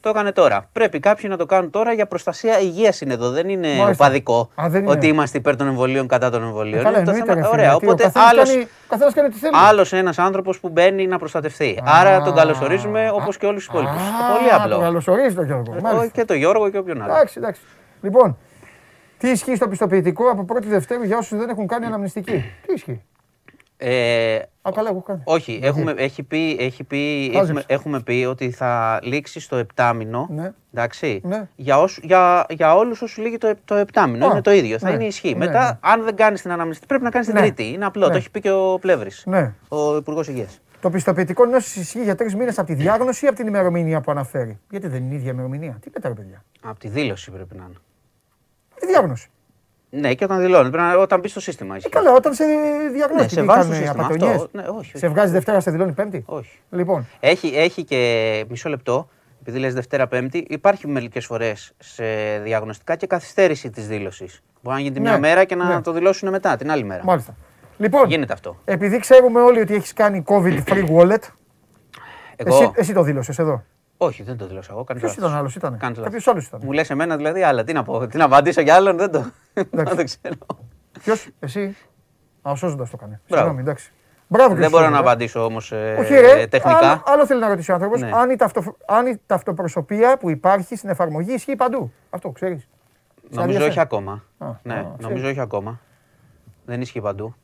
το 0.00 0.08
έκανε 0.08 0.32
τώρα. 0.32 0.68
Πρέπει 0.72 0.98
κάποιοι 1.00 1.26
να 1.28 1.36
το 1.36 1.46
κάνουν 1.46 1.70
τώρα 1.70 1.92
για 1.92 2.06
προστασία 2.06 2.60
υγείας 2.60 3.00
είναι 3.00 3.12
εδώ. 3.12 3.30
Δεν 3.30 3.48
είναι 3.48 3.68
Μάλιστα. 3.68 4.04
οπαδικό 4.04 4.50
Α, 4.54 4.68
δεν 4.68 4.82
είναι. 4.82 4.90
ότι 4.90 5.06
είμαστε 5.06 5.38
υπέρ 5.38 5.56
των 5.56 5.66
εμβολίων 5.66 6.06
κατά 6.06 6.30
των 6.30 6.42
Ε, 6.42 6.46
εμβολίων. 6.46 6.82
καλά, 6.82 6.96
Είναι 6.96 7.04
το 7.06 7.10
εννοείται, 7.10 7.32
θέμα- 7.32 7.40
ρε 7.40 7.48
φίλε, 7.48 7.62
Ωραία. 7.62 7.70
γιατί 7.70 7.86
ο 7.86 7.88
Οπότε 7.90 8.02
καθένας 8.02 8.30
άλλος, 8.32 8.48
κάνει- 8.50 8.66
καθένας 8.88 9.14
κάνει 9.14 9.28
τι 9.28 9.38
θέλει. 9.38 9.52
άλλος 9.56 9.92
ένας 9.92 10.18
άνθρωπος 10.18 10.60
που 10.60 10.68
μπαίνει 10.68 11.06
να 11.06 11.18
προστατευτεί. 11.18 11.80
Άρα 11.84 12.22
τον 12.22 12.34
καλωσορίζουμε 12.34 13.10
όπως 13.14 13.36
και 13.36 13.46
όλους 13.46 13.64
τους 13.66 13.74
υπόλοιπους. 13.74 14.00
Α, 14.02 14.36
Πολύ 14.38 14.52
απλό. 14.52 14.74
Τον 14.74 14.82
καλωσορίζει 14.84 15.34
τον 15.34 15.44
Γιώργο. 15.44 15.74
Ε, 15.76 15.80
Μάλιστα. 15.80 16.06
Και 16.06 16.24
τον 16.24 16.36
Γιώργο 16.36 16.70
και 16.70 16.78
όποιον 16.78 17.02
άλλο. 17.02 17.12
Εντάξει, 17.12 17.34
εντάξει. 17.38 17.60
Λοιπόν, 18.02 18.36
τι 19.18 19.28
ισχύει 19.30 19.54
στο 19.56 19.68
πιστοποιητικό 19.68 20.30
από 20.30 20.44
πρώτη 20.44 20.68
Δευτέρου 20.68 21.02
για 21.02 21.18
όσους 21.18 21.38
δεν 21.38 21.48
έχουν 21.48 21.66
κάνει 21.66 21.86
αναμνηστική; 21.86 22.44
Τι 22.66 22.72
ισχύει; 22.72 23.02
Ε, 23.82 24.36
Α, 24.62 24.70
καλά, 24.74 24.88
έχω 24.90 25.02
κάνει. 25.02 25.20
όχι, 25.24 25.60
έχουμε, 25.62 25.94
έχει 25.96 26.22
πει, 26.22 26.56
έχει 26.60 26.84
πει, 26.84 27.30
Χάζεψε. 27.34 27.40
έχουμε, 27.40 27.64
έχουμε 27.66 28.00
πει 28.00 28.24
ότι 28.28 28.50
θα 28.50 28.98
λήξει 29.02 29.40
στο 29.40 29.56
επτάμινο. 29.56 30.26
Ναι. 30.30 30.52
Εντάξει, 30.74 31.20
Ναι. 31.24 31.48
για, 31.56 31.78
όσου, 31.80 32.00
για, 32.04 32.46
για 32.48 32.74
όλους 32.76 33.02
όσους 33.02 33.16
λύγει 33.24 33.38
το, 33.38 33.46
επ- 33.46 33.64
το 33.64 33.74
επτάμινο. 33.74 34.26
Α, 34.26 34.30
είναι 34.30 34.40
το 34.40 34.50
ίδιο. 34.52 34.78
Θα 34.78 34.88
ναι, 34.88 34.94
είναι 34.94 35.04
ισχύ. 35.04 35.30
ναι, 35.32 35.46
Μετά, 35.46 35.64
ναι. 35.72 35.78
αν 35.92 36.04
δεν 36.04 36.16
κάνεις 36.16 36.42
την 36.42 36.50
αναμνηστική, 36.52 36.86
πρέπει 36.88 37.02
να 37.04 37.10
κάνεις 37.10 37.26
την 37.26 37.36
Ναι. 37.36 37.40
τρίτη. 37.42 37.64
Είναι 37.72 37.84
απλό. 37.84 38.06
Ναι. 38.06 38.10
Το 38.12 38.16
έχει 38.18 38.30
πει 38.30 38.40
και 38.40 38.50
ο 38.50 38.78
Πλεύρης, 38.80 39.22
Ναι. 39.26 39.54
ο 39.68 39.96
Υπουργός 39.96 40.28
Υγείας. 40.28 40.60
Το 40.80 40.90
πιστοποιητικό 40.90 41.44
νόση 41.46 41.80
ισχύει 41.80 42.02
για 42.02 42.14
τρεις 42.14 42.34
μήνες 42.34 42.58
από 42.58 42.66
τη 42.66 42.74
διάγνωση 42.74 43.24
ή 43.24 43.28
από 43.28 43.36
την 43.36 43.46
ημερομηνία 43.46 44.00
που 44.00 44.10
αναφέρει; 44.10 44.58
Γιατί 44.70 44.88
δεν 44.88 45.02
είναι 45.02 45.12
η 45.14 45.16
ίδια 45.16 45.30
ημερομηνία. 45.30 45.78
Τι 45.80 45.90
πέταρε, 45.90 46.14
παιδιά; 46.14 46.44
Από 46.62 46.78
τη 46.78 46.88
δήλωση 46.88 47.30
πρέπει 47.30 47.54
να 47.56 47.62
είναι. 47.64 47.74
Τη 48.80 48.86
διάγνωση. 48.86 49.30
Ναι, 49.90 50.14
και 50.14 50.24
όταν 50.24 50.40
δηλώνει. 50.40 50.70
Πρέπει 50.70 50.84
να, 50.84 50.96
όταν 50.96 51.20
μπεις 51.20 51.30
στο 51.30 51.40
σύστημα. 51.40 51.74
Ε, 51.74 51.76
ισχύει. 51.76 51.90
καλά, 51.90 52.12
όταν 52.12 52.34
σε 52.34 52.44
διαγνώσει. 52.92 53.22
Ναι, 53.22 53.28
σε 53.28 53.40
τι 53.40 53.46
βάζει 53.46 53.60
στο 53.60 53.70
κάνουν, 53.70 53.74
σύστημα. 53.84 54.04
απαταιωνιές; 54.04 54.36
Αυτό, 54.42 54.48
ναι, 54.58 54.62
όχι, 54.62 54.78
όχι. 54.78 54.98
Σε 54.98 55.08
βγάζει 55.08 55.32
Δευτέρα, 55.32 55.60
σε 55.60 55.70
δηλώνει 55.70 55.92
Πέμπτη; 55.92 56.22
Όχι. 56.26 56.58
Λοιπόν, 56.70 57.06
Έχει, 57.20 57.52
έχει 57.56 57.84
και 57.84 58.44
μισό 58.48 58.68
λεπτό, 58.68 59.08
επειδή 59.40 59.58
λες 59.58 59.74
Δευτέρα 59.74 60.06
Πέμπτη, 60.06 60.46
υπάρχει 60.48 60.88
μερικές 60.88 61.26
φορές 61.26 61.72
σε 61.78 62.04
διαγνωστικά 62.42 62.96
και 62.96 63.06
καθυστέρηση 63.06 63.70
της 63.70 63.86
δήλωσης. 63.88 64.42
Μπορεί 64.62 64.76
να 64.76 64.82
γίνει 64.82 64.94
τη 64.94 65.00
Ναι, 65.00 65.08
μια 65.08 65.18
μέρα 65.18 65.44
και 65.44 65.54
να 65.54 65.74
ναι. 65.74 65.80
το 65.80 65.92
δηλώσουν 65.92 66.28
μετά, 66.30 66.56
την 66.56 66.70
άλλη 66.70 66.84
μέρα. 66.84 67.04
μάλιστα. 67.04 67.34
Λοιπόν, 67.78 68.08
Γίνεται 68.08 68.32
αυτό. 68.32 68.56
επειδή 68.64 68.98
ξέρουμε 68.98 69.40
όλοι 69.40 69.60
ότι 69.60 69.74
έχεις 69.74 69.92
κάνει 69.92 70.22
COVID 70.26 70.58
free 70.68 70.88
wallet, 70.96 71.22
Εγώ. 72.36 72.56
εσύ, 72.56 72.70
εσύ 72.74 72.92
το 72.92 73.02
δήλωσες 73.02 73.38
εδώ. 73.38 73.64
Όχι, 74.02 74.22
δεν 74.22 74.36
το 74.36 74.46
δηλώσα 74.46 74.72
εγώ. 74.72 74.84
Κάνει 74.84 75.00
Ποιος 75.00 75.16
ήταν 75.16 75.34
άλλος, 75.34 75.54
ήταν. 75.54 75.78
Κάνεις 75.78 75.96
λάθος. 75.96 76.12
Κάποιος 76.12 76.28
άλλος 76.28 76.46
ήταν. 76.46 76.60
Μου 76.64 76.72
λες 76.72 76.90
εμένα 76.90 77.16
δηλαδή 77.16 77.42
άλλα. 77.42 77.64
Τι 77.64 77.72
να 77.72 77.82
πω, 77.82 78.06
τι 78.06 78.16
να 78.16 78.24
απαντήσω 78.24 78.60
για 78.60 78.74
άλλον, 78.74 78.96
δεν 78.96 79.10
το, 79.10 79.24
δεν 79.70 79.96
το 79.96 80.04
ξέρω. 80.04 80.34
Ποιος, 81.02 81.28
εσύ; 81.40 81.76
Α, 82.42 82.50
ο 82.50 82.54
Σόζοντας 82.54 82.90
το 82.90 82.96
έκανε. 83.00 83.20
Μπράβο. 83.28 83.42
Συγγνώμη, 83.44 83.60
εντάξει. 83.60 83.92
Μπράβο, 84.26 84.54
δεν 84.54 84.62
και 84.62 84.68
μπορώ 84.68 84.82
εσύ, 84.82 84.92
να 84.92 84.98
ε. 84.98 85.00
απαντήσω 85.00 85.44
όμως 85.44 85.72
Όχι, 85.72 86.14
ρε. 86.14 86.46
τεχνικά. 86.46 86.90
Άλλο, 86.90 87.02
άλλο 87.04 87.26
θέλει 87.26 87.40
να 87.40 87.48
ρωτήσει 87.48 87.70
ο 87.70 87.74
άνθρωπος. 87.74 88.00
Ναι. 88.00 88.10
Αν, 88.14 88.30
η 88.30 88.36
ταυτο, 88.36 88.76
αν 88.86 89.06
η 89.06 89.20
ταυτοπροσωπία 89.26 90.16
που 90.16 90.30
υπάρχει 90.30 90.76
στην 90.76 90.88
εφαρμογή 90.88 91.32
ισχύει 91.32 91.56
παντού. 91.56 91.92
Αυτό 92.10 92.30
ξέρεις. 92.30 92.68
Νομίζω 93.30 93.64
όχι 93.66 93.80
ακόμα. 93.80 94.24
Α, 94.38 94.46
ναι, 94.62 94.74
α, 94.74 94.82
νομίζω 94.82 94.98
ξέρεις. 95.00 95.24
όχι 95.24 95.40
ακόμα. 95.40 95.80
Δεν 96.66 96.80
ισχύει 96.80 97.00
παντού. 97.00 97.34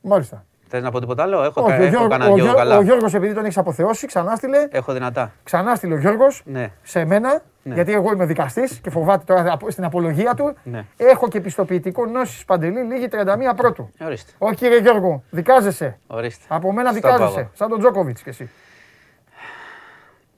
Μάλιστα. 0.00 0.44
Θες 0.68 0.82
να 0.82 0.90
πω 0.90 1.00
τίποτα 1.00 1.22
άλλο, 1.22 1.42
έχω, 1.42 1.62
Όχι, 1.62 1.70
κα- 1.70 1.76
ο, 1.78 1.82
έχω 1.82 1.88
Γιώργο, 1.90 2.08
κανένα 2.08 2.30
ο, 2.30 2.34
δυο 2.34 2.42
Γιώργο, 2.44 2.58
καλά. 2.62 2.76
ο 2.78 2.80
Γιώργος 2.82 3.14
επειδή 3.14 3.34
τον 3.34 3.44
έχεις 3.44 3.58
αποθεώσει, 3.58 4.06
ξανά 4.06 4.36
στείλε. 4.36 4.68
Έχω 4.70 4.92
δυνατά. 4.92 5.32
Ξανά 5.44 5.74
στείλε 5.74 5.94
ο 5.94 5.98
Γιώργος 5.98 6.42
Ναι. 6.44 6.70
σε 6.82 7.04
μένα 7.04 7.42
Γιατί 7.62 7.92
εγώ 7.92 8.12
είμαι 8.12 8.24
δικαστής 8.24 8.78
και 8.82 8.90
φοβάται 8.90 9.24
τώρα 9.34 9.52
απο- 9.52 9.70
στην 9.70 9.84
απολογία 9.84 10.34
του. 10.34 10.54
Ναι. 10.62 10.84
Έχω 10.96 11.28
και 11.28 11.40
πιστοποιητικό 11.40 12.06
νόσης 12.06 12.44
παντελή 12.44 12.80
λίγη 12.80 13.08
31 13.08 13.54
πρώτου. 13.56 13.90
Ορίστε. 14.00 14.32
Όχι 14.38 14.54
κύριε 14.54 14.78
Γιώργο, 14.78 15.22
δικάζεσαι. 15.30 15.98
Ορίστε. 16.06 16.44
Από 16.48 16.72
μένα 16.72 16.90
Στο 16.90 17.00
πάγο. 17.00 17.16
δικάζεσαι. 17.16 17.50
Σαν 17.54 17.68
τον 17.68 17.78
Τζόκοβιτς 17.78 18.22
κι 18.22 18.28
εσύ. 18.28 18.50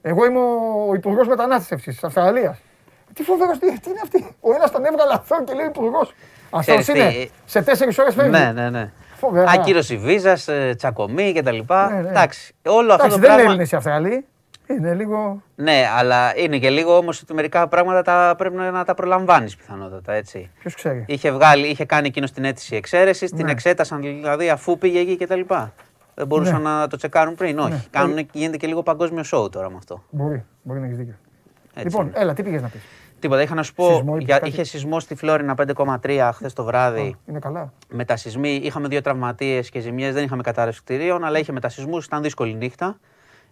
Εγώ 0.02 0.24
είμαι 0.24 0.38
ο 0.88 0.94
υπουργός 0.94 1.26
μετανάστευσης 1.28 1.94
της 1.94 2.04
Αυστραλίας. 2.04 2.58
Τι 3.14 3.22
φοβερός, 3.22 3.58
τι, 3.58 3.80
τι 3.80 3.90
είναι 3.90 4.00
αυτή; 4.02 4.36
Ο 4.40 4.54
ένας 4.54 4.70
τον 4.70 4.84
έβγαλε 4.84 5.12
αθώο 5.12 5.44
και 5.44 5.54
λέει 5.54 5.66
υπουργός. 5.66 6.14
Αυτό 6.50 6.76
Ξέρεις 6.76 7.02
είναι. 7.02 7.10
τι, 7.24 7.30
Σε 7.44 7.62
τέσσερις 7.62 7.98
ώρες 7.98 8.14
φεύγει. 8.14 8.30
Ναι, 8.30 8.52
ναι, 8.54 8.70
ναι. 8.70 8.90
Φοβερά. 9.20 9.50
Ακύρωση 9.50 9.96
βίζας, 9.96 10.48
τσακωμή 10.76 11.32
κτλ. 11.32 11.48
Ναι, 11.50 12.00
ναι. 12.00 12.08
Εντάξει. 12.08 12.54
Όλο 12.66 12.92
αυτό 12.92 13.04
Εντάξει, 13.06 13.08
το 13.08 13.08
δεν 13.08 13.16
είναι 13.18 13.26
πράγμα. 13.26 13.42
Έλληνε 13.42 13.66
οι 13.72 13.76
Αυστραλοί. 13.76 14.24
Είναι 14.66 14.94
λίγο. 14.94 15.42
Ναι, 15.54 15.84
αλλά 15.98 16.36
είναι 16.36 16.58
και 16.58 16.70
λίγο 16.70 16.96
όμως 16.96 17.22
ότι 17.22 17.34
μερικά 17.34 17.68
πράγματα 17.68 18.02
τα 18.02 18.34
πρέπει 18.38 18.54
να 18.56 18.84
τα 18.84 18.94
προλαμβάνεις 18.94 19.56
πιθανότατα. 19.56 20.12
Έτσι. 20.12 20.50
Ποιος 20.58 20.74
ξέρει. 20.74 21.04
Είχε, 21.06 21.30
βγάλει, 21.32 21.66
είχε 21.66 21.84
κάνει 21.84 22.06
εκείνο 22.06 22.26
την 22.34 22.44
αίτηση 22.44 22.76
εξαίρεση, 22.76 23.26
την 23.26 23.44
Ναι. 23.44 23.50
εξέτασαν 23.50 24.00
δηλαδή 24.00 24.50
αφού 24.50 24.78
πήγε 24.78 24.98
εκεί 24.98 25.16
κτλ. 25.16 25.40
Δεν 26.14 26.26
μπορούσαν 26.26 26.62
να 26.62 26.86
το 26.86 26.96
τσεκάρουν 26.96 27.34
πριν. 27.34 27.58
Όχι. 27.58 27.70
Ναι. 27.70 27.84
Κάνουν, 27.90 28.28
γίνεται 28.32 28.56
και 28.56 28.66
λίγο 28.66 28.82
παγκόσμιο 28.82 29.22
σοου 29.22 29.48
τώρα 29.48 29.70
με 29.70 29.76
αυτό. 29.76 30.02
Μπορεί, 30.10 30.44
μπορεί 30.62 30.80
να 30.80 30.86
έχεις 30.86 30.96
δίκιο. 30.98 31.14
Έτσι 31.74 31.84
Λοιπόν, 31.86 32.06
είναι. 32.06 32.18
έλα, 32.18 32.32
τι 32.34 32.42
πήγες 32.42 32.62
να 32.62 32.68
πεις. 32.68 32.80
Τίποτα. 33.20 33.42
Είχα 33.42 33.54
να 33.54 33.62
σου 33.62 33.74
πω. 33.74 33.88
Σεισμό, 33.88 34.14
είπες 34.14 34.24
για, 34.24 34.38
κάτι; 34.38 34.48
είχε 34.48 34.64
σεισμό 34.64 35.00
στη 35.00 35.14
Φλόρινα 35.14 35.54
5,3 36.02 36.30
χθες 36.34 36.52
το 36.52 36.64
βράδυ. 36.64 37.16
Είναι 37.26 37.38
καλά. 37.38 37.72
Μετασυσμοί. 37.88 38.54
Είχαμε 38.54 38.88
δύο 38.88 39.00
τραυματίες 39.00 39.70
και 39.70 39.80
ζημιές. 39.80 40.14
Δεν 40.14 40.24
είχαμε 40.24 40.42
κατάρρευση 40.42 40.80
κτηρίων, 40.82 41.24
αλλά 41.24 41.38
είχε 41.38 41.52
μετασυσμού. 41.52 41.96
Ήταν 41.96 42.22
δύσκολη 42.22 42.54
νύχτα 42.54 42.98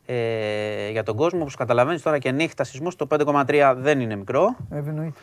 ε, 0.07 0.91
για 0.91 1.03
τον 1.03 1.17
κόσμο. 1.17 1.41
Όπως 1.41 1.55
καταλαβαίνεις 1.55 2.03
τώρα 2.03 2.19
και 2.19 2.31
νύχτα 2.31 2.65
σεισμού. 2.65 2.89
Το 2.97 3.07
5,3 3.11 3.75
δεν 3.79 4.01
είναι 4.01 4.17
μικρό. 4.17 4.57
Ε, 4.71 4.77
εννοείται. 4.77 5.19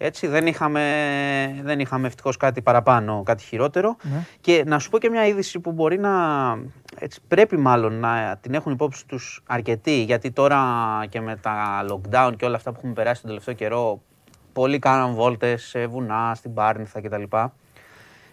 Έτσι, 0.00 0.26
δεν 0.26 0.46
είχαμε, 0.46 1.60
δεν 1.62 1.80
είχαμε 1.80 2.06
ευτυχώς 2.06 2.36
κάτι 2.36 2.62
παραπάνω, 2.62 3.22
κάτι 3.24 3.42
χειρότερο. 3.42 3.96
Ναι. 4.02 4.24
Και 4.40 4.64
να 4.66 4.78
σου 4.78 4.90
πω 4.90 4.98
και 4.98 5.10
μια 5.10 5.26
είδηση 5.26 5.60
που 5.60 5.72
μπορεί 5.72 5.98
να. 5.98 6.10
Έτσι, 6.98 7.20
πρέπει 7.28 7.56
μάλλον 7.56 8.00
να 8.00 8.38
την 8.40 8.54
έχουν 8.54 8.72
υπόψη 8.72 9.06
τους 9.06 9.42
αρκετοί, 9.46 10.02
γιατί 10.02 10.30
τώρα 10.30 10.60
και 11.08 11.20
με 11.20 11.36
τα 11.36 11.84
lockdown 11.90 12.32
και 12.36 12.44
όλα 12.44 12.56
αυτά 12.56 12.70
που 12.70 12.76
έχουμε 12.78 12.92
περάσει 12.92 13.20
τον 13.20 13.30
τελευταίο 13.30 13.54
καιρό, 13.54 14.02
πολλοί 14.52 14.78
κάναν 14.78 15.14
βόλτες 15.14 15.62
σε 15.62 15.86
βουνά, 15.86 16.34
στην 16.34 16.54
Πάρνηθα 16.54 17.00
κτλ. 17.00 17.22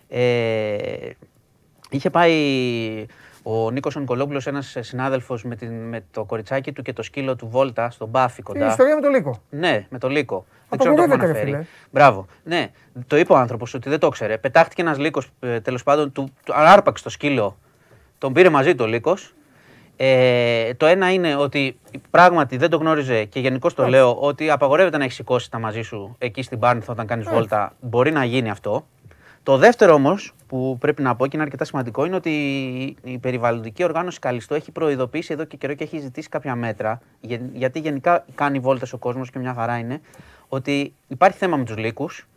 Ε, 0.07 1.09
είχε 1.89 2.09
πάει 2.09 2.35
ο 3.47 3.71
Νίκος 3.71 3.95
Ονικολόπουλος, 3.95 4.47
ένας 4.47 4.75
συνάδελφος 4.79 5.43
με, 5.43 5.55
την- 5.55 5.87
με 5.87 6.03
το 6.11 6.23
κοριτσάκι 6.23 6.71
του 6.71 6.81
και 6.81 6.93
το 6.93 7.03
σκύλο 7.03 7.35
του 7.35 7.47
Βόλτα 7.47 7.89
στον 7.89 8.07
Μπάφι 8.09 8.39
Η 8.39 8.43
κοντά. 8.43 8.67
ιστορία 8.67 8.95
με 8.95 9.01
το 9.01 9.09
λύκο. 9.09 9.41
Ναι, 9.49 9.85
με 9.89 9.97
το 9.99 10.07
λύκο. 10.09 10.45
Δεν 10.69 10.79
ξέρω 10.79 10.91
αν 10.91 10.97
το 10.97 11.01
έχουμε 11.03 11.15
Απαγορεύεται, 11.15 11.49
ρε 11.49 11.55
αναφέρει. 11.55 11.67
φίλε. 11.71 11.89
Μπράβο. 11.91 12.25
Ναι, 12.43 12.71
το 13.07 13.17
είπε 13.17 13.33
ο 13.33 13.37
άνθρωπος 13.37 13.73
ότι 13.73 13.89
δεν 13.89 13.99
το 13.99 14.09
ξέρε. 14.09 14.37
Πετάχτηκε 14.37 14.81
ένας 14.81 14.97
λύκος 14.97 15.29
τέλος 15.61 15.83
πάντων, 15.83 16.11
του, 16.11 16.29
του 16.45 16.53
άρπαξε 16.55 17.03
το 17.03 17.09
σκύλο. 17.09 17.57
Τον 18.17 18.33
πήρε 18.33 18.49
μαζί 18.49 18.75
το 18.75 18.85
λύκος. 18.87 19.33
Ε, 19.97 20.73
το 20.73 20.85
ένα 20.85 21.13
είναι 21.13 21.35
ότι 21.35 21.79
πράγματι 22.11 22.57
δεν 22.57 22.69
το 22.69 22.77
γνώριζε 22.77 23.23
και 23.23 23.39
γενικώς 23.39 23.73
το 23.73 23.87
λέω 23.87 24.15
ότι 24.15 24.49
απαγορεύεται 24.49 24.97
να 24.97 25.03
έχει 25.03 25.13
σηκώσει 25.13 25.51
τα 25.51 25.59
μαζί 25.59 25.81
σου 25.81 26.15
εκεί 26.17 26.41
στην 26.41 26.59
Πάρνηθα 26.59 26.91
όταν 26.91 27.05
κάνεις 27.07 27.25
βόλτα. 27.27 27.73
Μπορεί 27.79 28.11
να 28.11 28.23
γίνει 28.25 28.49
αυτό. 28.49 28.85
Το 29.43 29.57
δεύτερο 29.57 29.93
όμως 29.93 30.34
που 30.47 30.77
πρέπει 30.79 31.01
να 31.01 31.15
πω 31.15 31.25
και 31.25 31.31
είναι 31.33 31.43
αρκετά 31.43 31.65
σημαντικό 31.65 32.05
είναι 32.05 32.15
ότι 32.15 32.29
η 33.03 33.17
περιβαλλοντική 33.17 33.83
οργάνωση 33.83 34.19
Καλιστό 34.19 34.55
έχει 34.55 34.71
προειδοποιήσει 34.71 35.33
εδώ 35.33 35.43
και 35.43 35.57
καιρό 35.57 35.73
και 35.73 35.83
έχει 35.83 35.99
ζητήσει 35.99 36.29
κάποια 36.29 36.55
μέτρα. 36.55 36.99
γε- 37.21 37.41
Γιατί 37.53 37.79
γενικά 37.79 38.25
κάνει 38.35 38.59
βόλτες 38.59 38.93
ο 38.93 38.97
κόσμος 38.97 39.29
και 39.31 39.39
μια 39.39 39.53
χαρά 39.53 39.77
είναι. 39.77 40.01
Ότι 40.47 40.93
υπάρχει 41.07 41.37
θέμα 41.37 41.57
με 41.57 41.63
τους 41.63 41.77
λύκους. 41.77 42.27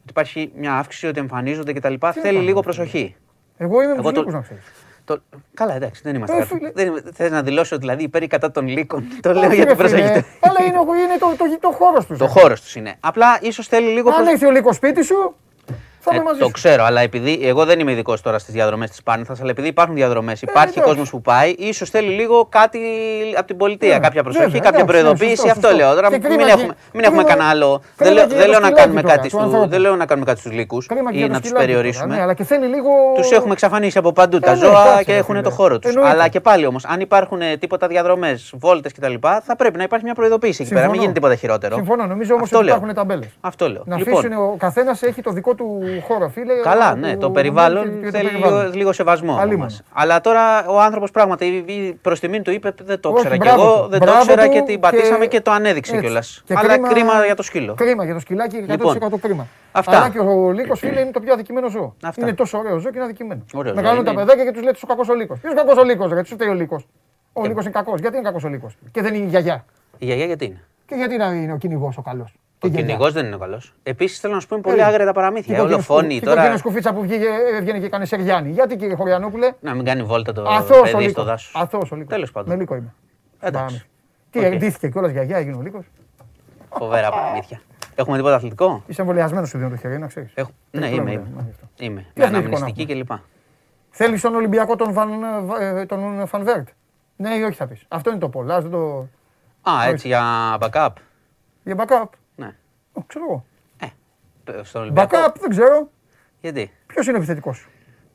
Ότι 0.00 0.10
υπάρχει 0.10 0.52
μια 0.56 0.74
αύξηση, 0.74 1.06
ότι 1.06 1.20
εμφανίζονται 1.20 1.72
κτλ. 1.72 1.94
Θέλει 2.22 2.38
λίγο 2.38 2.60
προσοχή. 2.60 3.16
Εγώ 3.56 3.82
είμαι 3.82 3.92
με 3.92 3.98
Εγώ 3.98 4.02
τους 4.02 4.12
το- 4.12 4.18
λύκους 4.18 4.34
να 4.34 4.40
ξέρεις. 4.40 4.64
Το... 5.04 5.18
Καλά, 5.54 5.74
εντάξει, 5.74 6.02
δεν 6.04 6.14
είμαστε. 6.14 6.36
Ε, 6.36 6.38
κάτι. 6.38 6.54
φίλε. 6.54 6.70
Δεν 6.74 6.86
είμαι- 6.86 7.02
Θες 7.14 7.30
να 7.30 7.42
δηλώσω 7.42 7.78
δηλαδή 7.78 8.02
υπέρ 8.02 8.22
ή 8.22 8.26
κατά 8.26 8.50
των 8.50 8.68
λύκων; 8.68 9.04
το 9.20 9.32
λέω 9.32 9.46
Όχι, 9.46 9.54
γιατί 9.54 9.70
ρε 9.70 9.76
φίλε, 9.76 9.88
προσέχετε. 9.88 10.24
Αλλά 10.40 10.62
είναι, 10.66 10.78
είναι 10.78 11.18
το, 11.18 11.34
το, 11.38 11.58
το, 11.60 11.70
χώρος 11.70 12.06
τους. 12.06 12.18
Το 12.18 12.26
χώρος 12.26 12.60
τους 12.60 12.74
είναι. 12.76 12.94
Απλά 13.00 13.38
ίσως 13.40 13.66
θέλει 13.68 13.86
λίγο 13.86 14.08
Αν 14.08 14.14
προσοχή. 14.14 14.32
έρθει 14.32 14.46
ο 14.46 14.50
λύκος 14.50 14.76
σπίτι 14.76 15.02
σου, 15.04 15.34
θα 16.04 16.10
Ε, 16.12 16.14
είμαι 16.16 16.24
μαζί 16.24 16.38
το 16.38 16.44
σου. 16.44 16.50
ξέρω, 16.50 16.84
αλλά 16.84 17.00
επειδή 17.00 17.38
εγώ 17.42 17.64
δεν 17.64 17.80
είμαι 17.80 17.92
ειδικός 17.92 18.20
τώρα 18.20 18.38
στις 18.38 18.54
διαδρομές 18.54 18.90
της 18.90 19.02
Πάνηθας, 19.02 19.40
αλλά 19.40 19.50
επειδή 19.50 19.68
υπάρχουν 19.68 19.94
διαδρομές, 19.94 20.42
υπάρχει 20.42 20.68
Ε, 20.68 20.70
εντάξει. 20.72 20.88
κόσμος 20.88 21.10
που 21.10 21.20
πάει, 21.20 21.50
ίσως 21.50 21.90
θέλει 21.90 22.08
λίγο 22.08 22.46
κάτι 22.50 22.78
από 23.36 23.46
την 23.46 23.56
πολιτεία. 23.56 23.94
Ναι, 23.94 23.98
κάποια 24.00 24.22
προσοχή, 24.22 24.44
βέβαια, 24.44 24.60
κάποια 24.60 24.78
εντάξει, 24.80 24.96
ναι, 24.96 25.00
προειδοποίηση. 25.02 25.36
σωστό, 25.36 25.50
αυτό 25.50 25.60
σωστό. 25.68 25.76
λέω. 25.76 25.94
Τώρα 25.94 26.08
Και 26.08 26.12
μην 26.12 26.22
κρίμα 26.22 26.46
έχουμε, 26.48 26.66
και- 26.66 26.74
μην 26.92 27.04
έχουμε 27.04 27.22
κρίμα- 27.22 27.28
κανένα 27.36 27.48
άλλο. 27.50 27.70
κρίμα 27.70 27.84
Δεν 27.96 28.12
λέω, 28.14 28.22
και 28.22 28.28
δεν 28.28 28.38
για 28.38 28.46
λέω 28.46 28.54
το 28.54 28.60
να 28.60 28.66
σκυλάκι 28.66 28.80
κάνουμε 28.82 29.00
τώρα, 29.02 29.14
κάτι 29.14 29.28
του 29.28 29.34
στου- 29.36 29.44
ανθρώπου. 29.46 29.68
δεν 29.68 29.80
λέω 29.80 29.96
να 29.96 30.06
κάνουμε 30.06 30.26
κάτι 30.26 30.40
στους 30.40 30.52
λύκους 30.52 30.86
Κρίμα 30.86 31.10
και 31.10 31.16
ή 31.16 31.18
για 31.18 31.26
το 31.28 31.32
να 31.32 31.40
τους 31.40 31.48
σκυλάκι 31.48 31.66
τώρα, 31.70 31.78
περιορίσουμε. 31.82 32.14
Ναι, 32.14 32.22
αλλά 32.22 32.34
και 32.34 32.44
θέλει 32.44 32.66
λίγο. 32.66 32.90
Τους 33.16 33.30
έχουμε 33.30 33.52
εξαφανίσει 33.52 33.98
από 33.98 34.12
παντού 34.12 34.38
τα 34.38 34.50
Ε, 34.50 34.54
ναι, 34.54 34.58
ζώα 34.64 34.84
κάτσε, 34.84 35.04
και 35.04 35.12
ρε 35.12 35.18
έχουν 35.18 35.34
φίλε. 35.34 35.48
το 35.48 35.50
χώρο 35.50 35.78
τους. 35.78 35.90
Εννοείται. 35.90 36.10
Αλλά 36.12 36.28
και 36.28 36.40
πάλι 36.40 36.66
όμως, 36.66 36.84
αν 36.84 37.00
υπάρχουν 37.00 37.40
ε, 37.42 37.56
τίποτα 37.56 37.86
διαδρομές, 37.86 38.52
βόλτες 38.58 38.92
κτλ., 38.92 39.14
θα 39.44 39.56
πρέπει 39.56 39.76
να 39.76 39.82
υπάρχει 39.82 40.04
μια 40.04 40.14
προειδοποίηση 40.14 40.62
εκεί 40.62 40.70
πέρα. 40.72 40.80
Μην 40.80 40.90
Συμφωνώ. 40.90 41.02
γίνει 41.02 41.12
τίποτα 41.14 41.34
χειρότερο. 41.34 41.74
Συμφωνώ, 41.74 42.06
νομίζω 42.06 42.32
όμως 42.34 42.44
Αυτό 42.44 42.56
ότι 42.56 42.66
λέω. 42.66 42.74
υπάρχουν 42.76 42.94
ταμπέλες. 42.96 43.28
Αυτό 43.40 43.68
λέω. 43.68 43.82
Να 43.86 43.96
Λοιπόν, 43.96 44.12
αφήσουν 44.18 44.32
ο 44.32 44.54
καθένας 44.58 45.02
έχει 45.02 45.22
το 45.22 45.30
δικό 45.30 45.54
του 45.54 45.82
χώρο, 46.00 46.28
φίλε. 46.28 46.54
Καλά, 46.54 46.92
που- 46.92 46.98
ναι, 46.98 47.16
το 47.16 47.26
που- 47.26 47.32
περιβάλλον 47.32 47.82
και- 47.84 47.90
και 47.90 48.10
το 48.10 48.18
θέλει 48.18 48.28
περιβάλλον. 48.28 48.60
λίγο, 48.62 48.72
λίγο 48.74 48.92
σεβασμό. 48.92 49.32
από 49.32 49.40
Αλλήμον. 49.40 49.60
μας. 49.60 49.82
Αλλά 49.92 50.20
τώρα 50.20 50.66
ο 50.68 50.80
άνθρωπος 50.80 51.10
πράγματι 51.10 51.64
προς 52.02 52.20
τιμήν 52.20 52.42
του 52.42 52.50
είπε 52.50 52.74
δεν 52.82 53.00
το 53.00 53.08
Όχι, 53.08 53.16
ήξερα 53.18 53.36
κι 53.36 53.42
μπράβο 53.42 53.62
εγώ, 53.62 53.82
του, 53.82 53.88
δεν 53.88 53.98
το 53.98 54.04
μπράβο 54.04 54.20
ήξερα 54.22 54.44
του 54.44 54.50
και 54.52 54.60
την 54.62 54.80
πατήσαμε 54.80 55.26
και, 55.26 55.40
το 55.40 55.50
ανέδειξε 55.50 55.92
έτσι. 55.92 56.04
κιόλας. 56.04 56.42
Και 56.44 56.54
Αλλά 56.56 56.78
κρίμα, 56.78 57.24
για 57.24 57.34
το 57.34 57.42
σκύλο. 57.42 57.74
Κρίμα 57.74 58.04
για 58.04 58.14
το 58.14 58.20
σκυλάκι, 58.20 58.56
100% 58.56 59.04
Λοιπόν, 59.04 59.20
κρίμα. 59.20 59.46
αυτά. 59.72 59.96
Αλλά 59.96 60.08
και 60.08 60.18
ο 60.18 60.50
λύκος, 60.52 60.78
φίλε, 60.78 61.00
είναι 61.00 61.10
το 61.10 61.20
πιο 61.20 61.32
αδικημένο 61.32 61.68
ζώο. 61.68 61.94
Αυτά. 62.02 62.22
Είναι 62.22 62.32
τόσο 62.34 62.58
ωραίο 62.58 62.78
ζώο 62.78 62.90
και 62.90 62.96
είναι 62.96 63.04
αδικημένο. 63.04 63.44
Ωραίο 63.54 63.74
Μεγαλώνουν 63.74 64.04
ζώο 64.04 64.14
τα 64.14 64.20
είναι. 64.20 64.20
παιδάκια 64.30 64.44
και 64.44 64.52
τους 64.52 64.62
λέτε 64.62 64.78
ο 64.82 64.86
κακός 64.86 65.08
ο 65.08 65.14
λύκος. 65.14 65.38
Ποιος 65.40 65.54
κακός 65.54 65.76
ο 65.76 65.84
λύκος, 65.84 66.10
ρε, 66.12 66.22
του 66.22 66.28
φταίει 66.34 66.48
ο 66.48 66.54
λύκος; 66.54 66.86
Ο 67.32 67.44
λύκος 67.46 67.62
είναι 67.64 67.72
κακός. 67.72 68.00
Γιατί 68.00 68.16
είναι 68.16 68.24
κακός 68.26 68.44
ο 68.44 68.48
λύκος; 68.48 68.76
Και 68.90 69.02
δεν 69.02 69.14
είναι 69.14 69.24
η 69.24 69.28
γιαγιά. 69.28 69.64
Η 69.98 70.04
γιαγιά 70.04 70.24
γιατί 70.26 70.44
είναι; 70.44 70.60
Και 70.86 70.94
γιατί 70.94 71.16
να 71.16 71.26
είναι 71.26 71.52
ο 71.52 71.56
κυνηγός 71.56 71.96
ο 71.98 72.02
καλός; 72.02 72.34
Ο 72.64 72.68
κυνηγός 72.68 73.12
δεν 73.12 73.26
είναι 73.26 73.36
καλός. 73.36 73.72
Επίσης 73.82 74.20
θέλω 74.20 74.34
να 74.34 74.40
σου 74.40 74.46
πω 74.46 74.54
είναι 74.54 74.64
πολύ 74.64 74.76
Έλα. 74.76 74.86
άγρια 74.86 75.04
τα 75.06 75.12
παραμύθια. 75.12 75.62
Όλο 75.62 75.78
φωνή 75.78 76.20
τώρα. 76.20 76.36
τώρα. 76.36 76.50
Και 76.52 76.58
σκουφίτσα 76.58 76.92
που 76.92 77.00
βγήκε, 77.02 77.26
έβγαινε 77.54 77.78
και 77.78 77.84
έκανε 77.86 78.04
σεργιάνι. 78.04 78.50
Γιατί 78.50 78.76
κύριε 78.76 78.94
Χωριανόπουλε. 78.94 79.52
Να 79.60 79.74
μην 79.74 79.84
κάνει 79.84 80.02
βόλτα 80.02 80.32
το 80.32 80.42
Αθώος 80.42 80.78
ο 80.78 80.82
παιδί 80.82 80.90
στο 80.92 80.98
λύκος. 81.00 81.24
δάσος. 81.24 81.52
Αθώος 81.54 81.92
ο 81.92 81.96
λύκος. 81.96 82.14
Τέλος 82.14 82.32
πάντων. 82.32 82.48
Με 82.54 82.60
λύκο 82.60 82.74
είμαι. 82.74 82.94
Εντάξει. 83.40 83.86
Τι 84.30 84.38
Οκ. 84.38 84.44
ντύθηκε 84.44 84.88
κιόλας 84.88 85.10
γιαγιά, 85.10 85.36
έγινε 85.36 85.56
ο 85.56 85.60
λύκος; 85.60 85.84
Φοβερά 86.78 87.10
παραμύθια. 87.10 87.60
Έχουμε 87.94 88.16
τίποτα 88.16 88.34
αθλητικό; 88.34 88.82
Είσαι 88.86 89.00
εμβολιασμένος 89.00 89.48
σου 89.48 89.58
δίνω 89.58 89.70
το 89.70 89.76
χέρι, 89.76 89.98
να 89.98 90.06
ξέρεις. 90.06 90.30
Έχω... 90.34 90.50
Ναι, 90.70 90.80
Τρίπλο 90.80 91.00
είμαι. 91.02 91.10
εμβόλιο, 91.10 91.30
Είμαι. 91.30 91.42
μάλιστα. 91.42 91.68
είμαι. 91.78 92.00
Τι 92.12 92.20
Με 92.20 92.24
αθλητικό 92.24 92.48
να 92.50 92.56
αναμνηστική 92.56 92.94
κλπ. 92.94 93.10
Θέλεις 93.90 94.20
τον 94.20 94.34
Ολυμπιακό 94.34 94.76
τον 94.76 94.92
Βαν, 94.92 95.10
ε, 95.60 95.86
τον 95.86 96.26
Φανβέρτ. 96.26 96.68
Ναι 97.16 97.34
ή 97.34 97.42
όχι 97.42 97.54
θα 97.56 97.66
πεις. 97.66 97.84
Αυτό 97.88 98.10
είναι 98.10 98.18
το 98.18 98.28
πολλά. 98.28 98.60
Δεν 98.60 98.70
το. 98.70 99.06
Α, 99.70 99.72
έτσι 99.88 100.06
για 100.08 100.22
backup. 100.60 100.88
Για 101.64 101.74
backup. 101.78 102.04
Ναι. 102.94 103.02
Ω, 103.02 103.04
ξέρω 103.06 103.24
εγώ. 103.24 103.44
Ε, 104.44 104.62
στον 104.62 104.82
Ολυμπιακό. 104.82 105.16
Backup 105.16 105.34
δεν 105.40 105.50
ξέρω. 105.50 105.90
Γιατί; 106.40 106.70
Ποιος 106.86 107.06
είναι 107.06 107.16
επιθετικός; 107.16 107.56
Σου. 107.56 107.70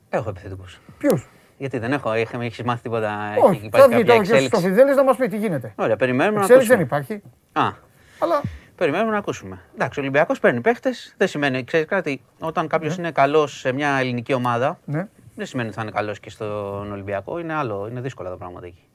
Έχω 0.08 0.30
επιθετικούς. 0.30 0.80
Ποιο. 0.98 1.22
Γιατί 1.58 1.78
δεν 1.78 1.92
έχω, 1.92 2.12
έχει, 2.12 2.36
έχεις 2.40 2.62
μάθει 2.62 2.82
τίποτα, 2.82 3.34
Όχι, 3.38 3.56
έχει 3.56 3.68
θα 3.70 3.78
υπάρχει 3.78 3.94
βγει 3.94 4.04
κάποια 4.04 4.04
τώρα 4.04 4.18
και 4.18 4.24
στο 4.24 4.34
εξέλιξη. 4.34 4.68
Φιδέλη 4.68 4.94
να 4.94 5.04
μας 5.04 5.16
πει 5.16 5.28
τι 5.28 5.36
γίνεται. 5.36 5.72
Ωραία, 5.76 5.96
περιμένουμε 5.96 6.36
να 6.36 6.42
Εξέλιξη 6.42 6.68
δεν 6.68 6.80
ακούσουμε. 6.80 7.04
υπάρχει. 7.04 7.22
Α, 7.52 7.74
Αλλά 8.18 8.42
περιμένουμε 8.76 9.10
να 9.10 9.18
ακούσουμε. 9.18 9.60
Εντάξει, 9.74 9.98
ο 9.98 10.02
Ολυμπιακός 10.02 10.40
παίρνει 10.40 10.60
παίχτες. 10.60 11.14
Δεν 11.16 11.28
σημαίνει, 11.28 11.64
ξέρεις 11.64 11.86
κάτι, 11.86 12.22
όταν 12.38 12.68
κάποιος 12.68 12.96
είναι 12.96 13.10
καλός 13.10 13.58
σε 13.58 13.72
μια 13.72 13.88
ελληνική 13.88 14.32
ομάδα, 14.32 14.78
ναι. 14.84 15.08
δεν 15.34 15.46
σημαίνει 15.46 15.68
ότι 15.68 15.76
θα 15.76 15.82
είναι 15.82 15.90
καλός 15.90 16.20
και 16.20 16.30
στον 16.30 16.92
Ολυμπιακό. 16.92 17.38
Είναι 17.38 17.54
άλλο, 17.54 17.86
είναι 17.90 18.00
δύσκολα 18.00 18.30
τα 18.30 18.36
πράγματα 18.36 18.66
εκεί. 18.66 18.88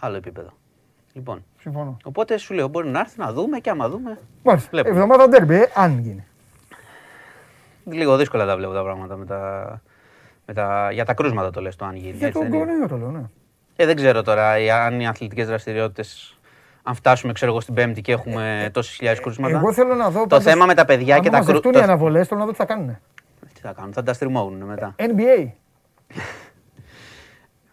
Άλλο 0.00 0.16
επίπεδο. 0.16 0.52
Λοιπόν, 1.16 1.44
Συμφωνώ. 1.60 1.96
οπότε 2.04 2.36
σου 2.36 2.54
λέω 2.54 2.68
μπορεί 2.68 2.88
να 2.88 3.00
έρθει 3.00 3.18
να 3.18 3.32
δούμε 3.32 3.58
και 3.58 3.70
άμα 3.70 3.88
δούμε. 3.88 4.18
Μάλιστα. 4.42 4.68
Βλέπουμε. 4.72 4.94
Εβδομάδα 4.94 5.28
ντέρμπι, 5.28 5.54
ε, 5.54 5.70
αν 5.74 5.98
γίνει. 5.98 6.24
Λίγο 7.84 8.16
δύσκολα 8.16 8.46
τα 8.46 8.56
βλέπω 8.56 8.72
τα 8.72 8.82
πράγματα 8.82 9.16
με 9.16 9.24
τα, 9.24 9.80
με 10.46 10.54
τα, 10.54 10.88
για 10.92 11.04
τα 11.04 11.14
κρούσματα 11.14 11.50
το 11.50 11.60
λες 11.60 11.76
το 11.76 11.84
αν 11.84 11.94
γίνει. 11.96 12.16
Για 12.16 12.26
έτσι 12.26 12.40
τον 12.40 12.50
δεν 12.50 12.58
είναι. 12.58 12.64
κορονοϊό 12.66 12.88
το 12.88 12.96
λέω, 12.96 13.10
ναι. 13.10 13.22
Ε, 13.76 13.86
δεν 13.86 13.96
ξέρω 13.96 14.22
τώρα 14.22 14.58
οι- 14.58 14.70
αν 14.70 15.00
οι 15.00 15.06
αθλητικές 15.06 15.46
δραστηριότητες, 15.46 16.38
αν 16.82 16.94
φτάσουμε 16.94 17.32
ξέρω 17.32 17.50
εγώ, 17.50 17.60
στην 17.60 17.74
Πέμπτη 17.74 18.00
και 18.00 18.12
έχουμε 18.12 18.70
τόσες 18.72 18.94
χιλιάδες 18.94 19.20
κρούσματα. 19.20 19.56
Εγώ 19.56 19.72
θέλω 19.72 19.94
να 19.94 20.10
δω. 20.10 20.20
Το 20.20 20.26
πάντως, 20.26 20.44
θέμα 20.44 20.66
με 20.66 20.74
τα 20.74 20.84
παιδιά 20.84 21.14
αν 21.14 21.20
και 21.20 21.30
τα 21.30 21.36
μαζευτούν 21.36 21.58
οι 21.58 21.62
κρούσματα. 21.62 21.92
αναβολές, 21.92 22.28
θέλω 22.28 22.40
να 22.40 22.46
δω 22.46 22.52
τι 22.52 22.58
θα 22.58 22.64
κάνουν. 22.64 22.98
Τι 23.54 23.60
θα 23.60 23.72
κάνουν, 23.72 23.92
θα 23.92 24.02
τα 24.02 24.12
στριμώγουν 24.12 24.62
μετά. 24.62 24.94
NBA. 24.98 25.48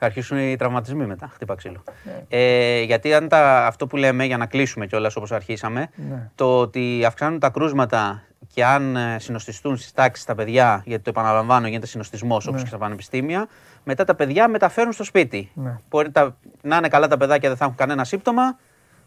Θα 0.03 0.09
αρχίσουν 0.09 0.37
οι 0.37 0.55
τραυματισμοί 0.55 1.05
μετά. 1.05 1.29
Χτύπα 1.33 1.55
ξύλο. 1.55 1.83
Ναι. 2.03 2.23
Ε, 2.29 2.81
γιατί 2.81 3.13
αν 3.13 3.27
τα, 3.27 3.65
αυτό 3.65 3.87
που 3.87 3.97
λέμε 3.97 4.25
για 4.25 4.37
να 4.37 4.45
κλείσουμε 4.45 4.85
κιόλας 4.85 5.15
όπως 5.15 5.31
αρχίσαμε, 5.31 5.89
Ναι. 6.09 6.29
το 6.35 6.59
ότι 6.59 7.03
αυξάνουν 7.05 7.39
τα 7.39 7.49
κρούσματα 7.49 8.23
και 8.53 8.65
αν 8.65 8.95
ε, 8.95 9.15
συνοστιστούν 9.19 9.77
στις 9.77 9.91
τάξεις 9.91 10.25
τα 10.25 10.35
παιδιά, 10.35 10.83
γιατί 10.85 11.03
το 11.03 11.09
επαναλαμβάνω, 11.09 11.67
γίνεται 11.67 11.87
συνοστισμός 11.87 12.45
όπως 12.45 12.55
Ναι. 12.55 12.61
και 12.61 12.67
στα 12.67 12.77
πανεπιστήμια, 12.77 13.47
μετά 13.83 14.03
τα 14.03 14.15
παιδιά 14.15 14.47
μεταφέρουν 14.47 14.91
στο 14.91 15.03
σπίτι. 15.03 15.51
Ναι. 15.53 15.79
Μπορεί 15.89 16.11
τα, 16.11 16.35
να 16.61 16.75
είναι 16.75 16.87
καλά 16.87 17.07
τα 17.07 17.17
παιδάκια, 17.17 17.49
δεν 17.49 17.57
θα 17.57 17.63
έχουν 17.65 17.77
κανένα 17.77 18.03
σύμπτωμα, 18.03 18.57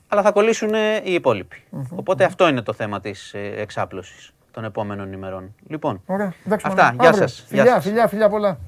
αλλά 0.08 0.22
θα 0.22 0.30
κολλήσουν 0.32 0.74
ε, 0.74 1.00
οι 1.04 1.12
υπόλοιποι. 1.12 1.62
Οπότε 1.94 2.24
αυτό 2.24 2.48
είναι 2.48 2.62
το 2.62 2.72
θέμα 2.72 3.00
της 3.00 3.34
εξάπλωσης 3.56 4.30
των 4.50 4.64
επόμενων 4.64 5.12
ημερών. 5.12 5.54
Λοιπόν, 5.68 6.02
Ωραία. 6.06 6.32
Εντάξει, 6.46 6.66
αυτά. 6.68 6.82
μάνα. 6.82 6.96
Γεια 7.00 7.08
Αύριο. 7.08 7.26
σα. 7.26 7.44
Φιλιά, 7.46 7.80
φιλιά, 7.80 8.06
φιλιά 8.08 8.28
πολλά. 8.28 8.58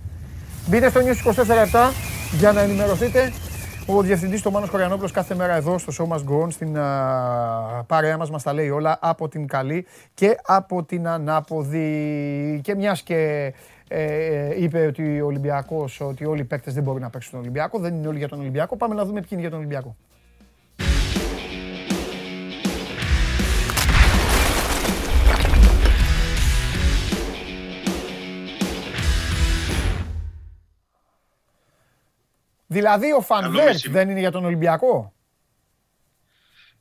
Μπείτε 0.67 0.89
στο 0.91 1.01
News 1.01 1.29
24 1.29 2.18
για 2.33 2.53
να 2.53 2.61
ενημερωθείτε. 2.61 3.33
Ο 3.87 4.03
διευθυντής 4.03 4.43
του 4.43 4.51
Μάνος 4.51 4.71
Κοριανόπουλος 4.71 5.13
κάθε 5.13 5.35
μέρα 5.35 5.55
εδώ 5.55 5.79
στο 5.79 5.93
Show 5.99 6.15
Must 6.15 6.25
Go 6.25 6.45
On, 6.45 6.53
στην 6.53 6.79
α, 6.79 7.85
παρέα 7.87 8.17
μας, 8.17 8.31
μας 8.31 8.43
τα 8.43 8.53
λέει 8.53 8.71
όλα 8.71 8.99
από 9.01 9.29
την 9.29 9.47
καλή 9.47 9.87
και 10.15 10.39
από 10.47 10.85
την 10.85 11.09
ανάποδη. 11.09 12.61
Και 12.63 12.75
μιας 12.75 13.03
και 13.03 13.53
ε, 13.89 14.63
είπε 14.63 14.87
ότι 14.87 15.21
ο 15.21 15.27
Ολυμπιακός, 15.27 16.01
ότι 16.01 16.25
όλοι 16.25 16.41
οι 16.41 16.45
παίκτες 16.45 16.75
δεν 16.75 16.83
μπορούν 16.83 17.01
να 17.01 17.11
παίξουν 17.11 17.31
τον 17.31 17.41
Ολυμπιακό, 17.41 17.79
δεν 17.79 17.95
είναι 17.95 18.09
όλοι 18.09 18.19
για 18.19 18.29
τον 18.29 18.41
Ολυμπιακό, 18.41 18.77
πάμε 18.77 18.95
να 18.95 19.05
δούμε 19.05 19.21
ποιοι 19.21 19.29
είναι 19.33 19.41
για 19.41 19.51
τον 19.51 19.59
Ολυμπιακό. 19.59 19.97
Δηλαδή 32.79 33.13
ο 33.13 33.21
Φανβέρτ 33.21 33.67
μεσημέρι. 33.67 33.99
δεν 34.05 34.11
είναι 34.11 34.21
για 34.21 34.31
τον 34.31 34.45
Ολυμπιακό; 34.45 35.13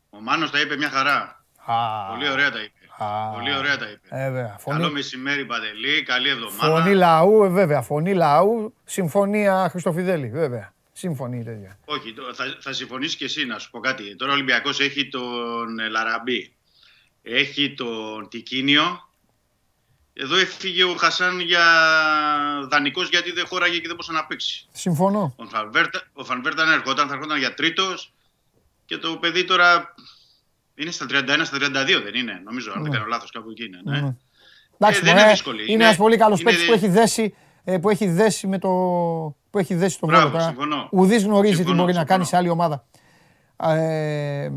Ο 0.09 0.19
Μάνος 0.21 0.51
τα 0.51 0.59
είπε 0.61 0.75
μια 0.77 0.89
χαρά. 0.89 1.45
Α, 1.65 1.75
Πολύ 2.11 2.29
ωραία 2.29 2.51
τα 2.51 2.59
είπε. 2.59 3.03
Α. 3.03 3.31
Πολύ 3.33 3.55
ωραία 3.57 3.77
τα 3.77 3.85
είπε. 3.89 4.07
ε, 4.09 4.29
βέβαια. 4.29 4.55
Φωνή, 4.59 4.79
Καλό 4.79 4.91
μεσημέρι, 4.91 5.45
Παντελή. 5.45 6.03
Καλή 6.03 6.29
εβδομάδα. 6.29 6.81
φωνή 6.81 6.95
λαού, 6.95 7.43
ε, 7.43 7.47
βέβαια. 7.47 7.81
Φωνή 7.81 8.13
λαού. 8.13 8.73
Συμφωνία 8.83 9.67
Χριστοφιδέλη, 9.69 10.29
βέβαια. 10.29 10.73
Σύμφωνη 10.93 11.43
τέτοια. 11.43 11.77
Όχι, 11.85 12.13
το- 12.13 12.33
θα, 12.33 12.57
θα 12.59 12.73
συμφωνήσεις 12.73 13.15
και 13.15 13.25
εσύ 13.25 13.45
να 13.45 13.59
σου 13.59 13.69
πω 13.69 13.79
κάτι. 13.79 14.15
Τώρα 14.15 14.31
ο 14.31 14.33
Ολυμπιακός 14.33 14.79
έχει 14.79 15.07
τον 15.07 15.79
ε, 15.79 15.87
Λαραμπή. 15.87 16.53
Έχει 17.21 17.73
τον 17.73 18.27
Τικίνιο. 18.29 19.06
Εδώ 20.19 20.35
έφυγε 20.35 20.83
ο 20.83 20.95
Χασάν 20.95 21.39
για 21.39 21.63
δανεικός 22.69 23.09
γιατί 23.09 23.31
δεν 23.31 23.45
χώραγε 23.47 23.73
και 23.75 23.81
δεν 23.87 23.89
μπορούσε 23.95 24.11
να 24.11 24.25
παίξει. 24.25 24.67
Συμφωνώ. 24.71 25.33
Ο 25.37 25.45
Φανβέρτα, 25.45 26.01
ο 26.13 26.23
Φανβέρτα 26.23 26.63
αν 26.63 26.71
ερχόταν, 26.71 27.07
θα 27.07 27.13
ερχόταν 27.13 27.37
για 27.37 27.53
τρίτος 27.53 28.13
και 28.85 28.97
το 28.97 29.17
παιδί 29.17 29.43
τώρα 29.45 29.93
είναι 30.75 30.91
στα 30.91 31.05
31, 31.09 31.41
στα 31.43 31.57
32 31.57 32.01
δεν 32.03 32.13
είναι, 32.15 32.41
νομίζω, 32.45 32.71
αν 32.75 32.83
δεν 32.83 32.91
κάνω 32.91 33.05
λάθος, 33.05 33.31
κάπου 33.31 33.49
εκεί 33.49 33.63
είναι. 33.65 33.79
Ναι. 33.83 33.99
Ναι. 34.01 34.15
Εντάξει, 34.79 34.99
Ε, 35.01 35.03
δεν 35.03 35.09
μωρέ, 35.13 35.21
είναι 35.21 35.31
δύσκολη. 35.31 35.61
Είναι 35.63 35.71
Είναι- 35.71 35.83
ένας 35.83 35.95
πολύ 35.97 36.17
καλός 36.17 36.39
είναι 36.41 36.49
παίκτης 36.49 36.67
δι- 36.67 36.79
που 36.79 36.85
έχει 36.85 36.93
δέσει. 36.93 37.35
ε, 37.63 37.77
Που 37.77 37.89
έχει 37.89 38.07
δέσει 38.07 38.47
με 38.47 38.59
το. 38.59 38.69
που 39.49 39.59
έχει 39.59 39.75
δέσει 39.75 39.99
το 39.99 40.05
Μπράβο, 40.07 40.21
Βόλο 40.27 40.37
τώρα. 40.37 40.47
συμφωνώ. 40.47 40.87
Ουδής 40.91 41.23
γνωρίζει 41.23 41.51
τι 41.53 41.57
Συμφωνώ, 41.57 41.81
μπορεί 41.81 41.93
να 41.93 42.03
κάνει 42.05 42.25
συμφωνώ. 42.25 42.25
σε 42.25 42.35
άλλη 42.35 42.49
ομάδα. 42.49 42.85
Ε, 43.81 44.51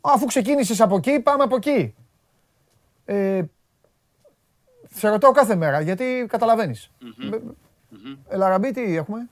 αφού 0.00 0.24
ξεκίνησες 0.26 0.80
από 0.80 0.96
εκεί, 0.96 1.20
πάμε 1.20 1.42
από 1.42 1.56
εκεί. 1.56 1.94
Ε, 3.04 3.42
σε 4.94 5.08
ρωτάω 5.08 5.32
κάθε 5.32 5.54
μέρα 5.56 5.80
γιατί 5.80 6.26
καταλαβαίνεις. 6.28 6.90
Ε, 7.32 7.36
Ελαραμπή, 8.28 8.70
τι 8.70 8.96
έχουμε; 8.96 9.28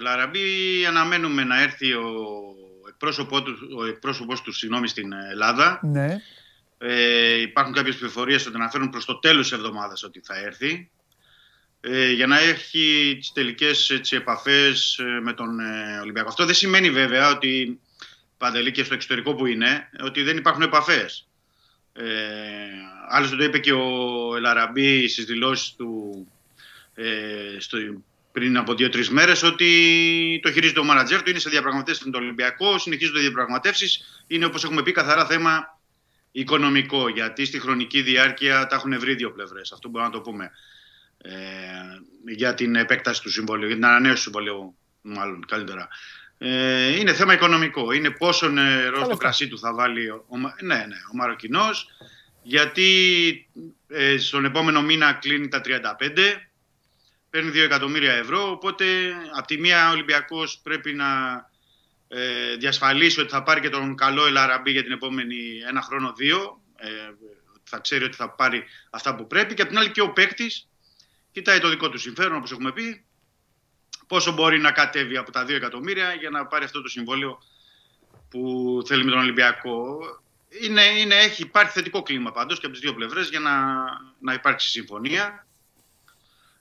Λαραμπή 0.00 0.86
αναμένουμε 0.88 1.44
να 1.44 1.62
έρθει 1.62 1.92
ο 1.92 2.12
εκπρόσωπό 2.88 3.42
τους, 3.42 3.60
ο 3.78 3.84
εκπρόσωπος 3.86 4.42
τους 4.42 4.56
συγγνώμη, 4.56 4.88
στην 4.88 5.12
Ελλάδα. 5.12 5.80
Ναι. 5.82 6.20
Ε, 6.78 7.40
υπάρχουν 7.40 7.74
κάποιες 7.74 7.96
πληροφορίες 7.96 8.46
ότι 8.46 8.56
αναφέρουν 8.56 8.90
προς 8.90 9.04
το 9.04 9.18
τέλος 9.18 9.48
της 9.48 9.58
εβδομάδας 9.58 10.02
ότι 10.02 10.20
θα 10.24 10.38
έρθει. 10.38 10.90
Ε, 11.80 12.10
για 12.10 12.26
να 12.26 12.38
έχει 12.38 13.16
τις 13.18 13.32
τελικές 13.32 13.90
έτσι, 13.90 14.16
επαφές 14.16 14.98
ε, 14.98 15.20
με 15.22 15.32
τον 15.32 15.60
ε, 15.60 15.98
Ολυμπιακό. 16.02 16.28
Αυτό 16.28 16.44
δεν 16.44 16.54
σημαίνει 16.54 16.90
βέβαια 16.90 17.30
ότι 17.30 17.80
Παντελή 18.38 18.70
και 18.70 18.84
στο 18.84 18.94
εξωτερικό 18.94 19.34
που 19.34 19.46
είναι, 19.46 19.90
ότι 20.04 20.22
δεν 20.22 20.36
υπάρχουν 20.36 20.62
επαφές. 20.62 21.28
Ε, 21.92 22.04
άλλωστε 23.08 23.36
το 23.36 23.44
είπε 23.44 23.58
και 23.58 23.72
ο 23.72 24.36
Ελαραμπή 24.36 25.08
στις 25.08 25.24
δηλώσεις 25.24 25.74
του 25.74 26.26
ε, 26.94 27.56
στο, 27.58 27.78
πριν 28.32 28.56
από 28.56 28.74
δύο-τρεις 28.74 29.10
μέρες 29.10 29.42
ότι 29.42 30.40
το 30.42 30.52
χειρίζεται 30.52 30.80
ο 30.80 30.84
μάνατζερ 30.84 31.22
του, 31.22 31.30
είναι 31.30 31.38
σε 31.38 31.50
διαπραγματεύσεις 31.50 32.04
με 32.04 32.10
τον 32.10 32.22
Ολυμπιακό, 32.22 32.78
συνεχίζονται 32.78 33.18
οι 33.18 33.22
διαπραγματεύσεις. 33.22 34.24
Είναι 34.26 34.44
όπως 34.44 34.64
έχουμε 34.64 34.82
πει 34.82 34.92
καθαρά 34.92 35.26
θέμα 35.26 35.80
οικονομικό, 36.32 37.08
γιατί 37.08 37.44
στη 37.44 37.60
χρονική 37.60 38.02
διάρκεια 38.02 38.66
τα 38.66 38.76
έχουν 38.76 38.98
βρει 38.98 39.14
δύο 39.14 39.32
πλευρές. 39.32 39.72
Αυτό 39.72 39.88
μπορούμε 39.88 40.10
να 40.10 40.16
το 40.16 40.30
πούμε. 40.30 40.50
Ε, 41.18 41.32
για 42.26 42.54
την 42.54 42.74
επέκταση 42.74 43.22
του 43.22 43.30
συμβολίου, 43.30 43.66
για 43.66 43.74
την 43.74 43.84
ανανέωση 43.84 44.14
του 44.14 44.20
συμβολίου, 44.20 44.76
μάλλον 45.02 45.44
καλύτερα. 45.46 45.88
Ε, 46.42 46.98
είναι 46.98 47.12
θέμα 47.12 47.32
οικονομικό. 47.32 47.92
Είναι 47.92 48.10
πόσο 48.10 48.48
νερός 48.48 48.98
στο 48.98 48.98
λεφτά. 48.98 49.16
κρασί 49.16 49.48
του 49.48 49.58
θα 49.58 49.74
βάλει 49.74 50.08
ο, 50.08 50.24
ο, 50.28 50.36
Μα- 50.36 50.56
ναι, 50.60 50.74
ναι, 50.74 50.96
ο 51.12 51.16
Μαροκινός, 51.16 51.88
γιατί 52.42 53.48
ε, 53.88 54.18
στον 54.18 54.44
επόμενο 54.44 54.82
μήνα 54.82 55.12
κλείνει 55.12 55.48
τα 55.48 55.60
35 55.64 55.70
παίρνει 57.32 57.50
2 57.50 57.56
εκατομμύρια 57.56 58.12
ευρώ. 58.12 58.50
Οπότε, 58.50 58.84
από 59.36 59.46
τη 59.46 59.58
μία, 59.58 59.88
ο 59.88 59.92
Ολυμπιακός 59.92 60.60
πρέπει 60.62 60.92
να 60.92 61.10
ε, 62.08 62.56
διασφαλίσει 62.56 63.20
ότι 63.20 63.30
θα 63.30 63.42
πάρει 63.42 63.60
και 63.60 63.68
τον 63.68 63.96
καλό 63.96 64.26
Ελαραμπή 64.26 64.70
για 64.70 64.82
την 64.82 64.92
επόμενη 64.92 65.36
ένα 65.68 65.82
χρόνο, 65.82 66.12
δύο. 66.16 66.62
Ε, 66.76 66.88
θα 67.62 67.78
ξέρει 67.78 68.04
ότι 68.04 68.16
θα 68.16 68.30
πάρει 68.30 68.64
αυτά 68.90 69.14
που 69.14 69.26
πρέπει. 69.26 69.54
Και 69.54 69.62
από 69.62 69.70
την 69.70 69.80
άλλη, 69.80 69.90
και 69.90 70.00
ο 70.00 70.12
παίκτης 70.12 70.68
κοιτάει 71.32 71.58
το 71.58 71.68
δικό 71.68 71.88
του 71.90 71.98
συμφέρον, 71.98 72.36
όπως 72.36 72.52
έχουμε 72.52 72.72
πει. 72.72 73.04
Πόσο 74.12 74.32
μπορεί 74.32 74.58
να 74.58 74.72
κατέβει 74.72 75.16
από 75.16 75.30
τα 75.30 75.44
2 75.44 75.48
εκατομμύρια 75.48 76.12
για 76.12 76.30
να 76.30 76.46
πάρει 76.46 76.64
αυτό 76.64 76.82
το 76.82 76.88
συμβόλαιο 76.88 77.38
που 78.30 78.82
θέλει 78.86 79.04
με 79.04 79.10
τον 79.10 79.20
Ολυμπιακό. 79.20 79.98
Είναι, 80.62 80.82
είναι, 80.82 81.14
έχει, 81.14 81.42
υπάρχει 81.42 81.72
θετικό 81.72 82.02
κλίμα 82.02 82.32
πάντως 82.32 82.58
και 82.58 82.66
από 82.66 82.74
τις 82.74 82.84
δύο 82.84 82.94
πλευρές 82.94 83.28
για 83.28 83.40
να, 83.40 83.52
να 84.18 84.32
υπάρξει 84.32 84.68
συμφωνία. 84.68 85.46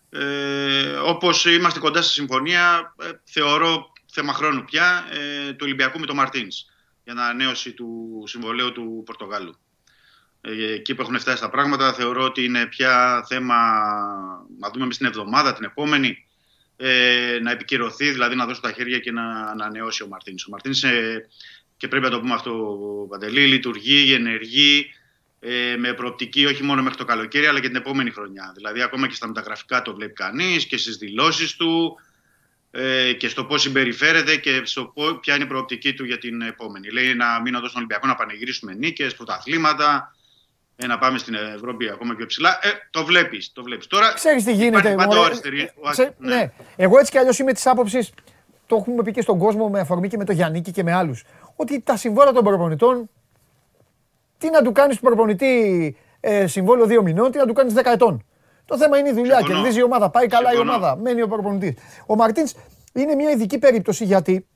Ε, 0.09 0.91
όπως 0.91 1.45
είμαστε 1.45 1.79
κοντά 1.79 2.01
στη 2.01 2.13
συμφωνία, 2.13 2.93
ε, 3.01 3.09
θεωρώ 3.23 3.91
θέμα 4.11 4.33
χρόνου 4.33 4.63
πια 4.65 5.07
ε, 5.11 5.51
του 5.51 5.61
Ολυμπιακού 5.61 5.99
με 5.99 6.05
τον 6.05 6.15
Μαρτίνς 6.15 6.65
για 7.03 7.13
να 7.13 7.23
ανανέωση 7.23 7.73
του 7.73 8.23
συμβολέου 8.25 8.71
του 8.71 9.03
Πορτογάλου. 9.05 9.55
Ε, 10.41 10.73
εκεί 10.73 10.95
που 10.95 11.01
έχουν 11.01 11.19
φτάσει 11.19 11.41
τα 11.41 11.49
πράγματα 11.49 11.93
θεωρώ 11.93 12.23
ότι 12.23 12.43
είναι 12.43 12.65
πια 12.65 13.25
θέμα 13.27 13.55
να 14.59 14.69
δούμε 14.69 14.85
μες 14.85 14.97
την 14.97 15.05
εβδομάδα, 15.05 15.53
την 15.53 15.63
επόμενη 15.63 16.25
ε, 16.83 17.39
να 17.41 17.51
επικυρωθεί, 17.51 18.11
δηλαδή 18.11 18.35
να 18.35 18.45
δώσω 18.45 18.61
τα 18.61 18.71
χέρια 18.71 18.99
και 18.99 19.11
να 19.11 19.23
ανανεώσει 19.45 20.03
ο 20.03 20.07
Μαρτίνς. 20.07 20.45
Ο 20.45 20.49
Μαρτίνς 20.49 20.83
ε, 20.83 21.27
και 21.77 21.87
πρέπει 21.87 22.03
να 22.03 22.11
το 22.11 22.19
πούμε 22.19 22.33
αυτό 22.33 22.51
Παντελή, 23.09 23.47
λειτουργεί, 23.47 24.13
ενεργεί 24.13 24.91
ε, 25.39 25.75
με 25.77 25.93
προοπτική 25.93 26.45
όχι 26.45 26.63
μόνο 26.63 26.81
μέχρι 26.81 26.97
το 26.97 27.05
καλοκαίρι 27.05 27.45
αλλά 27.45 27.59
και 27.59 27.67
την 27.67 27.75
επόμενη 27.75 28.11
χρονιά. 28.11 28.51
Δηλαδή 28.55 28.81
ακόμα 28.81 29.07
και 29.07 29.13
στα 29.13 29.27
μεταγραφικά 29.27 29.81
το 29.81 29.95
βλέπει 29.95 30.13
κανείς 30.13 30.65
και 30.65 30.77
στις 30.77 30.97
δηλώσεις 30.97 31.55
του 31.55 31.99
ε, 32.71 33.13
και 33.13 33.27
στο 33.27 33.45
πώς 33.45 33.61
συμπεριφέρεται 33.61 34.35
και 34.35 34.61
στο 34.63 34.85
πώς, 34.85 35.19
ποια 35.21 35.35
είναι 35.35 35.43
η 35.43 35.47
προοπτική 35.47 35.93
του 35.93 36.05
για 36.05 36.17
την 36.17 36.41
επόμενη. 36.41 36.89
Λέει 36.89 37.13
να 37.13 37.41
μείνω 37.41 37.57
εδώ 37.57 37.67
στον 37.67 37.77
Ολυμπιακό 37.77 38.07
να 38.07 38.15
πανηγυρίσουμε 38.15 38.73
νίκες, 38.73 39.15
πρωταθλήματα, 39.15 40.15
ε, 40.83 40.87
να 40.87 40.97
πάμε 40.97 41.17
στην 41.17 41.33
Ευρώπη 41.55 41.89
ακόμα 41.89 42.13
πιο 42.15 42.25
ψηλά. 42.25 42.49
Ε, 42.61 42.67
το 42.91 43.05
βλέπεις, 43.05 43.51
το 43.53 43.63
βλέπεις. 43.63 43.87
Τώρα 43.87 44.13
Ξέρεις 44.13 44.43
τι 44.43 44.51
γίνεται. 44.53 44.77
υπάρχει 44.77 44.95
πάντα 44.95 45.11
ο 45.11 45.15
μωρέ. 45.15 45.25
αριστερή- 45.25 45.69
ο 45.83 45.87
α- 45.87 45.91
Ξέ- 45.91 46.13
ναι. 46.17 46.35
ναι. 46.35 46.51
Εγώ 46.75 46.99
έτσι 46.99 47.11
κι 47.11 47.17
αλλιώς 47.17 47.39
είμαι 47.39 47.53
της 47.53 47.67
άποψης, 47.67 48.11
το 48.67 48.75
έχουμε 48.75 49.03
πει 49.03 49.11
και 49.11 49.21
στον 49.21 49.37
κόσμο 49.37 49.69
με 49.69 49.79
αφορμή 49.79 50.07
και 50.07 50.17
με 50.17 50.23
τον 50.25 50.35
Γιάννικη 50.35 50.71
και 50.71 50.83
με 50.83 50.93
άλλους, 50.93 51.23
ότι 51.55 51.81
τα 51.81 51.95
συμβόλαια 51.97 52.33
των 52.33 52.43
προπονητών, 52.43 53.09
τι 54.37 54.49
να 54.49 54.61
του 54.61 54.71
κάνεις 54.71 54.95
του 54.95 55.01
προπονητή 55.01 55.95
ε, 56.19 56.47
συμβόλαιο 56.47 56.85
δύο 56.85 57.01
μηνών, 57.01 57.31
τι 57.31 57.37
να 57.37 57.45
του 57.45 57.53
κάνεις 57.53 57.73
10 57.73 57.81
ετών. 57.85 58.25
Το 58.65 58.77
θέμα 58.77 58.97
είναι 58.97 59.09
η 59.09 59.13
δουλειά. 59.13 59.35
Συμφωνώ. 59.37 59.57
Κερδίζει 59.59 59.79
η 59.79 59.83
ομάδα. 59.83 60.09
Πάει 60.09 60.27
καλά 60.27 60.49
Συμφωνώ. 60.49 60.71
η 60.71 60.75
ομάδα. 60.75 60.95
Μένει 60.95 61.21
ο 61.21 61.27
προπονητής. 61.27 61.73
Ο 62.05 62.15
Μαρτίνς 62.15 62.53
είναι 62.93 63.15
μια 63.15 63.29
ειδική 63.31 63.57
περίπτωση 63.59 64.05
γιατί 64.05 64.47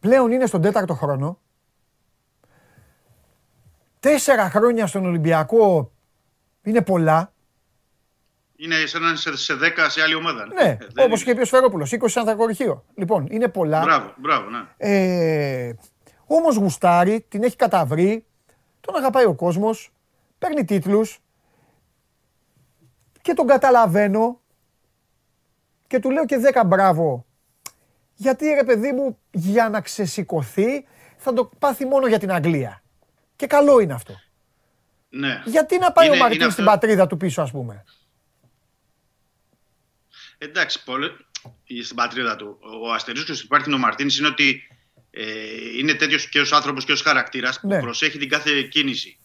πλέον 0.00 0.30
είναι 0.32 0.46
στον 0.46 0.62
τέταρτο 0.62 0.94
χρόνο. 0.94 1.38
Τέσσερα 4.00 4.50
χρόνια 4.50 4.86
στον 4.86 5.06
Ολυμπιακό 5.06 5.92
είναι 6.62 6.82
πολλά. 6.82 7.32
Είναι 8.56 8.86
σαν 8.86 9.02
να 9.02 9.10
είσαι 9.12 9.36
σε 9.36 9.54
10 9.54 9.86
σε 9.88 10.02
άλλη 10.02 10.14
ομάδα. 10.14 10.46
Ναι, 10.46 10.62
Ε, 10.68 10.76
δεν 10.76 11.04
όπως 11.06 11.16
είναι. 11.20 11.24
και 11.24 11.30
είπε 11.30 11.40
ο 11.40 11.44
Σφερόπουλος, 11.44 11.92
20 11.92 12.08
σαν 12.08 12.24
θακορυχείο. 12.24 12.84
Λοιπόν, 12.94 13.26
είναι 13.30 13.48
πολλά. 13.48 13.80
Μπράβο, 13.80 14.12
μπράβο, 14.16 14.50
ναι. 14.50 14.58
Ε, 14.76 15.72
Όμως 16.26 16.56
γουστάρει, 16.56 17.24
την 17.28 17.42
έχει 17.42 17.56
καταβρει, 17.56 18.24
τον 18.80 18.96
αγαπάει 18.96 19.24
ο 19.24 19.34
κόσμος, 19.34 19.92
παίρνει 20.38 20.64
τίτλους 20.64 21.18
και 23.22 23.34
τον 23.34 23.46
καταλαβαίνω 23.46 24.40
και 25.86 25.98
του 25.98 26.10
λέω 26.10 26.24
και 26.24 26.36
10 26.54 26.62
μπράβο. 26.66 27.24
Γιατί 28.14 28.46
ρε 28.46 28.64
παιδί 28.64 28.92
μου, 28.92 29.18
για 29.30 29.68
να 29.68 29.80
ξεσηκωθεί 29.80 30.86
θα 31.16 31.32
το 31.32 31.50
πάθει 31.58 31.84
μόνο 31.86 32.06
για 32.06 32.18
την 32.18 32.32
Αγγλία. 32.32 32.82
Και 33.38 33.46
καλό 33.46 33.80
είναι 33.80 33.92
αυτό. 33.94 34.20
ναι. 35.10 35.42
Γιατί 35.44 35.78
να 35.78 35.92
πάει 35.92 36.06
Είναι- 36.06 36.16
ο 36.16 36.18
Μαρτίν 36.18 36.40
είναι 36.40 36.50
στην 36.50 36.64
αυτό- 36.64 36.78
πατρίδα 36.78 37.06
του 37.06 37.16
πίσω, 37.16 37.42
ας 37.42 37.50
πούμε; 37.50 37.84
Εντάξει, 40.38 40.84
πολλέ, 40.84 41.10
στην 41.82 41.96
πατρίδα 41.96 42.36
του. 42.36 42.58
Ο 42.82 42.92
αστερίσκος 42.92 43.38
που 43.40 43.44
υπάρχει 43.44 43.72
ο 43.72 43.78
Μαρτίνη 43.78 44.14
είναι 44.18 44.26
ότι 44.26 44.62
ε, 45.10 45.24
είναι 45.78 45.94
τέτοιος 45.94 46.28
και 46.28 46.40
ως 46.40 46.52
άνθρωπος 46.52 46.84
και 46.84 46.92
ως 46.92 47.02
χαρακτήρας 47.02 47.60
Ναι. 47.62 47.74
που 47.76 47.82
προσέχει 47.82 48.18
την 48.18 48.28
κάθε 48.28 48.62
κίνηση. 48.62 49.18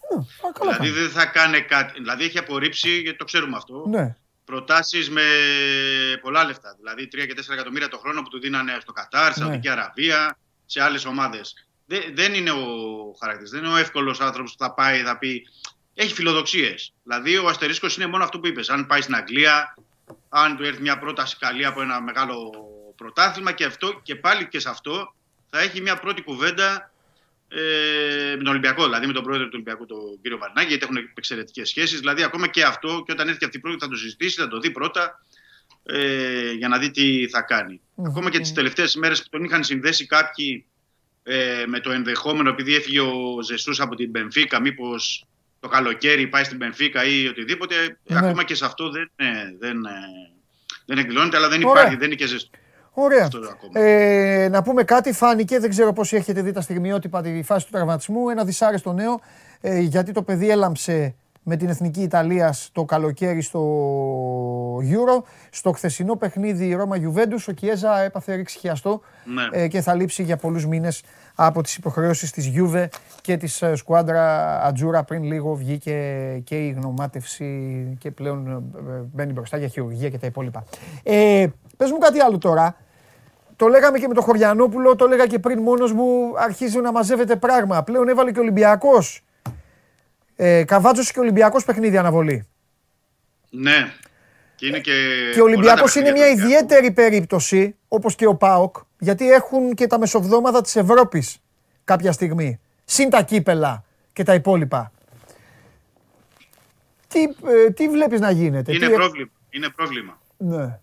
Α, 0.46 0.52
καλά 0.52 0.72
Δηλαδή 0.76 0.88
κάνει. 0.94 1.00
δεν 1.06 1.10
θα 1.10 1.26
κάνει 1.26 1.60
κάτι. 1.62 1.92
Δηλαδή 2.00 2.24
έχει 2.24 2.38
απορρίψει, 2.38 3.00
γιατί 3.00 3.18
το 3.18 3.24
ξέρουμε 3.24 3.56
αυτό, 3.56 3.84
Ναι. 3.88 4.16
προτάσεις 4.44 5.10
με 5.10 5.22
πολλά 6.22 6.44
λεφτά. 6.44 6.74
Δηλαδή 6.78 7.08
3 7.08 7.26
και 7.26 7.34
4 7.34 7.54
εκατομμύρια 7.54 7.88
το 7.88 7.98
χρόνο 7.98 8.22
που 8.22 8.28
του 8.28 8.40
δίνανε 8.40 8.78
στο 8.80 8.92
Κατάρ, 8.92 9.28
Ναι. 9.28 9.32
Σαουδική 9.44 9.68
Αραβία, 9.68 10.38
σε 10.66 10.82
άλλες 10.82 11.04
ομάδες. 11.04 11.66
Δεν 12.14 12.34
είναι 12.34 12.50
ο 12.50 12.66
χαρακτήρας, 13.20 13.50
δεν 13.50 13.64
είναι 13.64 13.72
ο 13.72 13.76
εύκολος 13.76 14.20
άνθρωπος 14.20 14.54
που 14.56 14.64
θα 14.64 14.74
πάει, 14.74 15.02
θα 15.02 15.18
πει. 15.18 15.46
Έχει 15.94 16.14
φιλοδοξίες. 16.14 16.92
Δηλαδή 17.02 17.38
ο 17.38 17.48
αστερίσκος 17.48 17.96
είναι 17.96 18.06
μόνο 18.06 18.24
αυτό 18.24 18.40
που 18.40 18.46
είπες. 18.46 18.68
Αν 18.68 18.86
πάει 18.86 19.00
στην 19.00 19.14
Αγγλία, 19.14 19.74
αν 20.28 20.56
του 20.56 20.64
έρθει 20.64 20.82
μια 20.82 20.98
πρόταση 20.98 21.36
καλή 21.38 21.64
από 21.64 21.82
ένα 21.82 22.00
μεγάλο 22.00 22.50
πρωτάθλημα 22.96 23.52
και, 23.52 23.64
αυτό, 23.64 24.00
και 24.02 24.16
πάλι 24.16 24.48
και 24.48 24.58
σε 24.58 24.68
αυτό 24.68 25.14
θα 25.50 25.60
έχει 25.60 25.80
μια 25.80 25.96
πρώτη 25.96 26.22
κουβέντα 26.22 26.92
ε, 27.48 28.30
με 28.30 28.36
τον 28.36 28.46
Ολυμπιακό, 28.46 28.84
δηλαδή 28.84 29.06
με 29.06 29.12
τον 29.12 29.22
πρόεδρο 29.22 29.44
του 29.44 29.50
Ολυμπιακού, 29.54 29.86
τον 29.86 30.20
κύριο 30.22 30.38
Βαρνάκη, 30.38 30.68
γιατί 30.68 30.84
έχουν 30.84 31.10
εξαιρετικές 31.14 31.68
σχέσεις. 31.68 31.98
Δηλαδή, 31.98 32.22
ακόμα 32.22 32.48
και 32.48 32.62
αυτό, 32.62 33.02
και 33.06 33.12
όταν 33.12 33.26
έρθει 33.26 33.38
και 33.38 33.44
αυτή 33.44 33.56
η 33.56 33.60
πρώτη, 33.60 33.78
θα 33.78 33.88
το 33.88 33.96
συζητήσει, 33.96 34.40
θα 34.40 34.48
το 34.48 34.58
δει 34.58 34.70
πρώτα 34.70 35.20
ε, 35.82 36.52
για 36.52 36.68
να 36.68 36.78
δει 36.78 36.90
τι 36.90 37.28
θα 37.28 37.42
κάνει. 37.42 37.80
Μμμ. 37.94 38.06
Ακόμα 38.06 38.30
και 38.30 38.38
τις 38.38 38.52
τελευταίες 38.52 38.94
μέρες 38.94 39.22
που 39.22 39.28
τον 39.30 39.44
είχαν 39.44 39.64
συνδέσει 39.64 40.06
κάποιοι 40.06 40.64
ε, 41.26 41.64
με 41.66 41.80
το 41.80 41.90
ενδεχόμενο, 41.90 42.50
επειδή 42.50 42.74
έφυγε 42.74 43.00
ο 43.00 43.42
Ζεσού 43.42 43.82
από 43.82 43.94
την 43.94 44.10
Μπενφίκα, 44.10 44.60
μήπως 44.60 45.26
το 45.60 45.68
καλοκαίρι 45.68 46.26
πάει 46.26 46.44
στην 46.44 46.56
Μπενφίκα 46.56 47.04
ή 47.04 47.26
οτιδήποτε. 47.26 47.74
Ναι. 48.02 48.18
Ακόμα 48.18 48.44
και 48.44 48.54
σε 48.54 48.64
αυτό 48.64 48.90
δεν, 48.90 49.10
ε, 49.16 49.26
δεν, 49.58 49.84
ε, 49.84 49.90
δεν 50.86 50.98
εκδηλώνεται, 50.98 51.36
αλλά 51.36 51.48
δεν 51.48 51.64
Ωραία. 51.64 51.72
υπάρχει, 51.72 51.96
δεν 51.96 52.06
είναι 52.06 52.16
και 52.16 52.26
ζεστό. 52.26 52.58
Ωραία. 52.90 53.24
Αυτό 53.24 53.38
ακόμα. 53.38 53.80
Ε, 53.80 54.48
να 54.48 54.62
πούμε 54.62 54.82
κάτι, 54.82 55.12
φάνηκε, 55.12 55.58
δεν 55.58 55.70
ξέρω 55.70 55.92
πώς 55.92 56.12
έχετε 56.12 56.42
δει 56.42 56.52
τα 56.52 56.60
στιγμιότυπα 56.60 57.22
τη 57.22 57.42
φάση 57.42 57.64
του 57.64 57.70
τραυματισμού, 57.72 58.28
ένα 58.28 58.44
δυσάρεστο 58.44 58.92
νέο, 58.92 59.20
ε, 59.60 59.78
γιατί 59.78 60.12
το 60.12 60.22
παιδί 60.22 60.50
έλαμψε 60.50 61.14
με 61.46 61.56
την 61.56 61.68
Εθνική 61.68 62.02
Ιταλία 62.02 62.54
το 62.72 62.84
καλοκαίρι 62.84 63.42
στο 63.42 63.60
Euro. 64.78 65.22
Στο 65.50 65.72
χθεσινό 65.72 66.16
παιχνίδι 66.16 66.66
η 66.66 66.74
Ρώμα 66.74 66.96
Γιουβέντους, 66.96 67.48
ο 67.48 67.52
Κιέζα 67.52 68.00
έπαθε 68.00 68.34
ρήξη 68.34 68.58
χιαστό 68.58 69.00
Ναι. 69.24 69.62
ε, 69.62 69.68
και 69.68 69.80
θα 69.80 69.94
λείψει 69.94 70.22
για 70.22 70.36
πολλούς 70.36 70.66
μήνες 70.66 71.02
από 71.34 71.62
τις 71.62 71.76
υποχρεώσεις 71.76 72.30
της 72.30 72.46
Γιούβε 72.46 72.88
και 73.20 73.36
της 73.36 73.62
ε, 73.62 73.74
σκουάντρα 73.74 74.60
Ατζούρα. 74.62 75.04
Πριν 75.04 75.22
λίγο 75.22 75.54
βγήκε 75.54 75.96
και 76.44 76.66
η 76.66 76.70
γνωμάτευση 76.70 77.96
και 77.98 78.10
πλέον 78.10 78.46
ε, 78.46 78.80
ε, 78.94 79.02
μπαίνει 79.12 79.32
μπροστά 79.32 79.56
για 79.56 79.68
χειρουργία 79.68 80.08
και 80.10 80.18
τα 80.18 80.26
υπόλοιπα. 80.26 80.64
Ε, 81.02 81.46
πες 81.76 81.90
μου 81.90 81.98
κάτι 81.98 82.20
άλλο 82.20 82.38
τώρα. 82.38 82.76
Το 83.56 83.66
λέγαμε 83.66 83.98
και 83.98 84.08
με 84.08 84.14
τον 84.14 84.22
Χωριανόπουλο, 84.22 84.96
το 84.96 85.04
έλεγα 85.04 85.26
και 85.26 85.38
πριν 85.38 85.62
μόνος 85.62 85.92
μου, 85.92 86.32
αρχίζει 86.36 86.78
να 86.80 86.92
μαζεύεται 86.92 87.36
πράγμα. 87.36 87.82
Πλέον 87.82 88.08
έβαλε 88.08 88.32
και 88.32 88.38
ο 88.38 88.42
Ολυμπιακός. 88.42 89.24
Ε, 90.36 90.64
Καβάτσος 90.64 91.12
και 91.12 91.20
Ολυμπιακός 91.20 91.64
παιχνίδι 91.64 91.96
αναβολή. 91.96 92.48
Ναι. 93.50 93.92
Και, 94.54 94.66
είναι 94.66 94.80
και, 94.80 94.92
Και 95.32 95.40
ο 95.40 95.44
Ολυμπιακός 95.44 95.92
πολλά 95.92 96.06
είναι 96.06 96.18
τα 96.18 96.26
μια 96.26 96.34
παιχνίδια 96.34 96.58
του 96.58 96.72
Ολυμπιακού. 96.72 96.76
ιδιαίτερη 96.76 96.92
περίπτωση, 96.92 97.76
όπως 97.88 98.14
και 98.14 98.26
ο 98.26 98.34
ΠΑΟΚ, 98.34 98.76
γιατί 98.98 99.30
έχουν 99.30 99.74
και 99.74 99.86
τα 99.86 99.98
μεσοβδόμαδα 99.98 100.60
της 100.60 100.76
Ευρώπης 100.76 101.38
κάποια 101.84 102.12
στιγμή. 102.12 102.60
Συν 102.84 103.10
τα 103.10 103.22
κύπελα 103.22 103.84
και 104.12 104.22
τα 104.22 104.34
υπόλοιπα. 104.34 104.92
Τι, 107.08 107.22
ε, 107.22 107.70
τι 107.70 107.88
βλέπεις 107.88 108.20
να 108.20 108.30
γίνεται. 108.30 108.74
Είναι 108.74 108.86
τι... 108.86 108.92
πρόβλημα. 108.92 109.30
Είναι 109.50 109.68
πρόβλημα. 109.68 110.20
Ναι. 110.36 110.78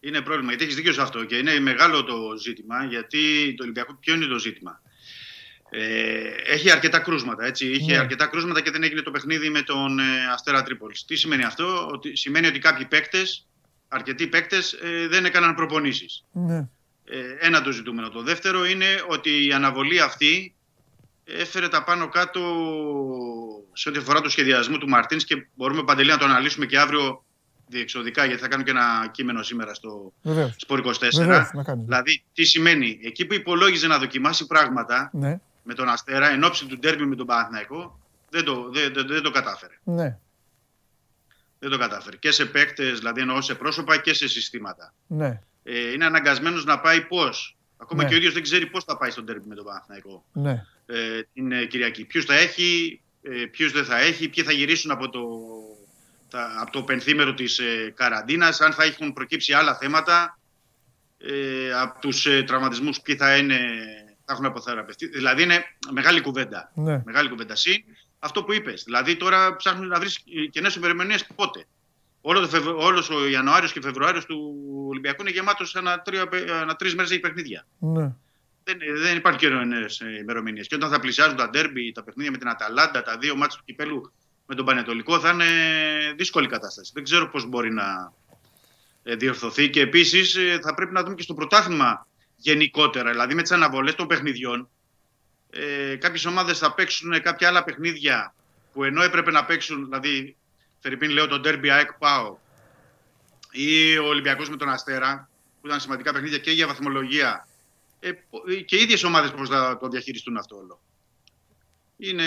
Είναι 0.00 0.20
πρόβλημα. 0.20 0.48
Γιατί 0.48 0.64
έχεις 0.64 0.76
δίκιο 0.76 0.92
σε 0.92 1.02
αυτό 1.02 1.24
και 1.24 1.36
είναι 1.36 1.60
μεγάλο 1.60 2.04
το 2.04 2.14
ζήτημα. 2.40 2.84
Γιατί 2.84 3.54
το 3.56 3.62
Ολυμπιακό, 3.62 3.94
ποιο 3.94 4.14
είναι 4.14 4.26
το 4.26 4.38
ζήτημα; 4.38 4.80
Ε, 5.70 6.52
έχει 6.52 6.70
αρκετά 6.70 6.98
κρούσματα. 6.98 7.44
Έτσι. 7.44 7.66
Είχε 7.70 7.92
Ναι. 7.92 7.98
αρκετά 7.98 8.26
κρούσματα 8.26 8.60
και 8.60 8.70
δεν 8.70 8.82
έγινε 8.82 9.00
το 9.00 9.10
παιχνίδι 9.10 9.50
με 9.50 9.62
τον 9.62 9.98
ε, 9.98 10.02
Αστέρα 10.32 10.62
Τρίπολης. 10.62 11.04
Τι 11.04 11.16
σημαίνει 11.16 11.44
αυτό, 11.44 11.88
ότι, 11.92 12.16
Σημαίνει 12.16 12.46
ότι 12.46 12.58
κάποιοι 12.58 12.84
παίκτες, 12.84 13.46
αρκετοί 13.88 14.26
παίκτες, 14.26 14.72
ε, 14.72 15.06
δεν 15.08 15.24
έκαναν 15.24 15.54
προπονήσεις. 15.54 16.24
ναι. 16.32 16.68
Ε, 17.12 17.46
ένα 17.46 17.62
το 17.62 17.70
ζητούμενο. 17.70 18.08
Το 18.08 18.22
δεύτερο 18.22 18.64
είναι 18.66 18.86
ότι 19.08 19.46
η 19.46 19.52
αναβολή 19.52 20.00
αυτή 20.00 20.54
έφερε 21.24 21.68
τα 21.68 21.84
πάνω 21.84 22.08
κάτω 22.08 22.40
σε 23.72 23.88
ό,τι 23.88 23.98
αφορά 23.98 24.20
το 24.20 24.28
σχεδιασμό 24.28 24.78
του 24.78 24.88
Μαρτίνς 24.88 25.24
και 25.24 25.46
μπορούμε 25.54 25.82
παντελή 25.84 26.10
να 26.10 26.18
το 26.18 26.24
αναλύσουμε 26.24 26.66
και 26.66 26.78
αύριο 26.78 27.24
διεξοδικά 27.66 28.24
γιατί 28.24 28.40
θα 28.42 28.48
κάνω 28.48 28.62
και 28.62 28.70
ένα 28.70 29.08
κείμενο 29.12 29.42
σήμερα 29.42 29.74
στο 29.74 30.12
Βεβαίως. 30.22 30.54
Σπορ 30.58 30.78
24. 30.78 30.92
Βεβαίως, 31.16 31.50
να 31.52 31.62
κάνεις. 31.62 31.84
Δηλαδή, 31.84 32.22
τι 32.34 32.44
σημαίνει, 32.44 33.00
εκεί 33.02 33.24
που 33.26 33.34
υπολόγιζε 33.34 33.86
να 33.86 33.98
δοκιμάσει 33.98 34.46
πράγματα 34.46 35.10
Ναι. 35.12 35.40
Με 35.62 35.74
τον 35.74 35.88
Αστέρα 35.88 36.30
εν 36.30 36.44
ώψη 36.44 36.66
του 36.66 36.78
ντέρμπι 36.78 37.04
με 37.04 37.16
τον 37.16 37.26
Παναθηναϊκό, 37.26 38.00
δεν 38.30 38.44
το, 38.44 38.70
δεν, 38.70 38.92
δεν, 38.92 39.06
δεν 39.06 39.22
το 39.22 39.30
κατάφερε. 39.30 39.78
Ναι. 39.84 40.18
Δεν 41.58 41.70
το 41.70 41.78
κατάφερε. 41.78 42.16
Και 42.16 42.30
σε 42.30 42.44
παίκτες, 42.46 42.98
δηλαδή 42.98 43.20
εννοώ 43.20 43.40
σε 43.40 43.54
πρόσωπα 43.54 43.96
και 43.98 44.14
σε 44.14 44.28
συστήματα. 44.28 44.94
Ναι. 45.06 45.40
Ε, 45.62 45.92
είναι 45.92 46.04
αναγκασμένος 46.04 46.64
να 46.64 46.80
πάει 46.80 47.00
πώς. 47.00 47.56
Ακόμα 47.76 48.02
Ναι. 48.02 48.08
και 48.08 48.14
ο 48.14 48.16
ίδιος 48.16 48.32
δεν 48.32 48.42
ξέρει 48.42 48.66
πώς 48.66 48.84
θα 48.84 48.96
πάει 48.96 49.10
στον 49.10 49.26
τέρμι 49.26 49.46
με 49.46 49.54
τον 49.54 49.64
Παναθηναϊκό 49.64 50.24
Ναι. 50.32 50.64
ε, 50.86 51.22
την 51.32 51.52
ε, 51.52 51.64
Κυριακή. 51.64 52.04
Ποιους 52.04 52.24
θα 52.24 52.34
έχει, 52.34 53.00
ε, 53.22 53.44
ποιους 53.50 53.72
δεν 53.72 53.84
θα 53.84 53.98
έχει, 53.98 54.28
ποιοι 54.28 54.44
θα 54.44 54.52
γυρίσουν 54.52 54.90
από 54.90 55.08
το, 55.08 55.28
τα, 56.28 56.54
από 56.60 56.70
το 56.72 56.82
πενθήμερο 56.82 57.34
της 57.34 57.58
ε, 57.58 57.92
καραντίνας, 57.96 58.60
αν 58.60 58.72
θα 58.72 58.84
έχουν 58.84 59.12
προκύψει 59.12 59.52
άλλα 59.52 59.76
θέματα, 59.76 60.38
ε, 61.18 61.72
από 61.72 62.00
τους 62.00 62.26
ε, 62.26 62.42
τραυματισμούς, 62.42 63.00
ποιοι 63.00 63.16
θα, 63.16 63.36
είναι, 63.36 63.58
θα 64.30 64.36
έχουν 64.36 64.46
αποθεραπευτεί. 64.46 65.06
Δηλαδή 65.06 65.42
είναι 65.42 65.64
μεγάλη 65.90 66.20
κουβέντα. 66.20 66.70
Ναι. 66.74 67.02
Μεγάλη 67.04 67.28
κουβέντα. 67.28 67.54
Συν 67.54 67.84
αυτό 68.18 68.44
που 68.44 68.52
είπες. 68.52 68.82
Δηλαδή 68.84 69.16
τώρα 69.16 69.56
ψάχνουν 69.56 69.88
να 69.88 69.98
βρεις 69.98 70.24
κενέ 70.50 70.70
ημερομηνίες 70.76 71.26
πότε. 71.34 71.66
Όλο 72.20 72.40
το 72.40 72.48
Φεβ... 72.48 72.66
Όλος 72.68 73.10
ο 73.10 73.28
Ιανουάριος 73.28 73.72
και 73.72 73.80
Φεβρουάριος 73.80 74.26
του 74.26 74.54
Ολυμπιακού 74.88 75.22
είναι 75.22 75.30
γεμάτος 75.30 75.76
ανά, 75.76 76.00
τρία... 76.02 76.28
ανά 76.60 76.76
τρεις 76.76 76.94
μέρες 76.94 77.10
έχει 77.10 77.20
παιχνίδια. 77.20 77.66
Ναι. 77.78 78.12
Δεν, 78.64 78.78
δεν 78.96 79.16
υπάρχουν 79.16 79.40
καιρονέ 79.40 79.86
ημερομηνίες. 80.20 80.66
Και 80.66 80.74
όταν 80.74 80.90
θα 80.90 81.00
πλησιάζουν 81.00 81.36
τα 81.36 81.50
ντέρμπι, 81.50 81.92
τα 81.92 82.02
παιχνίδια 82.02 82.30
με 82.32 82.38
την 82.38 82.48
Αταλάντα, 82.48 83.02
τα 83.02 83.18
δύο 83.18 83.36
μάτια 83.36 83.58
του 83.58 83.64
κυπέλου 83.64 84.12
με 84.46 84.54
τον 84.54 84.64
Πανετολικό, 84.64 85.20
θα 85.20 85.30
είναι 85.30 85.44
δύσκολη 86.16 86.46
κατάσταση. 86.46 86.90
Δεν 86.94 87.04
ξέρω 87.04 87.28
πώς 87.28 87.46
μπορεί 87.46 87.72
να 87.72 88.12
ε, 89.02 89.14
διορθωθεί. 89.14 89.70
Και 89.70 89.80
επίσης 89.80 90.36
θα 90.62 90.74
πρέπει 90.74 90.92
να 90.92 91.02
δούμε 91.02 91.14
και 91.14 91.22
στο 91.22 91.34
πρωτάθλημα 91.34 92.06
γενικότερα, 92.40 93.10
δηλαδή 93.10 93.34
με 93.34 93.42
τις 93.42 93.50
αναβολές 93.50 93.94
των 93.94 94.06
παιχνιδιών. 94.06 94.68
Ε, 95.50 95.96
Κάποιες 95.96 96.24
ομάδες 96.24 96.58
θα 96.58 96.74
παίξουν 96.74 97.22
κάποια 97.22 97.48
άλλα 97.48 97.64
παιχνίδια 97.64 98.34
που 98.72 98.84
ενώ 98.84 99.02
έπρεπε 99.02 99.30
να 99.30 99.44
παίξουν, 99.44 99.84
δηλαδή, 99.84 100.36
Φερρυπίν 100.78 101.10
λέω 101.10 101.26
τον 101.26 101.42
Derby 101.44 101.68
ΑΕΚ 101.68 101.92
ΠΑΟ 101.92 102.38
ή 103.50 103.98
ο 103.98 104.06
Ολυμπιακός 104.06 104.48
με 104.50 104.56
τον 104.56 104.68
Αστέρα, 104.68 105.28
που 105.60 105.66
ήταν 105.66 105.80
σημαντικά 105.80 106.12
παιχνίδια 106.12 106.38
και 106.38 106.50
για 106.50 106.66
βαθμολογία 106.66 107.46
ε, 108.00 108.10
και 108.66 108.76
οι 108.76 108.82
ίδιες 108.82 109.04
ομάδες 109.04 109.30
πώς 109.30 109.48
θα 109.48 109.78
το 109.80 109.88
διαχειριστούν 109.88 110.36
αυτό 110.36 110.56
όλο. 110.56 110.80
Είναι 111.96 112.24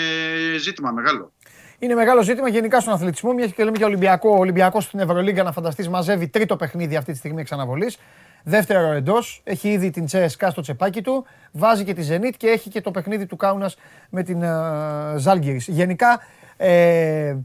ζήτημα 0.58 0.90
μεγάλο. 0.90 1.32
Είναι 1.78 1.94
μεγάλο 1.94 2.22
ζήτημα 2.22 2.48
γενικά 2.48 2.80
στον 2.80 2.92
αθλητισμό. 2.92 3.32
Μιας 3.32 3.52
και 3.52 3.64
λέμε 3.64 3.76
για 3.76 3.86
Ολυμπιακό. 3.86 4.30
Ο 4.30 4.38
Ολυμπιακός 4.38 4.84
στην 4.84 4.98
Ευρωλίγκα, 5.00 5.42
να 5.42 5.52
φανταστείς, 5.52 5.88
μαζεύει 5.88 6.28
τρίτο 6.28 6.56
παιχνίδι 6.56 6.96
αυτή 6.96 7.12
τη 7.12 7.18
στιγμή 7.18 7.40
εξ 7.40 7.52
αναβολής. 7.52 7.98
Δεύτερο 8.46 8.90
εντός. 8.92 9.40
Έχει 9.44 9.68
ήδη 9.72 9.90
την 9.90 10.06
Τσέσκα 10.06 10.50
στο 10.50 10.60
τσεπάκι 10.60 11.02
του. 11.02 11.24
Βάζει 11.52 11.84
και 11.84 11.92
τη 11.94 12.02
Ζενίτ 12.02 12.34
και 12.36 12.46
έχει 12.48 12.70
και 12.70 12.80
το 12.80 12.90
παιχνίδι 12.90 13.26
του 13.26 13.36
Κάουνας 13.36 13.76
με 14.10 14.22
την 14.22 14.40
uh, 14.44 15.14
Ζάλγκυρη. 15.16 15.60
Γενικά, 15.66 16.20
ε, 16.56 17.36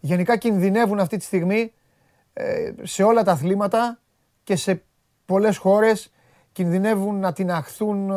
γενικά 0.00 0.36
κινδυνεύουν 0.36 1.00
αυτή 1.00 1.16
τη 1.16 1.24
στιγμή 1.24 1.72
ε, 2.32 2.72
σε 2.82 3.02
όλα 3.02 3.22
τα 3.22 3.32
αθλήματα 3.32 3.98
και 4.44 4.56
σε 4.56 4.82
πολλές 5.26 5.56
χώρες 5.56 6.12
κινδυνεύουν 6.52 7.20
να 7.20 7.32
τυναχθούν 7.32 8.10
ε, 8.10 8.14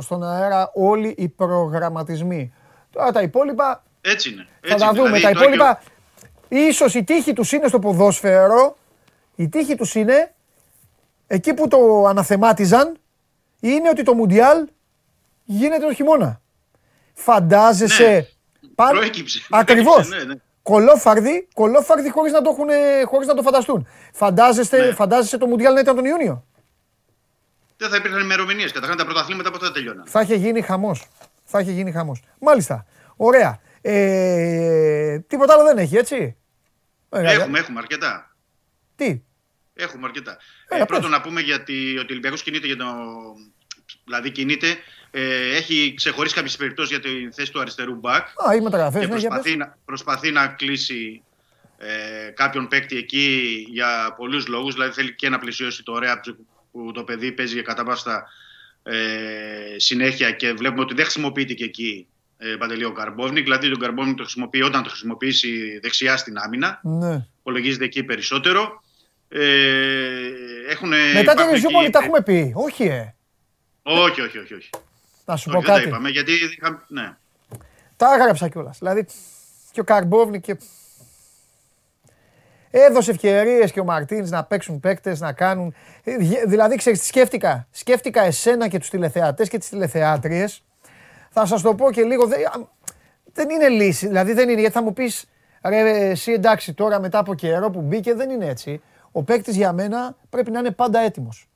στον 0.00 0.22
αέρα 0.24 0.70
όλοι 0.74 1.14
οι 1.18 1.28
προγραμματισμοί. 1.28 2.52
Τώρα 2.90 3.12
τα 3.12 3.22
υπόλοιπα 3.22 3.82
Έτσι 4.00 4.30
είναι. 4.32 4.46
θα 4.60 4.68
Έτσι 4.74 4.76
τα 4.78 4.90
είναι. 4.92 5.02
δούμε. 5.02 5.16
Δηλαδή, 5.16 5.34
τα 5.34 5.40
το 5.40 5.44
έχει- 5.44 5.54
υπόλοιπα, 5.54 5.80
ίσως 6.48 6.94
η 6.94 7.04
τύχη 7.04 7.32
τους 7.32 7.52
είναι 7.52 7.68
στο 7.68 7.78
ποδόσφαιρο, 7.78 8.76
η 9.34 9.48
τύχη 9.48 9.74
τους 9.76 9.94
είναι, 9.94 10.33
εκεί 11.26 11.54
που 11.54 11.68
το 11.68 12.04
αναθεμάτιζαν, 12.06 12.96
είναι 13.60 13.88
ότι 13.88 14.02
το 14.02 14.14
Μουντιάλ 14.14 14.68
γίνεται 15.44 15.86
το 15.86 15.94
χειμώνα. 15.94 16.40
Φαντάζεσαι... 17.14 18.08
Ναι. 18.60 18.68
πα- 18.74 18.88
Προέκυψε. 18.90 19.46
Ακριβώς. 19.60 20.08
Ναι, 20.08 20.24
ναι. 20.24 20.34
Κολόφαρδι, 20.62 21.48
κολόφαρδι 21.54 22.10
χωρίς 22.10 22.32
να 22.32 22.42
το, 22.42 22.50
έχουν, 22.50 22.68
χωρίς 23.06 23.26
να 23.26 23.34
το 23.34 23.42
φανταστούν. 23.42 23.86
Φαντάζεστε, 24.12 24.86
Ναι. 24.86 24.92
φαντάζεσαι 24.92 25.38
το 25.38 25.46
Μουντιάλ 25.46 25.74
να 25.74 25.80
ήταν 25.80 25.94
τον 25.94 26.04
Ιούνιο; 26.04 26.44
Δεν 27.76 27.88
θα 27.88 27.96
υπήρχαν 27.96 28.20
ημερομηνίες. 28.20 28.72
Καταρχήν 28.72 28.98
τα 28.98 29.04
πρωταθλήματα 29.04 29.50
πότε 29.50 29.66
θα 29.66 29.72
τελειώναν. 29.72 30.04
Θα 30.06 30.20
είχε 30.20 30.34
γίνει 30.34 30.60
χαμός. 30.60 31.06
Θα 31.44 31.60
είχε 31.60 31.70
γίνει 31.70 31.92
χαμός. 31.92 32.22
Μάλιστα. 32.40 32.86
Ωραία. 33.16 33.60
Ε, 33.80 35.18
τίποτα 35.18 35.52
άλλο 35.54 35.62
δεν 35.64 35.78
έχει, 35.78 35.96
έτσι; 35.96 36.36
Ωραία. 37.08 37.30
Έχουμε, 37.32 37.58
έχουμε 37.58 37.78
αρκετά. 37.78 38.36
Τι; 38.96 39.20
Έχουμε 39.74 40.06
αρκετά. 40.06 40.36
Έλα, 40.68 40.82
ε, 40.82 40.84
πρώτον 40.84 41.10
πες. 41.10 41.18
να 41.18 41.24
πούμε 41.24 41.40
γιατί 41.40 41.98
ότι 41.98 42.02
ο 42.02 42.06
Ολυμπιακός 42.10 42.42
κινείται 42.42 42.66
για 42.66 42.76
το... 42.76 42.84
Δηλαδή 44.04 44.30
κινείται, 44.30 44.76
ε, 45.10 45.56
έχει 45.56 45.94
ξεχωρίσει 45.96 46.34
κάποιες 46.34 46.56
περιπτώσεις 46.56 46.90
για 46.90 47.00
τη 47.00 47.28
θέση 47.32 47.52
του 47.52 47.60
αριστερού 47.60 47.94
μπακ 47.94 48.26
Α, 48.48 48.54
οι 48.54 48.60
μεταγραφέ, 48.60 49.00
και 49.00 49.06
ναι, 49.06 49.16
για 49.16 49.28
προσπαθεί, 49.28 49.56
πες. 49.56 49.66
να, 49.66 49.78
προσπαθεί 49.84 50.30
να 50.30 50.46
κλείσει 50.46 51.22
ε, 51.78 52.30
κάποιον 52.30 52.68
παίκτη 52.68 52.96
εκεί 52.96 53.66
για 53.70 54.14
πολλούς 54.16 54.46
λόγους. 54.46 54.74
Δηλαδή 54.74 54.92
θέλει 54.92 55.14
και 55.14 55.28
να 55.28 55.38
πλησιώσει 55.38 55.82
το 55.82 55.92
ωραία 55.92 56.20
που 56.72 56.92
το 56.92 57.04
παιδί 57.04 57.32
παίζει 57.32 57.62
κατά 57.62 57.84
πάσα 57.84 58.24
ε, 58.82 58.94
συνέχεια 59.76 60.30
και 60.30 60.52
βλέπουμε 60.52 60.80
ότι 60.80 60.94
δεν 60.94 61.04
χρησιμοποιείται 61.04 61.52
και 61.52 61.64
εκεί 61.64 62.06
ε, 62.36 62.56
Παντελή 62.56 62.84
ο 62.84 62.92
Καρμπόβνικ. 62.92 63.42
Δηλαδή 63.42 63.70
τον 63.70 63.78
Καρμπόβνικ 63.78 64.16
το 64.16 64.22
χρησιμοποιεί 64.22 64.62
όταν 64.62 64.82
το 64.82 64.88
χρησιμοποιήσει 64.88 65.78
δεξιά 65.82 66.16
στην 66.16 66.36
άμυνα. 66.38 66.80
Ναι. 66.82 67.26
Υπολογίζεται 67.40 67.84
εκεί 67.84 68.04
περισσότερο. 68.04 68.82
Ε, 69.28 69.40
έχουν, 70.70 70.88
Μετά 70.88 71.12
την 71.12 71.22
υπάρχουν 71.22 71.50
Ριζούπολη 71.54 71.84
εκεί- 71.84 71.92
τα 71.92 71.98
έχουμε 71.98 72.20
πει. 72.22 72.52
Όχι, 72.56 72.84
ε. 72.84 73.14
Όχι, 73.82 74.20
όχι, 74.20 74.38
όχι. 74.38 74.54
όχι. 74.54 74.70
Να 75.24 75.36
σου 75.36 75.50
όχι 75.50 75.56
πω 75.58 75.62
δεν 75.64 75.70
τα 75.72 75.76
κάτι. 75.76 75.88
είπαμε, 75.88 76.08
γιατί 76.08 76.32
είχα- 76.32 76.84
ναι. 76.88 77.14
Τα 77.96 78.14
έγραψα 78.14 78.48
κιόλας. 78.48 78.78
Δηλαδή 78.78 79.06
και 79.72 79.80
ο 79.80 79.84
Καρμπόβνικ 79.84 80.40
και. 80.42 80.56
Έδωσε 82.70 83.10
ευκαιρίες 83.10 83.72
και 83.72 83.80
ο 83.80 83.84
Μαρτίνς 83.84 84.30
να 84.30 84.44
παίξουν 84.44 84.80
παίκτες, 84.80 85.20
να 85.20 85.32
κάνουν. 85.32 85.74
Ε, 86.04 86.16
δι- 86.16 86.42
Δηλαδή, 86.46 86.76
ξέρεις 86.76 86.98
τι 87.00 87.06
σκέφτηκα; 87.06 87.66
Σκέφτηκα 87.70 88.22
εσένα 88.22 88.68
και 88.68 88.78
τους 88.78 88.90
τηλεθεατές 88.90 89.48
και 89.48 89.58
τις 89.58 89.68
τηλεθεάτριες. 89.68 90.62
Θα 91.30 91.46
σας 91.46 91.62
το 91.62 91.74
πω 91.74 91.90
και 91.92 92.02
λίγο. 92.02 92.26
Δεν, 92.26 92.46
α, 92.46 92.50
δεν 93.32 93.50
είναι 93.50 93.68
λύση. 93.68 94.06
Δηλαδή, 94.06 94.32
δεν 94.32 94.48
είναι. 94.48 94.60
Γιατί 94.60 94.74
θα 94.74 94.82
μου 94.82 94.92
πεις, 94.92 95.24
ρε, 95.64 95.80
εσύ 96.08 96.32
εντάξει, 96.32 96.72
τώρα 96.74 97.00
μετά 97.00 97.18
από 97.18 97.34
καιρό 97.34 97.70
που 97.70 97.80
μπήκε, 97.80 98.14
δεν 98.14 98.30
είναι 98.30 98.46
έτσι. 98.46 98.80
Ο 99.16 99.22
παίκτης 99.22 99.56
για 99.56 99.72
μένα 99.72 100.16
πρέπει 100.30 100.50
να 100.50 100.58
είναι 100.58 100.70
πάντα 100.70 100.98
έτοιμος. 100.98 101.48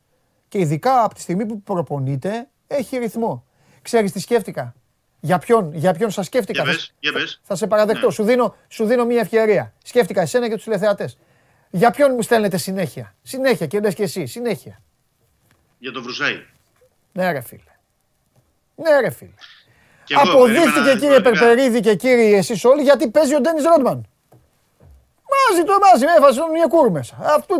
Και 0.49 0.59
ειδικά 0.59 1.05
από 1.05 1.15
τη 1.15 1.21
στιγμή 1.21 1.47
που 1.47 1.63
προπονείται, 1.63 2.49
έχει 2.67 2.97
ρυθμό. 2.99 3.45
Ξέρεις 3.83 4.13
τι 4.13 4.21
σκέφτηκα; 4.21 4.75
Για 5.21 5.39
ποιον, 5.39 5.75
για 5.75 5.93
ποιον 5.93 6.11
σας 6.11 6.27
σκέφτηκα; 6.27 6.63
Για 6.63 6.73
Θα- 6.73 6.77
πες, 6.79 6.95
για 7.01 7.13
πες. 7.13 7.41
θα 7.43 7.55
σε 7.57 7.67
παραδεχτώ. 7.67 8.07
Ναι. 8.07 8.13
Σου, 8.13 8.23
δίνω, 8.25 8.55
σου 8.69 8.85
δίνω 8.85 9.05
μια 9.05 9.21
ευκαιρία. 9.21 9.75
Σκέφτηκα 9.85 10.21
εσένα 10.21 10.49
και 10.49 10.55
τους 10.55 10.65
τηλεθεατές. 10.65 11.19
Για 11.71 11.91
ποιον 11.91 12.13
μου 12.15 12.23
στέλνετε 12.23 12.57
συνέχεια; 12.57 13.15
Συνέχεια 13.23 13.67
και 13.67 13.81
λες 13.81 13.95
και 13.95 14.03
εσύ. 14.03 14.27
Συνέχεια. 14.27 14.81
Για 15.79 15.93
τον 15.93 16.03
Βρουσάη. 16.03 16.45
Ναι, 17.13 17.33
ρε 17.33 17.41
φίλε. 17.41 17.63
Ναι, 18.75 19.01
ρε 19.01 19.11
φίλε. 19.11 19.31
Και 20.05 20.15
εγώ 20.15 20.31
Αποδείχτηκε 20.33 20.71
περίμενα 20.71 20.99
κύριε 20.99 21.21
πραγματικά. 21.21 21.47
Περπερίδη 21.47 21.81
και 21.81 21.95
κύριοι 21.95 22.35
εσείς 22.35 22.65
όλοι 22.65 22.83
γιατί 22.83 23.11
παίζει 23.11 23.35
ο 23.35 23.41
Ντένις 23.41 23.65
Ρόντμαν. 23.65 24.07
Μαζί 25.33 25.63
το 25.65 25.73
μαζί, 25.93 26.05
έβαζε 26.17 26.39
τον 26.41 26.55
Ιεκούρ 26.55 26.91
μέσα. 26.91 27.17
Αυτό 27.37 27.57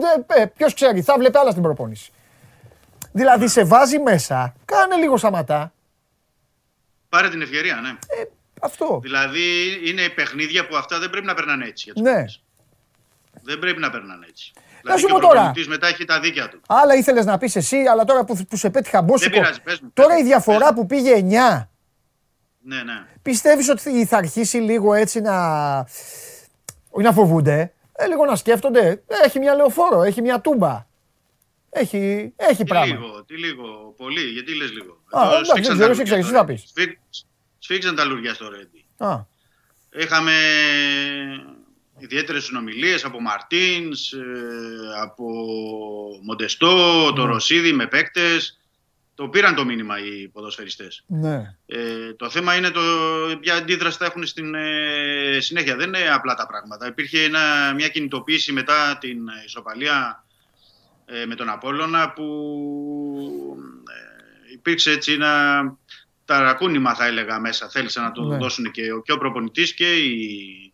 ποιος 0.57 0.75
ξέρει, 0.75 1.03
θα 1.03 1.15
βλέπει 1.19 1.39
άλλα 1.39 1.51
στην 1.51 1.63
προπόνηση. 1.63 2.13
Δηλαδή 3.13 3.49
σε 3.49 3.65
βάζει 3.65 3.99
μέσα, 3.99 4.55
κάνε 4.65 4.97
λίγο 4.97 5.17
σαματά. 5.17 5.73
Πάρε 7.09 7.29
την 7.29 7.43
ευκαιρία, 7.43 7.75
ναι. 7.75 7.89
Ε, 7.89 8.25
αυτό. 8.61 9.01
Δηλαδή 9.03 9.41
είναι 9.85 10.09
παιχνίδια 10.09 10.67
που 10.67 10.77
αυτά 10.77 10.99
δεν 10.99 11.11
πρέπει 11.11 11.27
να 11.27 11.35
περνάνε 11.35 11.65
έτσι. 11.67 11.85
Για 11.85 11.93
τους 11.93 12.03
Ναι. 12.03 12.13
παίκτες. 12.15 12.43
Δεν 13.43 13.59
πρέπει 13.59 13.81
να 13.81 13.91
περνάνε 13.91 14.27
έτσι. 14.29 14.53
Δηλαδή 14.83 15.01
σου 15.01 15.07
και 15.07 15.13
πω 15.13 15.19
ο 15.19 15.21
τώρα. 15.21 15.35
προπονητής 15.35 15.69
μετά 15.69 15.87
έχει 15.87 16.05
τα 16.05 16.21
δίκια 16.21 16.49
του. 16.49 16.61
Άλλα 16.69 16.95
ήθελες 16.95 17.25
να 17.25 17.39
πεις 17.39 17.57
εσύ, 17.57 17.77
αλλά 17.91 18.05
τώρα 18.05 18.25
που, 18.25 18.37
που 18.49 18.57
σε 18.57 18.71
πέτυχα 18.71 19.03
μπόσικο. 19.03 19.31
πειράζει, 19.39 19.61
πες 19.61 19.81
μου, 19.81 19.91
Τώρα 19.95 20.09
πες 20.09 20.19
η 20.19 20.23
μου, 20.23 20.29
διαφορά 20.29 20.59
πες 20.59 20.69
μου. 20.69 20.75
που 20.75 20.87
πήγε 20.87 21.15
9. 21.15 21.69
Ναι, 22.61 22.83
ναι. 22.83 23.07
Πιστεύεις 23.23 23.69
ότι 23.69 24.07
θα 24.07 24.17
αρχίσει 24.17 24.57
λίγο 24.57 24.95
έτσι 24.95 25.21
να. 25.21 25.35
Όχι 26.99 27.07
να 27.07 27.13
φοβούνται, 27.13 27.73
ε, 27.93 28.07
λίγο 28.07 28.25
να 28.25 28.37
σκέφτονται. 28.37 29.03
Έχει 29.25 29.39
μια 29.39 29.55
λεωφόρο, 29.55 30.03
έχει 30.03 30.23
μια 30.23 30.41
τούμπα. 30.41 30.87
Έχει, 31.71 32.33
έχει 32.37 32.57
Τι 32.57 32.65
πράγμα. 32.65 32.87
λίγο, 32.95 33.25
τι 33.25 33.37
λίγο, 33.39 33.95
πολύ, 33.97 34.21
γιατί 34.21 34.55
λες 34.55 34.73
λίγο. 34.73 35.03
Α, 35.11 35.21
Εδώ 35.23 35.29
εντάξει, 35.31 35.51
σφίξαν 35.51 35.77
δεν 35.77 35.87
ξέρω, 35.87 35.87
τα 35.87 35.91
εσύ 35.91 35.99
λουριά 36.01 36.05
ξέρεις, 36.05 36.25
στο 36.27 36.33
τι 36.35 36.39
θα 36.39 36.45
Ρέντι. 36.47 36.61
πεις. 36.61 36.71
Σφίξ- 36.71 37.27
Σφίξαν 37.59 37.95
τα 37.95 38.05
λουριά 38.05 38.35
στο 38.35 38.49
Ρέντι. 38.49 38.85
Α, 38.97 39.27
Είχαμε 39.99 40.33
ιδιαίτερες 41.99 42.45
συνομιλίες 42.45 43.05
από 43.05 43.21
Μαρτίνς, 43.21 44.13
ε, 44.13 44.19
από 45.03 45.25
Μοντεστό, 46.23 47.13
το 47.13 47.25
Ναι. 47.27 47.33
Ρωσίδη 47.33 47.73
με 47.73 47.87
παίκτες. 47.87 48.59
Το 49.19 49.29
πήραν 49.29 49.55
το 49.55 49.65
μήνυμα 49.65 49.99
οι 49.99 50.29
ποδοσφαιριστές. 50.29 51.05
ναι. 51.07 51.55
Ε, 51.67 52.15
το 52.15 52.31
θέμα 52.31 52.55
είναι 52.57 52.71
το 52.71 52.81
ποια 53.41 53.55
αντίδραση 53.55 53.97
θα 53.99 54.05
έχουν 54.05 54.27
στην 54.27 54.55
ε, 54.55 55.39
συνέχεια. 55.41 55.77
Δεν 55.77 55.87
είναι 55.87 56.09
απλά 56.13 56.35
τα 56.35 56.47
πράγματα. 56.47 56.87
Υπήρχε 56.87 57.23
ένα, 57.23 57.73
μια 57.75 57.89
κινητοποίηση 57.89 58.53
μετά 58.53 58.99
την 59.01 59.19
ισοπαλία 59.45 60.25
ε, 61.05 61.27
με 61.27 61.35
τον 61.35 61.49
Απόλλωνα 61.49 62.13
που 62.13 62.25
ε, 64.49 64.53
υπήρξε 64.53 64.91
έτσι 64.91 65.13
ένα 65.13 65.63
ταρακούνημα 66.25 66.95
θα 66.95 67.07
έλεγα 67.07 67.41
μέσα. 67.41 67.69
Θέλησαν 67.69 68.05
να 68.05 68.13
το 68.13 68.23
Ναι. 68.23 68.37
δώσουν 68.37 68.71
και 68.71 68.93
ο, 68.93 69.03
και 69.03 69.13
ο 69.13 69.19
προπονητής 69.19 69.75
και 69.75 69.97
οι, 69.97 70.73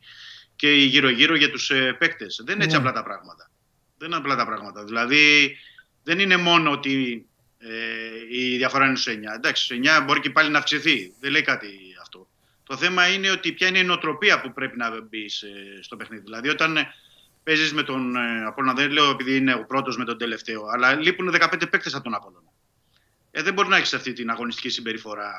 και 0.56 0.72
οι 0.74 0.84
γύρω-γύρω 0.84 1.36
για 1.36 1.50
τους 1.50 1.70
ε, 1.70 1.92
παίκτες. 1.98 2.40
Δεν 2.44 2.54
είναι 2.54 2.64
έτσι 2.64 2.76
Ναι. 2.76 2.82
απλά 2.82 2.92
τα 2.92 3.02
πράγματα. 3.02 3.50
Δεν 3.98 4.08
είναι 4.08 4.16
απλά 4.16 4.36
τα 4.36 4.46
πράγματα. 4.46 4.84
Δηλαδή 4.84 5.56
δεν 6.02 6.18
είναι 6.18 6.36
μόνο 6.36 6.70
ότι 6.70 7.26
ε, 7.68 8.38
η 8.38 8.56
διαφορά 8.56 8.86
είναι 8.86 8.96
στους 8.96 9.14
9. 9.14 9.16
Εντάξει, 9.34 9.64
στους 9.64 9.78
9 9.82 10.04
μπορεί 10.04 10.20
και 10.20 10.30
πάλι 10.30 10.50
να 10.50 10.58
αυξηθεί. 10.58 11.14
Δεν 11.20 11.30
λέει 11.30 11.42
κάτι 11.42 11.68
αυτό. 12.00 12.28
Το 12.66 12.76
θέμα 12.76 13.08
είναι 13.08 13.30
ότι 13.30 13.52
ποια 13.52 13.68
είναι 13.68 13.78
η 13.78 13.84
νοοτροπία 13.84 14.40
που 14.40 14.52
πρέπει 14.52 14.76
να 14.76 15.00
μπεις 15.00 15.42
ε, 15.42 15.48
στο 15.80 15.96
παιχνίδι. 15.96 16.22
Δηλαδή, 16.22 16.48
όταν 16.48 16.76
ε, 16.76 16.94
παίζεις 17.42 17.72
με 17.72 17.82
τον 17.82 18.16
ε, 18.16 18.44
Απόλλωνα, 18.44 18.74
δεν 18.74 18.90
λέω 18.90 19.10
επειδή 19.10 19.36
είναι 19.36 19.54
ο 19.54 19.64
πρώτος 19.64 19.96
με 19.96 20.04
τον 20.04 20.18
τελευταίο, 20.18 20.66
αλλά 20.72 20.94
λείπουν 20.94 21.34
15 21.40 21.70
παίκτες 21.70 21.94
από 21.94 22.04
τον 22.04 22.14
Απόλλωνα. 22.14 22.48
Ε, 23.30 23.42
δεν 23.42 23.52
μπορεί 23.52 23.68
να 23.68 23.76
έχεις 23.76 23.94
αυτή 23.94 24.12
την 24.12 24.30
αγωνιστική 24.30 24.68
συμπεριφορά 24.68 25.32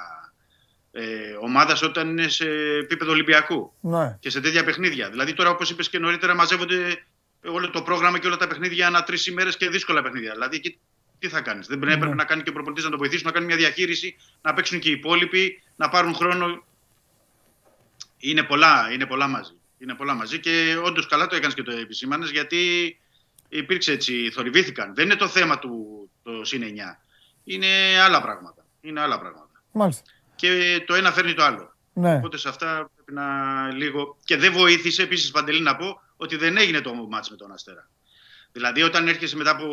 ε, 0.92 1.04
ομάδας 1.42 1.82
όταν 1.82 2.10
είναι 2.10 2.28
σε 2.28 2.50
επίπεδο 2.82 3.12
Ολυμπιακού 3.12 3.74
ναι. 3.82 4.18
και 4.20 4.30
σε 4.30 4.42
τέτοια 4.42 4.64
παιχνίδια. 4.64 5.10
Δηλαδή, 5.10 5.34
τώρα, 5.34 5.50
όπως 5.50 5.70
είπες 5.70 5.90
και 5.90 6.00
νωρίτερα, 6.00 6.36
μαζεύονται 6.36 7.06
όλο 7.46 7.70
το 7.70 7.82
πρόγραμμα 7.82 8.20
και 8.20 8.28
όλα 8.28 8.38
τα 8.38 8.48
παιχνίδια 8.48 8.88
ανά 8.88 9.04
τρεις 9.04 9.28
ημέρες 9.28 9.58
και 9.58 9.70
δύσκολα 9.70 10.02
παιχνίδια. 10.02 10.32
Δηλαδή, 10.32 10.56
εκεί 10.56 10.80
τι 11.20 11.28
θα 11.30 11.42
κάνεις; 11.42 11.68
Δεν 11.68 11.80
πρέπει 11.80 12.08
Ναι. 12.08 12.14
να 12.14 12.24
κάνει 12.26 12.44
και 12.44 12.50
ο 12.50 12.54
προπονητής 12.54 12.84
να 12.84 12.90
το 12.90 12.98
βοηθήσει, 12.98 13.26
να 13.26 13.32
κάνει 13.32 13.46
μια 13.46 13.56
διαχείριση, 13.56 14.16
να 14.42 14.54
παίξουν 14.54 14.80
και 14.80 14.90
οι 14.90 14.92
υπόλοιποι, 14.92 15.64
να 15.76 15.90
πάρουν 15.90 16.14
χρόνο. 16.16 16.64
Είναι 18.18 18.44
πολλά, 18.44 18.90
είναι 18.92 19.06
πολλά 19.06 19.28
μαζί. 19.28 19.54
Είναι 19.78 19.94
πολλά 19.96 20.14
μαζί 20.14 20.40
και 20.40 20.78
όντως 20.84 21.08
καλά 21.08 21.28
το 21.28 21.36
έκανες 21.36 21.56
και 21.56 21.64
το 21.64 21.72
επισήμανες 21.72 22.32
γιατί 22.32 22.98
υπήρξε 23.50 23.92
έτσι, 23.92 24.30
θορυβήθηκαν. 24.32 24.96
Δεν 24.96 25.06
είναι 25.06 25.16
το 25.16 25.28
θέμα 25.28 25.60
του 25.60 26.10
το 26.24 26.44
συν 26.46 26.62
9. 26.64 27.02
Είναι 27.44 27.68
άλλα 28.02 28.22
πράγματα. 28.22 28.66
Είναι 28.82 29.02
άλλα 29.02 29.20
πράγματα. 29.20 29.64
Μάλιστα. 29.72 30.04
Και 30.36 30.84
το 30.88 30.94
ένα 30.94 31.12
φέρνει 31.12 31.34
το 31.34 31.44
άλλο. 31.44 31.76
Ναι. 31.94 32.16
Οπότε 32.16 32.38
σε 32.38 32.50
αυτά 32.50 32.90
πρέπει 32.96 33.14
να 33.14 33.68
λίγο. 33.72 34.18
Και 34.24 34.38
δεν 34.38 34.52
βοήθησε 34.54 35.02
επίσης 35.02 35.32
Παντελή 35.32 35.62
να 35.62 35.76
πω 35.76 36.02
ότι 36.18 36.36
δεν 36.36 36.58
έγινε 36.58 36.82
το 36.82 36.94
μάτς 36.94 37.30
με 37.30 37.36
τον 37.36 37.52
Αστέρα. 37.52 37.90
Δηλαδή, 38.56 38.82
όταν 38.82 39.08
έρχεσαι 39.08 39.36
μετά 39.36 39.52
από 39.52 39.66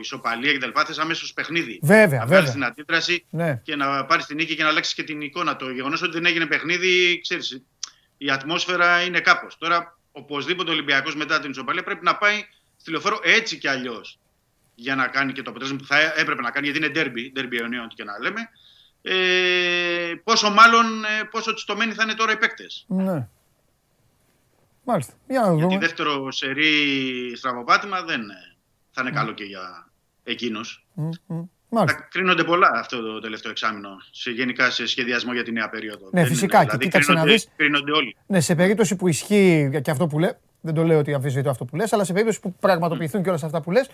ισοπαλία 0.00 0.52
και 0.52 0.58
τα 0.58 0.66
λοιπά, 0.66 0.84
θες 0.84 0.98
αμέσως 0.98 1.32
παιχνίδι. 1.32 1.78
Βέβαια, 1.82 2.18
να 2.18 2.26
βέβαια. 2.26 2.26
βγάλει 2.26 2.50
την 2.50 2.64
αντίδραση 2.64 3.24
Ναι. 3.30 3.60
και 3.64 3.76
να 3.76 4.04
πάρεις 4.04 4.26
την 4.26 4.36
νίκη 4.36 4.54
και 4.56 4.62
να 4.62 4.68
αλλάξεις 4.68 4.94
και 4.94 5.02
την 5.02 5.20
εικόνα. 5.20 5.56
Το 5.56 5.70
γεγονός 5.70 6.02
ότι 6.02 6.12
δεν 6.12 6.24
έγινε 6.26 6.46
παιχνίδι, 6.46 7.20
ξέρεις, 7.22 7.62
η 8.18 8.30
ατμόσφαιρα 8.30 9.02
είναι 9.02 9.20
κάπως. 9.20 9.56
Τώρα, 9.58 9.98
οπωσδήποτε 10.12 10.70
ο 10.70 10.72
Ολυμπιακός 10.72 11.16
μετά 11.16 11.40
την 11.40 11.50
ισοπαλία 11.50 11.82
πρέπει 11.82 12.04
να 12.04 12.16
πάει 12.16 12.44
στη 12.76 12.90
λεωφόρο 12.90 13.20
έτσι 13.22 13.58
κι 13.58 13.68
αλλιώς 13.68 14.18
για 14.74 14.94
να 14.94 15.06
κάνει 15.06 15.32
και 15.32 15.42
το 15.42 15.50
αποτέλεσμα 15.50 15.78
που 15.78 15.86
θα 15.86 15.98
έπρεπε 16.16 16.42
να 16.42 16.50
κάνει, 16.50 16.68
γιατί 16.68 16.84
είναι 16.84 16.92
derby, 16.94 17.38
derby 17.38 17.58
αιωνίων, 17.60 17.84
ό,τι 17.84 17.94
και 17.94 18.04
να 18.04 18.18
λέμε. 18.20 18.40
Ε, 19.02 20.14
πόσο 20.24 20.50
μάλλον, 20.50 21.04
ε, 21.04 21.24
πόσο 21.30 21.54
τσιτωμένοι 21.54 21.92
θα 21.92 22.02
είναι 22.02 22.14
τώρα 22.14 22.32
οι 22.32 22.36
παίκτες. 22.36 22.84
ναι. 22.88 23.28
Μάλιστα. 24.84 25.12
Για 25.28 25.40
να 25.40 25.46
Γιατί 25.46 25.62
δούμε. 25.62 25.78
δεύτερο 25.78 26.32
σερί 26.32 26.72
στραβοπάτημα 27.36 28.02
δεν 28.02 28.20
ε, 28.20 28.34
θα 28.90 29.00
είναι 29.02 29.10
καλό 29.10 29.32
και 29.32 29.44
για 29.44 29.90
εκείνους. 30.24 30.86
Μμ, 30.94 31.08
μμ. 31.26 31.40
Θα 31.74 31.78
Μάλιστα. 31.78 32.08
κρίνονται 32.10 32.44
πολλά 32.44 32.70
αυτό 32.74 33.00
το 33.00 33.20
τελευταίο 33.20 33.50
εξάμεινο, 33.50 33.88
σε 34.10 34.30
γενικά 34.30 34.70
σε 34.70 34.86
σχεδιασμό 34.86 35.32
για 35.32 35.42
τη 35.42 35.52
νέα 35.52 35.68
περίοδο. 35.68 36.08
Ναι, 36.12 36.20
Δεν 36.20 36.30
φυσικά, 36.30 36.56
είναι, 36.56 36.64
και 36.70 36.70
δηλαδή, 36.70 36.84
κοίταξε 36.84 37.12
να 37.12 37.20
κρίνονται, 37.20 37.32
δεις. 37.44 37.48
κρίνονται 37.56 37.92
όλοι. 37.92 38.16
Ναι, 38.26 38.40
σε 38.40 38.54
περίπτωση 38.54 38.96
που 38.96 39.08
ισχύει 39.08 39.80
και 39.82 39.90
αυτό 39.90 40.06
που 40.06 40.18
λέει, 40.18 40.32
δεν 40.60 40.74
το 40.74 40.82
λέω 40.84 40.98
ότι 40.98 41.14
αμφισβητώ 41.14 41.50
αυτό 41.50 41.64
που 41.64 41.76
λες, 41.76 41.92
αλλά 41.92 42.04
σε 42.04 42.12
περίπτωση 42.12 42.40
που 42.40 42.54
πραγματοποιηθούν 42.54 43.22
και 43.22 43.28
όλα 43.28 43.38
αυτά 43.42 43.60
που 43.60 43.70
λες, 43.70 43.88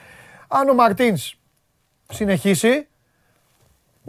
αν 0.48 0.68
ο 0.68 0.74
Μαρτίνς 0.74 1.34
συνεχίσει, 2.12 2.86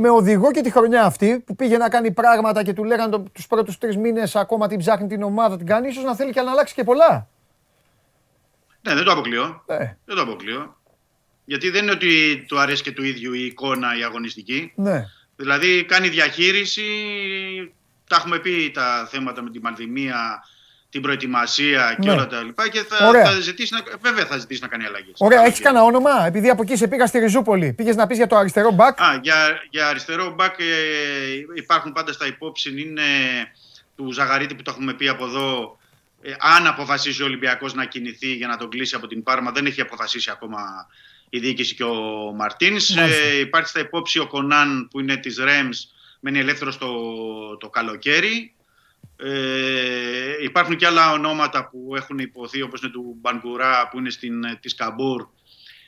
με 0.01 0.09
οδηγό 0.09 0.51
και 0.51 0.61
τη 0.61 0.71
χρονιά 0.71 1.03
αυτή 1.03 1.39
που 1.45 1.55
πήγε 1.55 1.77
να 1.77 1.89
κάνει 1.89 2.11
πράγματα 2.11 2.63
και 2.63 2.73
του 2.73 2.83
λέγανε 2.83 3.11
το, 3.11 3.19
τους 3.19 3.47
πρώτους 3.47 3.77
τρεις 3.77 3.97
μήνες 3.97 4.35
ακόμα 4.35 4.67
την 4.67 4.79
ψάχνει 4.79 5.07
την 5.07 5.23
ομάδα, 5.23 5.57
την 5.57 5.65
κάνει, 5.65 5.87
ίσως 5.87 6.03
να 6.03 6.15
θέλει 6.15 6.31
και 6.31 6.41
να 6.41 6.51
αλλάξει 6.51 6.73
και 6.73 6.83
πολλά. 6.83 7.27
Ναι, 8.81 8.93
δεν 8.95 9.03
το 9.03 9.11
αποκλείω. 9.11 9.63
Ε, 9.65 9.77
Δεν 10.05 10.15
το 10.15 10.21
αποκλείω. 10.21 10.77
Γιατί 11.45 11.69
δεν 11.69 11.83
είναι 11.83 11.91
ότι 11.91 12.43
του 12.47 12.59
αρέσει 12.59 12.83
και 12.83 12.91
του 12.91 13.03
ίδιου 13.03 13.33
η 13.33 13.45
εικόνα 13.45 13.97
η 13.97 14.03
αγωνιστική. 14.03 14.71
ναι, 14.75 15.05
Δηλαδή 15.35 15.85
κάνει 15.85 16.09
διαχείριση, 16.09 16.83
τα 18.09 18.15
έχουμε 18.15 18.39
πει 18.39 18.71
τα 18.73 19.07
θέματα 19.11 19.41
με 19.43 19.49
την 19.49 19.61
πανδημία, 19.61 20.43
την 20.89 21.01
προετοιμασία 21.01 21.95
και 21.99 22.07
Ναι. 22.07 22.13
όλα 22.13 22.27
τα 22.27 22.43
λοιπά 22.43 22.69
και 22.69 22.83
θα, 22.89 23.07
Ωραία. 23.07 23.25
θα 23.25 23.39
ζητήσεις 23.39 23.71
να, 23.71 23.83
βέβαια 24.01 24.25
θα 24.25 24.37
ζητήσεις 24.37 24.61
να 24.61 24.67
κάνει 24.67 24.85
αλλαγές. 24.85 25.13
Ωραία, 25.17 25.43
έχεις 25.45 25.59
κανένα 25.59 25.83
όνομα, 25.83 26.25
επειδή 26.25 26.49
από 26.49 26.61
εκεί 26.61 26.75
σε 26.75 26.87
πήγα 26.87 27.05
στη 27.07 27.19
Ριζούπολη. 27.19 27.73
Πήγες 27.73 27.95
να 27.95 28.07
πεις 28.07 28.17
για 28.17 28.27
το 28.27 28.35
αριστερό 28.35 28.71
μπακ; 28.71 29.01
Α, 29.01 29.19
για, 29.21 29.35
για 29.69 29.87
αριστερό 29.87 30.29
μπακ 30.29 30.59
ε, 30.59 30.65
υπάρχουν 31.55 31.91
πάντα 31.93 32.13
στα 32.13 32.27
υπόψη 32.27 32.81
είναι 32.81 33.03
του 33.95 34.11
Ζαγαρίτη 34.11 34.55
που 34.55 34.61
το 34.61 34.71
έχουμε 34.71 34.93
πει 34.93 35.07
από 35.07 35.25
εδώ. 35.25 35.77
Ε, 36.21 36.31
αν 36.39 36.67
αποφασίσει 36.67 37.21
ο 37.21 37.25
Ολυμπιακός 37.25 37.73
να 37.73 37.85
κινηθεί 37.85 38.33
για 38.33 38.47
να 38.47 38.57
τον 38.57 38.69
κλείσει 38.69 38.95
από 38.95 39.07
την 39.07 39.23
Πάρμα, 39.23 39.51
δεν 39.51 39.65
έχει 39.65 39.81
αποφασίσει 39.81 40.29
ακόμα 40.31 40.87
η 41.29 41.39
διοίκηση 41.39 41.75
και 41.75 41.83
ο 41.83 41.95
Μαρτίνς. 42.35 42.89
Μάλιστα. 42.95 43.23
Ε, 43.23 43.39
υπάρχει 43.39 43.69
στα 43.69 43.79
υπόψη 43.79 44.19
ο 44.19 44.27
Κονάν 44.27 44.87
που 44.91 44.99
είναι 44.99 45.17
της 45.17 45.37
Ρέμς, 45.37 45.87
μένει 46.19 46.39
ελεύθερος 46.39 46.77
το, 46.77 46.87
το 47.57 47.69
καλοκαίρι. 47.69 48.53
Ε, 49.21 50.43
υπάρχουν 50.43 50.75
και 50.75 50.85
άλλα 50.85 51.11
ονόματα 51.11 51.69
που 51.69 51.95
έχουν 51.95 52.17
υποθεί 52.17 52.61
όπως 52.61 52.81
είναι 52.81 52.91
του 52.91 53.17
Μπανκουρά 53.19 53.87
που 53.87 53.97
είναι 53.97 54.09
στην, 54.09 54.43
ε, 54.43 54.57
της 54.61 54.75
Καμπούρ 54.75 55.27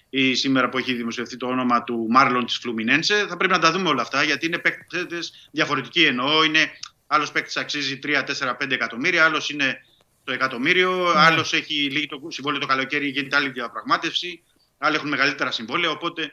ή 0.09 0.33
σήμερα 0.33 0.69
που 0.69 0.77
έχει 0.77 0.93
δημοσιευθεί 0.93 1.37
το 1.37 1.47
όνομα 1.47 1.83
του 1.83 2.07
Μάρλον 2.09 2.45
της 2.45 2.57
Φλουμινένσε. 2.57 3.25
Θα 3.29 3.37
πρέπει 3.37 3.53
να 3.53 3.59
τα 3.59 3.71
δούμε 3.71 3.89
όλα 3.89 4.01
αυτά 4.01 4.23
γιατί 4.23 4.45
είναι 4.45 4.57
παίκτες 4.57 5.49
διαφορετικοί 5.51 6.03
εννοώ. 6.03 6.43
Είναι, 6.43 6.71
άλλος 7.07 7.31
παίκτης 7.31 7.57
αξίζει 7.57 7.99
3, 8.03 8.23
4, 8.23 8.55
5 8.57 8.71
εκατομμύρια, 8.71 9.25
άλλος 9.25 9.49
είναι 9.49 9.85
το 10.23 10.33
εκατομμύριο, 10.33 11.13
άλλος 11.15 11.53
έχει 11.53 11.73
λύγει 11.73 12.07
το 12.07 12.27
συμβόλαιο 12.27 12.59
το 12.59 12.65
καλοκαίρι 12.65 13.07
γίνεται 13.07 13.35
άλλη 13.35 13.49
διαπραγμάτευση, 13.49 14.43
άλλοι 14.77 14.95
έχουν 14.95 15.09
μεγαλύτερα 15.09 15.51
συμβόλαια, 15.51 15.89
οπότε 15.89 16.31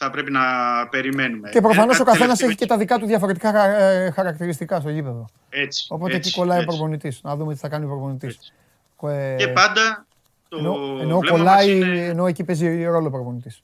θα 0.00 0.10
πρέπει 0.10 0.30
να 0.30 0.40
περιμένουμε. 0.90 1.48
Και 1.50 1.60
προφανώς 1.60 1.98
Ε, 1.98 2.02
ο 2.02 2.04
κάτι 2.04 2.18
καθένας 2.18 2.38
τελευταίο 2.38 2.48
έχει 2.48 2.56
και 2.58 2.66
τα 2.66 2.76
δικά 2.78 2.98
του 2.98 3.06
διαφορετικά 3.06 3.50
χα- 3.52 3.78
ε, 3.78 4.10
χαρακτηριστικά 4.10 4.80
στο 4.80 4.90
γήπεδο. 4.90 5.28
Έτσι, 5.48 5.86
Οπότε 5.88 6.14
έτσι, 6.14 6.28
εκεί 6.28 6.38
κολλάει 6.38 6.58
ο 6.58 6.60
έτσι. 6.62 6.76
προπονητής. 6.76 7.20
Να 7.22 7.36
δούμε 7.36 7.52
τι 7.54 7.58
θα 7.58 7.68
κάνει 7.68 7.84
ο 7.84 7.88
προπονητής. 7.88 8.34
Έτσι. 8.34 8.52
Ε, 9.02 9.34
Και 9.38 9.48
πάντα 9.48 10.06
το 10.48 10.56
ενώ, 10.58 10.98
ενώ 11.00 11.18
βλέμμα 11.18 11.36
κολλάει, 11.36 11.78
μας 11.78 11.86
είναι... 11.88 12.04
ενώ 12.06 12.26
εκεί 12.26 12.44
παίζει 12.44 12.84
ρόλο 12.84 13.06
ο 13.06 13.10
προπονητής. 13.10 13.62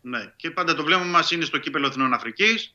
Ναι. 0.00 0.18
Και 0.36 0.50
πάντα 0.50 0.74
το 0.74 0.84
βλέμμα 0.84 1.04
μας 1.04 1.30
είναι 1.30 1.44
στο 1.44 1.58
κύπελο 1.58 1.86
Εθνών 1.86 2.12
Αφρικής. 2.12 2.74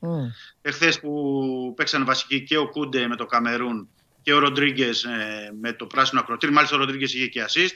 Εχθές 0.62 1.00
που 1.00 1.74
παίξαν 1.76 2.06
βασική 2.06 2.42
και 2.42 2.58
ο 2.58 2.70
Κούντε 2.70 3.08
με 3.08 3.16
το 3.16 3.26
Καμερούν 3.26 3.90
και 4.22 4.34
ο 4.34 4.40
Ροντρίγκες 4.40 5.06
με 5.62 5.72
το 5.74 5.86
πράσινο 5.86 6.20
ακροτήρι. 6.22 6.52
Μάλιστα 6.52 6.76
ο 6.76 6.80
Ροντρίγκες 6.80 7.14
είχε 7.14 7.28
και 7.28 7.44
assist. 7.48 7.72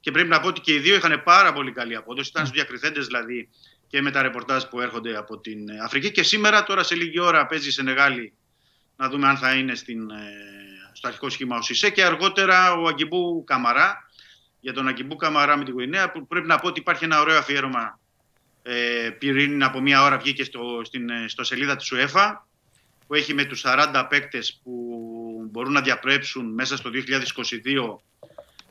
Και 0.00 0.10
πρέπει 0.10 0.28
να 0.28 0.40
πω 0.40 0.48
ότι 0.48 0.60
και 0.60 0.72
οι 0.72 0.78
δύο 0.78 0.94
είχαν 0.94 1.22
πάρα 1.24 1.52
πολύ 1.52 1.72
καλή 1.72 1.96
απόδοση. 1.96 2.28
Ήταν 2.30 2.46
στους 2.46 2.56
διακριθέντες 2.58 3.06
δηλαδή 3.06 3.48
και 3.86 4.02
με 4.02 4.10
τα 4.10 4.22
ρεπορτάζ 4.22 4.64
που 4.64 4.80
έρχονται 4.80 5.16
από 5.16 5.38
την 5.38 5.68
ε, 5.68 5.78
Αφρική. 5.78 6.10
Και 6.10 6.22
σήμερα, 6.22 6.62
τώρα 6.62 6.82
σε 6.82 6.94
λίγη 6.94 7.20
ώρα, 7.20 7.46
παίζει 7.46 7.68
η 7.68 7.70
Σενεγάλη. 7.70 8.32
Να 8.96 9.08
δούμε 9.08 9.28
αν 9.28 9.36
θα 9.36 9.54
είναι 9.54 9.74
στην, 9.74 10.10
ε, 10.10 10.16
στο 10.92 11.08
αρχικό 11.08 11.28
σχήμα 11.30 11.56
ο 11.56 11.62
Σισε. 11.62 11.90
Και 11.90 12.04
αργότερα 12.04 12.72
ο 12.72 12.86
Αγκιμπού 12.86 13.44
Καμαρά. 13.44 14.10
Για 14.60 14.72
τον 14.72 14.88
Αγκιμπού 14.88 15.16
Καμαρά 15.16 15.56
με 15.56 15.64
την 15.64 15.72
Γουινέα, 15.72 16.10
που 16.10 16.26
πρέπει 16.26 16.46
να 16.46 16.58
πω 16.58 16.66
ότι 16.66 16.80
υπάρχει 16.80 17.04
ένα 17.04 17.20
ωραίο 17.20 17.38
αφιέρωμα. 17.38 17.98
Ε, 18.62 19.10
πριν 19.18 19.62
από 19.62 19.80
μία 19.80 20.02
ώρα 20.02 20.18
βγήκε 20.18 20.44
στο, 20.44 20.80
στην, 20.84 21.10
ε, 21.10 21.28
στο 21.28 21.44
σελίδα 21.44 21.76
της 21.76 21.92
UEFA 21.94 22.34
που 23.06 23.14
έχει 23.14 23.34
με 23.34 23.44
τους 23.44 23.62
40 23.64 24.06
παίκτες 24.08 24.60
που 24.62 24.72
μπορούν 25.50 25.72
να 25.72 25.80
διαπρέψουν 25.80 26.54
μέσα 26.54 26.76
στο 26.76 26.90
2022 26.90 28.00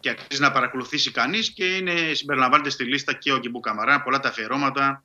και 0.06 0.11
αξίζει 0.11 0.41
να 0.41 0.52
παρακολουθήσει 0.52 1.11
κανείς 1.11 1.52
και 1.53 1.76
είναι, 1.76 2.14
συμπεριλαμβάνεται 2.14 2.69
στη 2.69 2.84
λίστα 2.84 3.14
και 3.14 3.34
ο 3.34 3.40
Κιμπού 3.40 3.60
Καμαρά, 3.60 4.02
πολλά 4.02 4.19
τα 4.19 4.30
αφιερώματα. 4.30 5.03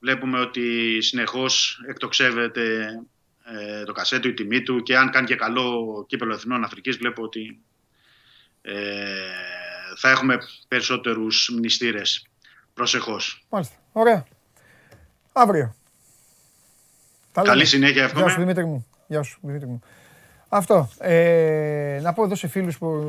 Βλέπουμε 0.00 0.40
ότι 0.40 0.98
συνεχώς 1.00 1.80
εκτοξεύεται 1.88 2.86
ε, 3.44 3.84
το 3.84 3.92
κασέτο, 3.92 4.28
η 4.28 4.34
τιμή 4.34 4.62
του 4.62 4.82
και 4.82 4.96
αν 4.96 5.10
κάνει 5.10 5.26
και 5.26 5.34
καλό 5.34 6.04
κύπελο 6.08 6.34
Εθνών 6.34 6.64
Αφρικής 6.64 6.96
βλέπω 6.96 7.22
ότι 7.22 7.58
ε, 8.62 8.74
θα 9.96 10.10
έχουμε 10.10 10.38
περισσότερους 10.68 11.50
μνηστήρες 11.56 12.26
προσεχώς. 12.74 13.44
Μάλιστα. 13.48 13.74
Ωραία. 13.92 14.26
Αύριο. 15.32 15.74
Τα 17.32 17.42
Καλή 17.42 17.56
λέμε. 17.56 17.68
συνέχεια, 17.68 17.94
Γεια 17.94 18.04
εύχομαι. 18.04 18.30
σου 18.30 18.38
Δημήτρη 18.38 18.64
μου. 18.64 18.86
Γεια 19.06 19.22
σου 19.22 19.38
Δημήτρη 19.42 19.66
μου. 19.66 19.82
Αυτό. 20.52 20.88
Ε, 20.98 21.98
να 22.02 22.12
πω 22.12 22.24
εδώ 22.24 22.34
σε 22.34 22.48
φίλους 22.48 22.78
που 22.78 23.04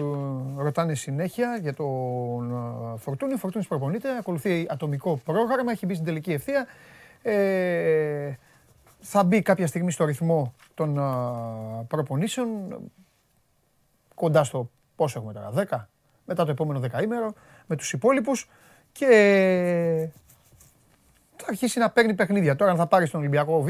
ρωτάνε 0.57 0.93
συνέχεια 0.93 1.57
για 1.61 1.73
τον 1.73 2.51
ε, 2.95 2.97
Φορτούνη. 2.97 3.33
Ο 3.33 3.37
Φορτούνης 3.37 3.67
προπονείται, 3.67 4.17
ακολουθεί 4.17 4.65
ατομικό 4.69 5.21
πρόγραμμα, 5.25 5.71
έχει 5.71 5.85
μπει 5.85 5.93
στην 5.93 6.05
τελική 6.05 6.31
ευθεία. 6.31 6.67
Ε, 7.21 8.33
θα 8.99 9.23
μπει 9.23 9.41
κάποια 9.41 9.67
στιγμή 9.67 9.91
στο 9.91 10.05
ρυθμό 10.05 10.53
των 10.73 10.97
ε, 10.97 11.01
προπονήσεων, 11.87 12.49
κοντά 14.15 14.43
στο 14.43 14.69
πόσο 14.95 15.19
έχουμε 15.19 15.33
τώρα, 15.33 15.51
10, 15.69 15.85
μετά 16.25 16.45
το 16.45 16.51
επόμενο 16.51 16.79
δεκαήμερο, 16.79 17.33
με 17.65 17.75
τους 17.75 17.93
υπόλοιπους 17.93 18.49
και 18.91 19.07
θα 21.35 21.45
αρχίσει 21.47 21.79
να 21.79 21.89
παίρνει 21.89 22.13
παιχνίδια. 22.13 22.55
Τώρα 22.55 22.71
αν 22.71 22.77
θα 22.77 22.87
πάρει 22.87 23.05
στον 23.05 23.19
Ολυμπιακό 23.19 23.61
Β, 23.61 23.69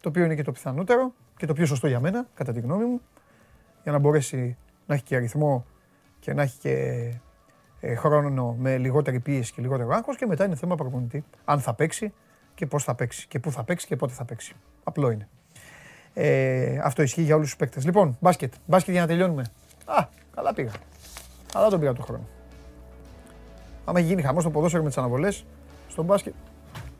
το 0.00 0.08
οποίο 0.08 0.24
είναι 0.24 0.34
και 0.34 0.42
το 0.42 0.52
πιθανότερο 0.52 1.12
και 1.38 1.46
το 1.46 1.52
πιο 1.52 1.66
σωστό 1.66 1.86
για 1.86 2.00
μένα, 2.00 2.26
κατά 2.34 2.52
τη 2.52 2.60
γνώμη 2.60 2.84
μου, 2.84 3.00
για 3.82 3.92
να 3.92 3.98
μπορέσει 3.98 4.56
να 4.86 4.94
έχει 4.94 5.02
και 5.02 5.16
αριθμό 5.16 5.66
και 6.18 6.34
να 6.34 6.42
έχει 6.42 6.58
και 6.58 6.74
ε, 7.80 7.94
χρόνο 7.94 8.56
με 8.58 8.78
λιγότερη 8.78 9.20
πίεση 9.20 9.52
και 9.52 9.62
λιγότερο 9.62 9.88
άγχος 9.90 10.16
και 10.16 10.26
μετά 10.26 10.44
είναι 10.44 10.54
θέμα 10.54 10.74
προπονητή. 10.74 11.24
Αν 11.44 11.60
θα 11.60 11.74
παίξει 11.74 12.12
και 12.54 12.66
πώς 12.66 12.84
θα 12.84 12.94
παίξει 12.94 13.26
και 13.26 13.38
πού 13.38 13.50
θα 13.50 13.64
παίξει 13.64 13.86
και 13.86 13.96
πότε 13.96 14.12
θα 14.12 14.24
παίξει. 14.24 14.54
Απλό 14.84 15.10
είναι. 15.10 15.28
Ε, 16.14 16.78
αυτό 16.82 17.02
ισχύει 17.02 17.22
για 17.22 17.34
όλους 17.34 17.46
τους 17.46 17.56
παίκτες. 17.56 17.84
Λοιπόν, 17.84 18.16
μπάσκετ. 18.20 18.54
Μπάσκετ 18.66 18.92
για 18.92 19.00
να 19.00 19.06
τελειώνουμε. 19.06 19.44
Α, 19.84 20.06
καλά 20.34 20.54
πήγα. 20.54 20.70
Αλλά 21.54 21.68
τον 21.68 21.80
πήγα 21.80 21.92
το 21.92 22.02
χρόνο. 22.02 22.28
Άμα 23.84 23.98
έχει 23.98 24.08
γίνει 24.08 24.22
χαμός 24.22 24.42
στο 24.42 24.50
ποδόσφαιρο 24.50 24.82
με 24.82 24.88
τις 24.88 24.98
αναβολές, 24.98 25.44
στο 25.88 26.02
μπάσκετ. 26.02 26.34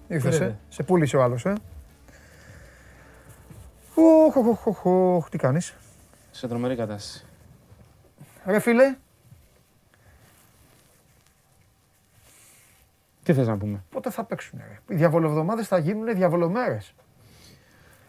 Ήρθες, 0.08 0.34
ε. 0.34 0.38
Βέβαια. 0.38 0.58
Σε 0.68 0.82
πούλησε 0.82 1.16
ο 1.16 1.22
άλλος, 1.22 1.44
ε. 1.44 1.52
Οχ, 4.00 4.36
οχ, 4.36 4.46
οχ, 4.46 4.66
οχ, 4.66 4.86
οχ. 4.86 5.28
Τι 5.28 5.38
κάνεις; 5.38 5.74
Σε 6.30 6.48
τρομερή 6.48 6.76
κατάσταση. 6.76 7.24
Ρε 8.46 8.58
φίλε, 8.58 8.96
Τι 13.22 13.34
θες 13.34 13.46
να 13.46 13.56
πούμε; 13.56 13.82
πότε 13.90 14.10
θα 14.10 14.24
παίξουν, 14.24 14.58
ρε. 14.68 14.94
Οι 14.94 14.96
διαβολοβδομάδες 14.96 15.66
θα 15.68 15.78
γίνουν 15.78 16.14
διαβολομέρες. 16.14 16.94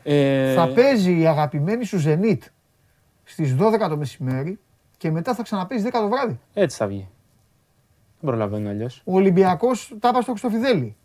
Ε, 0.04 0.54
Θα 0.54 0.68
παίζει 0.74 1.20
η 1.20 1.28
αγαπημένη 1.28 1.84
σου 1.86 2.02
Zenit 2.06 2.38
στις 3.24 3.56
12 3.60 3.88
το 3.90 3.98
μεσημέρι 3.98 4.60
και 4.98 5.12
μετά 5.12 5.36
θα 5.36 5.44
ξαναπέζει 5.44 5.84
10 5.84 5.90
το 5.92 6.10
βράδυ. 6.10 6.40
Έτσι 6.54 6.78
θα 6.78 6.88
βγει. 6.88 7.08
Δεν 8.20 8.30
προλαβαίνω 8.30 8.70
αλλιώς. 8.70 9.02
Ο 9.06 9.16
Ολυμπιακός 9.16 9.96
τα 10.00 10.10
είπα 10.10 10.22
στο 10.22 10.32
Χρυστοφιδέλη. 10.32 10.96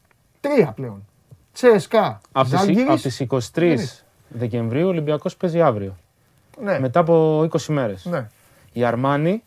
Τρία 0.41 0.73
πλέον. 0.73 1.07
Τσέσκα, 1.53 2.21
Από 2.33 2.49
τις, 2.49 2.59
Ζάλγκιρις. 2.59 2.89
απ' 2.89 3.01
τις 3.01 3.21
23 3.21 4.04
Δεκεμβρίου 4.39 4.87
ο 4.87 4.89
Ολυμπιακός 4.89 5.37
παίζει 5.37 5.61
αύριο. 5.61 5.97
Ναι, 6.63 6.79
Μετά 6.81 7.01
από 7.01 7.41
20 7.53 7.59
μέρες. 7.69 8.05
ναι. 8.05 8.29
Η 8.73 8.85
Αρμάνη 8.85 9.43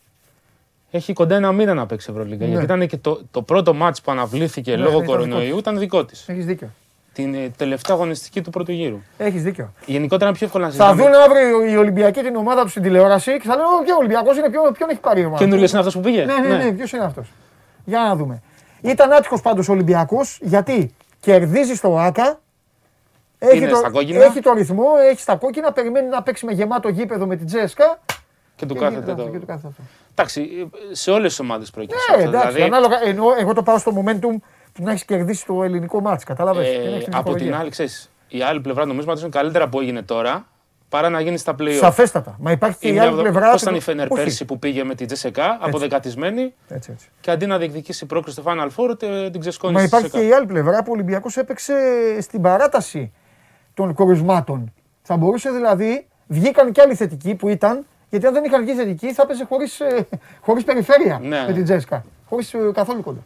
έχει 0.90 1.12
κοντά 1.12 1.34
ένα 1.36 1.52
μήνα 1.52 1.74
να 1.74 1.86
παίξει 1.86 2.08
Ευρωλίγκα. 2.10 2.44
Ναι. 2.44 2.50
Γιατί 2.50 2.64
ήταν 2.64 2.86
και 2.86 2.96
το, 2.96 3.20
το 3.30 3.42
πρώτο 3.42 3.74
μάτς 3.74 4.00
που 4.00 4.10
αναβλήθηκε 4.10 4.70
Ναι, 4.70 4.76
λόγω 4.76 4.88
ήταν 4.90 5.00
δικό 5.00 5.12
κορονοϊού 5.12 5.50
της. 5.50 5.58
ήταν 5.60 5.78
δικό 5.78 6.04
της. 6.04 6.28
Έχεις 6.28 6.44
δίκιο. 6.44 6.68
Την 7.12 7.34
ε, 7.34 7.50
τελευταία 7.56 7.96
αγωνιστική 7.96 8.42
του 8.42 8.50
πρώτου 8.50 8.72
γύρου. 8.72 8.98
Έχεις 9.18 9.42
δίκιο. 9.42 9.72
Γενικότερα 9.86 10.28
είναι 10.28 10.36
πιο 10.38 10.46
εύκολο 10.46 10.64
να 10.64 10.70
Θα 10.70 10.76
συζητάμε. 10.92 11.02
δουν 11.12 11.22
αύριο 11.22 11.72
οι 11.72 11.76
Ολυμπιακοί 11.76 12.20
την 12.22 12.36
ομάδα 12.36 12.62
τους 12.62 12.70
στην 12.70 12.82
τηλεόραση 12.82 13.32
και 13.38 13.48
θα 13.48 13.56
λένε 13.56 13.66
«Ω, 13.80 13.84
και 13.84 13.92
ο 13.92 13.96
Ολυμπιακός 13.98 14.36
είναι 14.36 14.50
ποιον, 14.50 14.72
ποιον 14.72 14.88
έχει 14.90 15.00
πάρει 15.00 15.20
η 15.20 15.24
ομάδα. 15.24 15.38
Καινούργιος 15.44 15.70
είναι 15.70 15.78
αυτός 15.78 15.94
που 15.94 16.00
πήγε; 16.00 16.24
Ναι, 16.24 16.34
ναι, 16.48 16.56
ναι, 16.56 16.72
ποιος 16.72 16.92
είναι 16.92 17.04
αυτός. 17.04 17.32
Για 17.84 18.00
να 18.00 18.16
δούμε. 18.16 18.42
Ήταν 18.80 19.12
άτυχος 19.12 19.40
πάντως 19.40 19.68
ο 19.68 19.72
Ολυμπιακός 19.72 20.38
γιατί 20.42 20.94
κερδίζει 21.20 21.74
στο 21.74 21.98
ΆΚΑ, 21.98 22.40
έχει 23.38 23.56
Είναι 23.56 23.68
το, 23.68 23.76
στα 23.76 23.90
κόκκινα. 23.90 24.24
έχει 24.24 24.40
το 24.40 24.52
ρυθμό, 24.52 24.86
έχει 25.10 25.20
στα 25.20 25.36
κόκκινα, 25.36 25.72
περιμένει 25.72 26.08
να 26.08 26.22
παίξει 26.22 26.44
με 26.46 26.52
γεμάτο 26.52 26.88
γήπεδο 26.88 27.26
με 27.26 27.36
την 27.36 27.46
Τζέσκα. 27.46 27.98
Και 28.56 28.66
του 28.66 28.74
και 28.74 28.80
κάθεται 28.80 28.94
γίνεται 29.00 29.12
αυτό, 29.12 29.24
το. 29.24 29.30
και 29.30 29.38
του 29.38 29.46
κάθεται 29.46 29.68
αυτό. 29.68 29.82
Εντάξει, 30.10 30.68
σε 30.90 31.10
όλες 31.10 31.28
τις 31.30 31.40
ομάδες 31.40 31.70
προκύπτει 31.70 31.96
Ναι, 32.10 32.16
αυτό. 32.16 32.28
εντάξει, 32.28 32.52
δηλαδή, 32.54 32.74
ανάλογα, 32.74 33.02
ενώ 33.04 33.24
εγώ 33.38 33.52
το 33.54 33.62
πάω 33.62 33.78
στο 33.78 33.92
momentum 33.96 34.20
του 34.72 34.82
να 34.82 34.90
έχεις 34.90 35.04
κερδίσει 35.04 35.46
το 35.46 35.62
ελληνικό 35.62 36.00
μάτς, 36.00 36.24
κατάλαβες; 36.24 36.68
ε, 36.68 36.70
και 36.72 36.78
να 36.78 36.94
έχεις 36.94 37.04
από 37.06 37.06
την 37.06 37.22
ψυχολογία. 37.22 37.58
άλλη, 37.58 37.70
ξέρεις, 37.70 38.10
η 38.28 38.42
άλλη 38.42 38.60
πλευρά 38.60 38.84
νομίσματος 38.86 39.20
είναι 39.20 39.30
καλύτερα 39.30 39.68
που 39.68 39.80
έγινε 39.80 40.02
τώρα 40.02 40.46
παρά 40.88 41.08
να 41.08 41.20
γίνει 41.20 41.36
στα 41.38 41.54
play 41.58 41.70
Σαφέστατα. 41.80 42.36
Μα 42.40 42.50
υπάρχει 42.50 42.78
και 42.78 42.88
η 42.88 42.98
άλλη 42.98 43.20
πλευρά. 43.22 43.50
Πώς 43.50 43.60
του- 43.62 43.62
ήταν 43.62 43.74
η 43.74 43.80
Φένερ 43.80 44.06
Όχι. 44.12 44.22
πέρσι 44.22 44.44
που 44.44 44.58
πήγε 44.58 44.84
με 44.84 44.94
την 44.94 45.06
Τζεσεκά, 45.06 45.58
αποδεκατισμένη 45.60 46.54
Έτσι, 46.68 46.90
έτσι. 46.92 47.08
και 47.20 47.30
αντί 47.30 47.46
να 47.46 47.58
διεκδικήσει 47.58 48.06
πρόκριση 48.06 48.40
στο 48.40 48.50
Final 48.52 48.66
Four, 48.76 48.98
τε- 48.98 49.30
την 49.32 49.40
ξεσκόνησε. 49.40 49.80
Μα 49.80 49.86
στη 49.86 49.88
υπάρχει 49.88 50.06
και 50.10 50.16
Τζεσεκά. 50.16 50.34
η 50.34 50.38
άλλη 50.38 50.46
πλευρά 50.46 50.78
που 50.78 50.86
ο 50.88 50.92
Ολυμπιακός 50.92 51.36
έπαιξε 51.36 51.74
στην 52.20 52.42
παράταση 52.42 53.12
των 53.86 53.94
κορισμάτων. 53.94 54.72
Θα 55.02 55.16
μπορούσε 55.16 55.50
δηλαδή, 55.50 56.06
βγήκαν 56.26 56.72
και 56.72 56.80
άλλοι 56.80 56.94
θετικοί 56.94 57.34
που 57.34 57.48
ήταν, 57.48 57.86
γιατί 58.10 58.26
αν 58.26 58.32
δεν 58.32 58.44
είχαν 58.44 58.62
βγει 58.64 58.74
θετικοί 58.74 59.12
θα 59.12 59.22
έπαιζε 59.22 59.44
χωρίς, 59.44 59.80
ε, 59.80 60.06
χωρίς 60.40 60.64
περιφέρεια 60.64 61.18
Ναι, 61.22 61.28
με 61.28 61.46
ναι. 61.46 61.52
την 61.52 61.64
Τζέσκα. 61.64 62.04
Χωρίς 62.28 62.54
ε, 62.54 62.58
καθόλου 62.74 63.02
κοντά. 63.02 63.20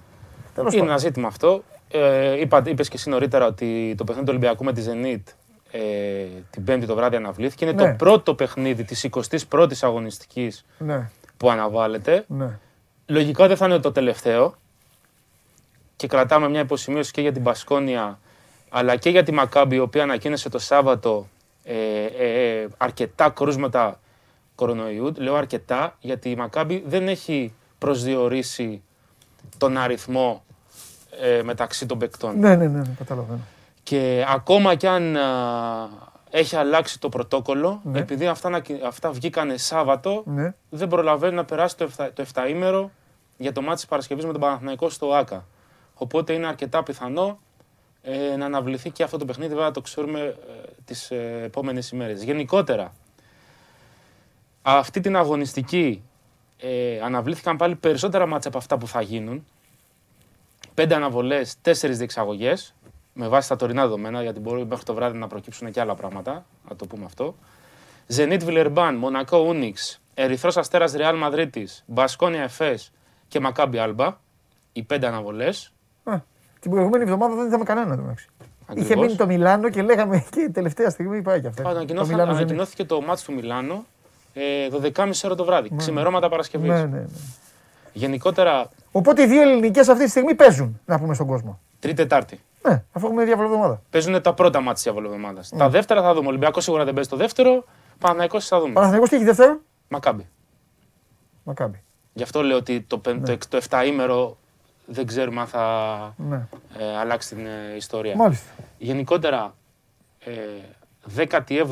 Τέλος 0.55 0.73
Είναι 0.73 0.81
πάντων. 0.81 0.95
ένα 0.95 0.99
ζήτημα 1.07 1.29
αυτό. 1.29 1.63
Ε, 1.91 2.41
είπα, 2.41 2.63
είπες 2.67 2.89
και 2.89 2.97
εσύ 2.97 3.09
νωρίτερα 3.09 3.47
ότι 3.47 3.95
το 3.97 4.05
παιχνίδι 4.05 4.27
του 4.27 4.33
Ολυμπιακού 4.37 4.65
με 4.65 4.73
τη 4.73 4.83
Zenit 4.87 5.33
ε, 5.71 5.81
την 6.51 6.65
Πέμπτη 6.65 6.87
το 6.87 6.95
βράδυ 6.95 7.17
αναβλήθηκε. 7.17 7.65
Είναι 7.65 7.75
Ναι. 7.83 7.91
το 7.91 7.95
πρώτο 7.97 8.35
παιχνίδι 8.35 8.85
της 8.85 9.09
21ης 9.51 9.79
αγωνιστικής 9.81 10.65
Ναι. 10.79 11.11
που 11.37 11.51
αναβάλλεται. 11.51 12.25
Ναι. 12.29 12.59
Λογικά 13.07 13.47
δεν 13.49 13.57
θα 13.57 13.67
είναι 13.67 13.79
το 13.79 13.93
τελευταίο. 13.93 14.55
Και 15.97 16.07
κρατάμε 16.07 16.49
μια 16.49 16.61
υποσημείωση 16.61 17.13
και 17.13 17.21
για 17.21 17.33
την 17.33 17.43
Πασκόνια 17.43 18.19
αλλά 18.75 18.97
και 18.97 19.11
για 19.11 19.23
τη 19.23 19.33
Μακάμπη, 19.33 19.77
η 19.77 19.79
οποία 19.79 20.03
ανακοίνωσε 20.03 20.49
το 20.49 20.59
Σάββατο 20.59 21.29
ε, 21.65 21.75
ε, 22.19 22.61
ε, 22.61 22.69
αρκετά 22.77 23.31
κρούσματα 23.31 24.01
κορονοϊού. 24.55 25.13
Λέω 25.17 25.35
αρκετά, 25.35 25.97
γιατί 26.01 26.31
η 26.31 26.37
Μακάμπη 26.37 26.83
δεν 26.87 27.09
έχει 27.09 27.53
προσδιορίσει 27.79 28.83
τον 29.59 29.77
αριθμό 29.77 30.45
ε, 31.21 31.43
μεταξύ 31.43 31.87
των 31.87 31.99
παικτών. 31.99 32.39
Ναι, 32.39 32.57
ναι, 32.57 32.67
ναι, 32.67 32.79
ναι, 32.79 32.95
καταλαβαίνω. 32.99 33.41
Και 33.83 34.25
ακόμα 34.29 34.75
κι 34.75 34.87
αν 34.87 35.17
α, 35.17 35.23
έχει 36.31 36.57
αλλάξει 36.57 37.01
το 37.01 37.09
πρωτόκολλο, 37.09 37.81
Ναι. 37.85 37.99
επειδή 37.99 38.27
αυτά, 38.27 38.49
ανακοι- 38.49 38.85
αυτά 38.85 39.11
βγήκανε 39.11 39.57
Σάββατο, 39.57 40.23
Ναι. 40.27 40.55
δεν 40.71 40.89
προλαβαίνει 40.89 41.35
να 41.35 41.45
περάσει 41.45 41.77
το, 41.77 41.85
7, 41.97 42.09
το 42.15 42.23
7ήμερο 42.35 42.91
για 43.37 43.53
το 43.53 43.61
μάτι 43.63 43.75
της 43.75 43.87
Παρασκευής 43.87 44.25
με 44.25 44.33
τον 44.33 44.41
Παναθηναϊκό 44.41 44.89
στο 44.89 45.13
ΆΚΑ. 45.15 45.45
Οπότε 45.95 46.33
είναι 46.33 46.47
αρκετά 46.47 46.83
πιθανό 46.83 47.39
ε, 48.03 48.37
να 48.37 48.45
αναβληθεί 48.45 48.91
και 48.91 49.03
αυτό 49.03 49.19
το 49.19 49.25
παιχνίδι, 49.25 49.55
βέβαια 49.55 49.71
το 49.71 49.81
ξέρουμε 49.81 50.21
ε, 50.21 50.37
τις 50.85 51.11
ε, 51.11 51.41
επόμενες 51.45 51.91
ημέρες. 51.91 52.23
Γενικότερα, 52.23 52.93
αυτή 54.63 55.01
την 55.01 55.17
αγωνιστική 55.17 56.03
ε, 56.59 57.01
αναβλήθηκαν 57.01 57.57
πάλι 57.57 57.77
περισσότερα 57.77 58.27
μάτια 58.27 58.49
από 58.49 58.59
αυτά 58.59 58.79
που 58.79 58.87
θα 58.87 59.01
γίνουν. 59.01 59.47
Πέντε 60.75 60.95
αναβολές, 60.95 61.61
τέσσερις 61.61 61.99
διεξαγωγές, 61.99 62.75
με 63.13 63.29
βάση 63.29 63.49
τα 63.49 63.57
τωρινά 63.57 63.83
δεδομένα, 63.83 64.23
γιατί 64.23 64.41
μπορεί 64.41 64.67
μέχρι 64.67 64.85
το 64.85 64.95
βράδυ 64.95 65.19
να 65.19 65.27
προκύψουν 65.27 65.71
και 65.71 65.81
άλλα 65.81 65.95
πράγματα, 65.95 66.47
να 66.69 66.77
το 66.77 66.87
πούμε 66.87 67.05
αυτό. 67.05 67.37
Ζενίτ 68.07 68.45
Βιλερμπάν, 68.45 68.95
Μονακό 68.95 69.39
Ούνιξ, 69.39 70.01
Ερυθρός 70.15 70.57
Αστέρας 70.57 70.93
Ρεάλ 70.93 71.17
Μαδρίτη, 71.17 71.69
Μπασκόνια 71.87 72.43
Εφέ 72.43 72.79
και 73.29 73.41
Μακάμπι 73.41 73.79
Άλμπα. 73.79 74.17
Οι 74.73 74.83
πέντε 74.83 75.07
αναβολές. 75.07 75.73
Α, 76.63 76.69
την 76.69 76.71
προηγούμενη 76.71 77.03
εβδομάδα 77.05 77.35
δεν 77.35 77.47
είδαμε 77.47 77.65
κανένα 77.65 77.97
το 77.97 78.03
μεταξύ. 78.03 78.29
Είχε 78.75 78.81
Ακριβώς. 78.83 79.05
μείνει 79.05 79.17
το 79.17 79.27
Μιλάνο 79.27 79.69
και 79.71 79.83
λέγαμε 79.83 80.25
και 80.35 80.51
τελευταία 80.53 80.91
στιγμή 80.91 81.23
πάει 81.23 81.41
και 81.41 81.47
αυτό. 81.47 81.63
Το 81.63 81.69
Ανακοινώθηκε, 81.69 82.13
Μιλάνο 82.13 82.31
δεν 82.33 82.41
ανακοινώθηκε 82.41 82.85
το 82.85 83.01
μάτς 83.01 83.23
του 83.23 83.33
Μιλάνο 83.33 83.85
ε, 84.35 84.43
12.30 84.95 85.11
ώρα 85.25 85.35
το 85.35 85.45
βράδυ, 85.45 85.71
ξημερώματα 85.77 86.29
Παρασκευής. 86.29 86.69
Ναι, 86.69 86.77
ναι, 86.79 86.85
ναι. 86.87 87.05
Γενικότερα, 87.93 88.69
Οπότε 88.93 89.23
οι 89.23 89.27
δύο 89.27 89.43
ελληνικές 89.43 89.89
αυτή 89.89 90.05
τη 90.05 90.11
στιγμή 90.11 90.35
παίζουν, 90.35 90.81
να 90.85 90.99
πούμε 90.99 91.15
στον 91.15 91.27
κόσμο. 91.27 91.61
Τρίτη-Τετάρτη. 91.81 92.41
Ναι, 92.69 92.83
αφού 92.93 93.07
έχουμε 93.07 93.25
διάβολο 93.25 93.49
εβδομάδα. 93.49 93.83
Παίζουν 93.91 94.23
τα 94.23 94.35
πρώτα 94.35 94.59
μάτια 94.59 94.75
της 94.75 94.83
διαβολοβδομάδα. 94.83 95.43
Ναι. 95.53 95.59
Τα 95.59 95.69
δεύτερα 95.69 96.03
θα 96.03 96.15
δούμε. 96.15 96.29
Ολυμπιακός 96.29 96.65
σίγουρα 96.65 96.85
δεν 96.85 96.95
παίζει 96.95 97.09
το 97.09 97.17
δεύτερο. 97.17 97.65
Παναθηναϊκός 97.99 98.47
θα 98.47 98.59
δούμε. 98.61 98.73
Παναθηναϊκός 98.73 99.09
τι 99.09 99.17
έχει 99.17 99.25
δεύτερο; 99.25 99.59
Μακάμπι. 99.89 100.27
Μακάμπι. 101.43 101.83
Γι' 102.13 102.23
αυτό 102.23 102.43
λέω 102.43 102.57
ότι 102.57 102.81
το, 102.81 102.99
πεν- 102.99 103.27
το, 103.27 103.33
εξ- 103.33 103.49
το 103.49 103.61
7 103.71 103.87
ήμερο 103.87 104.37
δεν 104.87 105.07
ξέρουμε 105.07 105.41
αν 105.41 105.47
θα 105.47 106.15
Ναι. 106.17 106.47
ε, 106.79 106.97
αλλάξει 106.97 107.35
την 107.35 107.47
ε, 107.47 107.77
ιστορία. 107.77 108.17
Μάλιστα. 108.17 108.51
Γενικότερα, 108.79 109.55
ε, 110.25 110.33
17η, 111.17 111.63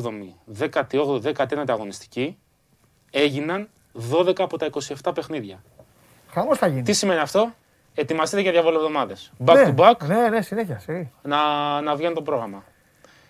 18η, 0.59 1.21
19η 1.35 1.63
αγωνιστική 1.69 2.37
έγιναν 3.11 3.69
12 4.11 4.33
από 4.39 4.57
τα 4.57 4.69
27 5.03 5.11
παιχνίδια. 5.13 5.63
Χαμός 6.31 6.57
θα 6.57 6.67
γίνει. 6.67 6.81
Τι 6.81 6.93
σημαίνει 6.93 7.19
αυτό, 7.19 7.53
ετοιμαστείτε 7.93 8.41
για 8.41 8.51
διαβολοβδομάδες. 8.51 9.31
Back 9.45 9.53
ναι, 9.55 9.73
to 9.77 9.79
back, 9.81 10.05
Ναι, 10.07 10.29
ναι, 10.29 10.41
συνέχεια. 10.41 10.79
σιγή. 10.79 11.11
να, 11.21 11.37
να 11.81 11.95
βγαίνει 11.95 12.13
το 12.13 12.21
πρόγραμμα. 12.21 12.63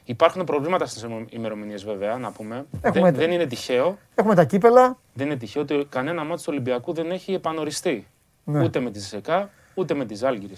Υπάρχουν 0.03 0.43
προβλήματα 0.43 0.85
στις 0.85 1.05
ημερομηνίες 1.29 1.83
βέβαια, 1.83 2.17
να 2.17 2.31
πούμε. 2.31 2.65
Έχουμε 2.81 3.03
Δεν, 3.11 3.13
τα- 3.13 3.19
δεν 3.19 3.31
είναι 3.31 3.45
τυχαίο. 3.45 3.97
Έχουμε 4.15 4.35
τα 4.35 4.43
κύπελα. 4.43 4.97
Δεν 5.13 5.25
είναι 5.27 5.35
τυχαίο 5.35 5.61
ότι 5.61 5.85
κανένα 5.89 6.23
μάτι 6.23 6.39
του 6.41 6.47
Ολυμπιακού 6.51 6.93
δεν 6.93 7.11
έχει 7.11 7.33
επανοριστεί. 7.33 8.07
Ναι. 8.43 8.63
Ούτε 8.63 8.79
με 8.79 8.91
τη 8.91 9.01
ΣΕΚΑ, 9.01 9.49
ούτε 9.73 9.93
με 9.93 10.05
τη 10.05 10.15
Ζάλγκηρη. 10.15 10.55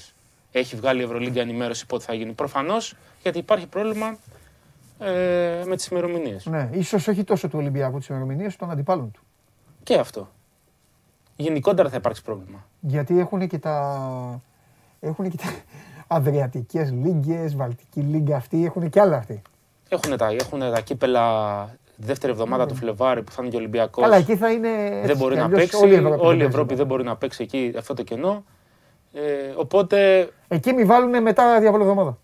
Έχει 0.52 0.76
βγάλει 0.76 1.02
η 1.02 1.04
Ευρωλίγκα 1.04 1.42
ενημέρωση 1.42 1.86
πότε 1.86 2.04
θα 2.04 2.14
γίνει. 2.14 2.32
Προφανώς 2.32 2.96
γιατί 3.22 3.38
υπάρχει 3.38 3.68
πρόβλημα 3.68 4.18
ε, 5.00 5.64
με 5.66 5.76
τις 5.76 5.88
ημερομηνίες. 5.88 6.46
Ναι, 6.46 6.70
ίσως 6.72 7.08
όχι 7.08 7.24
τόσο 7.24 7.48
του 7.48 7.60
Ολυμπιακού 7.60 7.98
τις 7.98 8.08
ημερομηνίες, 8.08 8.56
των 8.56 8.72
αντιπάλων 8.72 9.12
του. 9.12 9.22
Και 9.84 9.96
αυτό. 9.96 10.30
Γενικότερα 11.36 11.90
θα 11.90 11.96
υπάρξει 11.96 12.24
πρόβλημα. 12.24 12.68
Γιατί 12.80 13.20
έχουν 13.20 13.48
και 13.48 13.58
τα. 13.58 14.42
Έχουν 15.00 15.30
και 15.30 15.38
τα. 15.38 15.46
Αδριατικές 16.16 16.92
λίγκες, 16.92 17.56
Βαλτική 17.56 18.00
λίγκα 18.00 18.36
αυτή, 18.36 18.66
έχουν 18.66 18.90
και 18.90 19.00
άλλα 19.00 19.18
αυτή. 19.18 19.42
Έχουν 19.90 20.18
τα, 20.18 20.28
έχουν 20.28 20.60
τα 20.60 20.82
κύπελα 20.82 21.78
δεύτερη 21.96 22.32
εβδομάδα 22.32 22.66
του 22.66 22.76
Φλεβάρι 22.76 23.24
που 23.24 23.32
θα 23.32 23.42
είναι 23.42 23.52
και 23.52 23.58
Ολυμπιακός. 23.58 24.04
Ναι. 24.04 24.10
Αλλά 24.10 24.18
εκεί 24.22 24.36
θα 24.36 24.52
είναι. 24.52 24.70
έτσι 24.86 25.08
δεν 25.08 25.18
μπορεί 25.18 25.34
κι 25.34 25.40
να 25.40 25.46
αλλιώς 25.46 25.60
παίξει. 25.60 25.76
Όλη 25.76 25.94
η 25.94 25.96
Ευρώπη, 25.96 26.26
Όλη 26.26 26.36
η 26.36 26.38
δεν 26.38 26.48
Ευρώπη 26.48 26.68
παίζει. 26.68 26.82
δεν 26.82 26.92
μπορεί 26.92 27.04
να 27.04 27.16
παίξει 27.16 27.44
εκεί 27.44 27.74
αυτό 27.78 27.94
το 27.94 28.04
κενό. 28.04 28.44
Ε, 29.14 29.22
οπότε 29.56 30.30
Εκεί 30.48 30.74
μη 30.74 30.84
βάλουν 30.84 31.22
μετά 31.22 31.60
διαβολή 31.60 31.84
εβδομάδα. 31.84 32.18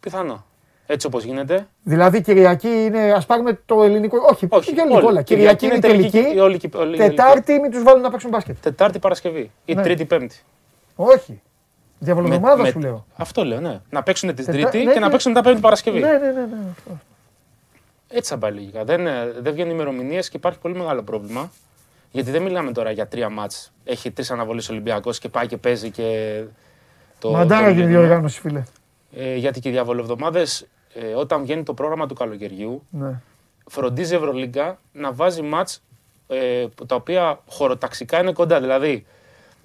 πιθανό. 0.00 0.44
Έτσι 0.86 1.06
όπως 1.06 1.24
γίνεται. 1.24 1.66
Δηλαδή 1.82 2.20
Κυριακή 2.20 2.68
είναι, 2.68 3.12
ας 3.12 3.26
πάρουμε 3.26 3.60
το 3.66 3.82
ελληνικό. 3.82 4.16
Όχι, 4.30 4.46
Όχι, 4.50 4.70
όχι 4.70 4.70
ελληνικό, 4.70 4.96
όλοι. 4.96 5.06
όλα. 5.06 5.22
Κυριακή 5.22 5.66
είναι 5.66 5.74
η 5.74 5.78
τελική. 5.78 6.32
και- 6.32 6.40
όλη 6.40 6.58
και- 6.58 6.70
όλη 6.76 6.94
η 6.94 6.98
Τετάρτη 6.98 7.58
μην 7.60 7.70
τους 7.70 7.82
βάλουν 7.82 8.00
να 8.02 8.10
παίξουν 8.10 8.30
μπάσκετ. 8.30 8.56
Τετάρτη 8.62 8.98
Παρασκευή 8.98 9.50
ή 9.64 9.74
Ναι. 9.74 9.82
Τρίτη 9.82 10.04
Πέμπτη. 10.04 10.40
Όχι. 10.96 11.40
Διαβολή 11.98 12.28
Με- 12.28 12.34
εβδομάδα 12.34 12.62
με- 12.62 12.68
σου 12.70 12.78
λέω. 12.78 13.06
Αυτό 13.16 13.44
λέω, 13.44 13.60
ναι. 13.60 13.80
Να 13.90 14.02
παίξουν 14.02 14.28
τη 14.34 14.44
Τετά- 14.44 14.52
Τρίτη 14.70 14.84
ναι, 14.86 14.92
και 14.92 14.98
να 14.98 15.06
ναι. 15.06 15.10
παίξουν 15.12 15.32
τα 15.32 15.42
Πέμπτη 15.42 15.60
Παρασκευή. 15.60 15.98
Ναι, 16.00 16.10
ναι, 16.10 16.18
ναι. 16.18 16.30
ναι. 16.32 16.56
αυτό. 16.70 16.90
Έτσι 18.08 18.32
θα 18.32 18.38
πάει 18.38 18.52
λογικά. 18.52 18.84
Δεν, 18.84 19.06
ε, 19.06 19.32
δεν 19.40 19.52
βγαίνουν 19.52 19.72
ημερομηνίες 19.72 20.28
και 20.28 20.36
υπάρχει 20.36 20.58
πολύ 20.58 20.74
μεγάλο 20.74 21.02
πρόβλημα. 21.02 21.50
Γιατί 22.16 22.30
δεν 22.30 22.42
μιλάμε 22.42 22.72
τώρα 22.72 22.90
για 22.90 23.06
τρία 23.08 23.28
μάτς. 23.28 23.72
Έχει 23.84 24.10
τρεις 24.10 24.30
αναβολές 24.30 24.68
Ολυμπιακός 24.68 25.18
και 25.18 25.28
πάει 25.28 25.46
και 25.46 25.56
παίζει 25.56 25.90
και. 25.90 26.42
Το, 27.18 27.30
Μαντάρα 27.30 27.66
το 27.68 27.72
και 27.74 27.80
η 27.80 27.82
μήνυμα. 27.84 27.98
διοργάνωση, 28.00 28.40
φίλε. 28.40 28.62
Ε, 29.16 29.34
γιατί 29.36 29.60
και 29.60 29.68
οι 29.68 29.72
διαβολοβδομάδες, 29.72 30.66
ε, 30.94 31.06
όταν 31.14 31.42
βγαίνει 31.42 31.62
το 31.62 31.74
πρόγραμμα 31.74 32.06
του 32.06 32.14
καλοκαιριού, 32.14 32.82
Ναι. 32.90 33.20
φροντίζει 33.66 34.12
η 34.12 34.16
Ευρωλίγκα 34.16 34.78
να 34.92 35.12
βάζει 35.12 35.42
μάτς 35.42 35.82
ε, 36.28 36.66
τα 36.86 36.94
οποία 36.94 37.40
χωροταξικά 37.48 38.20
είναι 38.20 38.32
κοντά. 38.32 38.60
Δηλαδή, 38.60 39.06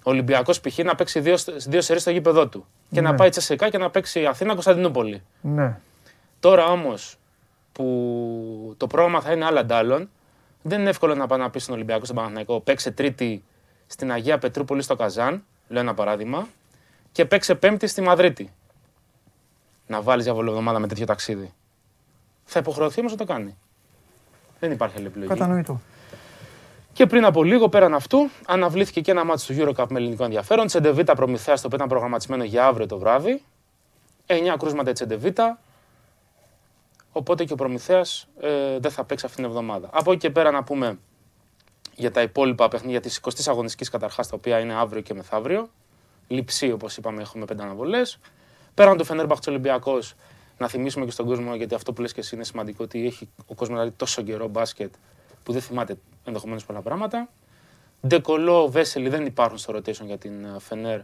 ο 0.04 0.10
Ολυμπιακός 0.10 0.60
π.χ. 0.60 0.78
να 0.78 0.94
παίξει 0.94 1.20
δύο, 1.20 1.36
δύο 1.66 1.80
σερί 1.80 1.98
στο 2.00 2.10
γήπεδό 2.10 2.48
του. 2.48 2.66
Και 2.90 3.00
να 3.00 3.10
Ναι. 3.10 3.16
πάει 3.16 3.28
τσεσεκά 3.28 3.68
και 3.68 3.78
να 3.78 3.90
παίξει 3.90 4.26
Αθήνα-Κωνσταντινούπολη. 4.26 5.22
Ναι. 5.40 5.78
Τώρα 6.40 6.66
όμως 6.66 7.16
που 7.72 8.74
το 8.76 8.86
πρόγραμμα 8.86 9.20
θα 9.20 9.32
είναι 9.32 9.44
άλλα 9.44 9.60
αντάλλων, 9.60 10.10
δεν 10.62 10.80
είναι 10.80 10.90
εύκολο 10.90 11.14
να 11.14 11.26
πάει 11.26 11.38
να 11.38 11.50
πει 11.50 11.58
στον 11.58 11.74
Ολυμπιακό 11.74 12.04
στον 12.04 12.16
Παναθηναϊκό 12.16 12.60
παίξε 12.60 12.90
Τρίτη 12.90 13.44
στην 13.86 14.12
Αγία 14.12 14.38
Πετρούπολη 14.38 14.82
στο 14.82 14.96
Καζάν, 14.96 15.44
λέω 15.68 15.80
ένα 15.80 15.94
παράδειγμα, 15.94 16.48
και 17.12 17.24
παίξε 17.24 17.54
Πέμπτη 17.54 17.86
στη 17.86 18.00
Μαδρίτη. 18.00 18.52
Να 19.86 20.02
βάλεις 20.02 20.24
για 20.24 20.34
εβδομάδα 20.38 20.78
με 20.78 20.86
τέτοιο 20.86 21.06
ταξίδι. 21.06 21.52
Θα 22.44 22.58
υποχρεωθεί 22.58 23.00
όμως 23.00 23.12
να 23.12 23.18
το 23.18 23.24
κάνει. 23.24 23.56
Δεν 24.60 24.70
υπάρχει 24.70 24.96
άλλη 24.96 25.06
επιλογή. 25.06 25.28
Κατανοητό. 25.30 25.80
Και 26.92 27.06
πριν 27.06 27.24
από 27.24 27.44
λίγο, 27.44 27.68
πέραν 27.68 27.94
αυτού, 27.94 28.30
αναβλήθηκε 28.46 29.00
και 29.00 29.10
ένα 29.10 29.24
μάτι 29.24 29.46
του 29.46 29.54
Eurocup 29.58 29.86
με 29.88 29.98
ελληνικό 29.98 30.24
ενδιαφέρον. 30.24 30.66
Τσεντεβίτα 30.66 31.14
Προμηθέας, 31.14 31.60
το 31.60 31.66
οποίο 31.66 31.76
ήταν 31.76 31.88
προγραμματισμένο 31.88 32.44
για 32.44 32.66
αύριο 32.66 32.86
το 32.86 32.98
βράδυ. 32.98 33.42
9 34.26 34.56
κρούσματα 34.58 34.90
η 34.90 34.92
Τσεντεβίτα. 34.92 35.58
Οπότε 37.12 37.44
και 37.44 37.52
ο 37.52 37.56
Προμηθέας 37.56 38.28
ε, 38.40 38.78
δεν 38.78 38.90
θα 38.90 39.04
παίξει 39.04 39.26
αυτήν 39.26 39.42
την 39.42 39.52
εβδομάδα. 39.52 39.90
Από 39.92 40.10
εκεί 40.10 40.20
και 40.20 40.30
πέρα 40.30 40.50
να 40.50 40.62
πούμε 40.64 40.98
για 41.94 42.10
τα 42.10 42.22
υπόλοιπα 42.22 42.68
παιχνίδια 42.68 43.00
της 43.00 43.20
20η 43.22 43.42
αγωνιστικής 43.46 43.88
καταρχάς, 43.88 44.28
τα 44.28 44.36
οποία 44.36 44.58
είναι 44.58 44.74
αύριο 44.74 45.02
και 45.02 45.14
μεθαύριο. 45.14 45.68
Λειψή, 46.28 46.72
όπως 46.72 46.96
είπαμε, 46.96 47.22
έχουμε 47.22 47.44
πέντε 47.44 47.62
αναβολές. 47.62 48.18
Πέραν 48.74 48.96
του 48.96 49.04
Φενέρμπαχτς 49.04 49.46
Ολυμπιακός, 49.46 50.14
να 50.58 50.68
θυμίσουμε 50.68 51.04
και 51.04 51.10
στον 51.10 51.26
κόσμο, 51.26 51.54
γιατί 51.54 51.74
αυτό 51.74 51.92
που 51.92 52.00
λες 52.00 52.12
και 52.12 52.20
εσύ 52.20 52.34
είναι 52.34 52.44
σημαντικό, 52.44 52.84
ότι 52.84 53.06
έχει 53.06 53.28
ο 53.46 53.54
κόσμος 53.54 53.78
δηλαδή 53.78 53.96
τόσο 53.96 54.22
καιρό 54.22 54.48
μπάσκετ 54.48 54.94
που 55.42 55.52
δεν 55.52 55.60
θυμάται 55.60 55.96
ενδεχομένως 56.24 56.64
πολλά 56.64 56.80
πράγματα. 56.80 57.28
Ντεκολό, 58.06 58.68
Βέσελη 58.68 59.08
δεν 59.08 59.26
υπάρχουν 59.26 59.58
στο 59.58 59.74
rotation 59.76 60.04
για 60.04 60.18
την 60.18 60.44
ε, 60.44 60.58
Φενέρ 60.58 61.00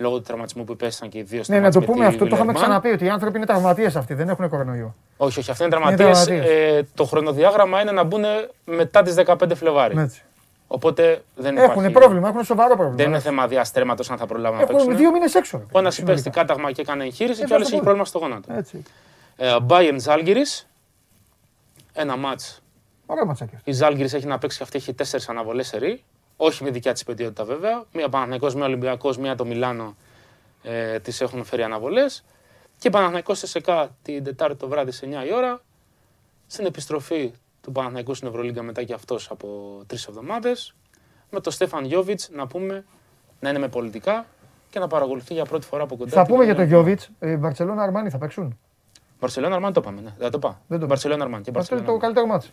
λόγω 0.00 0.16
του 0.16 0.22
τραυματισμού 0.22 0.64
που 0.64 0.72
υπέστησαν 0.72 1.08
και 1.08 1.18
οι 1.18 1.22
δύο 1.22 1.42
στα 1.42 1.52
Ναι, 1.52 1.58
να 1.58 1.64
μάτς 1.64 1.74
το 1.74 1.80
με 1.80 1.86
πούμε 1.86 1.98
τη 2.04 2.10
αυτό, 2.10 2.26
το 2.26 2.34
είχαμε 2.36 2.52
Villarreal. 2.52 2.54
ξαναπεί 2.54 2.88
ότι 2.88 3.04
οι 3.04 3.08
άνθρωποι 3.08 3.36
είναι 3.36 3.46
τραυματίες 3.46 3.96
αυτοί, 3.96 4.14
δεν 4.14 4.28
έχουν 4.28 4.48
κορονοϊό. 4.48 4.94
Όχι, 5.16 5.38
όχι, 5.38 5.50
αυτοί 5.50 5.64
είναι 5.64 5.76
Είναι 5.76 5.84
τραυματίες. 5.96 6.24
τραυματίες. 6.24 6.76
Ε, 6.78 6.86
το 6.94 7.04
χρονοδιάγραμμα 7.04 7.80
είναι 7.80 7.92
να 7.92 8.02
μπουν 8.04 8.24
μετά 8.64 9.02
τις 9.02 9.14
15 9.14 9.54
Φλεβάρι. 9.54 9.98
Έτσι. 9.98 10.22
Οπότε 10.66 11.22
δεν 11.36 11.56
υπάρχει. 11.56 11.78
Έχουν 11.78 11.92
πρόβλημα, 11.92 12.28
έχουν 12.28 12.44
σοβαρό 12.44 12.74
πρόβλημα. 12.74 12.96
Δεν 12.96 13.06
είναι 13.06 13.18
θέμα 13.20 13.46
διαστρέματο 13.46 14.04
αν 14.10 14.18
θα 14.18 14.26
προλάβουν 14.26 14.56
να 14.58 14.62
Έχουν 14.62 14.74
παίξουν. 14.76 14.96
δύο 14.96 15.10
μήνες 15.10 15.34
έξω. 15.34 15.62
Ο 15.72 15.78
ένας 15.78 15.94
συνολικά. 15.94 16.20
υπέστη 16.20 16.38
κάταγμα 16.40 16.72
και 16.72 16.80
έκανε 16.80 17.04
εγχείρηση 17.04 17.42
Ε, 17.42 17.44
και 17.44 17.52
ο 17.52 17.54
άλλος 17.54 17.66
αυτό 17.72 17.76
έχει 17.76 17.84
μπορεί. 17.84 17.96
πρόβλημα 17.98 18.04
στο 18.04 18.18
γόνατο. 18.18 18.52
Έτσι. 18.58 18.82
Ε, 19.36 19.56
Bayern 19.68 19.96
Ζάλγκηρη. 19.98 20.42
Ένα 21.92 22.16
μάτς. 22.16 22.62
Ωραίο 23.06 23.26
ματσάκι. 23.26 23.54
αυτό. 23.56 23.70
Η 23.70 23.74
Ζάλγκηρη 23.74 24.08
έχει 24.12 24.26
να 24.26 24.38
παίξει 24.38 24.56
και 24.56 24.62
αυτή 24.62 24.76
έχει 24.76 24.92
τέσσερις 24.94 25.28
αναβολές 25.28 25.66
σε 25.66 25.78
ρί. 25.78 26.02
Όχι 26.42 26.64
με 26.64 26.70
δικιά 26.70 26.92
της 26.92 27.04
πετιότητα 27.04 27.44
βέβαια. 27.44 27.84
Μία 27.92 28.08
Παναθηναϊκός, 28.08 28.54
μία 28.54 28.64
Ολυμπιακός, 28.64 29.18
μία 29.18 29.34
το 29.34 29.44
Μιλάνο 29.44 29.96
ε, 30.62 30.98
τις 30.98 31.20
έχουν 31.20 31.44
φέρει 31.44 31.62
αναβολές. 31.62 32.24
Και 32.78 32.90
Παναθηναϊκός 32.90 33.38
σε 33.38 33.46
ΣΕΚΑ 33.46 33.96
την 34.02 34.24
Τετάρτη 34.24 34.56
το 34.56 34.68
βράδυ 34.68 34.90
σε 34.90 35.06
9 35.06 35.26
η 35.26 35.34
ώρα. 35.34 35.60
Στην 36.46 36.66
επιστροφή 36.66 37.32
του 37.60 37.72
Παναθηναϊκού 37.72 38.14
στην 38.14 38.28
Ευρωλίγκα 38.28 38.62
μετά 38.62 38.82
και 38.82 38.92
αυτός 38.92 39.30
από 39.30 39.80
τρεις 39.86 40.06
εβδομάδες. 40.06 40.74
με 41.30 41.40
τον 41.40 41.52
Στέφαν 41.52 41.84
Γιώβιτς 41.84 42.28
να 42.32 42.46
πούμε 42.46 42.84
να 43.40 43.48
είναι 43.48 43.58
με 43.58 43.68
πολιτικά 43.68 44.26
και 44.70 44.78
να 44.78 44.86
παρακολουθεί 44.86 45.34
για 45.34 45.44
πρώτη 45.44 45.66
φορά 45.66 45.82
από 45.82 45.96
κοντά. 45.96 46.10
Θα 46.10 46.22
την 46.22 46.32
πούμε 46.32 46.44
για 46.44 46.54
τον 46.54 46.64
κοινωνία. 46.66 46.92
Γιώβιτς. 46.92 47.10
Η 47.32 47.36
Μπαρσελόνα 47.36 47.82
Αρμάνι 47.82 48.10
θα 48.10 48.18
παίξουν; 48.18 48.58
Μπαρσελόνα 49.20 49.54
Αρμάν 49.54 49.72
το 49.72 49.80
είπαμε. 49.82 50.00
Ναι. 50.00 50.14
Δεν 50.18 50.30
το 50.30 50.38
πάω. 50.38 50.54
Δεν 50.66 50.80
το 50.80 50.86
Μπαρσελόνα 50.86 51.24
Αρμάν. 51.24 51.42
Και 51.42 51.50
Αυτό 51.56 51.74
είναι 51.74 51.84
Μπαρσελόνα 51.84 52.00
το 52.00 52.06
Αρμάν. 52.06 52.14
καλύτερο 52.14 52.26
μάτς. 52.26 52.52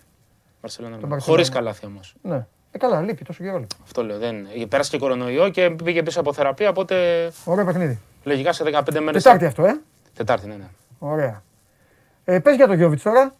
Μπαρσελόνα 0.62 0.94
το 0.94 1.02
Αρμάν. 1.02 1.10
Μπαρσελόνα. 1.18 1.38
Χωρίς 1.38 1.50
καλάθι 1.50 1.86
όμως. 1.86 2.16
Ναι. 2.22 2.48
Ε, 2.84 2.88
καλά, 2.88 3.02
λείπει 3.02 3.24
τόσο 3.24 3.44
καιρό. 3.44 3.58
λείπει. 3.58 3.76
Αυτό 3.84 4.04
λέω. 4.04 4.18
Δεν... 4.18 4.48
Πέρασε 4.70 4.90
και 4.92 4.98
κορονοϊό 4.98 5.50
και 5.50 5.70
πήγε 5.84 6.04
πίσω 6.04 6.20
από 6.20 6.34
θεραπεία. 6.34 6.70
Οπότε 6.70 6.96
Ωραίο 7.46 7.66
παιχνίδι. 7.66 8.00
λογικά 8.24 8.54
σε 8.54 8.64
15 8.68 9.00
μέρες. 9.00 9.24
Τετάρτη 9.24 9.46
αυτό, 9.46 9.66
ε. 9.66 9.80
Τετάρτη, 10.16 10.48
ναι, 10.48 10.56
ναι. 10.56 10.68
Ωραία. 11.00 11.44
Ε, 12.26 12.40
πες 12.40 12.56
για 12.56 12.68
τον 12.68 12.76
Γιώβιτς 12.76 13.04
τώρα. 13.04 13.34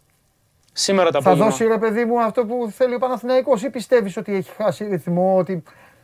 Σήμερα 0.72 1.10
το 1.10 1.12
Θα 1.22 1.30
απόγευμα. 1.30 1.50
δώσει 1.50 1.64
ρε 1.66 1.78
παιδί 1.78 2.04
μου 2.04 2.20
αυτό 2.22 2.44
που 2.44 2.70
θέλει 2.76 2.94
ο 2.94 2.98
Παναθηναϊκός 2.98 3.62
ή 3.62 3.70
πιστεύεις 3.70 4.16
ότι 4.16 4.34
έχει 4.34 4.50
χάσει 4.56 4.84
ρυθμό, 4.84 5.36
ότι 5.36 5.62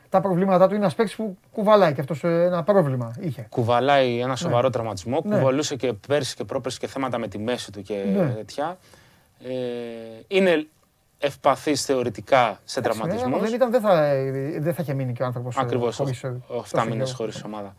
τα 0.09 0.21
προβλήματά 0.21 0.65
του 0.67 0.75
είναι 0.75 0.83
ένας 0.83 0.95
παίκτης 0.95 1.17
που 1.17 1.37
κουβαλάει 1.53 1.93
και 1.93 2.01
αυτός 2.01 2.25
ένα 2.25 2.63
πρόβλημα 2.63 3.15
είχε; 3.21 3.47
Κουβαλάει 3.51 4.19
ένα 4.21 4.37
σοβαρό 4.37 4.71
τραυματισμό. 4.71 5.21
Ναι. 5.25 5.37
Κουβαλούσε 5.37 5.77
και 5.77 5.93
πέρσι 6.09 6.35
και 6.37 6.45
πρόπερσι 6.45 6.79
και 6.79 6.87
θέματα 6.87 7.19
με 7.19 7.29
τη 7.29 7.39
μέση 7.39 7.73
του 7.73 7.83
και 7.83 7.95
Ναι. 8.17 8.27
τέτοια. 8.37 8.79
Ε, 9.45 9.51
είναι 10.29 10.67
ευπαθής 11.25 11.85
θεωρητικά 11.85 12.61
σε 12.65 12.79
Ε, 12.79 12.83
τραυματισμούς. 12.83 13.23
άμα 13.25 13.39
δεν 13.39 13.55
ήταν, 13.55 13.71
δεν 13.71 13.81
θα, 13.81 14.05
ε, 14.05 14.31
δεν 14.61 14.75
θα 14.75 14.83
είχε 14.83 14.95
μείνει 14.95 15.13
και 15.13 15.23
ο 15.23 15.27
άνθρωπος. 15.27 15.57
Ακριβώς, 15.57 16.01
7 16.73 16.85
μήνες 16.89 17.13
χωρίς 17.13 17.43
ομάδα. 17.45 17.75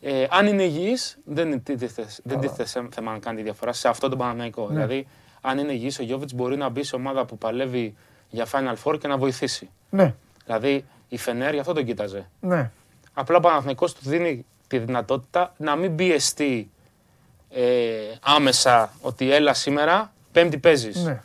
Ε, 0.00 0.26
αν 0.30 0.46
είναι 0.46 0.62
υγιής, 0.62 1.18
δεν 1.24 1.62
τίθεται 1.62 2.06
δεν 2.22 2.40
τίθεται 2.40 2.64
σε- 2.66 2.86
θέμα 2.94 3.12
να 3.12 3.18
κάνει 3.18 3.36
τη 3.36 3.42
διαφορά 3.42 3.72
σε 3.72 3.88
αυτό 3.88 4.08
το 4.08 4.16
Παναθηναϊκό. 4.16 4.66
Ναι. 4.66 4.72
Δηλαδή, 4.74 5.06
αν 5.40 5.58
είναι 5.58 5.72
υγιής 5.72 5.98
ο 5.98 6.02
Γιώβιτς 6.02 6.32
μπορεί 6.34 6.56
να 6.56 6.68
μπει 6.68 6.82
σε 6.82 6.96
ομάδα 6.96 7.24
που 7.24 7.38
παλεύει 7.38 7.94
για 8.30 8.46
Final 8.52 8.74
Four 8.84 8.98
και 8.98 9.08
να 9.08 9.16
βοηθήσει. 9.16 9.70
Ναι, 9.90 10.14
Δηλαδή, 10.44 10.84
η 11.08 11.16
Φενέρ 11.18 11.52
γι' 11.54 11.60
αυτό 11.60 11.72
τον 11.72 11.84
κοίταζε. 11.84 12.28
ναι. 12.40 12.70
Απλά 13.14 13.36
ο 13.36 13.40
Παναθηναϊκός 13.40 13.94
του 13.94 14.00
δίνει 14.08 14.46
τη 14.66 14.78
δυνατότητα 14.78 15.52
να 15.56 15.76
μην 15.76 15.94
πιεστεί 15.96 16.70
ε, 17.50 17.62
άμεσα 18.22 18.92
ότι 19.00 19.32
έλα 19.32 19.54
σήμερα, 19.54 20.12
πέμπτη 20.32 20.58
παίζεις. 20.58 21.04
ναι. 21.04 21.22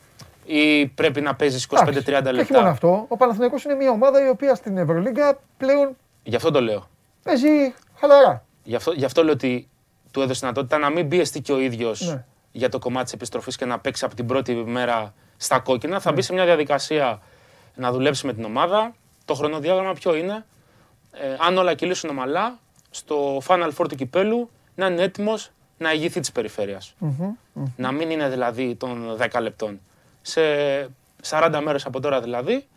Ή 0.51 0.87
πρέπει 0.87 1.21
να 1.21 1.35
παίζεις 1.35 1.67
25-30 1.69 1.77
Εντάξει, 1.85 2.31
Και 2.33 2.39
όχι 2.41 2.51
μόνο 2.53 2.65
λεπτά. 2.65 2.69
αυτό. 2.69 3.05
Ο 3.07 3.17
Παναθηναϊκός 3.17 3.63
είναι 3.63 3.73
μια 3.73 3.91
ομάδα 3.91 4.25
η 4.25 4.29
οποία 4.29 4.55
στην 4.55 4.77
Ευρωλίγκα 4.77 5.39
πλέον 5.57 5.95
Γι' 6.23 6.35
αυτό 6.35 6.51
το 6.51 6.61
λέω. 6.61 6.89
παίζει 7.23 7.73
χαλαρά. 7.99 8.45
Γι' 8.63 8.75
αυτό, 8.75 8.91
γι' 8.91 9.05
αυτό 9.05 9.23
λέω 9.23 9.33
ότι 9.33 9.69
του 10.11 10.21
έδωσε 10.21 10.39
δυνατότητα 10.39 10.77
να 10.77 10.89
μην 10.89 11.07
πιεστεί 11.07 11.41
και 11.41 11.51
ο 11.51 11.59
ίδιος 11.59 12.01
Ναι. 12.01 12.23
για 12.51 12.69
το 12.69 12.79
κομμάτι 12.79 13.03
της 13.03 13.13
επιστροφής 13.13 13.55
και 13.55 13.65
να 13.65 13.79
παίξει 13.79 14.05
από 14.05 14.15
την 14.15 14.25
πρώτη 14.25 14.53
μέρα 14.55 15.13
στα 15.37 15.59
κόκκινα. 15.59 15.93
Ναι. 15.93 15.99
Θα 15.99 16.11
μπει 16.11 16.21
σε 16.21 16.33
μια 16.33 16.45
διαδικασία 16.45 17.21
να 17.75 17.91
δουλέψει 17.91 18.25
με 18.25 18.33
την 18.33 18.43
ομάδα. 18.43 18.93
Το 19.25 19.33
χρονοδιάγραμμα 19.33 19.93
ποιο 19.93 20.15
είναι; 20.15 20.45
Ε, 21.11 21.35
αν 21.47 21.57
όλα 21.57 21.73
κυλήσουν 21.73 22.09
ομαλά, 22.09 22.59
στο 22.89 23.41
Final 23.47 23.69
Four 23.77 23.85
του 23.89 23.95
κυπέλου 23.95 24.49
να 24.75 24.85
είναι 24.87 25.01
έτοιμος 25.01 25.51
να 25.77 25.93
ηγηθεί 25.93 26.19
της 26.19 26.31
περιφερεια 26.31 26.81
Να 27.75 27.91
μην 27.91 28.09
είναι 28.09 28.29
δηλαδή 28.29 28.75
των 28.75 29.17
10 29.31 29.41
λεπτών. 29.41 29.79
Σε 30.29 30.89
40 31.29 31.59
μέρες 31.63 31.85
από 31.85 31.99
τώρα 31.99 32.21
δηλαδή, 32.21 32.67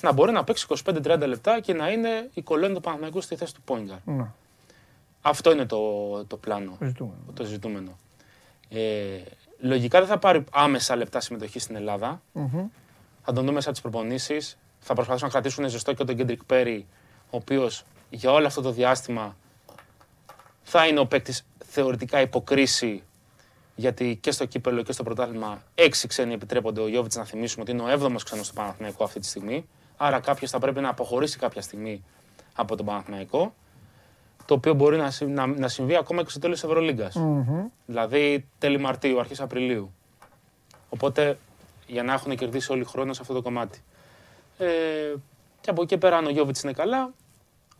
να 0.00 0.12
μπορεί 0.12 0.32
να 0.32 0.44
παίξει 0.44 0.66
25-30 0.84 1.22
λεπτά 1.26 1.60
και 1.60 1.74
να 1.74 1.90
είναι 1.90 2.30
η 2.34 2.42
κολόνη 2.42 2.74
του 2.74 2.80
Παναθηναϊκού 2.80 3.20
στη 3.20 3.36
θέση 3.36 3.54
του 3.54 3.60
Πόγκαρ. 3.62 3.98
Ναι, 4.04 4.26
Αυτό 5.22 5.52
είναι 5.52 5.66
το, 5.66 6.24
το 6.24 6.36
πλάνο, 6.36 6.76
το 6.78 6.84
ζητούμε. 6.86 7.12
το 7.34 7.44
ζητούμενο. 7.44 7.98
Ε, 8.68 8.80
λογικά 9.60 9.98
δεν 9.98 10.08
θα 10.08 10.18
πάρει 10.18 10.44
άμεσα 10.52 10.96
λεπτά 10.96 11.20
συμμετοχή 11.20 11.58
στην 11.58 11.76
Ελλάδα. 11.76 12.22
Μμμ. 12.32 12.66
Θα 13.22 13.32
τον 13.32 13.44
δούμε 13.46 13.60
σαν 13.60 13.72
τις 13.72 13.80
προπονήσεις. 13.80 14.58
Θα 14.80 14.94
προσπαθήσουν 14.94 15.26
να 15.28 15.32
κρατήσουν 15.32 15.68
ζεστό 15.68 15.92
και 15.92 16.04
τον 16.04 16.16
Κέντρικ 16.16 16.44
Πέρι, 16.44 16.86
ο 17.30 17.36
οποίος 17.36 17.84
για 18.10 18.32
όλο 18.32 18.46
αυτό 18.46 18.60
το 18.60 18.70
διάστημα 18.70 19.36
θα 20.62 20.86
είναι 20.86 21.00
ο 21.00 21.06
παίκτης 21.06 21.46
θεωρητικά 21.64 22.20
υποκρίση. 22.20 23.02
Γιατί 23.78 24.18
και 24.20 24.30
στο 24.30 24.44
κύπελο 24.44 24.82
και 24.82 24.92
στο 24.92 25.02
πρωτάθλημα 25.02 25.62
έξι 25.74 26.06
ξένοι 26.06 26.32
επιτρέπονται. 26.34 26.80
Ο 26.80 26.88
Γιώβιτς 26.88 27.16
να 27.16 27.24
θυμίσουμε 27.24 27.62
ότι 27.62 27.70
είναι 27.70 27.82
ο 27.82 27.88
έβδομος 27.88 28.22
ξένος 28.22 28.46
στο 28.46 28.54
Παναθηναϊκό 28.54 29.04
αυτή 29.04 29.20
τη 29.20 29.26
στιγμή. 29.26 29.68
Άρα 29.96 30.20
κάποιος 30.20 30.50
θα 30.50 30.58
πρέπει 30.58 30.80
να 30.80 30.88
αποχωρήσει 30.88 31.38
κάποια 31.38 31.62
στιγμή 31.62 32.04
από 32.54 32.76
τον 32.76 32.86
Παναθηναϊκό. 32.86 33.54
Το 34.46 34.54
οποίο 34.54 34.74
μπορεί 34.74 34.96
να, 34.96 35.10
συ- 35.10 35.28
να, 35.28 35.46
να 35.46 35.68
συμβεί 35.68 35.96
ακόμα 35.96 36.22
και 36.22 36.30
στο 36.30 36.38
τέλος 36.38 36.60
της 36.60 36.68
Ευρωλίγκας. 36.68 37.14
Μμμ. 37.14 37.66
Δηλαδή 37.86 38.46
τέλη 38.58 38.78
Μαρτίου, 38.78 39.20
αρχές 39.20 39.40
Απριλίου. 39.40 39.94
Οπότε 40.88 41.38
για 41.86 42.02
να 42.02 42.12
έχουν 42.12 42.36
κερδίσει 42.36 42.72
όλοι 42.72 42.84
χρόνο 42.84 43.12
σε 43.12 43.20
αυτό 43.22 43.34
το 43.34 43.42
κομμάτι. 43.42 43.82
Ε, 44.58 44.66
και 45.60 45.70
από 45.70 45.82
εκεί 45.82 45.90
και 45.90 45.98
πέρα, 45.98 46.16
αν 46.16 46.26
ο 46.26 46.30
Γιώβιτς 46.30 46.62
είναι 46.62 46.72
καλά, 46.72 47.12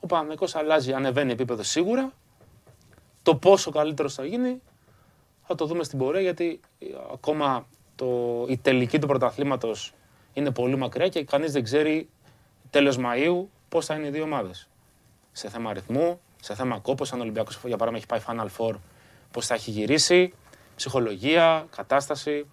ο 0.01 0.07
Παναθηναϊκός 0.07 0.55
αλλάζει, 0.55 0.93
ανεβαίνει 0.93 1.33
επίπεδο 1.33 1.63
σίγουρα. 1.63 2.13
Το 3.23 3.35
πόσο 3.35 3.71
καλύτερος 3.71 4.15
θα 4.15 4.25
γίνει 4.25 4.61
θα 5.49 5.55
το 5.55 5.67
δούμε 5.67 5.85
στην 5.85 5.99
πορεία 5.99 6.21
γιατί 6.21 6.61
ε, 6.79 6.87
ακόμα 7.13 7.67
το, 7.97 8.07
η 8.49 8.57
τελική 8.57 8.99
του 8.99 9.07
πρωταθλήματος 9.07 9.93
είναι 10.33 10.51
πολύ 10.51 10.77
μακριά 10.77 11.09
και 11.09 11.25
κανείς 11.25 11.53
δεν 11.53 11.63
ξέρει 11.65 12.09
τέλος 12.71 12.99
Μαΐου 12.99 13.45
πώς 13.69 13.87
θα 13.87 13.95
είναι 13.95 14.07
οι 14.07 14.11
δύο 14.11 14.23
ομάδες. 14.23 14.69
Σε 15.33 15.49
θέμα 15.49 15.71
αριθμού, 15.71 16.21
σε 16.41 16.55
θέμα 16.55 16.79
κόπος, 16.79 17.13
αν 17.13 17.19
ο 17.19 17.23
Ολυμπιακός 17.23 17.59
για 17.65 17.77
παράδειγμα 17.77 17.97
έχει 18.13 18.25
πάει 18.27 18.37
Final 18.37 18.49
Four, 18.59 18.75
πώς 19.31 19.47
θα 19.47 19.55
έχει 19.55 19.71
γυρίσει, 19.71 20.33
ψυχολογία, 20.77 21.67
κατάσταση, 21.77 22.47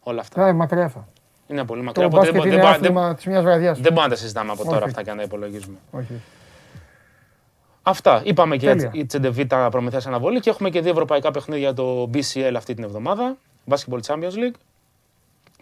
όλα 0.00 0.20
αυτά. 0.20 0.44
Ναι, 0.44 0.52
μακριά 0.52 0.88
θα. 0.88 1.08
Είναι 1.46 1.64
πολύ 1.64 1.82
μακριά. 1.82 2.08
Το 2.08 2.16
Οπότε 2.16 2.30
δεν, 2.30 2.34
μπάσκετ 2.40 2.52
μπο- 2.52 2.56
είναι 2.56 2.56
δεν, 2.56 2.64
μπο- 2.64 2.80
δεν, 2.80 3.00
άθλημα 3.00 3.14
της 3.14 3.26
μιας 3.26 3.42
βραδιάς. 3.42 3.76
δεν 3.80 3.92
μπορούμε 3.92 4.02
να 4.02 4.14
τα 4.14 4.20
συζητάμε 4.20 4.52
από 4.52 4.64
τώρα 4.64 4.76
Όχι. 4.76 4.84
αυτά 4.84 5.02
και 5.02 5.10
να 5.10 5.16
τα 5.16 5.22
υπολογίζουμε. 5.22 5.76
Όχι. 5.90 6.20
Αυτά. 7.86 8.22
Είπαμε 8.24 8.56
και 8.56 8.66
Τέλεια. 8.66 8.90
για 8.92 9.02
η 9.02 9.06
Τσεντεβίτα 9.06 9.68
προμηθεία 9.68 10.00
αναβολή 10.06 10.40
και 10.40 10.50
έχουμε 10.50 10.70
και 10.70 10.80
δύο 10.80 10.90
ευρωπαϊκά 10.90 11.30
παιχνίδια 11.30 11.62
για 11.62 11.74
το 11.74 12.10
BCL 12.14 12.52
αυτή 12.56 12.74
την 12.74 12.84
εβδομάδα. 12.84 13.36
Basketball 13.68 14.00
Champions 14.06 14.32
League. 14.32 14.54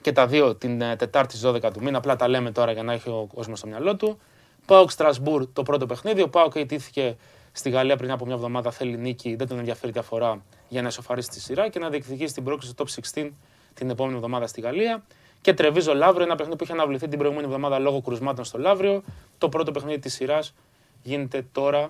Και 0.00 0.12
τα 0.12 0.26
δύο 0.26 0.54
την 0.54 0.80
ε, 0.80 0.96
Τετάρτη 0.96 1.36
στις 1.36 1.50
12 1.50 1.72
του 1.72 1.82
μήνα. 1.82 1.98
Απλά 1.98 2.16
τα 2.16 2.28
λέμε 2.28 2.50
τώρα 2.50 2.72
για 2.72 2.82
να 2.82 2.92
έχει 2.92 3.08
ο 3.08 3.26
κόσμος 3.34 3.58
στο 3.58 3.68
μυαλό 3.68 3.96
του. 3.96 4.18
Πάοκ 4.66 4.90
Στρασβούρ 4.90 5.46
το 5.52 5.62
πρώτο 5.62 5.86
παιχνίδι. 5.86 6.22
Ο 6.22 6.28
Πάοκ 6.28 6.54
ιτήθηκε 6.54 7.16
στη 7.52 7.70
Γαλλία 7.70 7.96
πριν 7.96 8.10
από 8.10 8.24
μια 8.24 8.34
εβδομάδα. 8.34 8.70
Θέλει 8.70 8.96
νίκη, 8.96 9.34
δεν 9.34 9.48
τον 9.48 9.58
ενδιαφέρει 9.58 9.92
διαφορά 9.92 10.42
για 10.68 10.82
να 10.82 10.88
ισοφαρίσει 10.88 11.28
τη 11.28 11.40
σειρά 11.40 11.68
και 11.68 11.78
να 11.78 11.88
διεκδικήσει 11.88 12.34
την 12.34 12.44
πρόκληση 12.44 12.72
στο 12.72 12.84
top 12.84 13.20
16 13.20 13.28
την 13.74 13.90
επόμενη 13.90 14.16
εβδομάδα 14.16 14.46
στη 14.46 14.60
Γαλλία. 14.60 15.02
Και 15.40 15.54
Τρεβίζο 15.54 15.94
Λαύριο, 15.94 16.24
ένα 16.24 16.34
παιχνίδι 16.34 16.58
που 16.58 16.64
είχε 16.64 16.72
αναβληθεί 16.72 17.08
την 17.08 17.18
προηγούμενη 17.18 17.46
εβδομάδα 17.46 17.78
λόγω 17.78 18.00
κρουσμάτων 18.00 18.44
στο 18.44 18.58
Λαύριο. 18.58 19.02
Το 19.38 19.48
πρώτο 19.48 19.72
παιχνίδι 19.72 19.98
της 19.98 20.14
σειράς 20.14 20.54
γίνεται 21.02 21.46
τώρα 21.52 21.80
ε, 21.82 21.88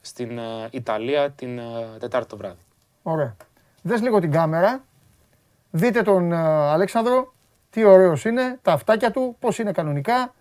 στην 0.00 0.38
ε, 0.38 0.68
Ιταλία 0.70 1.30
την 1.30 1.58
ε, 1.58 1.62
Τετάρτη 1.98 2.28
το 2.28 2.36
βράδυ. 2.36 2.58
Ωραία. 3.02 3.36
Δες 3.82 4.00
λίγο 4.02 4.20
την 4.20 4.30
κάμερα. 4.30 4.84
Δείτε 5.70 6.02
τον 6.02 6.32
ε, 6.32 6.36
Αλέξανδρο. 6.46 7.32
Τι 7.70 7.84
ωραίος 7.84 8.24
είναι. 8.24 8.58
Τα 8.62 8.72
αυτάκια 8.72 9.10
του. 9.10 9.36
Πώς 9.40 9.58
είναι 9.58 9.72
κανονικά. 9.72 10.34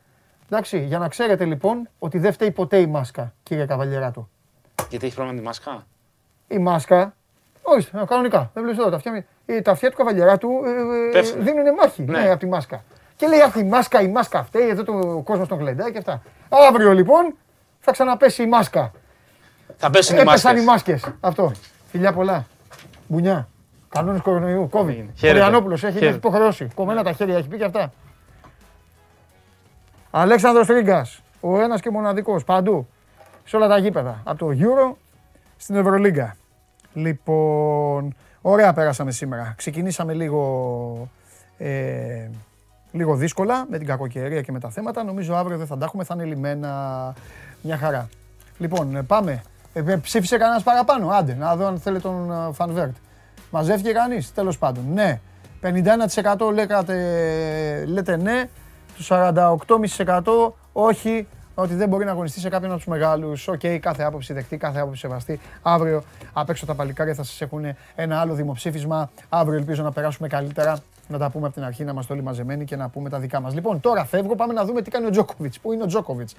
Εντάξει, 0.45 0.79
για 0.79 0.97
να 0.99 1.07
ξέρετε 1.07 1.45
λοιπόν 1.45 1.89
ότι 1.99 2.17
δεν 2.19 2.33
φταίει 2.33 2.51
ποτέ 2.51 2.77
η 2.77 2.87
μάσκα, 2.87 3.33
κύριε 3.43 3.65
Καβαλιεράτο. 3.65 4.29
Γιατί 4.89 5.05
έχει 5.05 5.15
πρόβλημα 5.15 5.31
με 5.35 5.39
τη 5.41 5.45
μάσκα; 5.47 5.85
Η 6.47 6.57
μάσκα. 6.57 7.15
Όχι, 7.61 7.89
ε, 7.95 8.03
κανονικά. 8.07 8.49
Δεν 8.53 8.63
βλέπεις 8.63 8.79
εδώ 8.81 8.89
τα 8.89 8.95
αυτιά. 8.95 9.25
ε, 9.45 9.61
Τα 9.61 9.71
αυτιά 9.71 9.89
του 9.89 9.97
Καβαλιεράτου 9.97 10.49
ε, 10.65 10.69
ε, 10.69 11.11
Πέφτουνε. 11.11 11.43
δίνουν 11.43 11.73
μάχη 11.73 12.01
Ναι. 12.03 12.19
ναι. 12.19 12.29
από 12.29 12.39
τη 12.39 12.45
μάσκα. 12.45 12.83
Και 13.15 13.27
λέει 13.27 13.41
αυτή 13.41 13.59
η 13.59 13.63
μάσκα, 13.63 14.01
η 14.01 14.07
μάσκα 14.07 14.39
αυτή, 14.39 14.67
εδώ 14.67 14.83
το, 14.83 14.91
ο 14.93 15.21
κόσμος 15.21 15.47
τον 15.47 15.57
γλεντάει 15.57 15.91
και 15.91 15.97
αυτά. 15.97 16.21
Αύριο 16.67 16.93
λοιπόν 16.93 17.35
θα 17.85 17.91
ξαναπέσει 17.91 18.43
η 18.43 18.47
μάσκα. 18.47 18.91
Θα 19.77 19.89
πέσουν 19.89 20.17
οι 20.17 20.19
Έπεσαν 20.19 20.57
οι 20.57 20.63
μάσκες. 20.63 20.93
μάσκες. 21.01 21.15
Αυτό. 21.19 21.51
Φιλιά 21.91 22.13
πολλά. 22.13 22.45
Μπουνιά. 23.07 23.47
Κανόνες 23.89 24.21
κορονοϊού. 24.21 24.69
Κόβει. 24.69 24.91
Ο 25.09 25.17
Χαίρετε. 25.17 25.39
Ριανόπουλο 25.39 25.73
έχει, 25.73 25.85
Χαίρετε. 25.85 26.05
έχει 26.07 26.15
υποχρεώσει. 26.15 26.67
Κομμένα 26.75 27.03
τα 27.03 27.11
χέρια 27.11 27.37
έχει 27.37 27.47
πει 27.47 27.57
και 27.57 27.63
αυτά. 27.63 27.91
Αλέξανδρος 30.11 30.67
Τρίγκας, 30.67 31.21
ο 31.41 31.59
ένας 31.61 31.81
και 31.81 31.89
μοναδικός, 31.89 32.43
παντού, 32.43 32.87
σε 33.43 33.55
όλα 33.55 33.67
τα 33.67 33.77
γήπεδα, 33.77 34.21
από 34.23 34.37
το 34.37 34.57
Euro 34.59 34.95
στην 35.57 35.75
Ευρωλίγκα. 35.75 36.35
Λοιπόν, 36.93 38.15
ωραία 38.41 38.73
πέρασαμε 38.73 39.11
σήμερα. 39.11 39.53
Ξεκινήσαμε 39.57 40.13
λίγο, 40.13 41.09
ε, 41.57 42.29
λίγο 42.91 43.15
δύσκολα 43.15 43.65
με 43.69 43.77
την 43.77 43.87
κακοκαιρία 43.87 44.41
και 44.41 44.51
με 44.51 44.59
τα 44.59 44.69
θέματα. 44.69 45.03
Νομίζω 45.03 45.35
αύριο 45.35 45.57
δεν 45.57 45.67
θα 45.67 45.77
τα 45.77 45.85
έχουμε, 45.85 46.03
θα 46.03 46.13
είναι 46.17 46.23
λιμένα 46.25 47.13
μια 47.63 47.77
χαρά. 47.77 48.09
Λοιπόν, 48.57 48.95
ε, 48.95 49.01
πάμε. 49.01 49.43
Ε, 49.73 49.83
ε, 49.85 49.95
ψήφισε 49.95 50.37
κανένας 50.37 50.63
παραπάνω. 50.63 51.09
Άντε, 51.09 51.33
να 51.33 51.55
δω 51.55 51.67
αν 51.67 51.79
θέλει 51.79 51.99
τον 51.99 52.31
ε, 52.31 52.53
Φανβέρτ. 52.53 52.95
Μαζεύτηκε 53.51 53.91
κανείς, 53.91 54.33
τέλος 54.33 54.57
πάντων. 54.57 54.83
Ναι. 54.93 55.19
51% 55.61 56.51
λέτε, 56.53 57.85
λέτε 57.87 58.17
ναι, 58.17 58.49
το 58.97 59.03
48,5% 59.05 60.53
όχι, 60.73 61.27
ότι 61.55 61.73
δεν 61.73 61.89
μπορεί 61.89 62.05
να 62.05 62.11
αγωνιστεί 62.11 62.39
σε 62.39 62.49
κάποιον 62.49 62.69
από 62.69 62.79
τους 62.79 62.87
μεγάλους. 62.87 63.47
Οκ, 63.47 63.59
κάθε 63.79 64.03
άποψη 64.03 64.33
δεκτή, 64.33 64.57
κάθε 64.57 64.79
άποψη 64.79 64.99
σεβαστή. 64.99 65.39
Αύριο 65.61 66.03
απ' 66.33 66.49
έξω 66.49 66.65
τα 66.65 66.75
παλικάρια 66.75 67.13
θα 67.13 67.23
σας 67.23 67.41
έχουν 67.41 67.65
ένα 67.95 68.19
άλλο 68.19 68.33
δημοψήφισμα. 68.33 69.09
Αύριο 69.29 69.57
ελπίζω 69.57 69.83
να 69.83 69.91
περάσουμε 69.91 70.27
καλύτερα 70.27 70.77
να 71.07 71.17
τα 71.17 71.29
πούμε 71.29 71.45
από 71.45 71.55
την 71.55 71.63
αρχή, 71.63 71.83
να 71.83 71.91
είμαστε 71.91 72.13
όλοι 72.13 72.21
μαζεμένοι 72.21 72.65
και 72.65 72.75
να 72.75 72.89
πούμε 72.89 73.09
τα 73.09 73.19
δικά 73.19 73.39
μας. 73.39 73.53
Λοιπόν, 73.53 73.79
τώρα 73.79 74.05
φεύγω, 74.05 74.35
πάμε 74.35 74.53
να 74.53 74.65
δούμε 74.65 74.81
τι 74.81 74.89
κάνει 74.89 75.05
ο 75.05 75.09
Τζόκοβιτς. 75.09 75.59
Πού 75.59 75.71
είναι 75.71 75.83
ο 75.83 75.85
Τζόκοβιτς; 75.85 76.35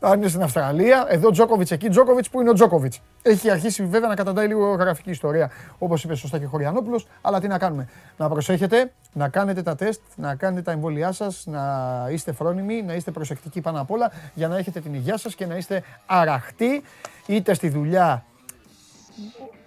Αν 0.00 0.18
είναι 0.18 0.28
στην 0.28 0.42
Αυστραλία, 0.42 1.06
εδώ 1.08 1.30
Τζόκοβιτς, 1.30 1.70
εκεί 1.70 1.88
Τζόκοβιτς, 1.88 2.30
πού 2.30 2.40
είναι 2.40 2.50
ο 2.50 2.52
Τζόκοβιτς. 2.52 3.00
Έχει 3.22 3.50
αρχίσει 3.50 3.84
βέβαια 3.86 4.08
να 4.08 4.14
καταντάει 4.14 4.46
λίγο 4.46 4.74
γραφική 4.74 5.10
ιστορία, 5.10 5.50
όπως 5.78 6.04
είπε 6.04 6.14
σωστά 6.14 6.38
και 6.38 6.44
ο 6.44 6.48
Χωριανόπουλος. 6.48 7.06
Αλλά 7.20 7.40
τι 7.40 7.48
να 7.48 7.58
κάνουμε. 7.58 7.88
Να 8.16 8.28
προσέχετε, 8.28 8.92
να 9.12 9.28
κάνετε 9.28 9.62
τα 9.62 9.74
τεστ, 9.74 10.00
να 10.16 10.34
κάνετε 10.34 10.62
τα 10.62 10.70
εμβόλια 10.70 11.12
σας, 11.12 11.44
να 11.46 11.62
είστε 12.10 12.32
φρόνιμοι, 12.32 12.82
να 12.82 12.94
είστε 12.94 13.10
προσεκτικοί 13.10 13.60
πάνω 13.60 13.80
απ' 13.80 13.90
όλα 13.90 14.12
για 14.34 14.48
να 14.48 14.58
έχετε 14.58 14.80
την 14.80 14.94
υγεία 14.94 15.16
σας 15.16 15.34
και 15.34 15.46
να 15.46 15.56
είστε 15.56 15.82
αραχτοί 16.06 16.82
είτε 17.26 17.54
στη 17.54 17.68
δουλειά 17.68 18.24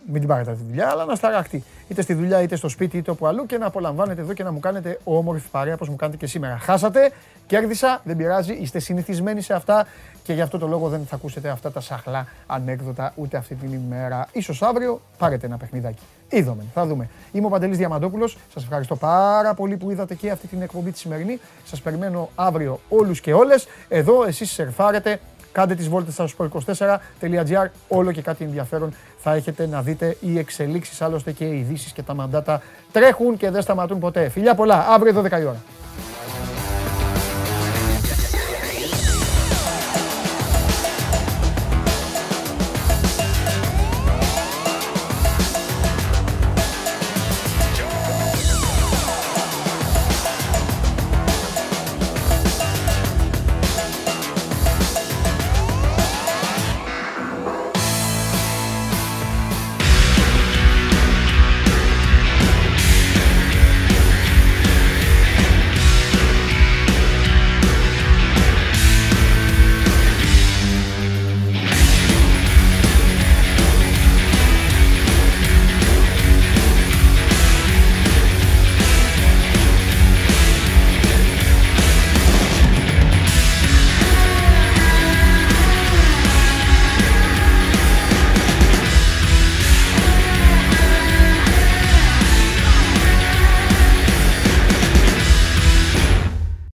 μην 0.05 0.19
την 0.19 0.27
πάρετε 0.27 0.51
αυτή 0.51 0.63
τη 0.63 0.69
δουλειά, 0.69 0.89
αλλά 0.89 1.05
να 1.05 1.15
σταραχτεί. 1.15 1.63
Είτε 1.87 2.01
στη 2.01 2.13
δουλειά, 2.13 2.41
είτε 2.41 2.55
στο 2.55 2.69
σπίτι, 2.69 2.97
είτε 2.97 3.11
όπου 3.11 3.27
αλλού 3.27 3.45
και 3.45 3.57
να 3.57 3.65
απολαμβάνετε 3.65 4.21
εδώ 4.21 4.33
και 4.33 4.43
να 4.43 4.51
μου 4.51 4.59
κάνετε 4.59 4.99
όμορφη 5.03 5.47
παρέα 5.49 5.73
όπως 5.73 5.89
μου 5.89 5.95
κάνετε 5.95 6.17
και 6.17 6.27
σήμερα. 6.27 6.57
Χάσατε, 6.57 7.11
κέρδισα, 7.47 8.01
δεν 8.03 8.15
πειράζει, 8.15 8.53
είστε 8.53 8.79
συνηθισμένοι 8.79 9.41
σε 9.41 9.53
αυτά 9.53 9.87
και 10.23 10.33
γι' 10.33 10.41
αυτό 10.41 10.57
το 10.57 10.67
λόγο 10.67 10.89
δεν 10.89 11.05
θα 11.05 11.15
ακούσετε 11.15 11.49
αυτά 11.49 11.71
τα 11.71 11.79
σαχλά 11.79 12.27
ανέκδοτα 12.47 13.13
ούτε 13.15 13.37
αυτή 13.37 13.55
την 13.55 13.73
ημέρα. 13.73 14.27
Ίσως 14.31 14.61
αύριο 14.61 15.01
πάρετε 15.17 15.45
ένα 15.45 15.57
παιχνιδάκι. 15.57 16.03
Είδαμε, 16.29 16.63
θα 16.73 16.85
δούμε. 16.85 17.09
Είμαι 17.31 17.45
ο 17.45 17.49
Παντελής 17.49 17.77
Διαμαντόπουλος. 17.77 18.37
Σας 18.53 18.63
ευχαριστώ 18.63 18.95
πάρα 18.95 19.53
πολύ 19.53 19.77
που 19.77 19.91
είδατε 19.91 20.15
και 20.15 20.31
αυτή 20.31 20.47
την 20.47 20.61
εκπομπή 20.61 20.91
τη 20.91 20.97
σημερινή. 20.97 21.39
Σας 21.65 21.81
περιμένω 21.81 22.29
αύριο 22.35 22.79
όλους 22.89 23.21
και 23.21 23.33
όλες. 23.33 23.67
Εδώ 23.87 24.23
εσείς 24.23 24.51
σερφάρετε 24.51 25.19
Κάντε 25.51 25.75
τις 25.75 25.89
βόλτες 25.89 26.13
στα 26.13 26.27
sport24.gr, 26.37 27.67
όλο 27.87 28.11
και 28.11 28.21
κάτι 28.21 28.43
ενδιαφέρον 28.43 28.93
θα 29.17 29.33
έχετε 29.33 29.67
να 29.67 29.81
δείτε 29.81 30.17
οι 30.19 30.37
εξελίξεις, 30.37 31.01
άλλωστε 31.01 31.31
και 31.31 31.45
οι 31.45 31.59
ειδήσεις 31.59 31.91
και 31.91 32.01
τα 32.01 32.13
μαντάτα 32.13 32.61
τρέχουν 32.91 33.37
και 33.37 33.49
δεν 33.49 33.61
σταματούν 33.61 33.99
ποτέ. 33.99 34.29
Φιλιά 34.29 34.55
πολλά, 34.55 34.87
αύριο 34.89 35.21
12 35.21 35.39
η 35.39 35.43
ώρα. 35.43 35.61